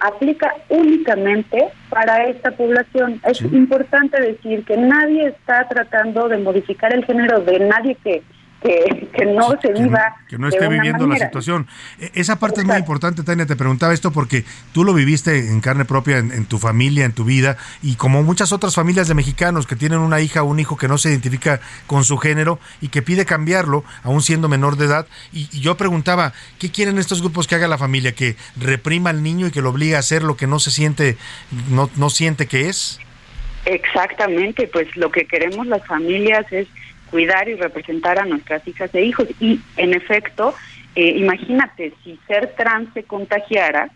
aplica 0.00 0.54
únicamente 0.68 1.68
para 1.90 2.24
esta 2.24 2.50
población. 2.50 3.20
Es 3.26 3.40
importante 3.42 4.20
decir 4.20 4.64
que 4.64 4.76
nadie 4.76 5.28
está 5.28 5.68
tratando 5.68 6.28
de 6.28 6.38
modificar 6.38 6.92
el 6.92 7.04
género 7.04 7.40
de 7.40 7.58
nadie 7.60 7.96
que 8.02 8.22
que, 8.66 9.26
no 9.26 9.54
se 9.60 9.72
viva. 9.72 10.16
Que 10.28 10.38
no, 10.38 10.48
esté 10.48 10.68
viviendo 10.68 11.06
la 11.06 11.16
situación. 11.16 11.66
E, 12.00 12.10
esa 12.14 12.38
parte 12.38 12.60
es 12.60 12.66
muy 12.66 12.76
importante, 12.76 13.22
Tania. 13.22 13.46
Te 13.46 13.56
preguntaba 13.56 13.94
esto 13.94 14.10
porque 14.10 14.44
tú 14.72 14.84
lo 14.84 14.94
viviste 14.94 15.50
en 15.50 15.60
carne 15.60 15.84
propia, 15.84 16.18
en, 16.18 16.46
tu 16.46 16.58
familia, 16.58 17.04
en 17.04 17.12
tu 17.12 17.24
vida, 17.24 17.56
y 17.82 17.94
como 17.96 18.22
muchas 18.22 18.52
otras 18.52 18.74
familias 18.74 19.08
de 19.08 19.14
mexicanos 19.14 19.66
que 19.66 19.76
tienen 19.76 19.98
una 19.98 20.20
hija 20.20 20.42
o 20.42 20.46
un 20.46 20.60
hijo 20.60 20.76
que 20.76 20.88
no 20.88 20.98
se 20.98 21.10
identifica 21.10 21.60
con 21.86 22.04
su 22.04 22.18
género 22.18 22.58
y 22.80 22.88
que 22.88 23.02
pide 23.02 23.24
cambiarlo, 23.24 23.84
aún 24.02 24.22
siendo 24.22 24.48
menor 24.48 24.76
de 24.76 24.86
edad. 24.86 25.06
Y, 25.32 25.46
yo 25.60 25.76
preguntaba, 25.76 26.32
¿qué 26.58 26.70
quieren 26.70 26.98
estos 26.98 27.20
grupos 27.20 27.46
que 27.46 27.54
haga 27.54 27.68
la 27.68 27.78
familia? 27.78 28.12
¿Que 28.12 28.36
reprima 28.56 29.10
al 29.10 29.22
niño 29.22 29.46
y 29.46 29.50
que 29.50 29.62
lo 29.62 29.70
obligue 29.70 29.96
a 29.96 30.00
hacer 30.00 30.22
lo 30.22 30.36
que 30.36 30.46
no 30.46 30.58
se 30.58 30.70
siente, 30.70 31.16
no, 31.70 31.90
no 31.96 32.10
siente 32.10 32.46
que 32.46 32.68
es? 32.68 33.00
Exactamente, 33.64 34.68
pues 34.68 34.94
lo 34.96 35.10
que 35.10 35.26
queremos 35.26 35.66
las 35.66 35.84
familias 35.86 36.46
es 36.52 36.68
cuidar 37.10 37.48
y 37.48 37.54
representar 37.54 38.18
a 38.18 38.24
nuestras 38.24 38.66
hijas 38.66 38.94
e 38.94 39.04
hijos. 39.04 39.28
Y 39.40 39.60
en 39.76 39.94
efecto, 39.94 40.54
eh, 40.94 41.14
imagínate, 41.16 41.92
si 42.02 42.18
ser 42.26 42.54
trans 42.56 42.88
se 42.94 43.02
contagiara 43.04 43.90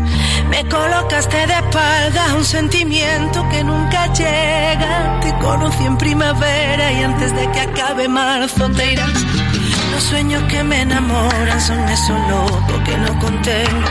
Me 0.48 0.64
colocaste 0.68 1.36
de 1.46 1.54
espaldas 1.54 2.32
un 2.36 2.44
sentimiento 2.44 3.48
que 3.48 3.64
nunca 3.64 4.12
llega. 4.12 5.20
Te 5.20 5.34
conocí 5.38 5.84
en 5.84 5.98
primavera 5.98 6.92
y 6.92 7.02
antes 7.02 7.34
de 7.34 7.50
que 7.50 7.60
acabe 7.60 8.08
marzo 8.08 8.70
te 8.70 8.92
irás. 8.92 9.24
Los 9.92 10.04
sueños 10.04 10.42
que 10.44 10.62
me 10.62 10.82
enamoran 10.82 11.60
son 11.60 11.80
esos 11.88 12.20
locos 12.28 12.80
que 12.84 12.96
no 12.98 13.18
contengo. 13.18 13.88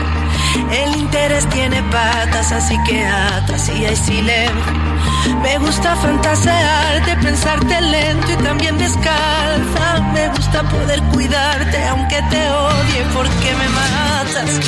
El 0.70 0.96
interés 0.96 1.46
tiene 1.50 1.82
patas, 1.84 2.52
así 2.52 2.76
que 2.84 3.04
atas 3.04 3.68
y 3.68 3.84
hay 3.84 3.96
silencio. 3.96 4.95
Me 5.42 5.58
gusta 5.58 5.96
fantasearte, 5.96 7.16
pensarte 7.16 7.80
lento 7.80 8.32
y 8.32 8.36
también 8.36 8.78
descalza. 8.78 10.00
Me 10.12 10.28
gusta 10.28 10.62
poder 10.62 11.02
cuidarte 11.12 11.84
aunque 11.88 12.22
te 12.30 12.48
odie 12.50 13.04
porque 13.14 13.54
me 13.60 13.68
matas. 13.68 14.60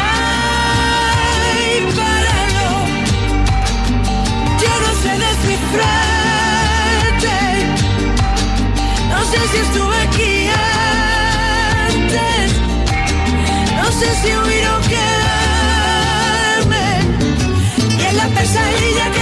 Ay, 0.00 1.86
páralo. 1.96 2.68
Yo 4.62 4.72
no 4.84 4.90
sé 5.02 5.12
descifrarte. 5.26 7.36
No 9.10 9.20
sé 9.24 9.38
si 9.50 9.56
estuve 9.58 9.96
aquí 10.08 10.34
antes. 11.88 12.46
No 13.76 13.86
sé 13.92 14.08
si 14.22 14.28
huir 14.36 14.66
o 14.68 14.70
la 18.28 18.40
pesadilla 18.40 19.10
de 19.10 19.17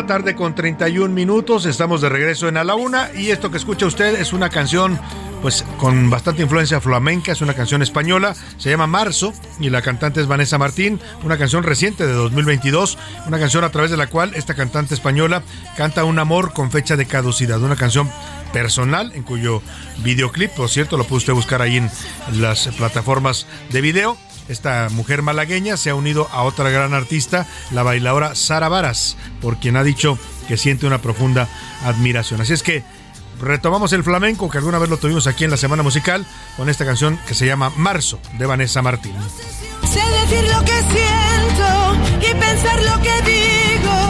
la 0.00 0.06
tarde 0.06 0.34
con 0.34 0.54
31 0.54 1.12
minutos. 1.12 1.66
Estamos 1.66 2.00
de 2.00 2.08
regreso 2.08 2.48
en 2.48 2.56
A 2.56 2.64
la 2.64 2.74
Una 2.74 3.10
y 3.14 3.32
esto 3.32 3.50
que 3.50 3.58
escucha 3.58 3.84
usted 3.84 4.18
es 4.18 4.32
una 4.32 4.48
canción 4.48 4.98
pues 5.42 5.62
con 5.76 6.08
bastante 6.08 6.40
influencia 6.40 6.80
flamenca, 6.80 7.32
es 7.32 7.42
una 7.42 7.52
canción 7.52 7.82
española, 7.82 8.34
se 8.56 8.70
llama 8.70 8.86
Marzo 8.86 9.34
y 9.58 9.68
la 9.68 9.82
cantante 9.82 10.22
es 10.22 10.26
Vanessa 10.26 10.56
Martín, 10.56 10.98
una 11.22 11.36
canción 11.36 11.64
reciente 11.64 12.06
de 12.06 12.14
2022, 12.14 12.96
una 13.26 13.38
canción 13.38 13.62
a 13.62 13.68
través 13.68 13.90
de 13.90 13.98
la 13.98 14.06
cual 14.06 14.32
esta 14.34 14.54
cantante 14.54 14.94
española 14.94 15.42
canta 15.76 16.04
un 16.04 16.18
amor 16.18 16.54
con 16.54 16.70
fecha 16.70 16.96
de 16.96 17.04
caducidad, 17.04 17.62
una 17.62 17.76
canción 17.76 18.10
personal 18.54 19.12
en 19.14 19.22
cuyo 19.22 19.60
videoclip, 19.98 20.50
por 20.52 20.70
cierto, 20.70 20.96
lo 20.96 21.04
puede 21.04 21.18
usted 21.18 21.34
buscar 21.34 21.60
ahí 21.60 21.76
en 21.76 21.90
las 22.40 22.68
plataformas 22.68 23.46
de 23.70 23.82
video 23.82 24.16
esta 24.50 24.88
mujer 24.90 25.22
malagueña 25.22 25.76
se 25.76 25.90
ha 25.90 25.94
unido 25.94 26.28
a 26.32 26.42
otra 26.42 26.70
gran 26.70 26.92
artista, 26.92 27.46
la 27.70 27.82
bailadora 27.82 28.34
Sara 28.34 28.68
Varas, 28.68 29.16
por 29.40 29.58
quien 29.58 29.76
ha 29.76 29.84
dicho 29.84 30.18
que 30.48 30.56
siente 30.56 30.86
una 30.86 31.00
profunda 31.00 31.48
admiración. 31.84 32.40
Así 32.40 32.52
es 32.52 32.62
que 32.62 32.82
retomamos 33.40 33.92
el 33.92 34.02
flamenco, 34.02 34.50
que 34.50 34.58
alguna 34.58 34.78
vez 34.78 34.90
lo 34.90 34.96
tuvimos 34.96 35.26
aquí 35.26 35.44
en 35.44 35.50
la 35.50 35.56
Semana 35.56 35.82
Musical, 35.82 36.26
con 36.56 36.68
esta 36.68 36.84
canción 36.84 37.18
que 37.26 37.34
se 37.34 37.46
llama 37.46 37.72
Marzo, 37.76 38.20
de 38.38 38.46
Vanessa 38.46 38.82
Martín. 38.82 39.14
Sé 39.84 40.00
decir 40.00 40.50
lo 40.52 40.64
que 40.64 40.82
siento 40.82 42.28
y 42.28 42.34
pensar 42.34 42.82
lo 42.82 43.00
que 43.00 43.22
digo, 43.22 44.09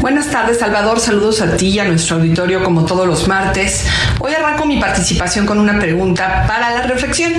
Buenas 0.00 0.30
tardes, 0.30 0.58
Salvador. 0.58 1.00
Saludos 1.00 1.40
a 1.40 1.56
ti 1.56 1.68
y 1.68 1.78
a 1.78 1.84
nuestro 1.84 2.16
auditorio 2.16 2.62
como 2.62 2.84
todos 2.84 3.06
los 3.06 3.26
martes. 3.26 3.84
Hoy 4.20 4.34
arranco 4.34 4.64
mi 4.64 4.78
participación 4.78 5.46
con 5.46 5.58
una 5.58 5.78
pregunta 5.78 6.44
para 6.46 6.70
la 6.70 6.82
reflexión. 6.82 7.32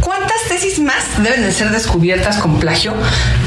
¿Cuántas 0.00 0.42
tesis 0.48 0.78
más 0.78 1.22
deben 1.22 1.42
de 1.42 1.52
ser 1.52 1.70
descubiertas 1.70 2.36
con 2.36 2.60
plagio 2.60 2.94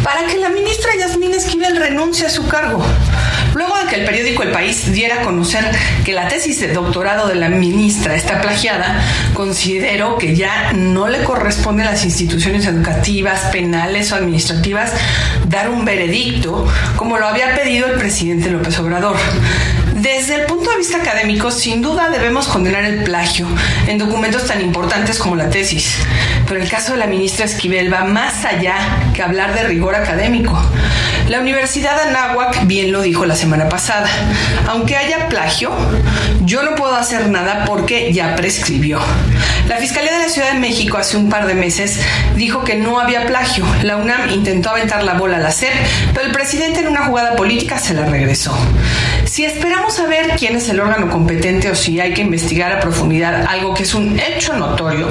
para 0.03 0.26
que 0.26 0.38
la 0.38 0.49
ministra 0.49 0.91
Yasmín 0.97 1.34
Esquivel 1.34 1.77
renuncie 1.77 2.26
a 2.26 2.30
su 2.30 2.47
cargo? 2.47 2.84
Luego 3.53 3.68
que 3.89 3.95
el 3.95 4.05
periódico 4.05 4.43
El 4.43 4.51
País 4.51 4.91
diera 4.93 5.21
a 5.21 5.21
conocer 5.21 5.65
que 6.05 6.13
la 6.13 6.27
tesis 6.27 6.59
de 6.59 6.73
doctorado 6.73 7.27
de 7.27 7.35
la 7.35 7.49
ministra 7.49 8.15
está 8.15 8.41
plagiada, 8.41 9.01
considero 9.33 10.17
que 10.17 10.35
ya 10.35 10.73
no 10.73 11.07
le 11.07 11.23
corresponde 11.23 11.83
a 11.83 11.91
las 11.91 12.05
instituciones 12.05 12.65
educativas, 12.65 13.47
penales 13.51 14.11
o 14.11 14.15
administrativas 14.15 14.91
dar 15.47 15.69
un 15.69 15.85
veredicto 15.85 16.67
como 16.95 17.17
lo 17.17 17.27
había 17.27 17.55
pedido 17.55 17.87
el 17.87 17.97
presidente 17.97 18.49
López 18.49 18.77
Obrador. 18.79 19.17
Desde 19.95 20.35
el 20.35 20.45
punto 20.45 20.69
de 20.69 20.77
vista 20.77 20.97
académico, 20.97 21.51
sin 21.51 21.81
duda 21.81 22.09
debemos 22.09 22.47
condenar 22.47 22.85
el 22.85 23.03
plagio 23.03 23.47
en 23.87 23.97
documentos 23.97 24.45
tan 24.45 24.61
importantes 24.61 25.19
como 25.19 25.35
la 25.35 25.49
tesis, 25.49 25.97
pero 26.47 26.61
el 26.61 26.69
caso 26.69 26.93
de 26.93 26.99
la 26.99 27.07
ministra 27.07 27.45
Esquivel 27.45 27.91
va 27.91 28.05
más 28.05 28.45
allá 28.45 28.77
que 29.13 29.21
hablar 29.21 29.53
de 29.53 29.63
rigor 29.63 29.95
académico. 29.95 30.57
La 31.30 31.41
Universidad 31.41 31.99
Anáhuac 32.07 32.65
bien 32.65 32.91
lo 32.91 33.03
dijo 33.03 33.23
la 33.23 33.35
semana 33.35 33.69
pasada. 33.69 34.10
Aunque 34.68 34.97
haya 34.97 35.30
plagio, 35.30 35.69
yo 36.41 36.64
no 36.64 36.73
puedo 36.73 36.95
hacer 36.95 37.27
nada 37.30 37.65
porque 37.65 38.11
ya 38.11 38.35
prescribió. 38.35 38.99
La 39.68 39.77
Fiscalía 39.77 40.11
de 40.11 40.26
la 40.26 40.30
Ciudad 40.30 40.53
de 40.53 40.60
México 40.60 40.97
hace 40.97 41.18
un 41.18 41.30
par 41.30 41.45
de 41.45 41.53
meses 41.53 41.99
dijo 42.35 42.64
que 42.64 42.77
no 42.77 42.99
había 42.99 43.27
plagio. 43.27 43.64
La 43.84 43.97
UNAM 43.97 44.31
intentó 44.31 44.72
aventar 44.72 45.03
la 45.03 45.14
bola 45.14 45.38
a 45.38 45.39
la 45.39 45.51
SEP, 45.51 45.72
pero 46.15 46.26
el 46.26 46.31
presidente 46.31 46.80
en 46.80 46.88
una 46.88 47.06
jugada 47.06 47.35
política 47.35 47.77
se 47.77 47.93
la 47.93 48.06
regresó. 48.07 48.57
Si 49.30 49.45
esperamos 49.45 49.93
saber 49.93 50.31
quién 50.39 50.56
es 50.56 50.69
el 50.69 50.80
órgano 50.80 51.07
competente 51.07 51.69
o 51.69 51.76
si 51.76 51.99
hay 51.99 52.15
que 52.15 52.22
investigar 52.23 52.72
a 52.72 52.80
profundidad 52.80 53.45
algo 53.47 53.76
que 53.76 53.84
es 53.84 53.93
un 53.93 54.19
hecho 54.19 54.57
notorio, 54.57 55.07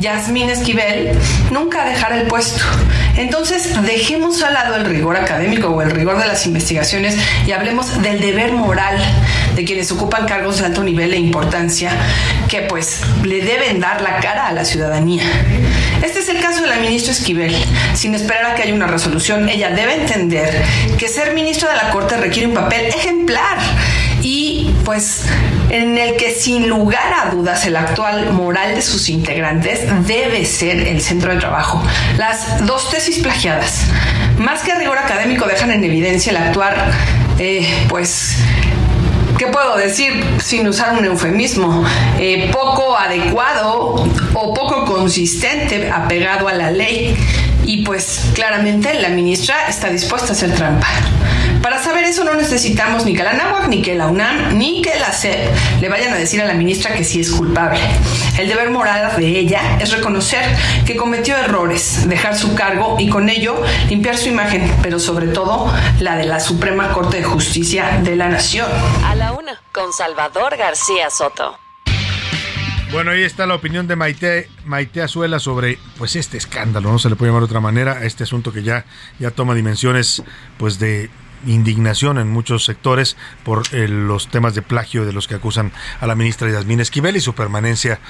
Yasmín 0.00 0.50
Esquivel 0.50 1.16
nunca 1.52 1.84
dejará 1.84 2.20
el 2.20 2.26
puesto. 2.26 2.64
Entonces, 3.16 3.80
dejemos 3.82 4.42
al 4.42 4.54
lado 4.54 4.74
el 4.74 4.86
rigor 4.86 5.16
académico 5.16 5.68
o 5.68 5.82
el 5.82 5.92
rigor 5.92 6.18
de 6.18 6.26
las 6.26 6.46
investigaciones 6.46 7.16
y 7.46 7.52
hablemos 7.52 8.02
del 8.02 8.20
deber 8.20 8.52
moral 8.54 9.00
de 9.54 9.64
quienes 9.64 9.92
ocupan 9.92 10.26
cargos 10.26 10.58
de 10.58 10.66
alto 10.66 10.82
nivel 10.82 11.14
e 11.14 11.18
importancia 11.18 11.92
que 12.48 12.62
pues 12.62 13.02
le 13.22 13.40
deben 13.40 13.78
dar 13.78 14.02
la 14.02 14.18
cara 14.18 14.48
a 14.48 14.52
la 14.52 14.64
ciudadanía. 14.64 15.22
Este 16.02 16.20
es 16.20 16.28
el 16.28 16.40
caso 16.40 16.62
de 16.62 16.68
la 16.68 16.76
ministra 16.76 17.12
Esquivel. 17.12 17.54
Sin 17.94 18.14
esperar 18.14 18.46
a 18.46 18.54
que 18.54 18.62
haya 18.62 18.74
una 18.74 18.86
resolución, 18.86 19.48
ella 19.48 19.70
debe 19.70 19.94
entender 19.94 20.62
que 20.98 21.08
ser 21.08 21.34
ministro 21.34 21.68
de 21.68 21.76
la 21.76 21.90
Corte 21.90 22.16
requiere 22.16 22.48
un 22.48 22.54
papel 22.54 22.86
ejemplar 22.86 23.58
y 24.22 24.74
pues 24.84 25.24
en 25.70 25.98
el 25.98 26.16
que 26.16 26.32
sin 26.32 26.68
lugar 26.68 27.12
a 27.14 27.30
dudas 27.30 27.64
el 27.66 27.76
actual 27.76 28.32
moral 28.32 28.74
de 28.74 28.82
sus 28.82 29.08
integrantes 29.08 29.80
debe 30.06 30.44
ser 30.44 30.80
el 30.88 31.00
centro 31.00 31.32
de 31.32 31.38
trabajo. 31.38 31.82
Las 32.16 32.66
dos 32.66 32.90
tesis 32.90 33.18
plagiadas, 33.20 33.82
más 34.38 34.62
que 34.62 34.74
rigor 34.74 34.98
académico, 34.98 35.46
dejan 35.46 35.70
en 35.70 35.84
evidencia 35.84 36.30
el 36.30 36.38
actuar, 36.38 36.92
eh, 37.38 37.86
pues, 37.88 38.36
¿qué 39.38 39.46
puedo 39.46 39.76
decir 39.76 40.24
sin 40.38 40.66
usar 40.66 40.98
un 40.98 41.04
eufemismo? 41.04 41.84
Eh, 42.18 42.50
poco 42.52 42.96
adecuado 42.96 44.06
o 44.40 44.54
poco 44.54 44.84
consistente 44.84 45.90
apegado 45.90 46.48
a 46.48 46.52
la 46.52 46.70
ley. 46.70 47.16
Y 47.64 47.84
pues 47.84 48.30
claramente 48.34 48.94
la 48.94 49.10
ministra 49.10 49.68
está 49.68 49.90
dispuesta 49.90 50.28
a 50.28 50.32
hacer 50.32 50.54
trampa. 50.54 50.88
Para 51.62 51.78
saber 51.78 52.04
eso 52.04 52.24
no 52.24 52.34
necesitamos 52.34 53.04
ni 53.04 53.14
que 53.14 53.22
la 53.22 53.34
NAWAC, 53.34 53.68
ni 53.68 53.82
que 53.82 53.94
la 53.94 54.06
UNAM, 54.06 54.56
ni 54.56 54.80
que 54.80 54.98
la 54.98 55.12
SEP 55.12 55.50
le 55.80 55.88
vayan 55.90 56.14
a 56.14 56.16
decir 56.16 56.40
a 56.40 56.46
la 56.46 56.54
ministra 56.54 56.94
que 56.94 57.04
sí 57.04 57.20
es 57.20 57.30
culpable. 57.30 57.78
El 58.38 58.48
deber 58.48 58.70
moral 58.70 59.14
de 59.16 59.38
ella 59.38 59.60
es 59.78 59.92
reconocer 59.92 60.42
que 60.86 60.96
cometió 60.96 61.36
errores, 61.36 62.08
dejar 62.08 62.34
su 62.34 62.54
cargo 62.54 62.96
y 62.98 63.10
con 63.10 63.28
ello 63.28 63.62
limpiar 63.90 64.16
su 64.16 64.28
imagen, 64.28 64.74
pero 64.82 64.98
sobre 64.98 65.28
todo 65.28 65.70
la 66.00 66.16
de 66.16 66.24
la 66.24 66.40
Suprema 66.40 66.92
Corte 66.92 67.18
de 67.18 67.24
Justicia 67.24 68.00
de 68.02 68.16
la 68.16 68.28
Nación. 68.28 68.68
A 69.04 69.14
la 69.14 69.32
una, 69.32 69.60
con 69.72 69.92
Salvador 69.92 70.56
García 70.56 71.10
Soto. 71.10 71.58
Bueno, 72.92 73.12
ahí 73.12 73.22
está 73.22 73.46
la 73.46 73.54
opinión 73.54 73.86
de 73.86 73.94
Maite, 73.94 74.48
Maite 74.64 75.00
Azuela 75.00 75.38
sobre 75.38 75.78
pues 75.96 76.16
este 76.16 76.36
escándalo, 76.36 76.90
no 76.90 76.98
se 76.98 77.08
le 77.08 77.14
puede 77.14 77.30
llamar 77.30 77.42
de 77.42 77.46
otra 77.46 77.60
manera, 77.60 77.92
a 77.92 78.04
este 78.04 78.24
asunto 78.24 78.52
que 78.52 78.64
ya, 78.64 78.84
ya 79.20 79.30
toma 79.30 79.54
dimensiones 79.54 80.24
pues 80.58 80.80
de 80.80 81.08
indignación 81.46 82.18
en 82.18 82.28
muchos 82.28 82.64
sectores 82.64 83.16
por 83.44 83.62
eh, 83.72 83.86
los 83.86 84.28
temas 84.28 84.56
de 84.56 84.62
plagio 84.62 85.06
de 85.06 85.12
los 85.12 85.28
que 85.28 85.36
acusan 85.36 85.70
a 86.00 86.06
la 86.08 86.16
ministra 86.16 86.50
Yasmín 86.50 86.80
Esquivel 86.80 87.16
y 87.16 87.20
su 87.20 87.32
permanencia 87.32 88.00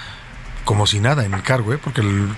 como 0.65 0.87
si 0.87 0.99
nada 0.99 1.27
en 1.27 1.35
el 1.35 1.43
cargo, 1.43 1.75
¿eh? 1.75 1.79
porque 1.83 2.01
el, 2.01 2.29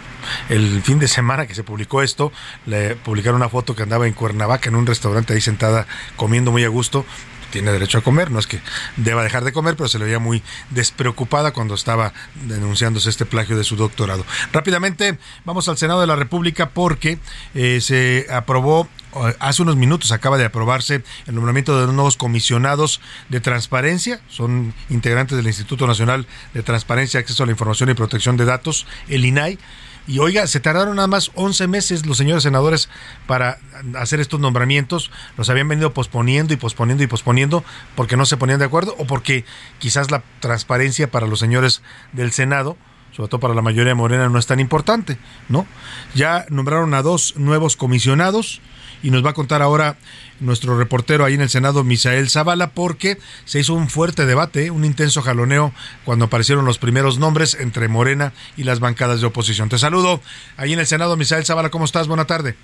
el, 0.48 0.82
fin 0.82 0.98
de 0.98 1.06
semana 1.06 1.46
que 1.46 1.54
se 1.54 1.62
publicó 1.62 2.02
esto, 2.02 2.32
le 2.66 2.96
publicaron 2.96 3.36
una 3.36 3.48
foto 3.48 3.76
que 3.76 3.84
andaba 3.84 4.08
en 4.08 4.14
Cuernavaca 4.14 4.68
en 4.68 4.74
un 4.74 4.86
restaurante 4.86 5.32
ahí 5.32 5.40
sentada 5.40 5.86
comiendo 6.16 6.50
muy 6.50 6.64
a 6.64 6.68
gusto, 6.68 7.06
tiene 7.52 7.70
derecho 7.70 7.98
a 7.98 8.00
comer, 8.00 8.32
no 8.32 8.40
es 8.40 8.48
que 8.48 8.60
deba 8.96 9.22
dejar 9.22 9.44
de 9.44 9.52
comer, 9.52 9.76
pero 9.76 9.88
se 9.88 9.98
le 9.98 10.06
veía 10.06 10.18
muy 10.18 10.42
despreocupada 10.70 11.52
cuando 11.52 11.74
estaba 11.74 12.12
denunciándose 12.46 13.10
este 13.10 13.26
plagio 13.26 13.56
de 13.56 13.62
su 13.62 13.76
doctorado. 13.76 14.24
Rápidamente 14.52 15.18
vamos 15.44 15.68
al 15.68 15.78
Senado 15.78 16.00
de 16.00 16.08
la 16.08 16.16
República 16.16 16.70
porque 16.70 17.18
eh, 17.54 17.80
se 17.80 18.26
aprobó 18.32 18.88
eh, 19.14 19.36
hace 19.40 19.62
unos 19.62 19.76
minutos 19.76 20.10
acaba 20.10 20.38
de 20.38 20.46
aprobarse 20.46 21.02
el 21.26 21.34
nombramiento 21.34 21.78
de 21.78 21.92
nuevos 21.92 22.16
comisionados 22.16 23.00
de 23.28 23.40
transparencia, 23.40 24.20
son 24.28 24.74
integrantes 24.88 25.36
del 25.36 25.46
Instituto 25.46 25.86
Nacional 25.86 26.26
de 26.54 26.62
Transparencia, 26.62 27.20
Acceso 27.20 27.42
a 27.42 27.46
la 27.46 27.52
Información 27.52 27.90
y 27.90 27.94
Protección 27.94 28.36
de 28.36 28.46
Datos, 28.46 28.86
el 29.08 29.24
INAI. 29.24 29.58
Y 30.06 30.18
oiga, 30.18 30.46
se 30.46 30.58
tardaron 30.58 30.96
nada 30.96 31.06
más 31.06 31.30
11 31.34 31.68
meses 31.68 32.06
los 32.06 32.16
señores 32.16 32.42
senadores 32.42 32.88
para 33.26 33.58
hacer 33.94 34.20
estos 34.20 34.40
nombramientos. 34.40 35.10
Los 35.36 35.48
habían 35.48 35.68
venido 35.68 35.94
posponiendo 35.94 36.52
y 36.52 36.56
posponiendo 36.56 37.04
y 37.04 37.06
posponiendo 37.06 37.64
porque 37.94 38.16
no 38.16 38.26
se 38.26 38.36
ponían 38.36 38.58
de 38.58 38.64
acuerdo 38.64 38.96
o 38.98 39.06
porque 39.06 39.44
quizás 39.78 40.10
la 40.10 40.22
transparencia 40.40 41.10
para 41.10 41.26
los 41.26 41.38
señores 41.38 41.82
del 42.12 42.32
Senado, 42.32 42.76
sobre 43.12 43.28
todo 43.28 43.40
para 43.40 43.54
la 43.54 43.62
mayoría 43.62 43.90
de 43.90 43.94
Morena, 43.94 44.28
no 44.28 44.38
es 44.38 44.46
tan 44.46 44.58
importante, 44.58 45.18
¿no? 45.48 45.66
Ya 46.14 46.46
nombraron 46.48 46.94
a 46.94 47.02
dos 47.02 47.34
nuevos 47.36 47.76
comisionados 47.76 48.60
y 49.04 49.10
nos 49.10 49.24
va 49.24 49.30
a 49.30 49.34
contar 49.34 49.62
ahora 49.62 49.96
nuestro 50.40 50.78
reportero 50.78 51.24
ahí 51.24 51.34
en 51.34 51.40
el 51.40 51.48
Senado, 51.48 51.84
Misael 51.84 52.28
Zavala, 52.28 52.70
porque 52.70 53.18
se 53.44 53.60
hizo 53.60 53.74
un 53.74 53.88
fuerte 53.88 54.26
debate, 54.26 54.70
un 54.70 54.84
intenso 54.84 55.22
jaloneo 55.22 55.72
cuando 56.04 56.26
aparecieron 56.26 56.64
los 56.64 56.78
primeros 56.78 57.18
nombres 57.18 57.58
entre 57.58 57.88
Morena 57.88 58.32
y 58.56 58.64
las 58.64 58.80
bancadas 58.80 59.20
de 59.20 59.26
oposición. 59.26 59.68
Te 59.68 59.78
saludo 59.78 60.20
ahí 60.56 60.72
en 60.72 60.78
el 60.78 60.86
Senado, 60.86 61.16
Misael 61.16 61.44
Zavala, 61.44 61.70
¿cómo 61.70 61.84
estás? 61.84 62.08
Buena 62.08 62.26
tarde. 62.26 62.54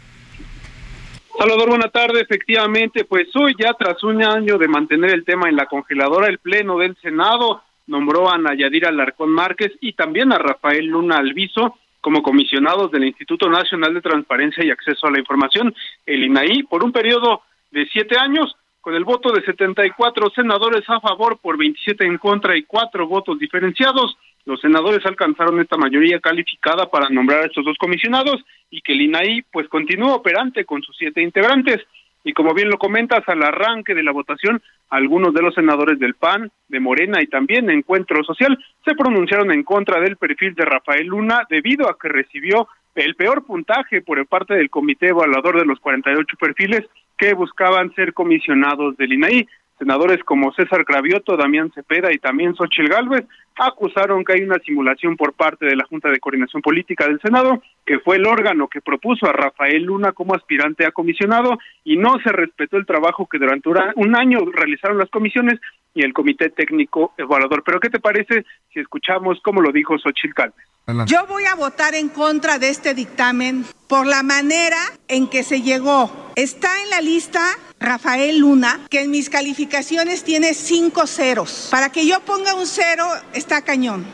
Salvador, 1.38 1.68
buena 1.68 1.88
tarde. 1.88 2.20
Efectivamente, 2.20 3.04
pues 3.04 3.28
hoy 3.36 3.54
ya 3.56 3.72
tras 3.74 4.02
un 4.02 4.24
año 4.24 4.58
de 4.58 4.66
mantener 4.66 5.12
el 5.12 5.24
tema 5.24 5.48
en 5.48 5.54
la 5.54 5.66
congeladora, 5.66 6.26
el 6.26 6.38
Pleno 6.38 6.78
del 6.78 6.96
Senado 7.00 7.62
nombró 7.86 8.28
a 8.28 8.38
Nayadira 8.38 8.88
Alarcón 8.88 9.30
Márquez 9.30 9.72
y 9.80 9.92
también 9.92 10.32
a 10.32 10.38
Rafael 10.38 10.86
Luna 10.86 11.16
Alviso 11.18 11.78
como 12.00 12.22
comisionados 12.22 12.90
del 12.90 13.04
Instituto 13.04 13.48
Nacional 13.48 13.94
de 13.94 14.00
Transparencia 14.00 14.64
y 14.64 14.70
Acceso 14.70 15.06
a 15.06 15.10
la 15.10 15.18
Información, 15.18 15.74
el 16.06 16.24
INAI, 16.24 16.62
por 16.64 16.84
un 16.84 16.92
periodo 16.92 17.42
de 17.70 17.86
siete 17.92 18.16
años, 18.18 18.54
con 18.80 18.94
el 18.94 19.04
voto 19.04 19.32
de 19.32 19.44
74 19.44 20.30
senadores 20.30 20.82
a 20.88 21.00
favor 21.00 21.38
por 21.38 21.58
27 21.58 22.04
en 22.06 22.18
contra 22.18 22.56
y 22.56 22.62
cuatro 22.62 23.06
votos 23.06 23.38
diferenciados. 23.38 24.16
Los 24.44 24.60
senadores 24.60 25.04
alcanzaron 25.04 25.60
esta 25.60 25.76
mayoría 25.76 26.20
calificada 26.20 26.88
para 26.90 27.10
nombrar 27.10 27.42
a 27.42 27.46
estos 27.46 27.64
dos 27.64 27.76
comisionados 27.76 28.42
y 28.70 28.80
que 28.80 28.92
el 28.92 29.02
INAI 29.02 29.44
pues 29.52 29.68
continúa 29.68 30.14
operante 30.14 30.64
con 30.64 30.82
sus 30.82 30.96
siete 30.96 31.20
integrantes. 31.20 31.84
Y 32.24 32.32
como 32.32 32.54
bien 32.54 32.68
lo 32.68 32.78
comentas, 32.78 33.22
al 33.26 33.42
arranque 33.42 33.94
de 33.94 34.02
la 34.02 34.12
votación, 34.12 34.62
algunos 34.90 35.34
de 35.34 35.42
los 35.42 35.54
senadores 35.54 35.98
del 35.98 36.14
PAN, 36.14 36.50
de 36.68 36.80
Morena 36.80 37.22
y 37.22 37.26
también 37.26 37.70
Encuentro 37.70 38.24
Social 38.24 38.58
se 38.84 38.94
pronunciaron 38.94 39.52
en 39.52 39.62
contra 39.62 40.00
del 40.00 40.16
perfil 40.16 40.54
de 40.54 40.64
Rafael 40.64 41.06
Luna 41.06 41.42
debido 41.48 41.88
a 41.88 41.98
que 41.98 42.08
recibió 42.08 42.68
el 42.94 43.14
peor 43.14 43.44
puntaje 43.44 44.02
por 44.02 44.24
parte 44.26 44.54
del 44.54 44.70
comité 44.70 45.08
evaluador 45.08 45.58
de 45.58 45.66
los 45.66 45.78
48 45.80 46.36
perfiles 46.38 46.84
que 47.16 47.34
buscaban 47.34 47.94
ser 47.94 48.14
comisionados 48.14 48.96
del 48.96 49.12
INAI. 49.12 49.48
Senadores 49.78 50.24
como 50.24 50.52
César 50.54 50.84
Cravioto, 50.84 51.36
Damián 51.36 51.70
Cepeda 51.72 52.12
y 52.12 52.18
también 52.18 52.56
Xochil 52.56 52.88
Gálvez 52.88 53.24
acusaron 53.54 54.24
que 54.24 54.32
hay 54.32 54.42
una 54.42 54.58
simulación 54.58 55.16
por 55.16 55.34
parte 55.34 55.66
de 55.66 55.76
la 55.76 55.84
Junta 55.84 56.10
de 56.10 56.18
Coordinación 56.18 56.62
Política 56.62 57.06
del 57.06 57.20
Senado, 57.20 57.62
que 57.86 58.00
fue 58.00 58.16
el 58.16 58.26
órgano 58.26 58.66
que 58.66 58.80
propuso 58.80 59.26
a 59.26 59.32
Rafael 59.32 59.84
Luna 59.84 60.12
como 60.12 60.34
aspirante 60.34 60.84
a 60.84 60.90
comisionado 60.90 61.58
y 61.84 61.96
no 61.96 62.18
se 62.24 62.32
respetó 62.32 62.76
el 62.76 62.86
trabajo 62.86 63.28
que 63.28 63.38
durante 63.38 63.68
un 63.68 64.16
año 64.16 64.40
realizaron 64.52 64.98
las 64.98 65.10
comisiones 65.10 65.60
y 65.98 66.02
el 66.02 66.12
Comité 66.12 66.50
Técnico 66.50 67.12
Evaluador. 67.18 67.64
Pero 67.64 67.80
¿qué 67.80 67.90
te 67.90 67.98
parece 67.98 68.44
si 68.72 68.78
escuchamos 68.78 69.40
cómo 69.42 69.60
lo 69.60 69.72
dijo 69.72 69.98
Xochitl 69.98 70.32
Calves? 70.32 70.64
Yo 71.06 71.26
voy 71.26 71.44
a 71.44 71.56
votar 71.56 71.94
en 71.94 72.08
contra 72.08 72.58
de 72.58 72.70
este 72.70 72.94
dictamen 72.94 73.64
por 73.88 74.06
la 74.06 74.22
manera 74.22 74.78
en 75.08 75.28
que 75.28 75.42
se 75.42 75.60
llegó. 75.60 76.10
Está 76.36 76.68
en 76.82 76.90
la 76.90 77.00
lista 77.00 77.40
Rafael 77.80 78.38
Luna, 78.38 78.86
que 78.88 79.02
en 79.02 79.10
mis 79.10 79.28
calificaciones 79.28 80.22
tiene 80.22 80.54
cinco 80.54 81.06
ceros. 81.06 81.68
Para 81.70 81.90
que 81.90 82.06
yo 82.06 82.20
ponga 82.20 82.54
un 82.54 82.64
cero, 82.64 83.04
está 83.34 83.62
cañón. 83.62 84.06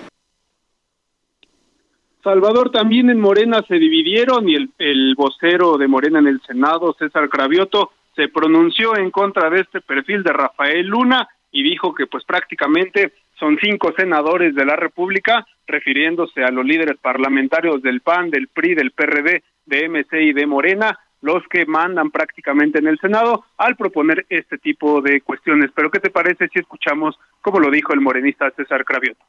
Salvador, 2.25 2.71
también 2.71 3.11
en 3.11 3.21
Morena 3.21 3.63
se 3.69 3.75
dividieron 3.75 4.49
y 4.49 4.55
el, 4.55 4.71
el 4.79 5.15
vocero 5.17 5.77
de 5.77 5.87
Morena 5.87 6.19
en 6.21 6.29
el 6.29 6.41
Senado, 6.47 6.97
César 6.99 7.29
Cravioto, 7.29 7.91
se 8.17 8.29
pronunció 8.29 8.97
en 8.97 9.11
contra 9.11 9.51
de 9.51 9.61
este 9.61 9.83
perfil 9.83 10.23
de 10.23 10.33
Rafael 10.33 10.87
Luna 10.87 11.29
y 11.55 11.63
dijo 11.63 11.95
que 11.95 12.07
pues 12.09 12.25
prácticamente 12.25 13.13
son 13.39 13.57
cinco 13.63 13.95
senadores 13.97 14.57
de 14.57 14.65
la 14.65 14.75
República, 14.75 15.47
refiriéndose 15.69 16.43
a 16.43 16.51
los 16.51 16.67
líderes 16.67 16.99
parlamentarios 17.01 17.81
del 17.81 18.01
PAN, 18.01 18.29
del 18.29 18.49
PRI, 18.49 18.75
del 18.75 18.91
PRD, 18.91 19.43
de 19.65 19.89
MC 19.89 20.21
y 20.21 20.33
de 20.33 20.47
Morena, 20.47 20.99
los 21.23 21.45
que 21.49 21.65
mandan 21.65 22.11
prácticamente 22.11 22.81
en 22.81 22.89
el 22.89 22.99
Senado 22.99 23.45
al 23.57 23.77
proponer 23.77 24.27
este 24.29 24.59
tipo 24.59 25.01
de 25.01 25.21
cuestiones. 25.21 25.71
Pero 25.75 25.93
¿qué 25.93 26.01
te 26.01 26.11
parece 26.11 26.49
si 26.49 26.59
escuchamos 26.59 27.17
cómo 27.41 27.61
lo 27.61 27.71
dijo 27.71 27.95
el 27.95 28.01
morenista 28.01 28.51
César 28.51 28.85
Cravioto? 28.85 29.25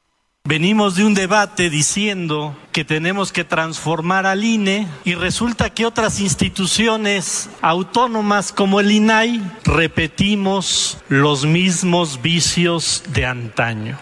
Venimos 0.47 0.93
de 0.93 1.03
un 1.03 1.15
debate 1.15 1.71
diciendo 1.71 2.55
que 2.71 2.85
tenemos 2.85 3.31
que 3.31 3.43
transformar 3.43 4.27
al 4.27 4.43
INE 4.43 4.87
y 5.03 5.15
resulta 5.15 5.71
que 5.71 5.87
otras 5.87 6.19
instituciones 6.19 7.49
autónomas 7.63 8.51
como 8.51 8.79
el 8.79 8.91
INAI 8.91 9.41
repetimos 9.63 10.99
los 11.09 11.47
mismos 11.47 12.21
vicios 12.21 13.03
de 13.11 13.25
antaño. 13.25 13.97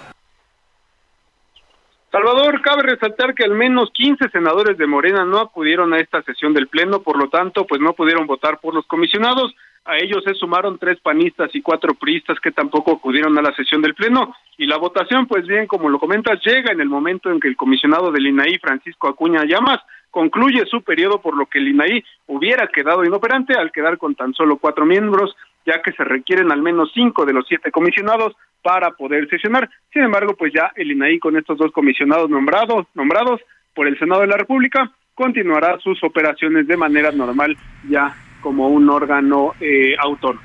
Salvador, 2.14 2.62
cabe 2.62 2.84
resaltar 2.84 3.34
que 3.34 3.44
al 3.44 3.56
menos 3.56 3.90
15 3.92 4.30
senadores 4.30 4.78
de 4.78 4.86
Morena 4.86 5.26
no 5.26 5.40
acudieron 5.40 5.96
a 5.96 5.98
esta 5.98 6.22
sesión 6.22 6.54
del 6.54 6.68
Pleno, 6.68 7.02
por 7.02 7.18
lo 7.18 7.28
tanto, 7.28 7.66
pues 7.66 7.82
no 7.82 7.94
pudieron 7.94 8.28
votar 8.28 8.60
por 8.60 8.76
los 8.76 8.86
comisionados. 8.86 9.52
A 9.84 9.98
ellos 9.98 10.24
se 10.24 10.36
sumaron 10.36 10.78
tres 10.78 11.00
panistas 11.00 11.50
y 11.56 11.64
cuatro 11.64 11.96
priistas 11.96 12.40
que 12.40 12.52
tampoco 12.52 12.92
acudieron 12.92 13.36
a 13.40 13.42
la 13.42 13.52
sesión 13.56 13.82
del 13.82 13.96
Pleno. 13.96 14.36
Y 14.60 14.68
la 14.68 14.78
votación, 14.78 15.26
pues 15.26 15.48
bien, 15.48 15.66
como 15.66 15.90
lo 15.90 15.98
comentas, 15.98 16.40
llega 16.46 16.72
en 16.72 16.82
el 16.82 16.88
momento 16.88 17.32
en 17.32 17.40
que 17.40 17.48
el 17.48 17.58
comisionado 17.58 18.12
del 18.12 18.28
INAI, 18.28 18.60
Francisco 18.60 19.08
Acuña 19.08 19.44
Llamas, 19.46 19.80
concluye 20.12 20.68
su 20.68 20.84
periodo, 20.84 21.20
por 21.20 21.36
lo 21.36 21.48
que 21.48 21.58
el 21.58 21.70
INAI 21.70 22.06
hubiera 22.28 22.68
quedado 22.68 23.04
inoperante 23.04 23.56
al 23.56 23.72
quedar 23.72 23.98
con 23.98 24.14
tan 24.14 24.36
solo 24.36 24.58
cuatro 24.58 24.86
miembros, 24.86 25.36
ya 25.66 25.82
que 25.82 25.92
se 25.94 26.04
requieren 26.04 26.52
al 26.52 26.62
menos 26.62 26.92
cinco 26.94 27.26
de 27.26 27.34
los 27.34 27.48
siete 27.48 27.72
comisionados 27.72 28.34
para 28.62 28.92
poder 28.92 29.28
sesionar. 29.30 29.70
Sin 29.92 30.04
embargo, 30.04 30.36
pues 30.36 30.54
ya 30.54 30.72
el 30.76 30.92
INAI 30.92 31.20
con 31.20 31.38
estos 31.38 31.58
dos 31.58 31.72
comisionados 31.72 32.30
nombrados, 32.30 32.88
nombrados 32.94 33.42
por 33.76 33.88
el 33.88 33.98
Senado 34.00 34.22
de 34.22 34.28
la 34.28 34.38
República, 34.38 34.92
continuará 35.14 35.78
sus 35.80 36.04
operaciones 36.04 36.68
de 36.68 36.78
manera 36.78 37.12
normal 37.12 37.56
ya 37.90 38.16
como 38.44 38.68
un 38.68 38.90
órgano 38.90 39.54
eh. 39.60 39.96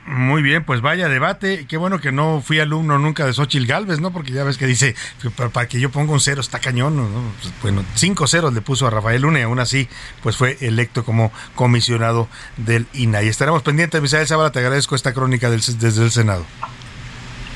Muy 0.06 0.40
bien, 0.40 0.64
pues 0.64 0.80
vaya 0.80 1.08
debate. 1.08 1.66
Qué 1.68 1.76
bueno 1.76 2.00
que 2.00 2.12
no 2.12 2.40
fui 2.40 2.60
alumno 2.60 2.98
nunca 2.98 3.26
de 3.26 3.32
Xochitl 3.32 3.66
Galvez, 3.66 4.00
¿no? 4.00 4.12
Porque 4.12 4.32
ya 4.32 4.44
ves 4.44 4.56
que 4.56 4.66
dice, 4.66 4.94
para, 5.36 5.50
para 5.50 5.68
que 5.68 5.80
yo 5.80 5.90
ponga 5.90 6.12
un 6.12 6.20
cero 6.20 6.40
está 6.40 6.60
cañón, 6.60 6.96
¿no? 6.96 7.08
Pues, 7.42 7.54
bueno, 7.62 7.84
cinco 7.94 8.26
ceros 8.26 8.54
le 8.54 8.60
puso 8.60 8.86
a 8.86 8.90
Rafael 8.90 9.22
Luna 9.22 9.40
y 9.40 9.42
aún 9.42 9.58
así, 9.58 9.88
pues 10.22 10.36
fue 10.36 10.56
electo 10.60 11.04
como 11.04 11.32
comisionado 11.54 12.28
del 12.56 12.86
INAI. 12.94 13.28
Estaremos 13.28 13.62
pendientes, 13.62 14.00
Misael 14.00 14.26
Sábala, 14.26 14.52
te 14.52 14.60
agradezco 14.60 14.94
esta 14.94 15.12
crónica 15.12 15.50
del, 15.50 15.60
desde 15.60 16.04
el 16.04 16.10
Senado. 16.10 16.44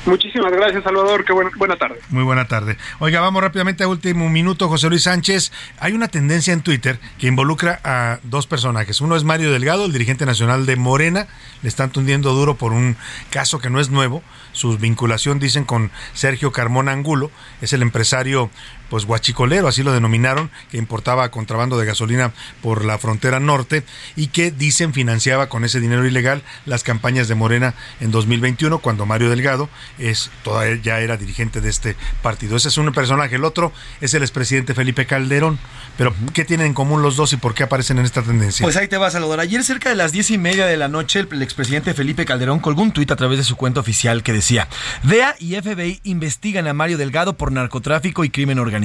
Muchísimas 0.05 0.51
gracias, 0.51 0.83
Salvador. 0.83 1.23
Qué 1.23 1.31
buena, 1.31 1.49
buena 1.55 1.77
tarde. 1.77 1.99
Muy 2.09 2.23
buena 2.23 2.45
tarde. 2.45 2.77
Oiga, 2.99 3.21
vamos 3.21 3.41
rápidamente 3.41 3.83
a 3.85 3.87
último 3.87 4.29
minuto, 4.29 4.67
José 4.67 4.89
Luis 4.89 5.03
Sánchez. 5.03 5.53
Hay 5.79 5.93
una 5.93 6.09
tendencia 6.09 6.51
en 6.53 6.61
Twitter 6.61 6.99
que 7.17 7.27
involucra 7.27 7.79
a 7.85 8.19
dos 8.23 8.45
personajes. 8.45 8.99
Uno 8.99 9.15
es 9.15 9.23
Mario 9.23 9.51
Delgado, 9.51 9.85
el 9.85 9.93
dirigente 9.93 10.25
nacional 10.25 10.65
de 10.65 10.75
Morena. 10.75 11.27
Le 11.61 11.69
están 11.69 11.91
tundiendo 11.91 12.33
duro 12.33 12.55
por 12.55 12.73
un 12.73 12.97
caso 13.29 13.59
que 13.59 13.69
no 13.69 13.79
es 13.79 13.89
nuevo. 13.89 14.23
Su 14.51 14.77
vinculación, 14.77 15.39
dicen, 15.39 15.63
con 15.63 15.89
Sergio 16.13 16.51
Carmona 16.51 16.91
Angulo. 16.91 17.31
Es 17.61 17.71
el 17.71 17.81
empresario 17.81 18.49
pues 18.93 19.05
guachicolero, 19.05 19.67
así 19.67 19.81
lo 19.81 19.91
denominaron, 19.91 20.51
que 20.69 20.77
importaba 20.77 21.31
contrabando 21.31 21.79
de 21.79 21.85
gasolina 21.87 22.31
por 22.61 22.85
la 22.85 22.99
frontera 22.99 23.39
norte 23.39 23.83
y 24.15 24.27
que 24.27 24.51
dicen 24.51 24.93
financiaba 24.93 25.49
con 25.49 25.65
ese 25.65 25.79
dinero 25.79 26.05
ilegal 26.05 26.43
las 26.67 26.83
campañas 26.83 27.27
de 27.27 27.33
Morena 27.33 27.73
en 28.01 28.11
2021 28.11 28.77
cuando 28.77 29.07
Mario 29.07 29.31
Delgado 29.31 29.67
es 29.97 30.29
todavía 30.43 30.79
ya 30.79 30.99
era 30.99 31.17
dirigente 31.17 31.59
de 31.59 31.71
este 31.71 31.95
partido. 32.21 32.55
Ese 32.55 32.67
es 32.67 32.77
un 32.77 32.91
personaje, 32.91 33.37
el 33.37 33.45
otro 33.45 33.73
es 33.99 34.13
el 34.13 34.21
expresidente 34.21 34.75
Felipe 34.75 35.07
Calderón. 35.07 35.57
Pero 35.97 36.13
¿qué 36.33 36.45
tienen 36.45 36.67
en 36.67 36.73
común 36.75 37.01
los 37.01 37.15
dos 37.15 37.33
y 37.33 37.37
por 37.37 37.55
qué 37.55 37.63
aparecen 37.63 37.97
en 37.97 38.05
esta 38.05 38.21
tendencia? 38.21 38.63
Pues 38.63 38.77
ahí 38.77 38.87
te 38.87 38.97
va, 38.97 39.09
Salvador. 39.09 39.39
Ayer 39.39 39.63
cerca 39.63 39.89
de 39.89 39.95
las 39.95 40.11
diez 40.11 40.29
y 40.29 40.37
media 40.37 40.67
de 40.67 40.77
la 40.77 40.87
noche, 40.87 41.19
el, 41.19 41.27
el 41.31 41.41
expresidente 41.41 41.95
Felipe 41.95 42.25
Calderón 42.25 42.59
colgó 42.59 42.83
un 42.83 42.91
tuit 42.91 43.09
a 43.09 43.15
través 43.15 43.39
de 43.39 43.43
su 43.43 43.55
cuenta 43.55 43.79
oficial 43.79 44.21
que 44.21 44.33
decía, 44.33 44.67
DEA 45.01 45.35
y 45.39 45.55
FBI 45.55 45.99
investigan 46.03 46.67
a 46.67 46.73
Mario 46.73 46.99
Delgado 46.99 47.37
por 47.37 47.51
narcotráfico 47.51 48.23
y 48.23 48.29
crimen 48.29 48.59
organizado. 48.59 48.82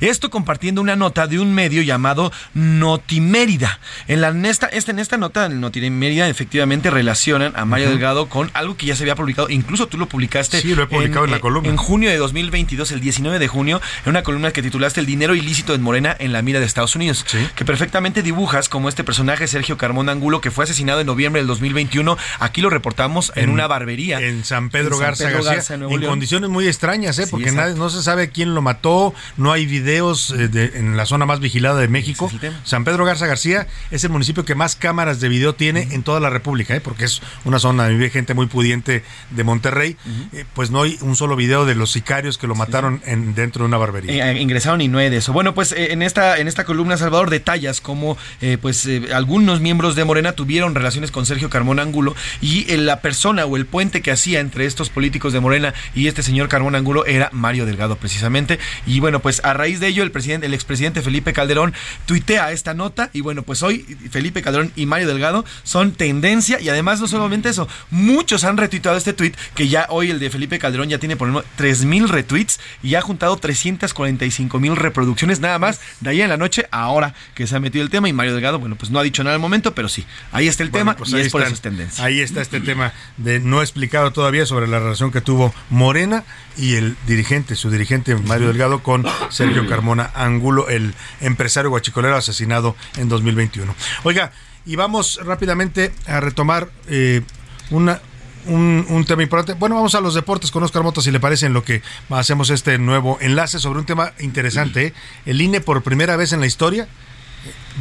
Esto 0.00 0.30
compartiendo 0.30 0.80
una 0.80 0.96
nota 0.96 1.26
de 1.26 1.38
un 1.38 1.54
medio 1.54 1.82
llamado 1.82 2.32
Notimérida. 2.54 3.78
En, 4.08 4.20
la, 4.20 4.28
en, 4.28 4.46
esta, 4.46 4.68
en 4.72 4.98
esta 4.98 5.16
nota, 5.16 5.46
en 5.46 5.60
Notimérida, 5.60 6.28
efectivamente 6.28 6.90
relacionan 6.90 7.52
a 7.56 7.64
Mario 7.64 7.86
uh 7.86 7.88
-huh. 7.88 7.92
Delgado 7.92 8.28
con 8.28 8.50
algo 8.54 8.76
que 8.76 8.86
ya 8.86 8.96
se 8.96 9.02
había 9.04 9.14
publicado. 9.14 9.48
Incluso 9.50 9.86
tú 9.86 9.98
lo 9.98 10.06
publicaste. 10.06 10.60
Sí, 10.60 10.74
lo 10.74 10.82
he 10.82 10.86
publicado 10.86 11.24
en, 11.24 11.30
en 11.30 11.36
la 11.36 11.40
columna. 11.40 11.68
En 11.68 11.76
junio 11.76 12.08
de 12.10 12.16
2022, 12.16 12.92
el 12.92 13.00
19 13.00 13.38
de 13.38 13.48
junio, 13.48 13.80
en 14.04 14.10
una 14.10 14.22
columna 14.22 14.50
que 14.52 14.62
titulaste 14.62 15.00
El 15.00 15.06
dinero 15.06 15.34
ilícito 15.34 15.74
en 15.74 15.82
Morena 15.82 16.16
en 16.18 16.32
la 16.32 16.42
mira 16.42 16.60
de 16.60 16.66
Estados 16.66 16.96
Unidos. 16.96 17.24
Sí. 17.26 17.38
Que 17.54 17.64
perfectamente 17.64 18.22
dibujas 18.22 18.68
como 18.68 18.88
este 18.88 19.04
personaje, 19.04 19.46
Sergio 19.46 19.76
Carmona 19.76 20.12
Angulo, 20.12 20.40
que 20.40 20.50
fue 20.50 20.64
asesinado 20.64 21.00
en 21.00 21.06
noviembre 21.06 21.40
del 21.40 21.46
2021. 21.46 22.16
Aquí 22.38 22.60
lo 22.60 22.70
reportamos 22.70 23.32
en, 23.34 23.44
en 23.44 23.50
una 23.50 23.66
barbería. 23.66 24.20
En 24.20 24.44
San 24.44 24.70
Pedro, 24.70 24.94
en 24.94 24.98
San 24.98 25.00
Garza, 25.00 25.24
Pedro 25.24 25.44
Garza, 25.44 25.54
Garza 25.54 25.74
en, 25.74 25.82
en 25.82 26.08
condiciones 26.08 26.50
muy 26.50 26.66
extrañas, 26.66 27.18
¿eh? 27.18 27.26
porque 27.30 27.52
nadie, 27.52 27.74
no 27.74 27.90
se 27.90 28.02
sabe 28.02 28.30
quién 28.30 28.54
lo 28.54 28.62
mató, 28.62 29.11
no 29.36 29.52
hay 29.52 29.66
videos 29.66 30.30
eh, 30.30 30.48
de, 30.48 30.78
en 30.78 30.96
la 30.96 31.06
zona 31.06 31.26
más 31.26 31.40
vigilada 31.40 31.80
de 31.80 31.88
México. 31.88 32.30
San 32.64 32.84
Pedro 32.84 33.04
Garza 33.04 33.26
García 33.26 33.66
es 33.90 34.04
el 34.04 34.10
municipio 34.10 34.44
que 34.44 34.54
más 34.54 34.76
cámaras 34.76 35.20
de 35.20 35.28
video 35.28 35.54
tiene 35.54 35.80
uh 35.80 35.84
-huh. 35.84 35.94
en 35.94 36.02
toda 36.02 36.20
la 36.20 36.30
República, 36.30 36.74
¿eh? 36.74 36.80
porque 36.80 37.04
es 37.04 37.20
una 37.44 37.58
zona, 37.58 37.88
vive 37.88 38.10
gente 38.10 38.34
muy 38.34 38.46
pudiente 38.46 39.02
de 39.30 39.44
Monterrey, 39.44 39.96
uh 40.04 40.08
-huh. 40.08 40.44
pues 40.54 40.70
no 40.70 40.82
hay 40.82 40.98
un 41.00 41.16
solo 41.16 41.36
video 41.36 41.64
de 41.66 41.74
los 41.74 41.90
sicarios 41.90 42.38
que 42.38 42.46
lo 42.46 42.54
mataron 42.54 43.00
sí. 43.04 43.10
en, 43.10 43.34
dentro 43.34 43.64
de 43.64 43.68
una 43.68 43.78
barbería. 43.78 44.30
Eh, 44.30 44.40
ingresaron 44.40 44.80
y 44.80 44.88
no 44.88 44.98
hay 44.98 45.10
de 45.10 45.18
eso. 45.18 45.32
Bueno, 45.32 45.54
pues 45.54 45.72
eh, 45.72 45.92
en 45.92 46.02
esta 46.02 46.38
en 46.38 46.48
esta 46.48 46.64
columna 46.64 46.96
Salvador 46.96 47.30
detallas 47.30 47.80
cómo 47.80 48.16
eh, 48.40 48.58
pues 48.60 48.88
algunos 49.12 49.60
miembros 49.60 49.94
de 49.96 50.04
Morena 50.04 50.32
tuvieron 50.32 50.74
relaciones 50.74 51.10
con 51.10 51.26
Sergio 51.26 51.50
Carmona 51.50 51.82
Angulo 51.82 52.14
y 52.40 52.64
la 52.76 53.00
persona 53.00 53.44
o 53.44 53.56
el 53.56 53.66
puente 53.66 54.02
que 54.02 54.10
hacía 54.10 54.40
entre 54.40 54.66
estos 54.66 54.90
políticos 54.90 55.32
de 55.32 55.40
Morena 55.40 55.74
y 55.94 56.06
este 56.06 56.22
señor 56.22 56.48
Carmona 56.48 56.78
Angulo 56.78 57.06
era 57.06 57.30
Mario 57.32 57.66
Delgado 57.66 57.96
precisamente 57.96 58.58
y 58.86 59.00
bueno, 59.02 59.20
pues 59.20 59.44
a 59.44 59.52
raíz 59.52 59.80
de 59.80 59.88
ello 59.88 60.04
el 60.04 60.12
presidente 60.12 60.46
el 60.46 60.54
expresidente 60.54 61.02
Felipe 61.02 61.32
Calderón 61.32 61.74
tuitea 62.06 62.52
esta 62.52 62.72
nota 62.72 63.10
y 63.12 63.20
bueno, 63.20 63.42
pues 63.42 63.62
hoy 63.62 63.80
Felipe 64.10 64.42
Calderón 64.42 64.72
y 64.76 64.86
Mario 64.86 65.08
Delgado 65.08 65.44
son 65.64 65.92
tendencia 65.92 66.60
y 66.60 66.68
además 66.68 67.00
no 67.00 67.08
solamente 67.08 67.48
eso, 67.48 67.68
muchos 67.90 68.44
han 68.44 68.56
retuiteado 68.56 68.96
este 68.96 69.12
tweet 69.12 69.32
que 69.54 69.66
ya 69.68 69.86
hoy 69.90 70.10
el 70.10 70.20
de 70.20 70.30
Felipe 70.30 70.60
Calderón 70.60 70.88
ya 70.88 70.98
tiene 70.98 71.16
por 71.16 71.26
lo 71.26 71.34
menos 71.34 71.48
3000 71.56 72.08
retweets 72.08 72.60
y 72.82 72.94
ha 72.94 73.02
juntado 73.02 73.36
345 73.36 74.60
mil 74.60 74.76
reproducciones 74.76 75.40
nada 75.40 75.58
más 75.58 75.80
de 76.00 76.10
ahí 76.10 76.22
en 76.22 76.28
la 76.28 76.36
noche 76.36 76.68
ahora 76.70 77.14
que 77.34 77.48
se 77.48 77.56
ha 77.56 77.60
metido 77.60 77.82
el 77.82 77.90
tema 77.90 78.08
y 78.08 78.12
Mario 78.12 78.34
Delgado, 78.34 78.60
bueno, 78.60 78.76
pues 78.76 78.92
no 78.92 79.00
ha 79.00 79.02
dicho 79.02 79.24
nada 79.24 79.34
al 79.34 79.40
momento, 79.40 79.74
pero 79.74 79.88
sí, 79.88 80.06
ahí 80.30 80.46
está 80.46 80.62
el 80.62 80.70
bueno, 80.70 80.92
tema 80.92 80.96
pues 80.96 81.10
y 81.10 81.14
es 81.14 81.26
están, 81.26 81.40
por 81.40 81.42
esas 81.48 81.60
tendencias. 81.60 82.00
Ahí 82.00 82.20
está 82.20 82.40
este 82.40 82.60
tema 82.60 82.92
de 83.16 83.40
no 83.40 83.62
explicado 83.62 84.12
todavía 84.12 84.46
sobre 84.46 84.68
la 84.68 84.78
relación 84.78 85.10
que 85.10 85.20
tuvo 85.20 85.52
Morena 85.70 86.22
y 86.56 86.74
el 86.74 86.96
dirigente, 87.08 87.56
su 87.56 87.68
dirigente 87.68 88.14
Mario 88.14 88.48
Delgado 88.48 88.82
con 88.82 88.91
Sergio 89.30 89.66
Carmona 89.66 90.10
Angulo, 90.14 90.68
el 90.68 90.94
empresario 91.20 91.70
guachicolero 91.70 92.16
asesinado 92.16 92.76
en 92.96 93.08
2021. 93.08 93.74
Oiga, 94.04 94.32
y 94.64 94.76
vamos 94.76 95.20
rápidamente 95.24 95.92
a 96.06 96.20
retomar 96.20 96.68
eh, 96.88 97.22
una, 97.70 98.00
un, 98.46 98.86
un, 98.88 99.04
tema 99.04 99.22
importante. 99.22 99.58
Bueno, 99.58 99.76
vamos 99.76 99.94
a 99.94 100.00
los 100.00 100.14
deportes 100.14 100.50
con 100.50 100.62
Oscar 100.62 100.82
Mota, 100.82 101.00
si 101.00 101.10
le 101.10 101.20
parece, 101.20 101.46
en 101.46 101.52
lo 101.52 101.64
que 101.64 101.82
hacemos 102.10 102.50
este 102.50 102.78
nuevo 102.78 103.18
enlace 103.20 103.58
sobre 103.58 103.80
un 103.80 103.86
tema 103.86 104.12
interesante. 104.20 104.86
¿eh? 104.86 104.94
El 105.26 105.40
INE, 105.40 105.60
por 105.60 105.82
primera 105.82 106.16
vez 106.16 106.32
en 106.32 106.40
la 106.40 106.46
historia, 106.46 106.88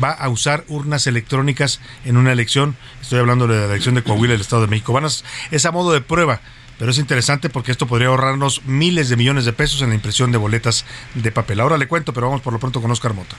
va 0.04 0.12
a 0.12 0.30
usar 0.30 0.64
urnas 0.68 1.08
electrónicas 1.08 1.80
en 2.06 2.18
una 2.18 2.32
elección. 2.32 2.76
Estoy 3.02 3.20
hablando 3.20 3.48
de 3.48 3.60
la 3.60 3.66
elección 3.66 3.96
de 3.96 4.04
Coahuila 4.04 4.34
del 4.34 4.42
Estado 4.42 4.64
de 4.64 4.68
México. 4.68 4.94
Van 4.94 5.06
a, 5.06 5.10
es 5.52 5.66
a 5.66 5.72
modo 5.72 5.92
de 5.92 6.02
prueba. 6.02 6.42
Pero 6.82 6.90
es 6.90 6.98
interesante 6.98 7.52
porque 7.52 7.72
esto 7.72 7.86
podría 7.86 8.08
ahorrarnos 8.08 8.64
miles 8.66 9.08
de 9.08 9.16
millones 9.16 9.46
de 9.46 9.54
pesos 9.54 9.84
en 9.84 9.90
la 9.90 9.94
impresión 9.94 10.32
de 10.32 10.40
boletas 10.40 10.84
de 11.14 11.32
papel. 11.32 11.60
Ahora 11.60 11.78
le 11.78 11.88
cuento, 11.88 12.12
pero 12.12 12.26
vamos 12.26 12.42
por 12.42 12.54
lo 12.54 12.60
pronto 12.60 12.82
con 12.82 12.90
Oscar 12.90 13.14
Mota. 13.14 13.36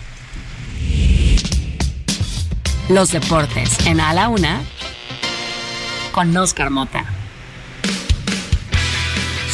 Los 2.89 3.11
deportes 3.11 3.85
en 3.85 3.99
A 3.99 4.15
la 4.15 4.29
Una 4.29 4.61
con 6.13 6.37
Oscar 6.37 6.71
Mota. 6.71 7.05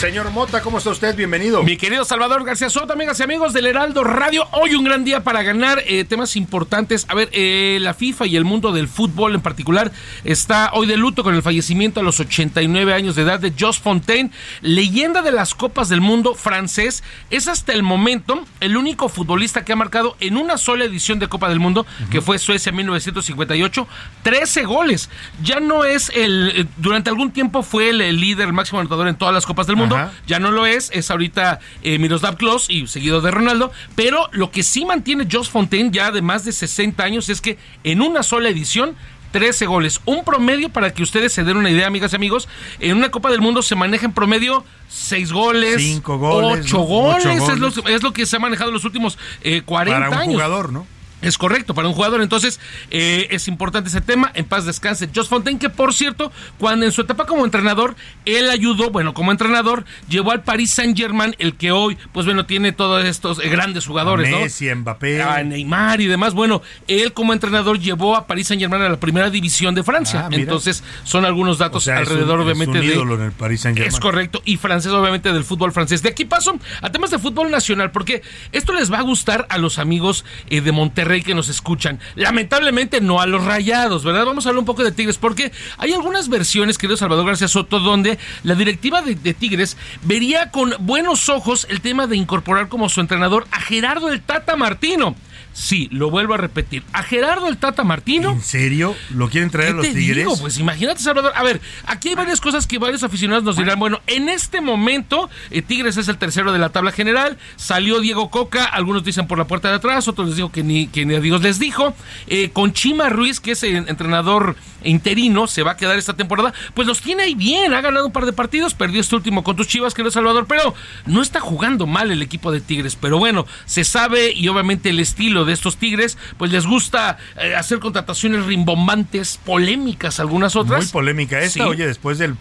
Señor 0.00 0.30
Mota, 0.30 0.62
¿cómo 0.62 0.78
está 0.78 0.90
usted? 0.90 1.16
Bienvenido. 1.16 1.64
Mi 1.64 1.76
querido 1.76 2.04
Salvador 2.04 2.44
García 2.44 2.70
Soto, 2.70 2.92
amigas 2.92 3.18
y 3.18 3.24
amigos 3.24 3.52
del 3.52 3.66
Heraldo 3.66 4.04
Radio. 4.04 4.46
Hoy 4.52 4.76
un 4.76 4.84
gran 4.84 5.02
día 5.04 5.24
para 5.24 5.42
ganar 5.42 5.82
eh, 5.88 6.04
temas 6.04 6.36
importantes. 6.36 7.04
A 7.08 7.16
ver, 7.16 7.28
eh, 7.32 7.78
la 7.80 7.94
FIFA 7.94 8.26
y 8.28 8.36
el 8.36 8.44
mundo 8.44 8.70
del 8.70 8.86
fútbol 8.86 9.34
en 9.34 9.40
particular 9.40 9.90
está 10.22 10.70
hoy 10.72 10.86
de 10.86 10.96
luto 10.96 11.24
con 11.24 11.34
el 11.34 11.42
fallecimiento 11.42 11.98
a 11.98 12.04
los 12.04 12.20
89 12.20 12.94
años 12.94 13.16
de 13.16 13.22
edad 13.22 13.40
de 13.40 13.52
Jos 13.58 13.80
Fontaine, 13.80 14.30
leyenda 14.60 15.20
de 15.20 15.32
las 15.32 15.56
Copas 15.56 15.88
del 15.88 16.00
Mundo 16.00 16.36
francés. 16.36 17.02
Es 17.30 17.48
hasta 17.48 17.72
el 17.72 17.82
momento 17.82 18.44
el 18.60 18.76
único 18.76 19.08
futbolista 19.08 19.64
que 19.64 19.72
ha 19.72 19.76
marcado 19.76 20.16
en 20.20 20.36
una 20.36 20.58
sola 20.58 20.84
edición 20.84 21.18
de 21.18 21.26
Copa 21.26 21.48
del 21.48 21.58
Mundo, 21.58 21.86
que 22.12 22.20
fue 22.20 22.38
Suecia 22.38 22.70
1958, 22.70 23.88
13 24.22 24.62
goles. 24.62 25.10
Ya 25.42 25.58
no 25.58 25.82
es 25.84 26.12
el. 26.14 26.52
eh, 26.54 26.66
Durante 26.76 27.10
algún 27.10 27.32
tiempo 27.32 27.64
fue 27.64 27.88
el, 27.90 28.00
el 28.00 28.20
líder, 28.20 28.46
el 28.46 28.52
máximo 28.52 28.78
anotador 28.78 29.08
en 29.08 29.16
todas 29.18 29.34
las 29.34 29.44
Copas 29.44 29.66
del 29.66 29.74
Mundo. 29.74 29.88
Ajá. 29.97 30.12
Ya 30.27 30.39
no 30.39 30.51
lo 30.51 30.66
es, 30.66 30.90
es 30.93 31.10
ahorita 31.10 31.60
eh, 31.82 31.98
Miroslav 31.98 32.36
Klose 32.36 32.73
y 32.73 32.86
seguido 32.86 33.20
de 33.20 33.31
Ronaldo. 33.31 33.73
Pero 33.94 34.28
lo 34.32 34.51
que 34.51 34.62
sí 34.62 34.85
mantiene 34.85 35.27
Jos 35.31 35.48
Fontaine 35.51 35.90
ya 35.93 36.10
de 36.10 36.23
más 36.23 36.44
de 36.44 36.52
60 36.52 37.02
años 37.02 37.28
es 37.28 37.40
que 37.40 37.59
en 37.85 38.01
una 38.02 38.23
sola 38.23 38.48
edición 38.48 38.97
13 39.32 39.66
goles. 39.66 40.01
Un 40.06 40.24
promedio 40.24 40.70
para 40.70 40.94
que 40.94 41.02
ustedes 41.02 41.35
se 41.35 41.44
den 41.44 41.59
una 41.59 41.69
idea, 41.70 41.86
amigas 41.86 42.15
y 42.15 42.16
amigos. 42.16 42.48
En 42.81 42.97
una 42.97 43.10
Copa 43.10 43.31
del 43.31 43.43
Mundo 43.43 43.60
se 43.62 43.74
maneja 43.74 44.06
en 44.06 44.12
promedio 44.15 44.65
6 44.89 45.32
goles, 45.32 45.82
Cinco 45.82 46.16
goles, 46.16 46.65
8 46.65 46.77
¿no? 46.78 46.82
goles. 46.85 47.27
Ocho 47.27 47.31
Es, 47.52 47.59
lo, 47.59 47.70
goles. 47.70 47.94
es 47.94 48.02
lo 48.02 48.12
que 48.15 48.24
se 48.24 48.36
ha 48.36 48.39
manejado 48.39 48.70
en 48.70 48.74
los 48.74 48.86
últimos 48.86 49.19
eh, 49.43 49.60
40 49.66 49.98
Para 50.01 50.09
un 50.16 50.23
años. 50.23 50.35
jugador, 50.35 50.73
¿no? 50.73 50.86
Es 51.20 51.36
correcto, 51.36 51.74
para 51.74 51.89
un 51.89 51.95
jugador. 51.95 52.23
Entonces, 52.23 52.61
eh, 52.90 53.27
es 53.31 53.49
importante 53.49 53.89
ese 53.89 54.01
tema. 54.01 54.31
En 54.35 54.45
paz 54.45 54.65
descanse. 54.66 55.09
Jos 55.15 55.28
Fontaine, 55.28 55.59
que 55.59 55.69
por 55.69 55.93
cierto, 55.93 56.31
cuando 56.59 56.86
en 56.86 56.93
su 56.93 57.01
etapa 57.01 57.27
como 57.27 57.45
entrenador, 57.45 57.97
él 58.24 58.49
ayudó, 58.51 58.90
bueno, 58.90 59.15
como 59.15 59.32
entrenador, 59.32 59.85
llevó 60.09 60.31
al 60.31 60.43
Paris 60.45 60.70
Saint 60.70 60.97
Germain, 60.97 61.35
el 61.40 61.55
que 61.57 61.73
hoy, 61.73 61.99
pues 62.12 62.24
bueno, 62.24 62.47
tiene 62.47 62.70
todos 62.73 63.05
estos 63.05 63.40
eh, 63.45 63.49
grandes 63.49 63.85
jugadores, 63.86 64.31
¿no? 64.31 64.39
Messi, 64.40 64.73
Mbappé. 64.73 65.20
a 65.23 65.43
Neymar 65.43 66.01
y 66.01 66.07
demás. 66.07 66.35
Bueno, 66.35 66.62
él 66.86 67.12
como 67.12 67.32
entrenador 67.32 67.81
llevó 67.81 68.15
a 68.16 68.27
Paris 68.28 68.47
Saint 68.47 68.61
Germain 68.62 68.82
a 68.82 68.89
la 68.89 69.01
primera 69.01 69.28
división 69.28 69.74
de 69.74 69.82
Francia. 69.82 70.27
Ah. 70.27 70.28
Entonces, 70.31 70.85
son 71.03 71.24
algunos 71.24 71.59
datos 71.59 71.82
O 71.82 71.85
sea, 71.85 72.01
es 72.01 72.09
alrededor, 72.09 72.39
un- 72.40 72.49
es 72.49 72.55
obviamente, 72.55 72.78
un 72.81 72.86
de. 72.86 72.95
ídolo 72.95 73.15
en 73.16 73.23
el 73.23 73.32
Paris 73.32 73.62
Saint-Germain. 73.62 73.93
Es 73.93 73.99
correcto. 73.99 74.40
Y 74.45 74.57
francés, 74.57 74.93
obviamente, 74.93 75.32
del 75.32 75.43
fútbol 75.43 75.73
francés. 75.73 76.01
De 76.03 76.11
aquí 76.11 76.24
paso 76.27 76.57
a 76.81 76.93
temas 76.93 77.11
de 77.11 77.19
fútbol 77.19 77.51
nacional, 77.51 77.90
porque 77.90 78.23
esto 78.53 78.73
les 78.73 78.93
va 78.93 78.99
a 78.99 79.03
gustar 79.03 79.47
a 79.51 79.59
los 79.59 79.81
amigos 79.81 80.24
eh, 80.49 80.61
de 80.61 80.70
Monterrey 80.70 81.07
que 81.22 81.35
nos 81.35 81.48
escuchan. 81.48 82.01
Lamentablemente, 82.14 83.01
no 83.01 83.20
a 83.20 83.26
los 83.26 83.44
rayados, 83.44 84.05
¿verdad? 84.05 84.24
Vamos 84.24 84.47
a 84.47 84.51
hablar 84.51 84.60
un 84.60 84.66
poco 84.66 84.85
de 84.85 84.93
Tigres, 84.93 85.18
porque 85.18 85.52
hay 85.78 85.93
algunas 85.93 86.28
versiones, 86.28 86.78
querido 86.78 86.97
Salvador 86.97 87.26
García 87.26 87.48
Soto, 87.48 87.80
donde 87.80 88.18
la 88.44 88.55
directiva 88.55 89.02
de, 89.02 89.14
de 89.14 89.35
Tigres 89.35 89.76
vería 90.02 90.51
con 90.51 90.74
buenos 90.80 91.28
ojos 91.28 91.66
el 91.70 91.80
tema 91.80 92.06
de 92.06 92.16
incorporar 92.16 92.68
como 92.68 92.89
su 92.89 93.01
entrenador 93.01 93.47
a 93.51 93.60
Gerardo 93.60 94.10
el 94.10 94.22
Tata 94.22 94.56
Martino. 94.56 95.16
Sí, 95.52 95.88
lo 95.90 96.10
vuelvo 96.10 96.34
a 96.34 96.36
repetir. 96.36 96.84
A 96.92 97.02
Gerardo 97.02 97.48
el 97.48 97.56
Tata 97.56 97.82
Martino. 97.82 98.30
¿En 98.30 98.42
serio? 98.42 98.94
¿Lo 99.10 99.28
quieren 99.28 99.50
traer 99.50 99.70
a 99.70 99.80
¿Qué 99.80 99.88
los 99.88 99.94
Tigres? 99.94 100.16
digo? 100.16 100.36
Pues 100.38 100.58
imagínate, 100.58 101.00
Salvador. 101.00 101.32
A 101.34 101.42
ver, 101.42 101.60
aquí 101.84 102.10
hay 102.10 102.14
varias 102.14 102.40
cosas 102.40 102.66
que 102.66 102.78
varios 102.78 103.02
aficionados 103.02 103.42
nos 103.42 103.56
dirán. 103.56 103.78
Bueno, 103.78 104.00
en 104.06 104.28
este 104.28 104.60
momento, 104.60 105.28
eh, 105.50 105.62
Tigres 105.62 105.96
es 105.96 106.06
el 106.08 106.16
tercero 106.16 106.52
de 106.52 106.58
la 106.58 106.68
tabla 106.70 106.92
general. 106.92 107.38
Salió 107.56 108.00
Diego 108.00 108.30
Coca, 108.30 108.64
algunos 108.64 109.02
dicen 109.04 109.26
por 109.26 109.36
la 109.38 109.46
puerta 109.46 109.68
de 109.68 109.76
atrás, 109.76 110.06
otros 110.06 110.28
les 110.28 110.36
digo 110.36 110.52
que 110.52 110.62
ni, 110.62 110.86
que 110.86 111.04
ni 111.04 111.16
a 111.16 111.20
Dios 111.20 111.42
les 111.42 111.58
dijo. 111.58 111.94
Eh, 112.28 112.50
con 112.50 112.72
Chima 112.72 113.08
Ruiz, 113.08 113.40
que 113.40 113.52
es 113.52 113.62
el 113.64 113.88
entrenador 113.88 114.56
interino, 114.84 115.46
se 115.46 115.62
va 115.62 115.72
a 115.72 115.76
quedar 115.76 115.98
esta 115.98 116.14
temporada. 116.14 116.52
Pues 116.74 116.86
los 116.86 117.00
tiene 117.00 117.24
ahí 117.24 117.34
bien, 117.34 117.74
ha 117.74 117.80
ganado 117.80 118.06
un 118.06 118.12
par 118.12 118.26
de 118.26 118.32
partidos, 118.32 118.74
perdió 118.74 119.00
este 119.00 119.16
último 119.16 119.42
con 119.44 119.56
tus 119.56 119.68
chivas, 119.68 119.94
querido 119.94 120.10
Salvador, 120.10 120.46
pero 120.48 120.74
no 121.06 121.22
está 121.22 121.40
jugando 121.40 121.86
mal 121.86 122.10
el 122.10 122.22
equipo 122.22 122.52
de 122.52 122.60
Tigres. 122.60 122.96
Pero 122.96 123.18
bueno, 123.18 123.46
se 123.66 123.84
sabe 123.84 124.32
y 124.32 124.48
obviamente 124.48 124.90
el 124.90 125.00
estilo 125.00 125.44
de 125.44 125.52
estos 125.52 125.76
Tigres, 125.76 126.18
pues 126.36 126.52
les 126.52 126.66
gusta 126.66 127.18
eh, 127.40 127.55
hacer 127.55 127.78
contrataciones 127.78 128.44
rimbombantes, 128.46 129.38
polémicas, 129.44 130.20
algunas 130.20 130.56
otras. 130.56 130.84
Muy 130.84 130.92
polémica 130.92 131.38
esta, 131.40 131.48
Sí. 131.48 131.60
oye, 131.60 131.86
después 131.86 132.18
del 132.18 132.36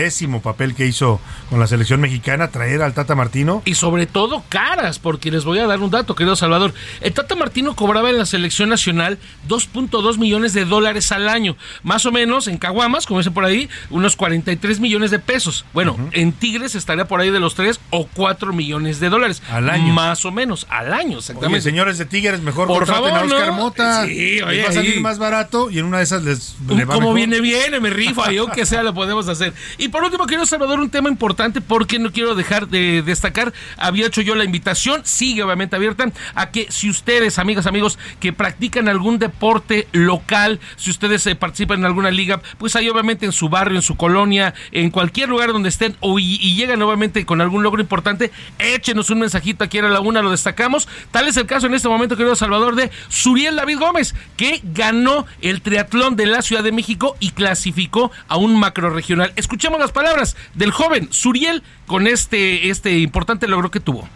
pésimo 0.00 0.40
papel 0.40 0.74
que 0.74 0.86
hizo 0.86 1.20
con 1.50 1.60
la 1.60 1.66
selección 1.66 2.00
mexicana, 2.00 2.48
traer 2.48 2.80
al 2.80 2.94
Tata 2.94 3.14
Martino. 3.14 3.60
Y 3.66 3.74
sobre 3.74 4.06
todo 4.06 4.42
caras, 4.48 4.98
porque 4.98 5.30
les 5.30 5.44
voy 5.44 5.58
a 5.58 5.66
dar 5.66 5.80
un 5.80 5.90
dato, 5.90 6.14
querido 6.14 6.36
Salvador. 6.36 6.72
El 7.02 7.12
Tata 7.12 7.34
Martino 7.34 7.76
cobraba 7.76 8.08
en 8.08 8.16
la 8.16 8.24
selección 8.24 8.70
nacional 8.70 9.18
2.2 9.46 10.16
millones 10.16 10.54
de 10.54 10.64
dólares 10.64 11.12
al 11.12 11.28
año. 11.28 11.54
Más 11.82 12.06
o 12.06 12.12
menos 12.12 12.48
en 12.48 12.56
Caguamas, 12.56 13.04
como 13.04 13.20
dicen 13.20 13.34
por 13.34 13.44
ahí, 13.44 13.68
unos 13.90 14.16
43 14.16 14.80
millones 14.80 15.10
de 15.10 15.18
pesos. 15.18 15.66
Bueno, 15.74 15.98
en 16.12 16.32
Tigres 16.32 16.74
estaría 16.76 17.06
por 17.06 17.20
ahí 17.20 17.30
de 17.30 17.40
los 17.40 17.54
3 17.54 17.78
o 17.90 18.06
4 18.06 18.54
millones 18.54 19.00
de 19.00 19.10
dólares. 19.10 19.42
Al 19.50 19.68
año. 19.68 19.92
Más 19.92 20.24
o 20.24 20.32
menos, 20.32 20.66
al 20.70 20.94
año, 20.94 21.18
exactamente. 21.18 21.56
Oye, 21.56 21.60
señores 21.60 21.98
de 21.98 22.06
Tigres, 22.06 22.40
mejor 22.40 22.68
Por 22.68 22.86
contraten 22.86 23.04
favor, 23.04 23.20
a 23.20 23.24
Oscar 23.26 23.48
¿no? 23.48 23.56
Mota. 23.56 24.06
Sí, 24.06 24.40
oye, 24.40 24.62
va 24.62 24.70
a 24.70 24.72
salir 24.72 24.98
más 25.02 25.18
barato 25.18 25.70
y 25.70 25.78
en 25.78 25.84
una 25.84 25.98
de 25.98 26.04
esas 26.04 26.22
les 26.22 26.54
va 26.62 26.86
como 26.86 27.12
mejor. 27.12 27.14
viene, 27.16 27.40
viene, 27.42 27.80
me 27.80 27.90
rifo, 27.90 28.24
ahí 28.24 28.38
aunque 28.38 28.64
sea 28.64 28.82
lo 28.82 28.94
podemos 28.94 29.28
hacer. 29.28 29.52
Y 29.76 29.89
por 29.90 30.04
último, 30.04 30.26
quiero 30.26 30.46
Salvador 30.46 30.80
un 30.80 30.90
tema 30.90 31.08
importante 31.08 31.60
porque 31.60 31.98
no 31.98 32.12
quiero 32.12 32.34
dejar 32.34 32.68
de 32.68 33.02
destacar, 33.02 33.52
había 33.76 34.06
hecho 34.06 34.22
yo 34.22 34.34
la 34.34 34.44
invitación, 34.44 35.02
sigue 35.04 35.42
obviamente 35.42 35.76
abierta, 35.76 36.10
a 36.34 36.50
que 36.50 36.66
si 36.70 36.88
ustedes, 36.88 37.38
amigas, 37.38 37.66
amigos, 37.66 37.98
que 38.20 38.32
practican 38.32 38.88
algún 38.88 39.18
deporte 39.18 39.88
local, 39.92 40.60
si 40.76 40.90
ustedes 40.90 41.26
eh, 41.26 41.34
participan 41.34 41.80
en 41.80 41.86
alguna 41.86 42.10
liga, 42.10 42.40
pues 42.58 42.76
ahí 42.76 42.88
obviamente 42.88 43.26
en 43.26 43.32
su 43.32 43.48
barrio, 43.48 43.76
en 43.76 43.82
su 43.82 43.96
colonia, 43.96 44.54
en 44.72 44.90
cualquier 44.90 45.28
lugar 45.28 45.52
donde 45.52 45.68
estén 45.68 45.96
o 46.00 46.18
y, 46.18 46.38
llegan 46.54 46.82
obviamente 46.82 47.24
con 47.24 47.40
algún 47.40 47.62
logro 47.62 47.80
importante, 47.80 48.30
échenos 48.58 49.10
un 49.10 49.20
mensajito 49.20 49.64
aquí 49.64 49.78
a 49.78 49.82
la 49.82 50.00
una, 50.00 50.22
lo 50.22 50.30
destacamos. 50.30 50.88
Tal 51.10 51.28
es 51.28 51.36
el 51.36 51.46
caso 51.46 51.66
en 51.66 51.74
este 51.74 51.88
momento, 51.88 52.16
querido 52.16 52.36
Salvador, 52.36 52.74
de 52.74 52.90
Suriel 53.08 53.56
David 53.56 53.78
Gómez, 53.78 54.14
que 54.36 54.60
ganó 54.62 55.26
el 55.40 55.62
triatlón 55.62 56.16
de 56.16 56.26
la 56.26 56.42
Ciudad 56.42 56.62
de 56.62 56.72
México 56.72 57.16
y 57.20 57.30
clasificó 57.30 58.10
a 58.28 58.36
un 58.36 58.58
macro 58.58 58.90
regional. 58.90 59.32
Escuchemos 59.36 59.69
las 59.78 59.92
palabras 59.92 60.36
del 60.54 60.70
joven 60.70 61.08
Suriel 61.10 61.62
con 61.86 62.06
este, 62.06 62.70
este 62.70 62.98
importante 62.98 63.48
logro 63.48 63.70
que 63.70 63.80
tuvo. 63.80 64.08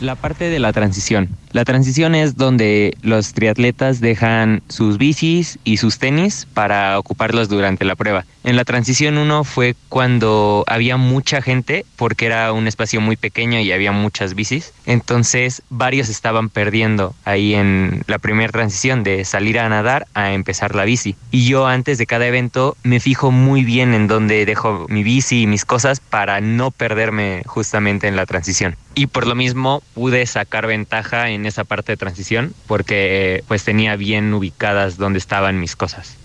La 0.00 0.14
parte 0.14 0.48
de 0.48 0.58
la 0.58 0.72
transición. 0.72 1.28
La 1.52 1.66
transición 1.66 2.14
es 2.14 2.36
donde 2.36 2.96
los 3.02 3.34
triatletas 3.34 4.00
dejan 4.00 4.62
sus 4.68 4.96
bicis 4.96 5.58
y 5.62 5.76
sus 5.76 5.98
tenis 5.98 6.46
para 6.54 6.98
ocuparlos 6.98 7.50
durante 7.50 7.84
la 7.84 7.96
prueba. 7.96 8.24
En 8.42 8.56
la 8.56 8.64
transición 8.64 9.18
1 9.18 9.44
fue 9.44 9.76
cuando 9.90 10.64
había 10.66 10.96
mucha 10.96 11.42
gente 11.42 11.84
porque 11.96 12.24
era 12.24 12.52
un 12.54 12.66
espacio 12.66 13.00
muy 13.02 13.16
pequeño 13.16 13.60
y 13.60 13.70
había 13.70 13.92
muchas 13.92 14.34
bicis. 14.34 14.72
Entonces 14.86 15.62
varios 15.68 16.08
estaban 16.08 16.48
perdiendo 16.48 17.14
ahí 17.26 17.54
en 17.54 18.02
la 18.06 18.18
primera 18.18 18.50
transición 18.50 19.02
de 19.02 19.26
salir 19.26 19.58
a 19.58 19.68
nadar 19.68 20.06
a 20.14 20.32
empezar 20.32 20.74
la 20.74 20.86
bici. 20.86 21.16
Y 21.30 21.46
yo 21.46 21.66
antes 21.66 21.98
de 21.98 22.06
cada 22.06 22.26
evento 22.26 22.78
me 22.82 22.98
fijo 22.98 23.30
muy 23.30 23.62
bien 23.62 23.92
en 23.92 24.08
dónde 24.08 24.46
dejo 24.46 24.86
mi 24.88 25.02
bici 25.02 25.42
y 25.42 25.46
mis 25.46 25.66
cosas 25.66 26.00
para 26.00 26.40
no 26.40 26.70
perderme 26.70 27.42
justamente 27.44 28.08
en 28.08 28.16
la 28.16 28.24
transición. 28.24 28.74
Y 28.94 29.08
por 29.08 29.26
lo 29.26 29.34
mismo 29.34 29.82
pude 29.92 30.24
sacar 30.24 30.66
ventaja 30.66 31.28
en 31.28 31.44
esa 31.44 31.64
parte 31.64 31.92
de 31.92 31.98
transición 31.98 32.54
porque 32.66 33.44
pues 33.48 33.64
tenía 33.64 33.96
bien 33.96 34.32
ubicadas 34.32 34.96
dónde 34.96 35.18
estaban 35.18 35.60
mis 35.60 35.76
cosas. 35.76 36.19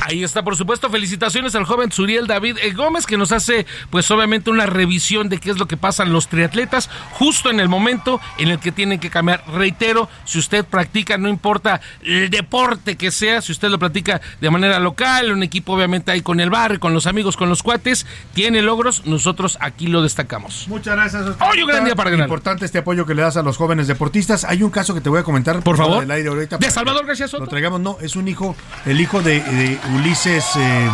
Ahí 0.00 0.22
está, 0.22 0.44
por 0.44 0.56
supuesto. 0.56 0.88
Felicitaciones 0.88 1.54
al 1.56 1.64
joven 1.64 1.90
Suriel 1.90 2.28
David 2.28 2.58
eh, 2.62 2.72
Gómez, 2.72 3.06
que 3.06 3.16
nos 3.16 3.32
hace, 3.32 3.66
pues 3.90 4.08
obviamente, 4.10 4.50
una 4.50 4.66
revisión 4.66 5.28
de 5.28 5.38
qué 5.38 5.50
es 5.50 5.58
lo 5.58 5.66
que 5.66 5.76
pasan 5.76 6.12
los 6.12 6.28
triatletas 6.28 6.88
justo 7.12 7.50
en 7.50 7.58
el 7.58 7.68
momento 7.68 8.20
en 8.38 8.48
el 8.48 8.60
que 8.60 8.70
tienen 8.70 9.00
que 9.00 9.10
cambiar. 9.10 9.42
Reitero, 9.48 10.08
si 10.24 10.38
usted 10.38 10.64
practica, 10.64 11.18
no 11.18 11.28
importa 11.28 11.80
el 12.04 12.30
deporte 12.30 12.96
que 12.96 13.10
sea, 13.10 13.42
si 13.42 13.50
usted 13.50 13.68
lo 13.68 13.80
practica 13.80 14.20
de 14.40 14.48
manera 14.48 14.78
local, 14.78 15.32
un 15.32 15.42
equipo 15.42 15.72
obviamente 15.72 16.12
ahí 16.12 16.22
con 16.22 16.38
el 16.38 16.50
barrio, 16.50 16.78
con 16.78 16.94
los 16.94 17.06
amigos, 17.06 17.36
con 17.36 17.48
los 17.48 17.64
cuates, 17.64 18.06
tiene 18.32 18.62
logros, 18.62 19.06
nosotros 19.06 19.58
aquí 19.60 19.88
lo 19.88 20.02
destacamos. 20.02 20.66
Muchas 20.68 20.94
gracias. 20.94 21.24
Hoy 21.40 21.62
un 21.62 21.68
gran 21.68 21.84
día 21.84 21.96
para 21.96 22.10
ganar. 22.10 22.26
Importante 22.26 22.64
este 22.64 22.78
apoyo 22.78 23.06
que 23.06 23.14
le 23.14 23.22
das 23.22 23.36
a 23.36 23.42
los 23.42 23.56
jóvenes 23.56 23.88
deportistas. 23.88 24.44
Hay 24.44 24.62
un 24.62 24.70
caso 24.70 24.94
que 24.94 25.00
te 25.00 25.08
voy 25.08 25.18
a 25.18 25.24
comentar. 25.24 25.62
Por 25.64 25.76
favor. 25.76 26.00
del 26.00 26.10
aire 26.10 26.28
ahorita 26.28 26.58
¿De 26.58 26.70
Salvador 26.70 27.06
García 27.06 27.26
Soto? 27.26 27.44
Lo 27.44 27.50
traigamos, 27.50 27.80
no, 27.80 27.98
es 28.00 28.14
un 28.14 28.28
hijo, 28.28 28.54
el 28.84 29.00
hijo 29.00 29.20
de, 29.20 29.40
de 29.40 29.65
Ulises. 29.94 30.56
eh, 30.56 30.90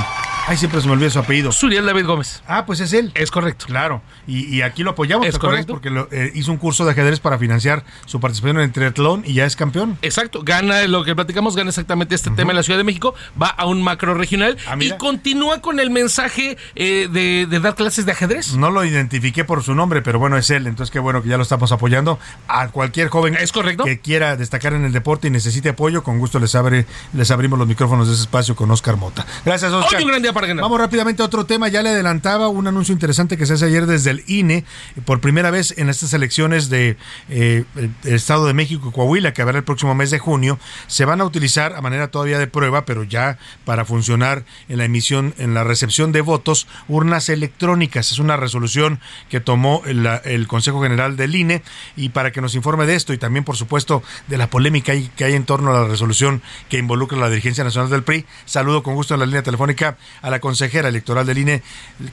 ay, 0.47 0.57
siempre 0.57 0.81
se 0.81 0.87
me 0.87 0.93
olvida 0.95 1.11
su 1.11 1.19
apellido. 1.19 1.53
Suriel 1.53 1.87
David 1.87 2.07
Gómez. 2.07 2.43
Ah, 2.47 2.65
pues 2.67 2.81
es 2.81 2.93
él. 2.93 3.13
Es 3.15 3.31
correcto. 3.31 3.67
Claro. 3.67 4.03
Y, 4.27 4.45
y 4.57 4.63
aquí 4.63 4.83
lo 4.83 4.91
apoyamos, 4.91 5.27
Es 5.27 5.39
correcto. 5.39 5.73
Porque 5.75 5.91
lo- 5.91 6.09
eh, 6.11 6.31
hizo 6.35 6.51
un 6.53 6.59
curso 6.59 6.85
de 6.85 6.93
ajedrez 6.93 7.21
para 7.21 7.39
financiar 7.39 7.85
su 8.07 8.21
participación 8.21 8.59
en 8.59 8.65
el 8.65 8.73
triatlón 8.73 9.23
y 9.27 9.35
ya 9.35 9.45
es 9.47 9.57
campeón. 9.57 9.99
Exacto, 10.03 10.43
gana 10.45 10.83
lo 10.87 11.05
que 11.05 11.15
platicamos, 11.15 11.57
gana 11.57 11.71
exactamente 11.71 12.15
este 12.15 12.31
tema 12.31 12.51
en 12.53 12.57
la 12.57 12.63
Ciudad 12.63 12.79
de 12.79 12.85
México, 12.85 13.15
va 13.41 13.49
a 13.49 13.67
un 13.67 13.83
macro 13.83 14.15
regional 14.15 14.57
Ah, 14.69 14.77
y 14.79 14.91
continúa 14.99 15.61
con 15.61 15.81
el 15.81 15.91
mensaje 15.91 16.57
eh, 16.75 17.09
de, 17.11 17.47
de 17.49 17.61
dar 17.61 17.75
clases 17.75 18.07
de 18.07 18.13
ajedrez. 18.13 18.55
No 18.55 18.71
lo 18.71 18.85
identifiqué 18.85 19.45
por 19.45 19.63
su 19.63 19.75
nombre, 19.75 20.03
pero 20.03 20.19
bueno, 20.19 20.37
es 20.37 20.51
él. 20.51 20.67
Entonces, 20.67 20.91
qué 20.93 20.99
bueno 20.99 21.23
que 21.23 21.29
ya 21.29 21.37
lo 21.37 21.43
estamos 21.43 21.73
apoyando. 21.73 22.19
A 22.49 22.69
cualquier 22.69 23.09
joven 23.09 23.35
¿Es 23.37 23.53
correcto? 23.53 23.85
que 23.85 24.01
quiera 24.01 24.37
destacar 24.37 24.73
en 24.75 24.85
el 24.85 24.93
deporte 24.93 25.29
y 25.29 25.31
necesite 25.31 25.71
apoyo, 25.71 26.03
con 26.03 26.19
gusto 26.19 26.39
les, 26.39 26.55
abre, 26.55 26.87
les 27.13 27.31
abrimos 27.31 27.59
los 27.59 27.69
micrófonos 27.69 28.07
de 28.09 28.15
ese 28.15 28.23
espacio 28.23 28.55
con 28.57 28.71
Oscar 28.71 28.97
Mota. 28.97 29.27
Gracias, 29.45 29.73
Oscar. 29.73 29.99
Hoy 29.99 30.05
un 30.05 30.11
gran 30.11 30.23
día 30.23 30.32
Vamos 30.63 30.81
rápidamente 30.81 31.23
a 31.23 31.27
otro 31.27 31.47
tema. 31.47 31.69
Ya 31.69 31.83
le 31.83 31.91
adelantaba 31.91 32.49
un 32.49 32.67
anuncio 32.67 32.93
interesante 32.93 33.37
que 33.37 33.47
se 33.47 33.55
hace 33.55 33.67
ayer 33.67 33.87
desde 33.87 34.11
el 34.11 34.25
INE. 34.27 34.65
Por 35.05 35.21
primera 35.21 35.51
vez 35.51 35.75
en 35.77 35.89
estas 35.89 36.13
elecciones 36.13 36.69
de 36.69 36.97
eh, 37.29 37.65
el 37.77 38.15
Estado 38.15 38.47
de 38.47 38.55
México 38.55 38.89
y 38.89 38.93
Coahuila, 38.93 39.33
que 39.33 39.43
habrá 39.43 39.59
el 39.59 39.65
próximo 39.65 39.95
mes 39.95 40.11
de 40.11 40.19
junio, 40.19 40.59
se 40.87 41.05
van 41.05 41.21
a 41.21 41.25
utilizar 41.25 41.75
a 41.75 41.81
manera 41.81 42.09
todavía 42.09 42.39
de 42.39 42.47
prueba, 42.47 42.85
pero 42.85 43.05
ya 43.05 43.39
para 43.65 43.85
funcionar 43.85 44.45
en 44.69 44.79
la 44.79 44.85
emisión, 44.85 45.35
en 45.39 45.55
la 45.55 45.65
recepción 45.65 46.13
de 46.13 46.21
votos, 46.21 46.67
urnas 46.89 47.29
electrónicas. 47.29 48.13
Es 48.13 48.19
una 48.19 48.37
resolución 48.37 49.01
que 49.29 49.41
tomó 49.41 49.83
el, 49.87 50.07
el 50.25 50.47
Consejo 50.49 50.83
General 50.83 51.17
del 51.17 51.35
INE 51.35 51.63
y 51.97 52.11
para 52.11 52.33
que 52.33 52.41
nos 52.41 52.55
informe 52.55 52.87
de 52.87 52.95
esto 52.95 53.13
y 53.13 53.19
también, 53.19 53.45
por 53.45 53.57
supuesto, 53.57 54.03
de 54.29 54.39
la 54.39 54.49
polémica 54.49 54.93
que 55.17 55.25
hay 55.25 55.35
en 55.35 55.45
torno 55.45 55.71
a 55.71 55.83
la 55.83 55.89
resolución 55.89 56.43
que 56.69 56.79
involucra 56.79 57.19
la 57.19 57.29
dirigencia 57.29 57.65
nacional 57.65 57.91
del 57.91 58.03
PRI, 58.03 58.27
saludo 58.45 58.83
con 58.83 58.95
gusto 58.95 59.15
en 59.15 59.21
la 59.21 59.27
línea 59.27 59.43
telefónica 59.43 59.97
a 60.23 60.31
la 60.31 60.41
consejera 60.41 60.89
electoral 60.89 61.27
del 61.27 61.39
INE, 61.39 61.63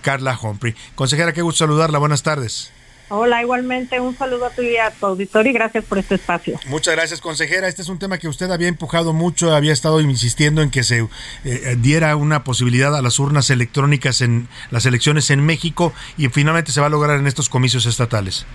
Carla 0.02 0.38
Humphrey. 0.42 0.76
Consejera, 0.96 1.32
qué 1.32 1.42
gusto 1.42 1.60
saludarla. 1.60 2.00
Buenas 2.00 2.24
tardes. 2.24 2.72
Hola, 3.12 3.42
igualmente 3.42 4.00
un 4.00 4.16
saludo 4.16 4.46
a 4.46 4.50
tu 4.52 4.62
y 4.62 4.78
a 4.78 4.92
tu 4.92 5.08
auditorio 5.08 5.50
y 5.50 5.54
gracias 5.54 5.84
por 5.84 5.98
este 5.98 6.14
espacio. 6.16 6.60
Muchas 6.68 6.96
gracias, 6.96 7.22
consejera. 7.22 7.68
Este 7.68 7.82
es 7.82 7.90
un 7.90 7.98
tema 7.98 8.20
que 8.20 8.28
usted 8.28 8.52
había 8.52 8.68
empujado 8.68 9.14
mucho, 9.14 9.56
había 9.56 9.74
estado 9.74 10.00
insistiendo 10.00 10.62
en 10.62 10.70
que 10.70 10.84
se 10.84 11.08
eh, 11.44 11.76
diera 11.80 12.16
una 12.16 12.44
posibilidad 12.44 12.96
a 12.96 13.02
las 13.02 13.18
urnas 13.18 13.50
electrónicas 13.50 14.22
en 14.22 14.48
las 14.70 14.86
elecciones 14.86 15.32
en 15.32 15.44
México 15.44 15.92
y 16.18 16.30
finalmente 16.30 16.72
se 16.72 16.82
va 16.82 16.88
a 16.88 16.92
lograr 16.92 17.18
en 17.20 17.26
estos 17.26 17.50
comicios 17.50 17.88
estatales. 17.88 18.46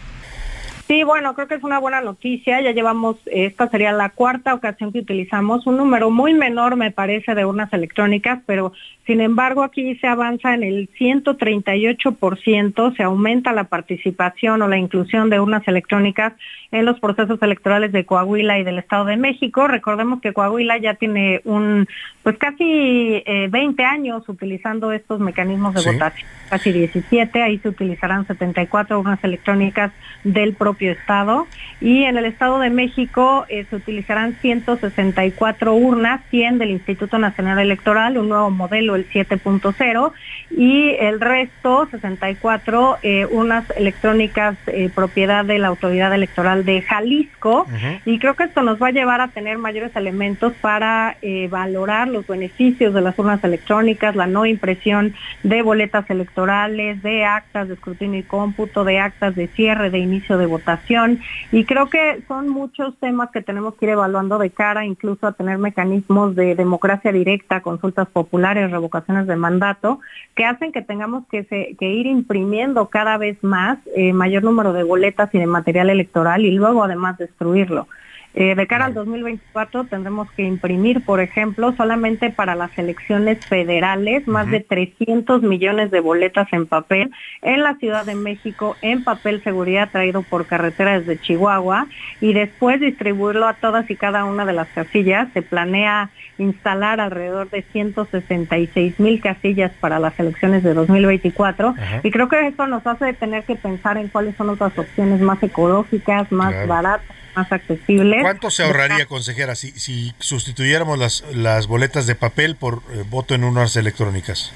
Sí, 0.87 1.03
bueno, 1.03 1.35
creo 1.35 1.49
que 1.49 1.55
es 1.55 1.65
una 1.65 1.79
buena 1.79 2.03
noticia. 2.03 2.61
Ya 2.61 2.73
llevamos, 2.73 3.17
esta 3.25 3.71
sería 3.71 3.91
la 3.93 4.11
cuarta 4.11 4.53
ocasión 4.53 4.93
que 4.93 4.99
utilizamos, 4.99 5.67
un 5.67 5.79
número 5.79 6.11
muy 6.11 6.35
menor 6.35 6.77
me 6.77 6.91
parece 6.91 7.35
de 7.35 7.47
urnas 7.47 7.73
electrónicas, 7.73 8.43
pero 8.45 8.75
sin 9.07 9.23
embargo 9.23 9.63
aquí 9.63 9.97
se 9.97 10.07
avanza 10.07 10.53
en 10.53 10.63
el 10.63 10.91
138%, 10.91 12.97
se 12.97 13.03
aumenta 13.03 13.53
la 13.53 13.65
participación 13.65 14.61
o 14.61 14.69
la 14.69 14.77
inclusión 14.77 15.31
de 15.31 15.41
urnas 15.41 15.67
electrónicas 15.67 16.35
en 16.75 16.85
los 16.87 16.99
procesos 16.99 17.41
electorales 17.41 17.93
de 17.93 18.05
Coahuila 18.05 18.59
y 18.59 18.65
del 18.65 18.81
Estado 18.81 19.05
de 19.05 19.17
México. 19.17 19.69
Recordemos 19.69 20.21
que 20.21 20.33
Coahuila 20.33 20.77
ya 20.79 20.95
tiene 20.95 21.41
un, 21.45 21.87
pues 22.25 22.37
casi 22.37 23.23
20 23.49 23.81
eh, 23.81 23.87
años 23.87 24.29
utilizando 24.29 24.91
estos 24.91 25.21
mecanismos 25.21 25.73
de 25.75 25.93
votación, 25.93 26.29
casi 26.51 26.73
17, 26.73 27.43
ahí 27.43 27.59
se 27.59 27.69
utilizarán 27.69 28.27
74 28.27 28.99
urnas 28.99 29.23
electrónicas 29.23 29.93
del 30.25 30.55
propio 30.55 30.91
Estado. 30.91 31.47
Y 31.81 32.03
en 32.03 32.17
el 32.17 32.25
Estado 32.25 32.59
de 32.59 32.71
México 32.71 33.47
eh, 33.49 33.67
se 33.71 33.77
utilizarán 33.77 34.35
164 34.41 35.75
urnas, 35.75 36.23
100 36.31 36.59
del 36.59 36.71
Instituto 36.71 37.21
Nacional 37.21 37.61
Electoral, 37.61 38.19
un 38.19 38.31
nuevo 38.31 38.51
modelo, 38.51 38.97
el 38.97 39.09
7.0, 39.09 40.13
y 40.51 40.97
el 40.99 41.21
resto, 41.21 41.87
64 41.89 42.99
eh, 43.03 43.27
urnas 43.31 43.65
electrónicas 43.77 44.57
propiedad 44.93 45.45
de 45.45 45.61
la 45.61 45.69
Autoridad 45.69 46.13
Electoral 46.13 46.64
de 46.65 46.83
Jalisco 46.83 47.67
y 48.05 48.19
creo 48.19 48.35
que 48.35 48.45
esto 48.45 48.63
nos 48.63 48.83
va 48.83 48.89
a 48.89 48.93
llevar 48.93 49.21
a 49.21 49.29
tener 49.29 49.59
mayores 49.59 49.95
elementos 49.97 50.53
para 50.61 51.17
eh, 51.23 51.49
valorar 51.49 52.09
los 52.09 52.27
beneficios 52.27 52.95
de 52.95 53.01
las 53.01 53.19
urnas 53.19 53.43
electrónicas, 53.45 54.17
la 54.17 54.27
no 54.27 54.47
impresión 54.47 55.15
de 55.43 55.63
boletas 55.63 56.09
electorales, 56.11 57.03
de 57.03 57.25
actas 57.25 57.69
de 57.69 57.75
escrutinio 57.75 58.21
y 58.21 58.23
cómputo, 58.23 58.85
de 58.85 58.99
actas 58.99 59.35
de 59.35 59.49
cierre, 59.49 59.91
de 59.91 59.99
inicio 59.99 60.39
de 60.39 60.47
votación. 60.47 61.21
Y 61.53 61.65
creo 61.65 61.89
que 61.89 62.23
son 62.29 62.49
muchos 62.49 62.97
temas 62.99 63.31
que 63.31 63.43
tenemos 63.43 63.75
que 63.75 63.87
ir 63.87 63.91
evaluando 63.93 64.39
de 64.39 64.51
cara 64.51 64.85
incluso 64.85 65.27
a 65.27 65.33
tener 65.33 65.59
mecanismos 65.59 66.35
de 66.35 66.55
democracia 66.55 67.13
directa, 67.13 67.61
consultas 67.61 68.09
populares, 68.09 68.71
revocaciones 68.71 69.27
de 69.27 69.37
mandato, 69.37 70.01
que 70.35 70.45
hacen 70.45 70.73
que 70.73 70.83
tengamos 70.83 71.25
que, 71.31 71.45
que 71.45 71.89
ir 71.89 72.07
imprimiendo 72.07 72.87
cada 72.89 73.19
vez 73.19 73.43
más 73.43 73.79
eh, 73.95 74.13
mayor 74.13 74.43
número 74.43 74.73
de 74.73 74.83
boletas 74.83 75.35
y 75.35 75.39
de 75.39 75.47
material 75.47 75.91
electoral 75.91 76.44
y 76.45 76.53
luego 76.53 76.85
además 76.85 77.19
destruirlo. 77.19 77.89
Eh, 78.37 78.57
de 78.57 78.67
cara 78.67 78.87
al 78.87 78.95
2024 78.95 79.85
tendremos 79.85 80.29
que 80.33 80.43
imprimir, 80.43 81.05
por 81.05 81.21
ejemplo, 81.21 81.73
solamente 81.77 82.31
para 82.31 82.57
las 82.57 82.77
elecciones 82.77 83.47
federales, 83.47 84.27
más 84.27 84.51
de 84.51 84.59
300 84.59 85.43
millones 85.43 85.93
de 85.93 86.01
boletas 86.01 86.53
en 86.53 86.67
papel 86.67 87.13
en 87.43 87.63
la 87.63 87.77
Ciudad 87.77 88.05
de 88.05 88.17
México, 88.17 88.77
en 88.83 89.05
papel 89.05 89.41
seguridad 89.45 89.89
traído 89.93 90.23
por 90.23 90.47
carretera 90.47 90.99
desde 90.99 91.21
Chihuahua, 91.21 91.87
y 92.21 92.33
después 92.33 92.81
distribuirlo 92.81 93.47
a 93.47 93.55
todas 93.55 93.89
y 93.89 93.95
cada 93.95 94.25
una 94.25 94.45
de 94.45 94.53
las 94.53 94.67
casillas. 94.69 95.29
Se 95.33 95.43
planea 95.43 96.11
instalar 96.37 96.99
alrededor 96.99 97.49
de 97.51 97.63
166 97.63 98.99
mil 98.99 99.21
casillas 99.21 99.71
para 99.79 100.01
las 100.01 100.19
elecciones 100.19 100.65
de 100.65 100.75
2024, 100.75 101.75
y 102.03 102.11
creo 102.11 102.29
que 102.29 102.49
eso 102.49 102.67
nos 102.67 102.85
hace 102.85 103.13
tener 103.13 103.45
que 103.45 103.55
pensar 103.55 103.97
en 103.97 104.09
cuáles 104.09 104.35
son 104.35 104.51
otras 104.51 104.77
opciones 104.77 105.21
más 105.21 105.41
ecológicas, 105.41 106.33
más 106.33 106.67
baratas 106.67 107.24
más 107.37 107.51
accesibles. 107.53 108.23
¿Cuánto 108.23 108.51
se 108.51 108.63
ahorraría, 108.65 109.07
consejera, 109.07 109.55
si, 109.55 109.71
si 109.73 110.13
sustituyéramos 110.19 110.99
las, 110.99 111.25
las 111.33 111.67
boletas 111.67 112.07
de 112.07 112.15
papel 112.15 112.57
por 112.57 112.83
eh, 112.93 113.05
voto 113.09 113.35
en 113.35 113.45
urnas 113.45 113.77
electrónicas? 113.77 114.53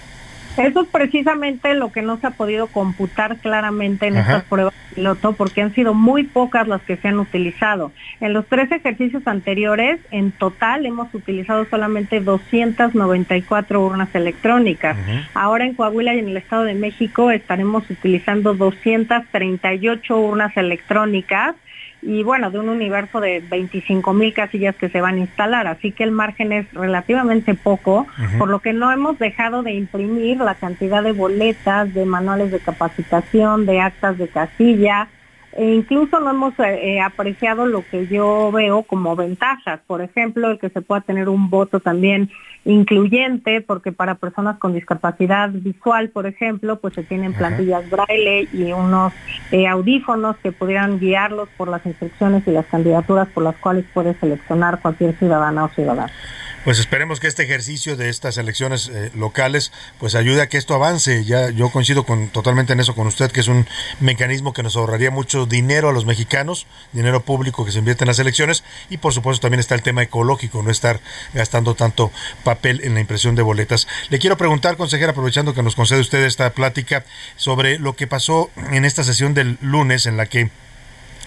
Eso 0.58 0.82
es 0.82 0.88
precisamente 0.88 1.72
lo 1.74 1.92
que 1.92 2.02
no 2.02 2.18
se 2.18 2.26
ha 2.26 2.30
podido 2.30 2.66
computar 2.66 3.36
claramente 3.36 4.08
en 4.08 4.16
estas 4.16 4.42
pruebas 4.44 4.74
piloto 4.94 5.32
porque 5.34 5.62
han 5.62 5.72
sido 5.72 5.94
muy 5.94 6.24
pocas 6.24 6.66
las 6.66 6.82
que 6.82 6.96
se 6.96 7.08
han 7.08 7.20
utilizado. 7.20 7.92
En 8.20 8.32
los 8.32 8.46
tres 8.46 8.72
ejercicios 8.72 9.26
anteriores, 9.26 10.00
en 10.10 10.32
total 10.32 10.84
hemos 10.84 11.14
utilizado 11.14 11.64
solamente 11.66 12.18
294 12.20 13.80
urnas 13.80 14.12
electrónicas. 14.14 14.96
Ahora 15.34 15.64
en 15.64 15.74
Coahuila 15.74 16.14
y 16.14 16.18
en 16.18 16.28
el 16.28 16.36
Estado 16.36 16.64
de 16.64 16.74
México 16.74 17.30
estaremos 17.30 17.88
utilizando 17.88 18.54
238 18.54 20.18
urnas 20.18 20.56
electrónicas 20.56 21.54
y 22.08 22.22
bueno, 22.22 22.50
de 22.50 22.58
un 22.58 22.70
universo 22.70 23.20
de 23.20 23.40
25 23.50 24.14
mil 24.14 24.32
casillas 24.32 24.74
que 24.76 24.88
se 24.88 25.02
van 25.02 25.16
a 25.16 25.18
instalar, 25.18 25.66
así 25.66 25.92
que 25.92 26.04
el 26.04 26.10
margen 26.10 26.52
es 26.52 26.72
relativamente 26.72 27.52
poco, 27.54 28.06
por 28.38 28.48
lo 28.48 28.60
que 28.60 28.72
no 28.72 28.90
hemos 28.90 29.18
dejado 29.18 29.62
de 29.62 29.72
imprimir 29.72 30.38
la 30.38 30.54
cantidad 30.54 31.02
de 31.02 31.12
boletas, 31.12 31.92
de 31.92 32.06
manuales 32.06 32.50
de 32.50 32.60
capacitación, 32.60 33.66
de 33.66 33.82
actas 33.82 34.16
de 34.16 34.26
casilla, 34.26 35.08
e 35.58 35.74
incluso 35.74 36.20
no 36.20 36.30
hemos 36.30 36.56
eh, 36.60 36.94
eh, 36.94 37.00
apreciado 37.00 37.66
lo 37.66 37.82
que 37.90 38.06
yo 38.06 38.52
veo 38.52 38.84
como 38.84 39.16
ventajas, 39.16 39.80
por 39.88 40.02
ejemplo, 40.02 40.52
el 40.52 40.58
que 40.60 40.70
se 40.70 40.82
pueda 40.82 41.00
tener 41.00 41.28
un 41.28 41.50
voto 41.50 41.80
también 41.80 42.30
incluyente, 42.64 43.60
porque 43.60 43.90
para 43.90 44.14
personas 44.14 44.58
con 44.58 44.72
discapacidad 44.72 45.50
visual, 45.50 46.10
por 46.10 46.26
ejemplo, 46.26 46.78
pues 46.78 46.94
se 46.94 47.02
tienen 47.02 47.32
plantillas 47.32 47.90
braille 47.90 48.46
y 48.52 48.70
unos 48.70 49.12
eh, 49.50 49.66
audífonos 49.66 50.36
que 50.36 50.52
pudieran 50.52 51.00
guiarlos 51.00 51.48
por 51.56 51.66
las 51.66 51.84
instrucciones 51.84 52.46
y 52.46 52.52
las 52.52 52.66
candidaturas 52.66 53.26
por 53.26 53.42
las 53.42 53.56
cuales 53.56 53.84
puede 53.92 54.14
seleccionar 54.14 54.80
cualquier 54.80 55.16
ciudadana 55.18 55.64
o 55.64 55.68
ciudadano. 55.70 56.12
Pues 56.68 56.80
esperemos 56.80 57.18
que 57.18 57.28
este 57.28 57.44
ejercicio 57.44 57.96
de 57.96 58.10
estas 58.10 58.36
elecciones 58.36 58.90
eh, 58.92 59.10
locales 59.14 59.72
pues 59.98 60.14
ayude 60.14 60.42
a 60.42 60.50
que 60.50 60.58
esto 60.58 60.74
avance. 60.74 61.24
Ya 61.24 61.48
yo 61.48 61.70
coincido 61.70 62.04
con 62.04 62.28
totalmente 62.28 62.74
en 62.74 62.80
eso 62.80 62.94
con 62.94 63.06
usted 63.06 63.30
que 63.30 63.40
es 63.40 63.48
un 63.48 63.66
mecanismo 64.00 64.52
que 64.52 64.62
nos 64.62 64.76
ahorraría 64.76 65.10
mucho 65.10 65.46
dinero 65.46 65.88
a 65.88 65.94
los 65.94 66.04
mexicanos, 66.04 66.66
dinero 66.92 67.22
público 67.22 67.64
que 67.64 67.72
se 67.72 67.78
invierte 67.78 68.04
en 68.04 68.08
las 68.08 68.18
elecciones 68.18 68.64
y 68.90 68.98
por 68.98 69.14
supuesto 69.14 69.40
también 69.40 69.60
está 69.60 69.76
el 69.76 69.82
tema 69.82 70.02
ecológico, 70.02 70.62
no 70.62 70.70
estar 70.70 71.00
gastando 71.32 71.74
tanto 71.74 72.12
papel 72.44 72.82
en 72.84 72.92
la 72.92 73.00
impresión 73.00 73.34
de 73.34 73.40
boletas. 73.40 73.88
Le 74.10 74.18
quiero 74.18 74.36
preguntar, 74.36 74.76
consejera, 74.76 75.12
aprovechando 75.12 75.54
que 75.54 75.62
nos 75.62 75.74
concede 75.74 76.00
usted 76.00 76.22
esta 76.22 76.50
plática 76.50 77.06
sobre 77.36 77.78
lo 77.78 77.96
que 77.96 78.06
pasó 78.06 78.50
en 78.72 78.84
esta 78.84 79.04
sesión 79.04 79.32
del 79.32 79.56
lunes 79.62 80.04
en 80.04 80.18
la 80.18 80.26
que 80.26 80.50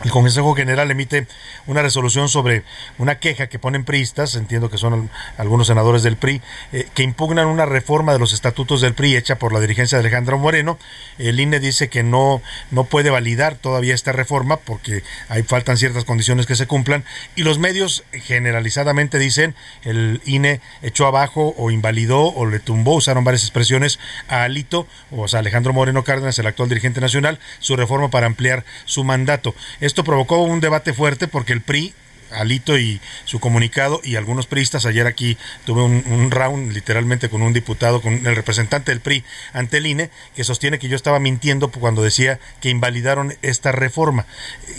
el 0.04 0.12
Consejo 0.12 0.56
General 0.56 0.90
emite 0.90 1.28
una 1.68 1.82
resolución 1.82 2.28
sobre 2.28 2.64
una 2.98 3.20
queja 3.20 3.48
que 3.48 3.60
ponen 3.60 3.84
priistas, 3.84 4.36
entiendo 4.36 4.70
que 4.70 4.78
son 4.78 5.10
algunos 5.38 5.68
senadores 5.68 6.04
del 6.04 6.18
PRI, 6.18 6.42
eh, 6.72 6.88
que 6.94 7.04
impugnan 7.04 7.48
una 7.48 7.66
reforma 7.66 8.14
de 8.14 8.20
los 8.20 8.34
estatutos 8.34 8.82
del 8.82 8.94
PRI 8.94 9.16
hecha 9.16 9.38
por 9.38 9.54
la 9.54 9.60
dirigencia 9.60 9.98
de 9.98 10.02
Alejandro 10.02 10.38
Moreno. 10.38 10.78
El 11.18 11.40
INE 11.40 11.60
dice 11.60 11.90
que 11.90 12.04
no, 12.04 12.42
no 12.72 12.86
puede 12.86 13.10
validar 13.10 13.56
todavía 13.56 13.94
esta 13.94 14.12
reforma 14.12 14.58
porque 14.58 15.04
hay 15.30 15.44
faltan 15.44 15.78
ciertas 15.78 16.06
condiciones 16.06 16.46
que 16.46 16.56
se 16.56 16.68
cumplan 16.68 17.04
y 17.36 17.44
los 17.44 17.60
medios 17.60 18.04
generalizadamente 18.12 19.20
dicen 19.20 19.56
el 19.84 20.22
INE 20.26 20.62
echó 20.82 21.06
abajo 21.06 21.54
o 21.58 21.72
invalidó 21.72 22.28
o 22.34 22.46
le 22.46 22.60
tumbó, 22.60 22.96
usaron 22.96 23.24
varias 23.24 23.44
expresiones 23.44 24.00
a 24.28 24.44
Alito, 24.44 24.88
o 25.12 25.28
sea, 25.28 25.40
Alejandro 25.40 25.74
Moreno 25.74 26.04
Cárdenas, 26.04 26.40
el 26.40 26.48
actual 26.48 26.70
dirigente 26.70 27.02
nacional, 27.02 27.40
su 27.60 27.76
reforma 27.76 28.10
para 28.10 28.28
ampliar 28.28 28.66
su 28.86 29.04
mandato. 29.04 29.54
Esto 29.92 30.06
provocó 30.06 30.38
un 30.38 30.62
debate 30.62 30.94
fuerte 30.94 31.28
porque 31.28 31.52
el 31.52 31.60
PRI 31.60 31.94
Alito 32.32 32.78
y 32.78 33.02
su 33.26 33.42
comunicado 33.42 34.00
y 34.06 34.16
algunos 34.16 34.48
priistas. 34.48 34.86
Ayer 34.86 35.06
aquí 35.06 35.38
tuve 35.66 35.84
un, 35.84 36.32
round 36.32 36.72
literalmente 36.72 37.28
con 37.28 37.42
un 37.42 37.52
diputado, 37.52 38.02
con 38.02 38.26
el 38.26 38.34
representante 38.38 38.94
del 38.94 39.02
PRI 39.02 39.26
ante 39.52 39.80
el 39.80 39.88
INE, 39.88 40.10
que 40.34 40.46
sostiene 40.46 40.80
que 40.80 40.88
yo 40.88 40.96
estaba 40.96 41.20
mintiendo 41.20 41.72
cuando 41.72 42.04
decía 42.04 42.40
que 42.62 42.70
invalidaron 42.70 43.36
esta 43.42 43.74
reforma. 43.74 44.26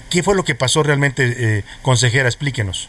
¿Qué 0.09 0.23
fue 0.23 0.35
lo 0.35 0.47
que 0.47 0.55
pasó 0.55 0.83
realmente, 0.83 1.59
eh, 1.59 1.65
consejera? 1.83 2.27
Explíquenos. 2.27 2.89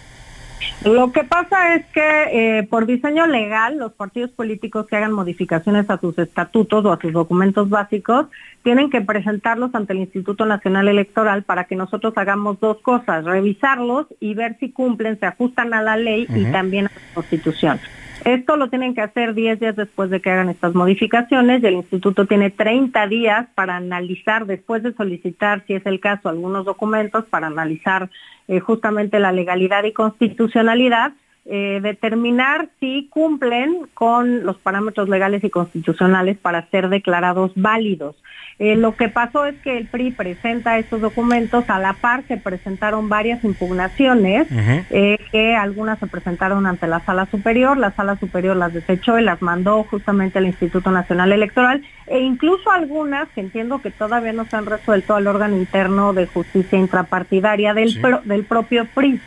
Lo 0.84 1.12
que 1.12 1.24
pasa 1.24 1.76
es 1.76 1.86
que 1.88 2.60
eh, 2.60 2.64
por 2.64 2.86
diseño 2.86 3.28
legal, 3.28 3.78
los 3.78 3.94
partidos 3.94 4.32
políticos 4.32 4.88
que 4.88 4.96
hagan 4.96 5.12
modificaciones 5.12 5.90
a 5.90 6.00
sus 6.00 6.18
estatutos 6.18 6.86
o 6.86 6.92
a 6.92 7.00
sus 7.00 7.14
documentos 7.14 7.70
básicos 7.70 8.28
tienen 8.64 8.90
que 8.90 9.02
presentarlos 9.02 9.74
ante 9.76 9.94
el 9.94 10.00
Instituto 10.00 10.46
Nacional 10.46 10.88
Electoral 10.88 11.44
para 11.44 11.66
que 11.66 11.76
nosotros 11.76 12.14
hagamos 12.18 12.60
dos 12.60 12.78
cosas, 12.82 13.26
revisarlos 13.26 14.08
y 14.20 14.34
ver 14.34 14.58
si 14.60 14.72
cumplen, 14.72 15.20
se 15.20 15.26
ajustan 15.26 15.74
a 15.74 15.82
la 15.82 15.98
ley 15.98 16.28
y 16.30 16.46
también 16.52 16.88
a 16.88 16.92
la 16.92 17.14
Constitución. 17.14 17.80
Esto 18.26 18.56
lo 18.56 18.70
tienen 18.70 18.96
que 18.96 19.02
hacer 19.02 19.34
10 19.34 19.60
días 19.60 19.76
después 19.76 20.10
de 20.10 20.22
que 20.22 20.32
hagan 20.32 20.48
estas 20.48 20.74
modificaciones 20.74 21.62
y 21.62 21.68
el 21.68 21.74
instituto 21.74 22.26
tiene 22.26 22.50
30 22.52 23.08
días 23.08 23.48
para 23.54 23.76
analizar, 23.76 24.46
después 24.46 24.82
de 24.82 24.94
solicitar, 24.94 25.64
si 25.68 25.74
es 25.74 25.86
el 25.86 26.00
caso, 26.00 26.30
algunos 26.30 26.64
documentos, 26.64 27.26
para 27.26 27.48
analizar 27.48 28.10
eh, 28.48 28.62
justamente 28.62 29.20
la 29.20 29.34
legalidad 29.34 29.84
y 29.84 29.92
constitucionalidad, 29.92 31.14
eh, 31.46 31.80
determinar 31.82 32.70
si 32.80 33.10
cumplen 33.10 33.88
con 33.94 34.46
los 34.46 34.58
parámetros 34.58 35.10
legales 35.10 35.44
y 35.44 35.50
constitucionales 35.50 36.38
para 36.38 36.70
ser 36.70 36.88
declarados 36.88 37.52
válidos. 37.56 38.16
Eh, 38.60 38.78
lo 38.78 38.96
que 38.96 39.10
pasó 39.10 39.46
es 39.46 39.56
que 39.62 39.78
el 39.78 39.88
PRI 39.88 40.12
presenta 40.12 40.78
estos 40.78 41.02
documentos, 41.02 41.70
a 41.70 41.80
la 41.80 41.94
par 41.94 42.24
se 42.28 42.38
presentaron 42.38 43.10
varias 43.10 43.44
impugnaciones, 43.44 44.48
eh, 44.90 45.18
que 45.32 45.56
algunas 45.56 46.00
se 46.00 46.08
presentaron 46.08 46.66
ante 46.66 46.88
la 46.88 47.00
sala 47.02 47.26
superior, 47.26 47.78
la 47.78 47.92
sala 47.92 48.16
superior 48.18 48.56
las 48.56 48.74
desechó 48.74 49.20
y 49.20 49.24
las 49.24 49.42
mandó 49.42 49.84
justamente 49.84 50.38
al 50.38 50.46
Instituto 50.46 50.92
Nacional 50.92 51.34
Electoral, 51.34 51.84
e 52.08 52.20
incluso 52.20 52.72
algunas 52.72 53.28
que 53.30 53.42
entiendo 53.42 53.82
que 53.82 53.92
todavía 53.92 54.34
no 54.34 54.46
se 54.46 54.56
han 54.56 54.66
resuelto 54.66 55.16
al 55.16 55.28
órgano 55.28 55.58
interno 55.58 56.14
de 56.14 56.28
justicia 56.28 56.78
intrapartidaria 56.78 57.74
del, 57.74 58.00
del 58.24 58.44
propio 58.46 58.86
PRI. 58.94 59.20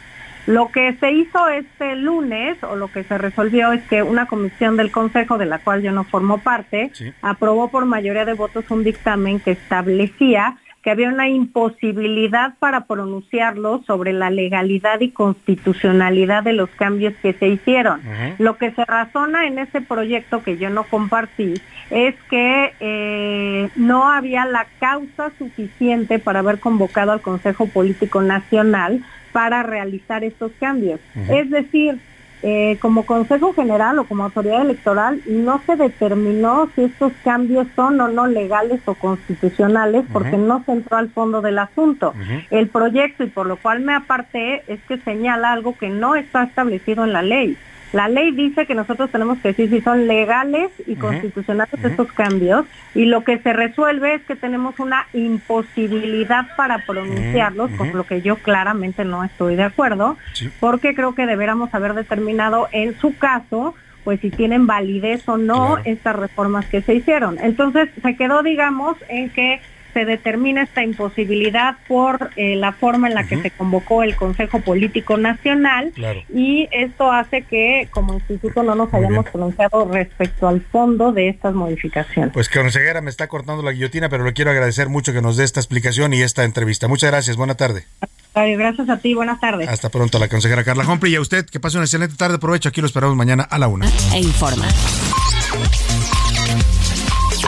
Lo 0.47 0.71
que 0.71 0.95
se 0.95 1.13
hizo 1.13 1.49
este 1.49 1.97
lunes, 1.97 2.57
o 2.63 2.77
lo 2.77 2.89
que 2.89 3.05
se 3.05 3.19
resolvió, 3.19 3.73
es 3.73 3.83
que 3.85 4.03
una 4.03 4.27
comisión 4.27 4.77
del 4.77 4.91
Consejo, 4.91 5.39
de 5.39 5.47
la 5.47 5.59
cual 5.59 5.83
yo 5.83 5.93
no 5.93 6.05
formo 6.05 6.39
parte, 6.39 6.93
aprobó 7.23 7.69
por 7.69 7.85
mayoría 7.85 8.25
de 8.25 8.35
votos 8.35 8.65
un 8.71 8.85
dictamen 8.85 9.41
que 9.41 9.53
establecía 9.53 10.57
que 10.87 10.93
había 10.93 11.09
una 11.09 11.29
imposibilidad 11.29 12.55
para 12.61 12.87
pronunciarlo 12.87 13.83
sobre 13.89 14.13
la 14.13 14.31
legalidad 14.31 15.01
y 15.01 15.11
constitucionalidad 15.11 16.45
de 16.45 16.53
los 16.53 16.71
cambios 16.71 17.13
que 17.21 17.33
se 17.33 17.49
hicieron. 17.49 18.03
Lo 18.39 18.57
que 18.57 18.71
se 18.71 18.85
razona 18.85 19.49
en 19.49 19.59
ese 19.59 19.81
proyecto 19.81 20.45
que 20.45 20.59
yo 20.59 20.71
no 20.71 20.85
compartí 20.85 21.55
es 21.91 22.15
que 22.31 22.73
eh, 22.79 23.69
no 23.75 24.13
había 24.13 24.47
la 24.47 24.69
causa 24.79 25.33
suficiente 25.37 26.21
para 26.21 26.39
haber 26.39 26.61
convocado 26.61 27.11
al 27.11 27.21
Consejo 27.21 27.67
Político 27.67 28.23
Nacional 28.23 29.03
para 29.37 29.63
realizar 29.63 30.25
estos 30.25 30.51
cambios. 30.59 30.99
Es 31.29 31.51
decir, 31.51 31.99
eh, 32.43 32.79
como 32.81 33.05
Consejo 33.05 33.53
General 33.53 33.99
o 33.99 34.05
como 34.05 34.25
autoridad 34.25 34.63
electoral 34.63 35.21
no 35.27 35.61
se 35.67 35.77
determinó 35.77 36.71
si 36.75 36.85
estos 36.85 37.13
cambios 37.23 37.67
son 37.77 38.01
o 38.01 38.09
no 38.09 38.29
legales 38.29 38.81
o 38.87 38.95
constitucionales 38.95 40.07
porque 40.11 40.39
no 40.39 40.65
se 40.65 40.73
entró 40.73 40.97
al 40.97 41.11
fondo 41.11 41.43
del 41.43 41.59
asunto. 41.59 42.15
El 42.51 42.69
proyecto, 42.69 43.25
y 43.25 43.27
por 43.27 43.47
lo 43.47 43.57
cual 43.57 43.81
me 43.81 43.95
aparté, 43.95 44.63
es 44.69 44.81
que 44.89 44.97
señala 45.01 45.53
algo 45.53 45.77
que 45.77 45.91
no 45.91 46.15
está 46.15 46.45
establecido 46.45 47.05
en 47.05 47.13
la 47.13 47.21
ley. 47.21 47.59
La 47.93 48.09
ley 48.09 48.33
dice 48.33 48.67
que 48.67 48.75
nosotros 48.75 49.11
tenemos 49.11 49.39
que 49.39 49.49
decir 49.49 49.71
si 49.71 49.81
son 49.81 50.07
legales 50.07 50.71
y 50.87 50.97
constitucionales 50.97 51.83
estos 51.83 52.13
cambios 52.13 52.67
y 52.95 53.07
lo 53.07 53.25
que 53.25 53.39
se 53.39 53.53
resuelve 53.53 54.15
es 54.15 54.23
que 54.23 54.37
tenemos 54.37 54.79
una 54.81 55.07
imposibilidad 55.13 56.47
para 56.57 56.85
pronunciarlos, 56.85 57.71
con 57.73 57.93
lo 57.93 58.05
que 58.05 58.23
yo 58.23 58.37
claramente 58.37 59.05
no 59.05 59.25
estoy 59.25 59.57
de 59.57 59.65
acuerdo, 59.65 60.17
porque 60.61 60.95
creo 60.95 61.15
que 61.15 61.27
deberíamos 61.27 61.73
haber 61.75 61.95
determinado 61.95 62.69
en 62.73 62.99
su 62.99 63.17
caso 63.17 63.75
pues 64.05 64.21
si 64.21 64.31
tienen 64.31 64.69
validez 64.69 65.29
o 65.29 65.37
no 65.37 65.79
estas 65.79 66.15
reformas 66.15 66.67
que 66.67 66.81
se 66.81 66.95
hicieron. 66.95 67.39
Entonces 67.41 67.89
se 68.01 68.15
quedó, 68.15 68.45
digamos, 68.45 68.97
en 69.09 69.31
que 69.31 69.61
se 69.97 70.05
determina 70.05 70.65
esta 70.65 70.83
imposibilidad 70.83 71.79
por 71.89 72.29
eh, 72.37 72.55
la 72.55 72.73
forma 72.73 73.09
en 73.09 73.15
la 73.15 73.27
que 73.27 73.41
se 73.41 73.51
convocó 73.51 74.03
el 74.03 74.15
Consejo 74.15 74.61
Político 74.61 75.17
Nacional 75.17 75.91
y 76.35 76.69
esto 76.71 77.11
hace 77.11 77.45
que 77.45 77.89
como 77.91 78.13
instituto 78.13 78.63
no 78.63 78.75
nos 78.75 78.93
hayamos 78.93 79.25
pronunciado 79.31 79.91
respecto 79.91 80.49
al 80.49 80.61
fondo 80.61 81.13
de 81.13 81.31
estas 81.31 81.55
modificaciones. 81.55 82.35
Pues 82.35 82.51
consejera 82.51 83.01
me 83.01 83.09
está 83.09 83.27
cortando 83.27 83.63
la 83.63 83.73
guillotina, 83.73 84.11
pero 84.11 84.23
le 84.23 84.35
quiero 84.35 84.51
agradecer 84.51 84.91
mucho 84.91 85.15
que 85.15 85.23
nos 85.23 85.39
dé 85.39 85.45
esta 85.45 85.61
explicación 85.61 86.13
y 86.13 86.21
esta 86.21 86.45
entrevista. 86.45 86.89
Muchas 86.89 87.11
gracias, 87.11 87.39
buena 87.39 87.55
tarde. 87.55 87.87
Gracias 88.35 88.91
a 88.91 88.99
ti, 88.99 89.15
buenas 89.15 89.41
tardes. 89.41 89.67
Hasta 89.67 89.89
pronto, 89.89 90.19
la 90.19 90.29
consejera 90.29 90.63
Carla 90.63 90.87
Humphrey. 90.87 91.15
Y 91.15 91.17
a 91.17 91.23
usted, 91.23 91.47
que 91.47 91.59
pase 91.59 91.79
una 91.79 91.87
excelente 91.87 92.17
tarde. 92.17 92.39
Provecho, 92.39 92.69
aquí 92.69 92.83
lo 92.83 92.87
esperamos 92.87 93.17
mañana 93.17 93.45
a 93.45 93.59
la 93.59 93.67
una. 93.69 93.89
E 94.13 94.19
informa. 94.19 94.67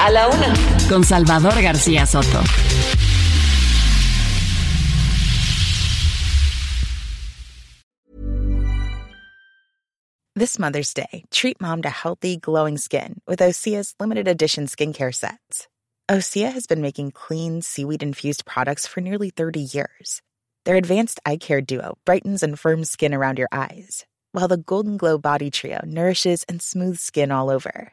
A 0.01 0.13
la 0.13 0.29
una. 0.29 0.55
Con 0.89 1.03
Salvador 1.03 1.55
García 1.55 2.07
Soto. 2.07 2.41
This 10.37 10.57
Mother's 10.57 10.95
Day, 10.95 11.25
treat 11.33 11.61
mom 11.61 11.83
to 11.83 11.89
healthy, 11.89 12.37
glowing 12.37 12.79
skin 12.79 13.21
with 13.27 13.41
Osea's 13.41 13.97
limited 13.99 14.29
edition 14.29 14.67
skincare 14.67 15.13
sets. 15.13 15.67
Osea 16.09 16.53
has 16.53 16.69
been 16.69 16.81
making 16.81 17.11
clean, 17.11 17.61
seaweed 17.61 18.05
infused 18.05 18.47
products 18.47 18.87
for 18.87 19.01
nearly 19.01 19.31
30 19.31 19.61
years. 19.73 20.23
Their 20.65 20.77
advanced 20.77 21.19
eye 21.27 21.39
care 21.39 21.61
duo 21.61 21.99
brightens 22.05 22.45
and 22.45 22.57
firms 22.57 22.89
skin 22.89 23.13
around 23.13 23.39
your 23.39 23.49
eyes, 23.51 24.07
while 24.31 24.47
the 24.47 24.59
Golden 24.59 24.97
Glow 24.97 25.19
Body 25.19 25.51
Trio 25.51 25.81
nourishes 25.85 26.45
and 26.49 26.63
smooths 26.63 27.03
skin 27.03 27.33
all 27.33 27.51
over. 27.51 27.93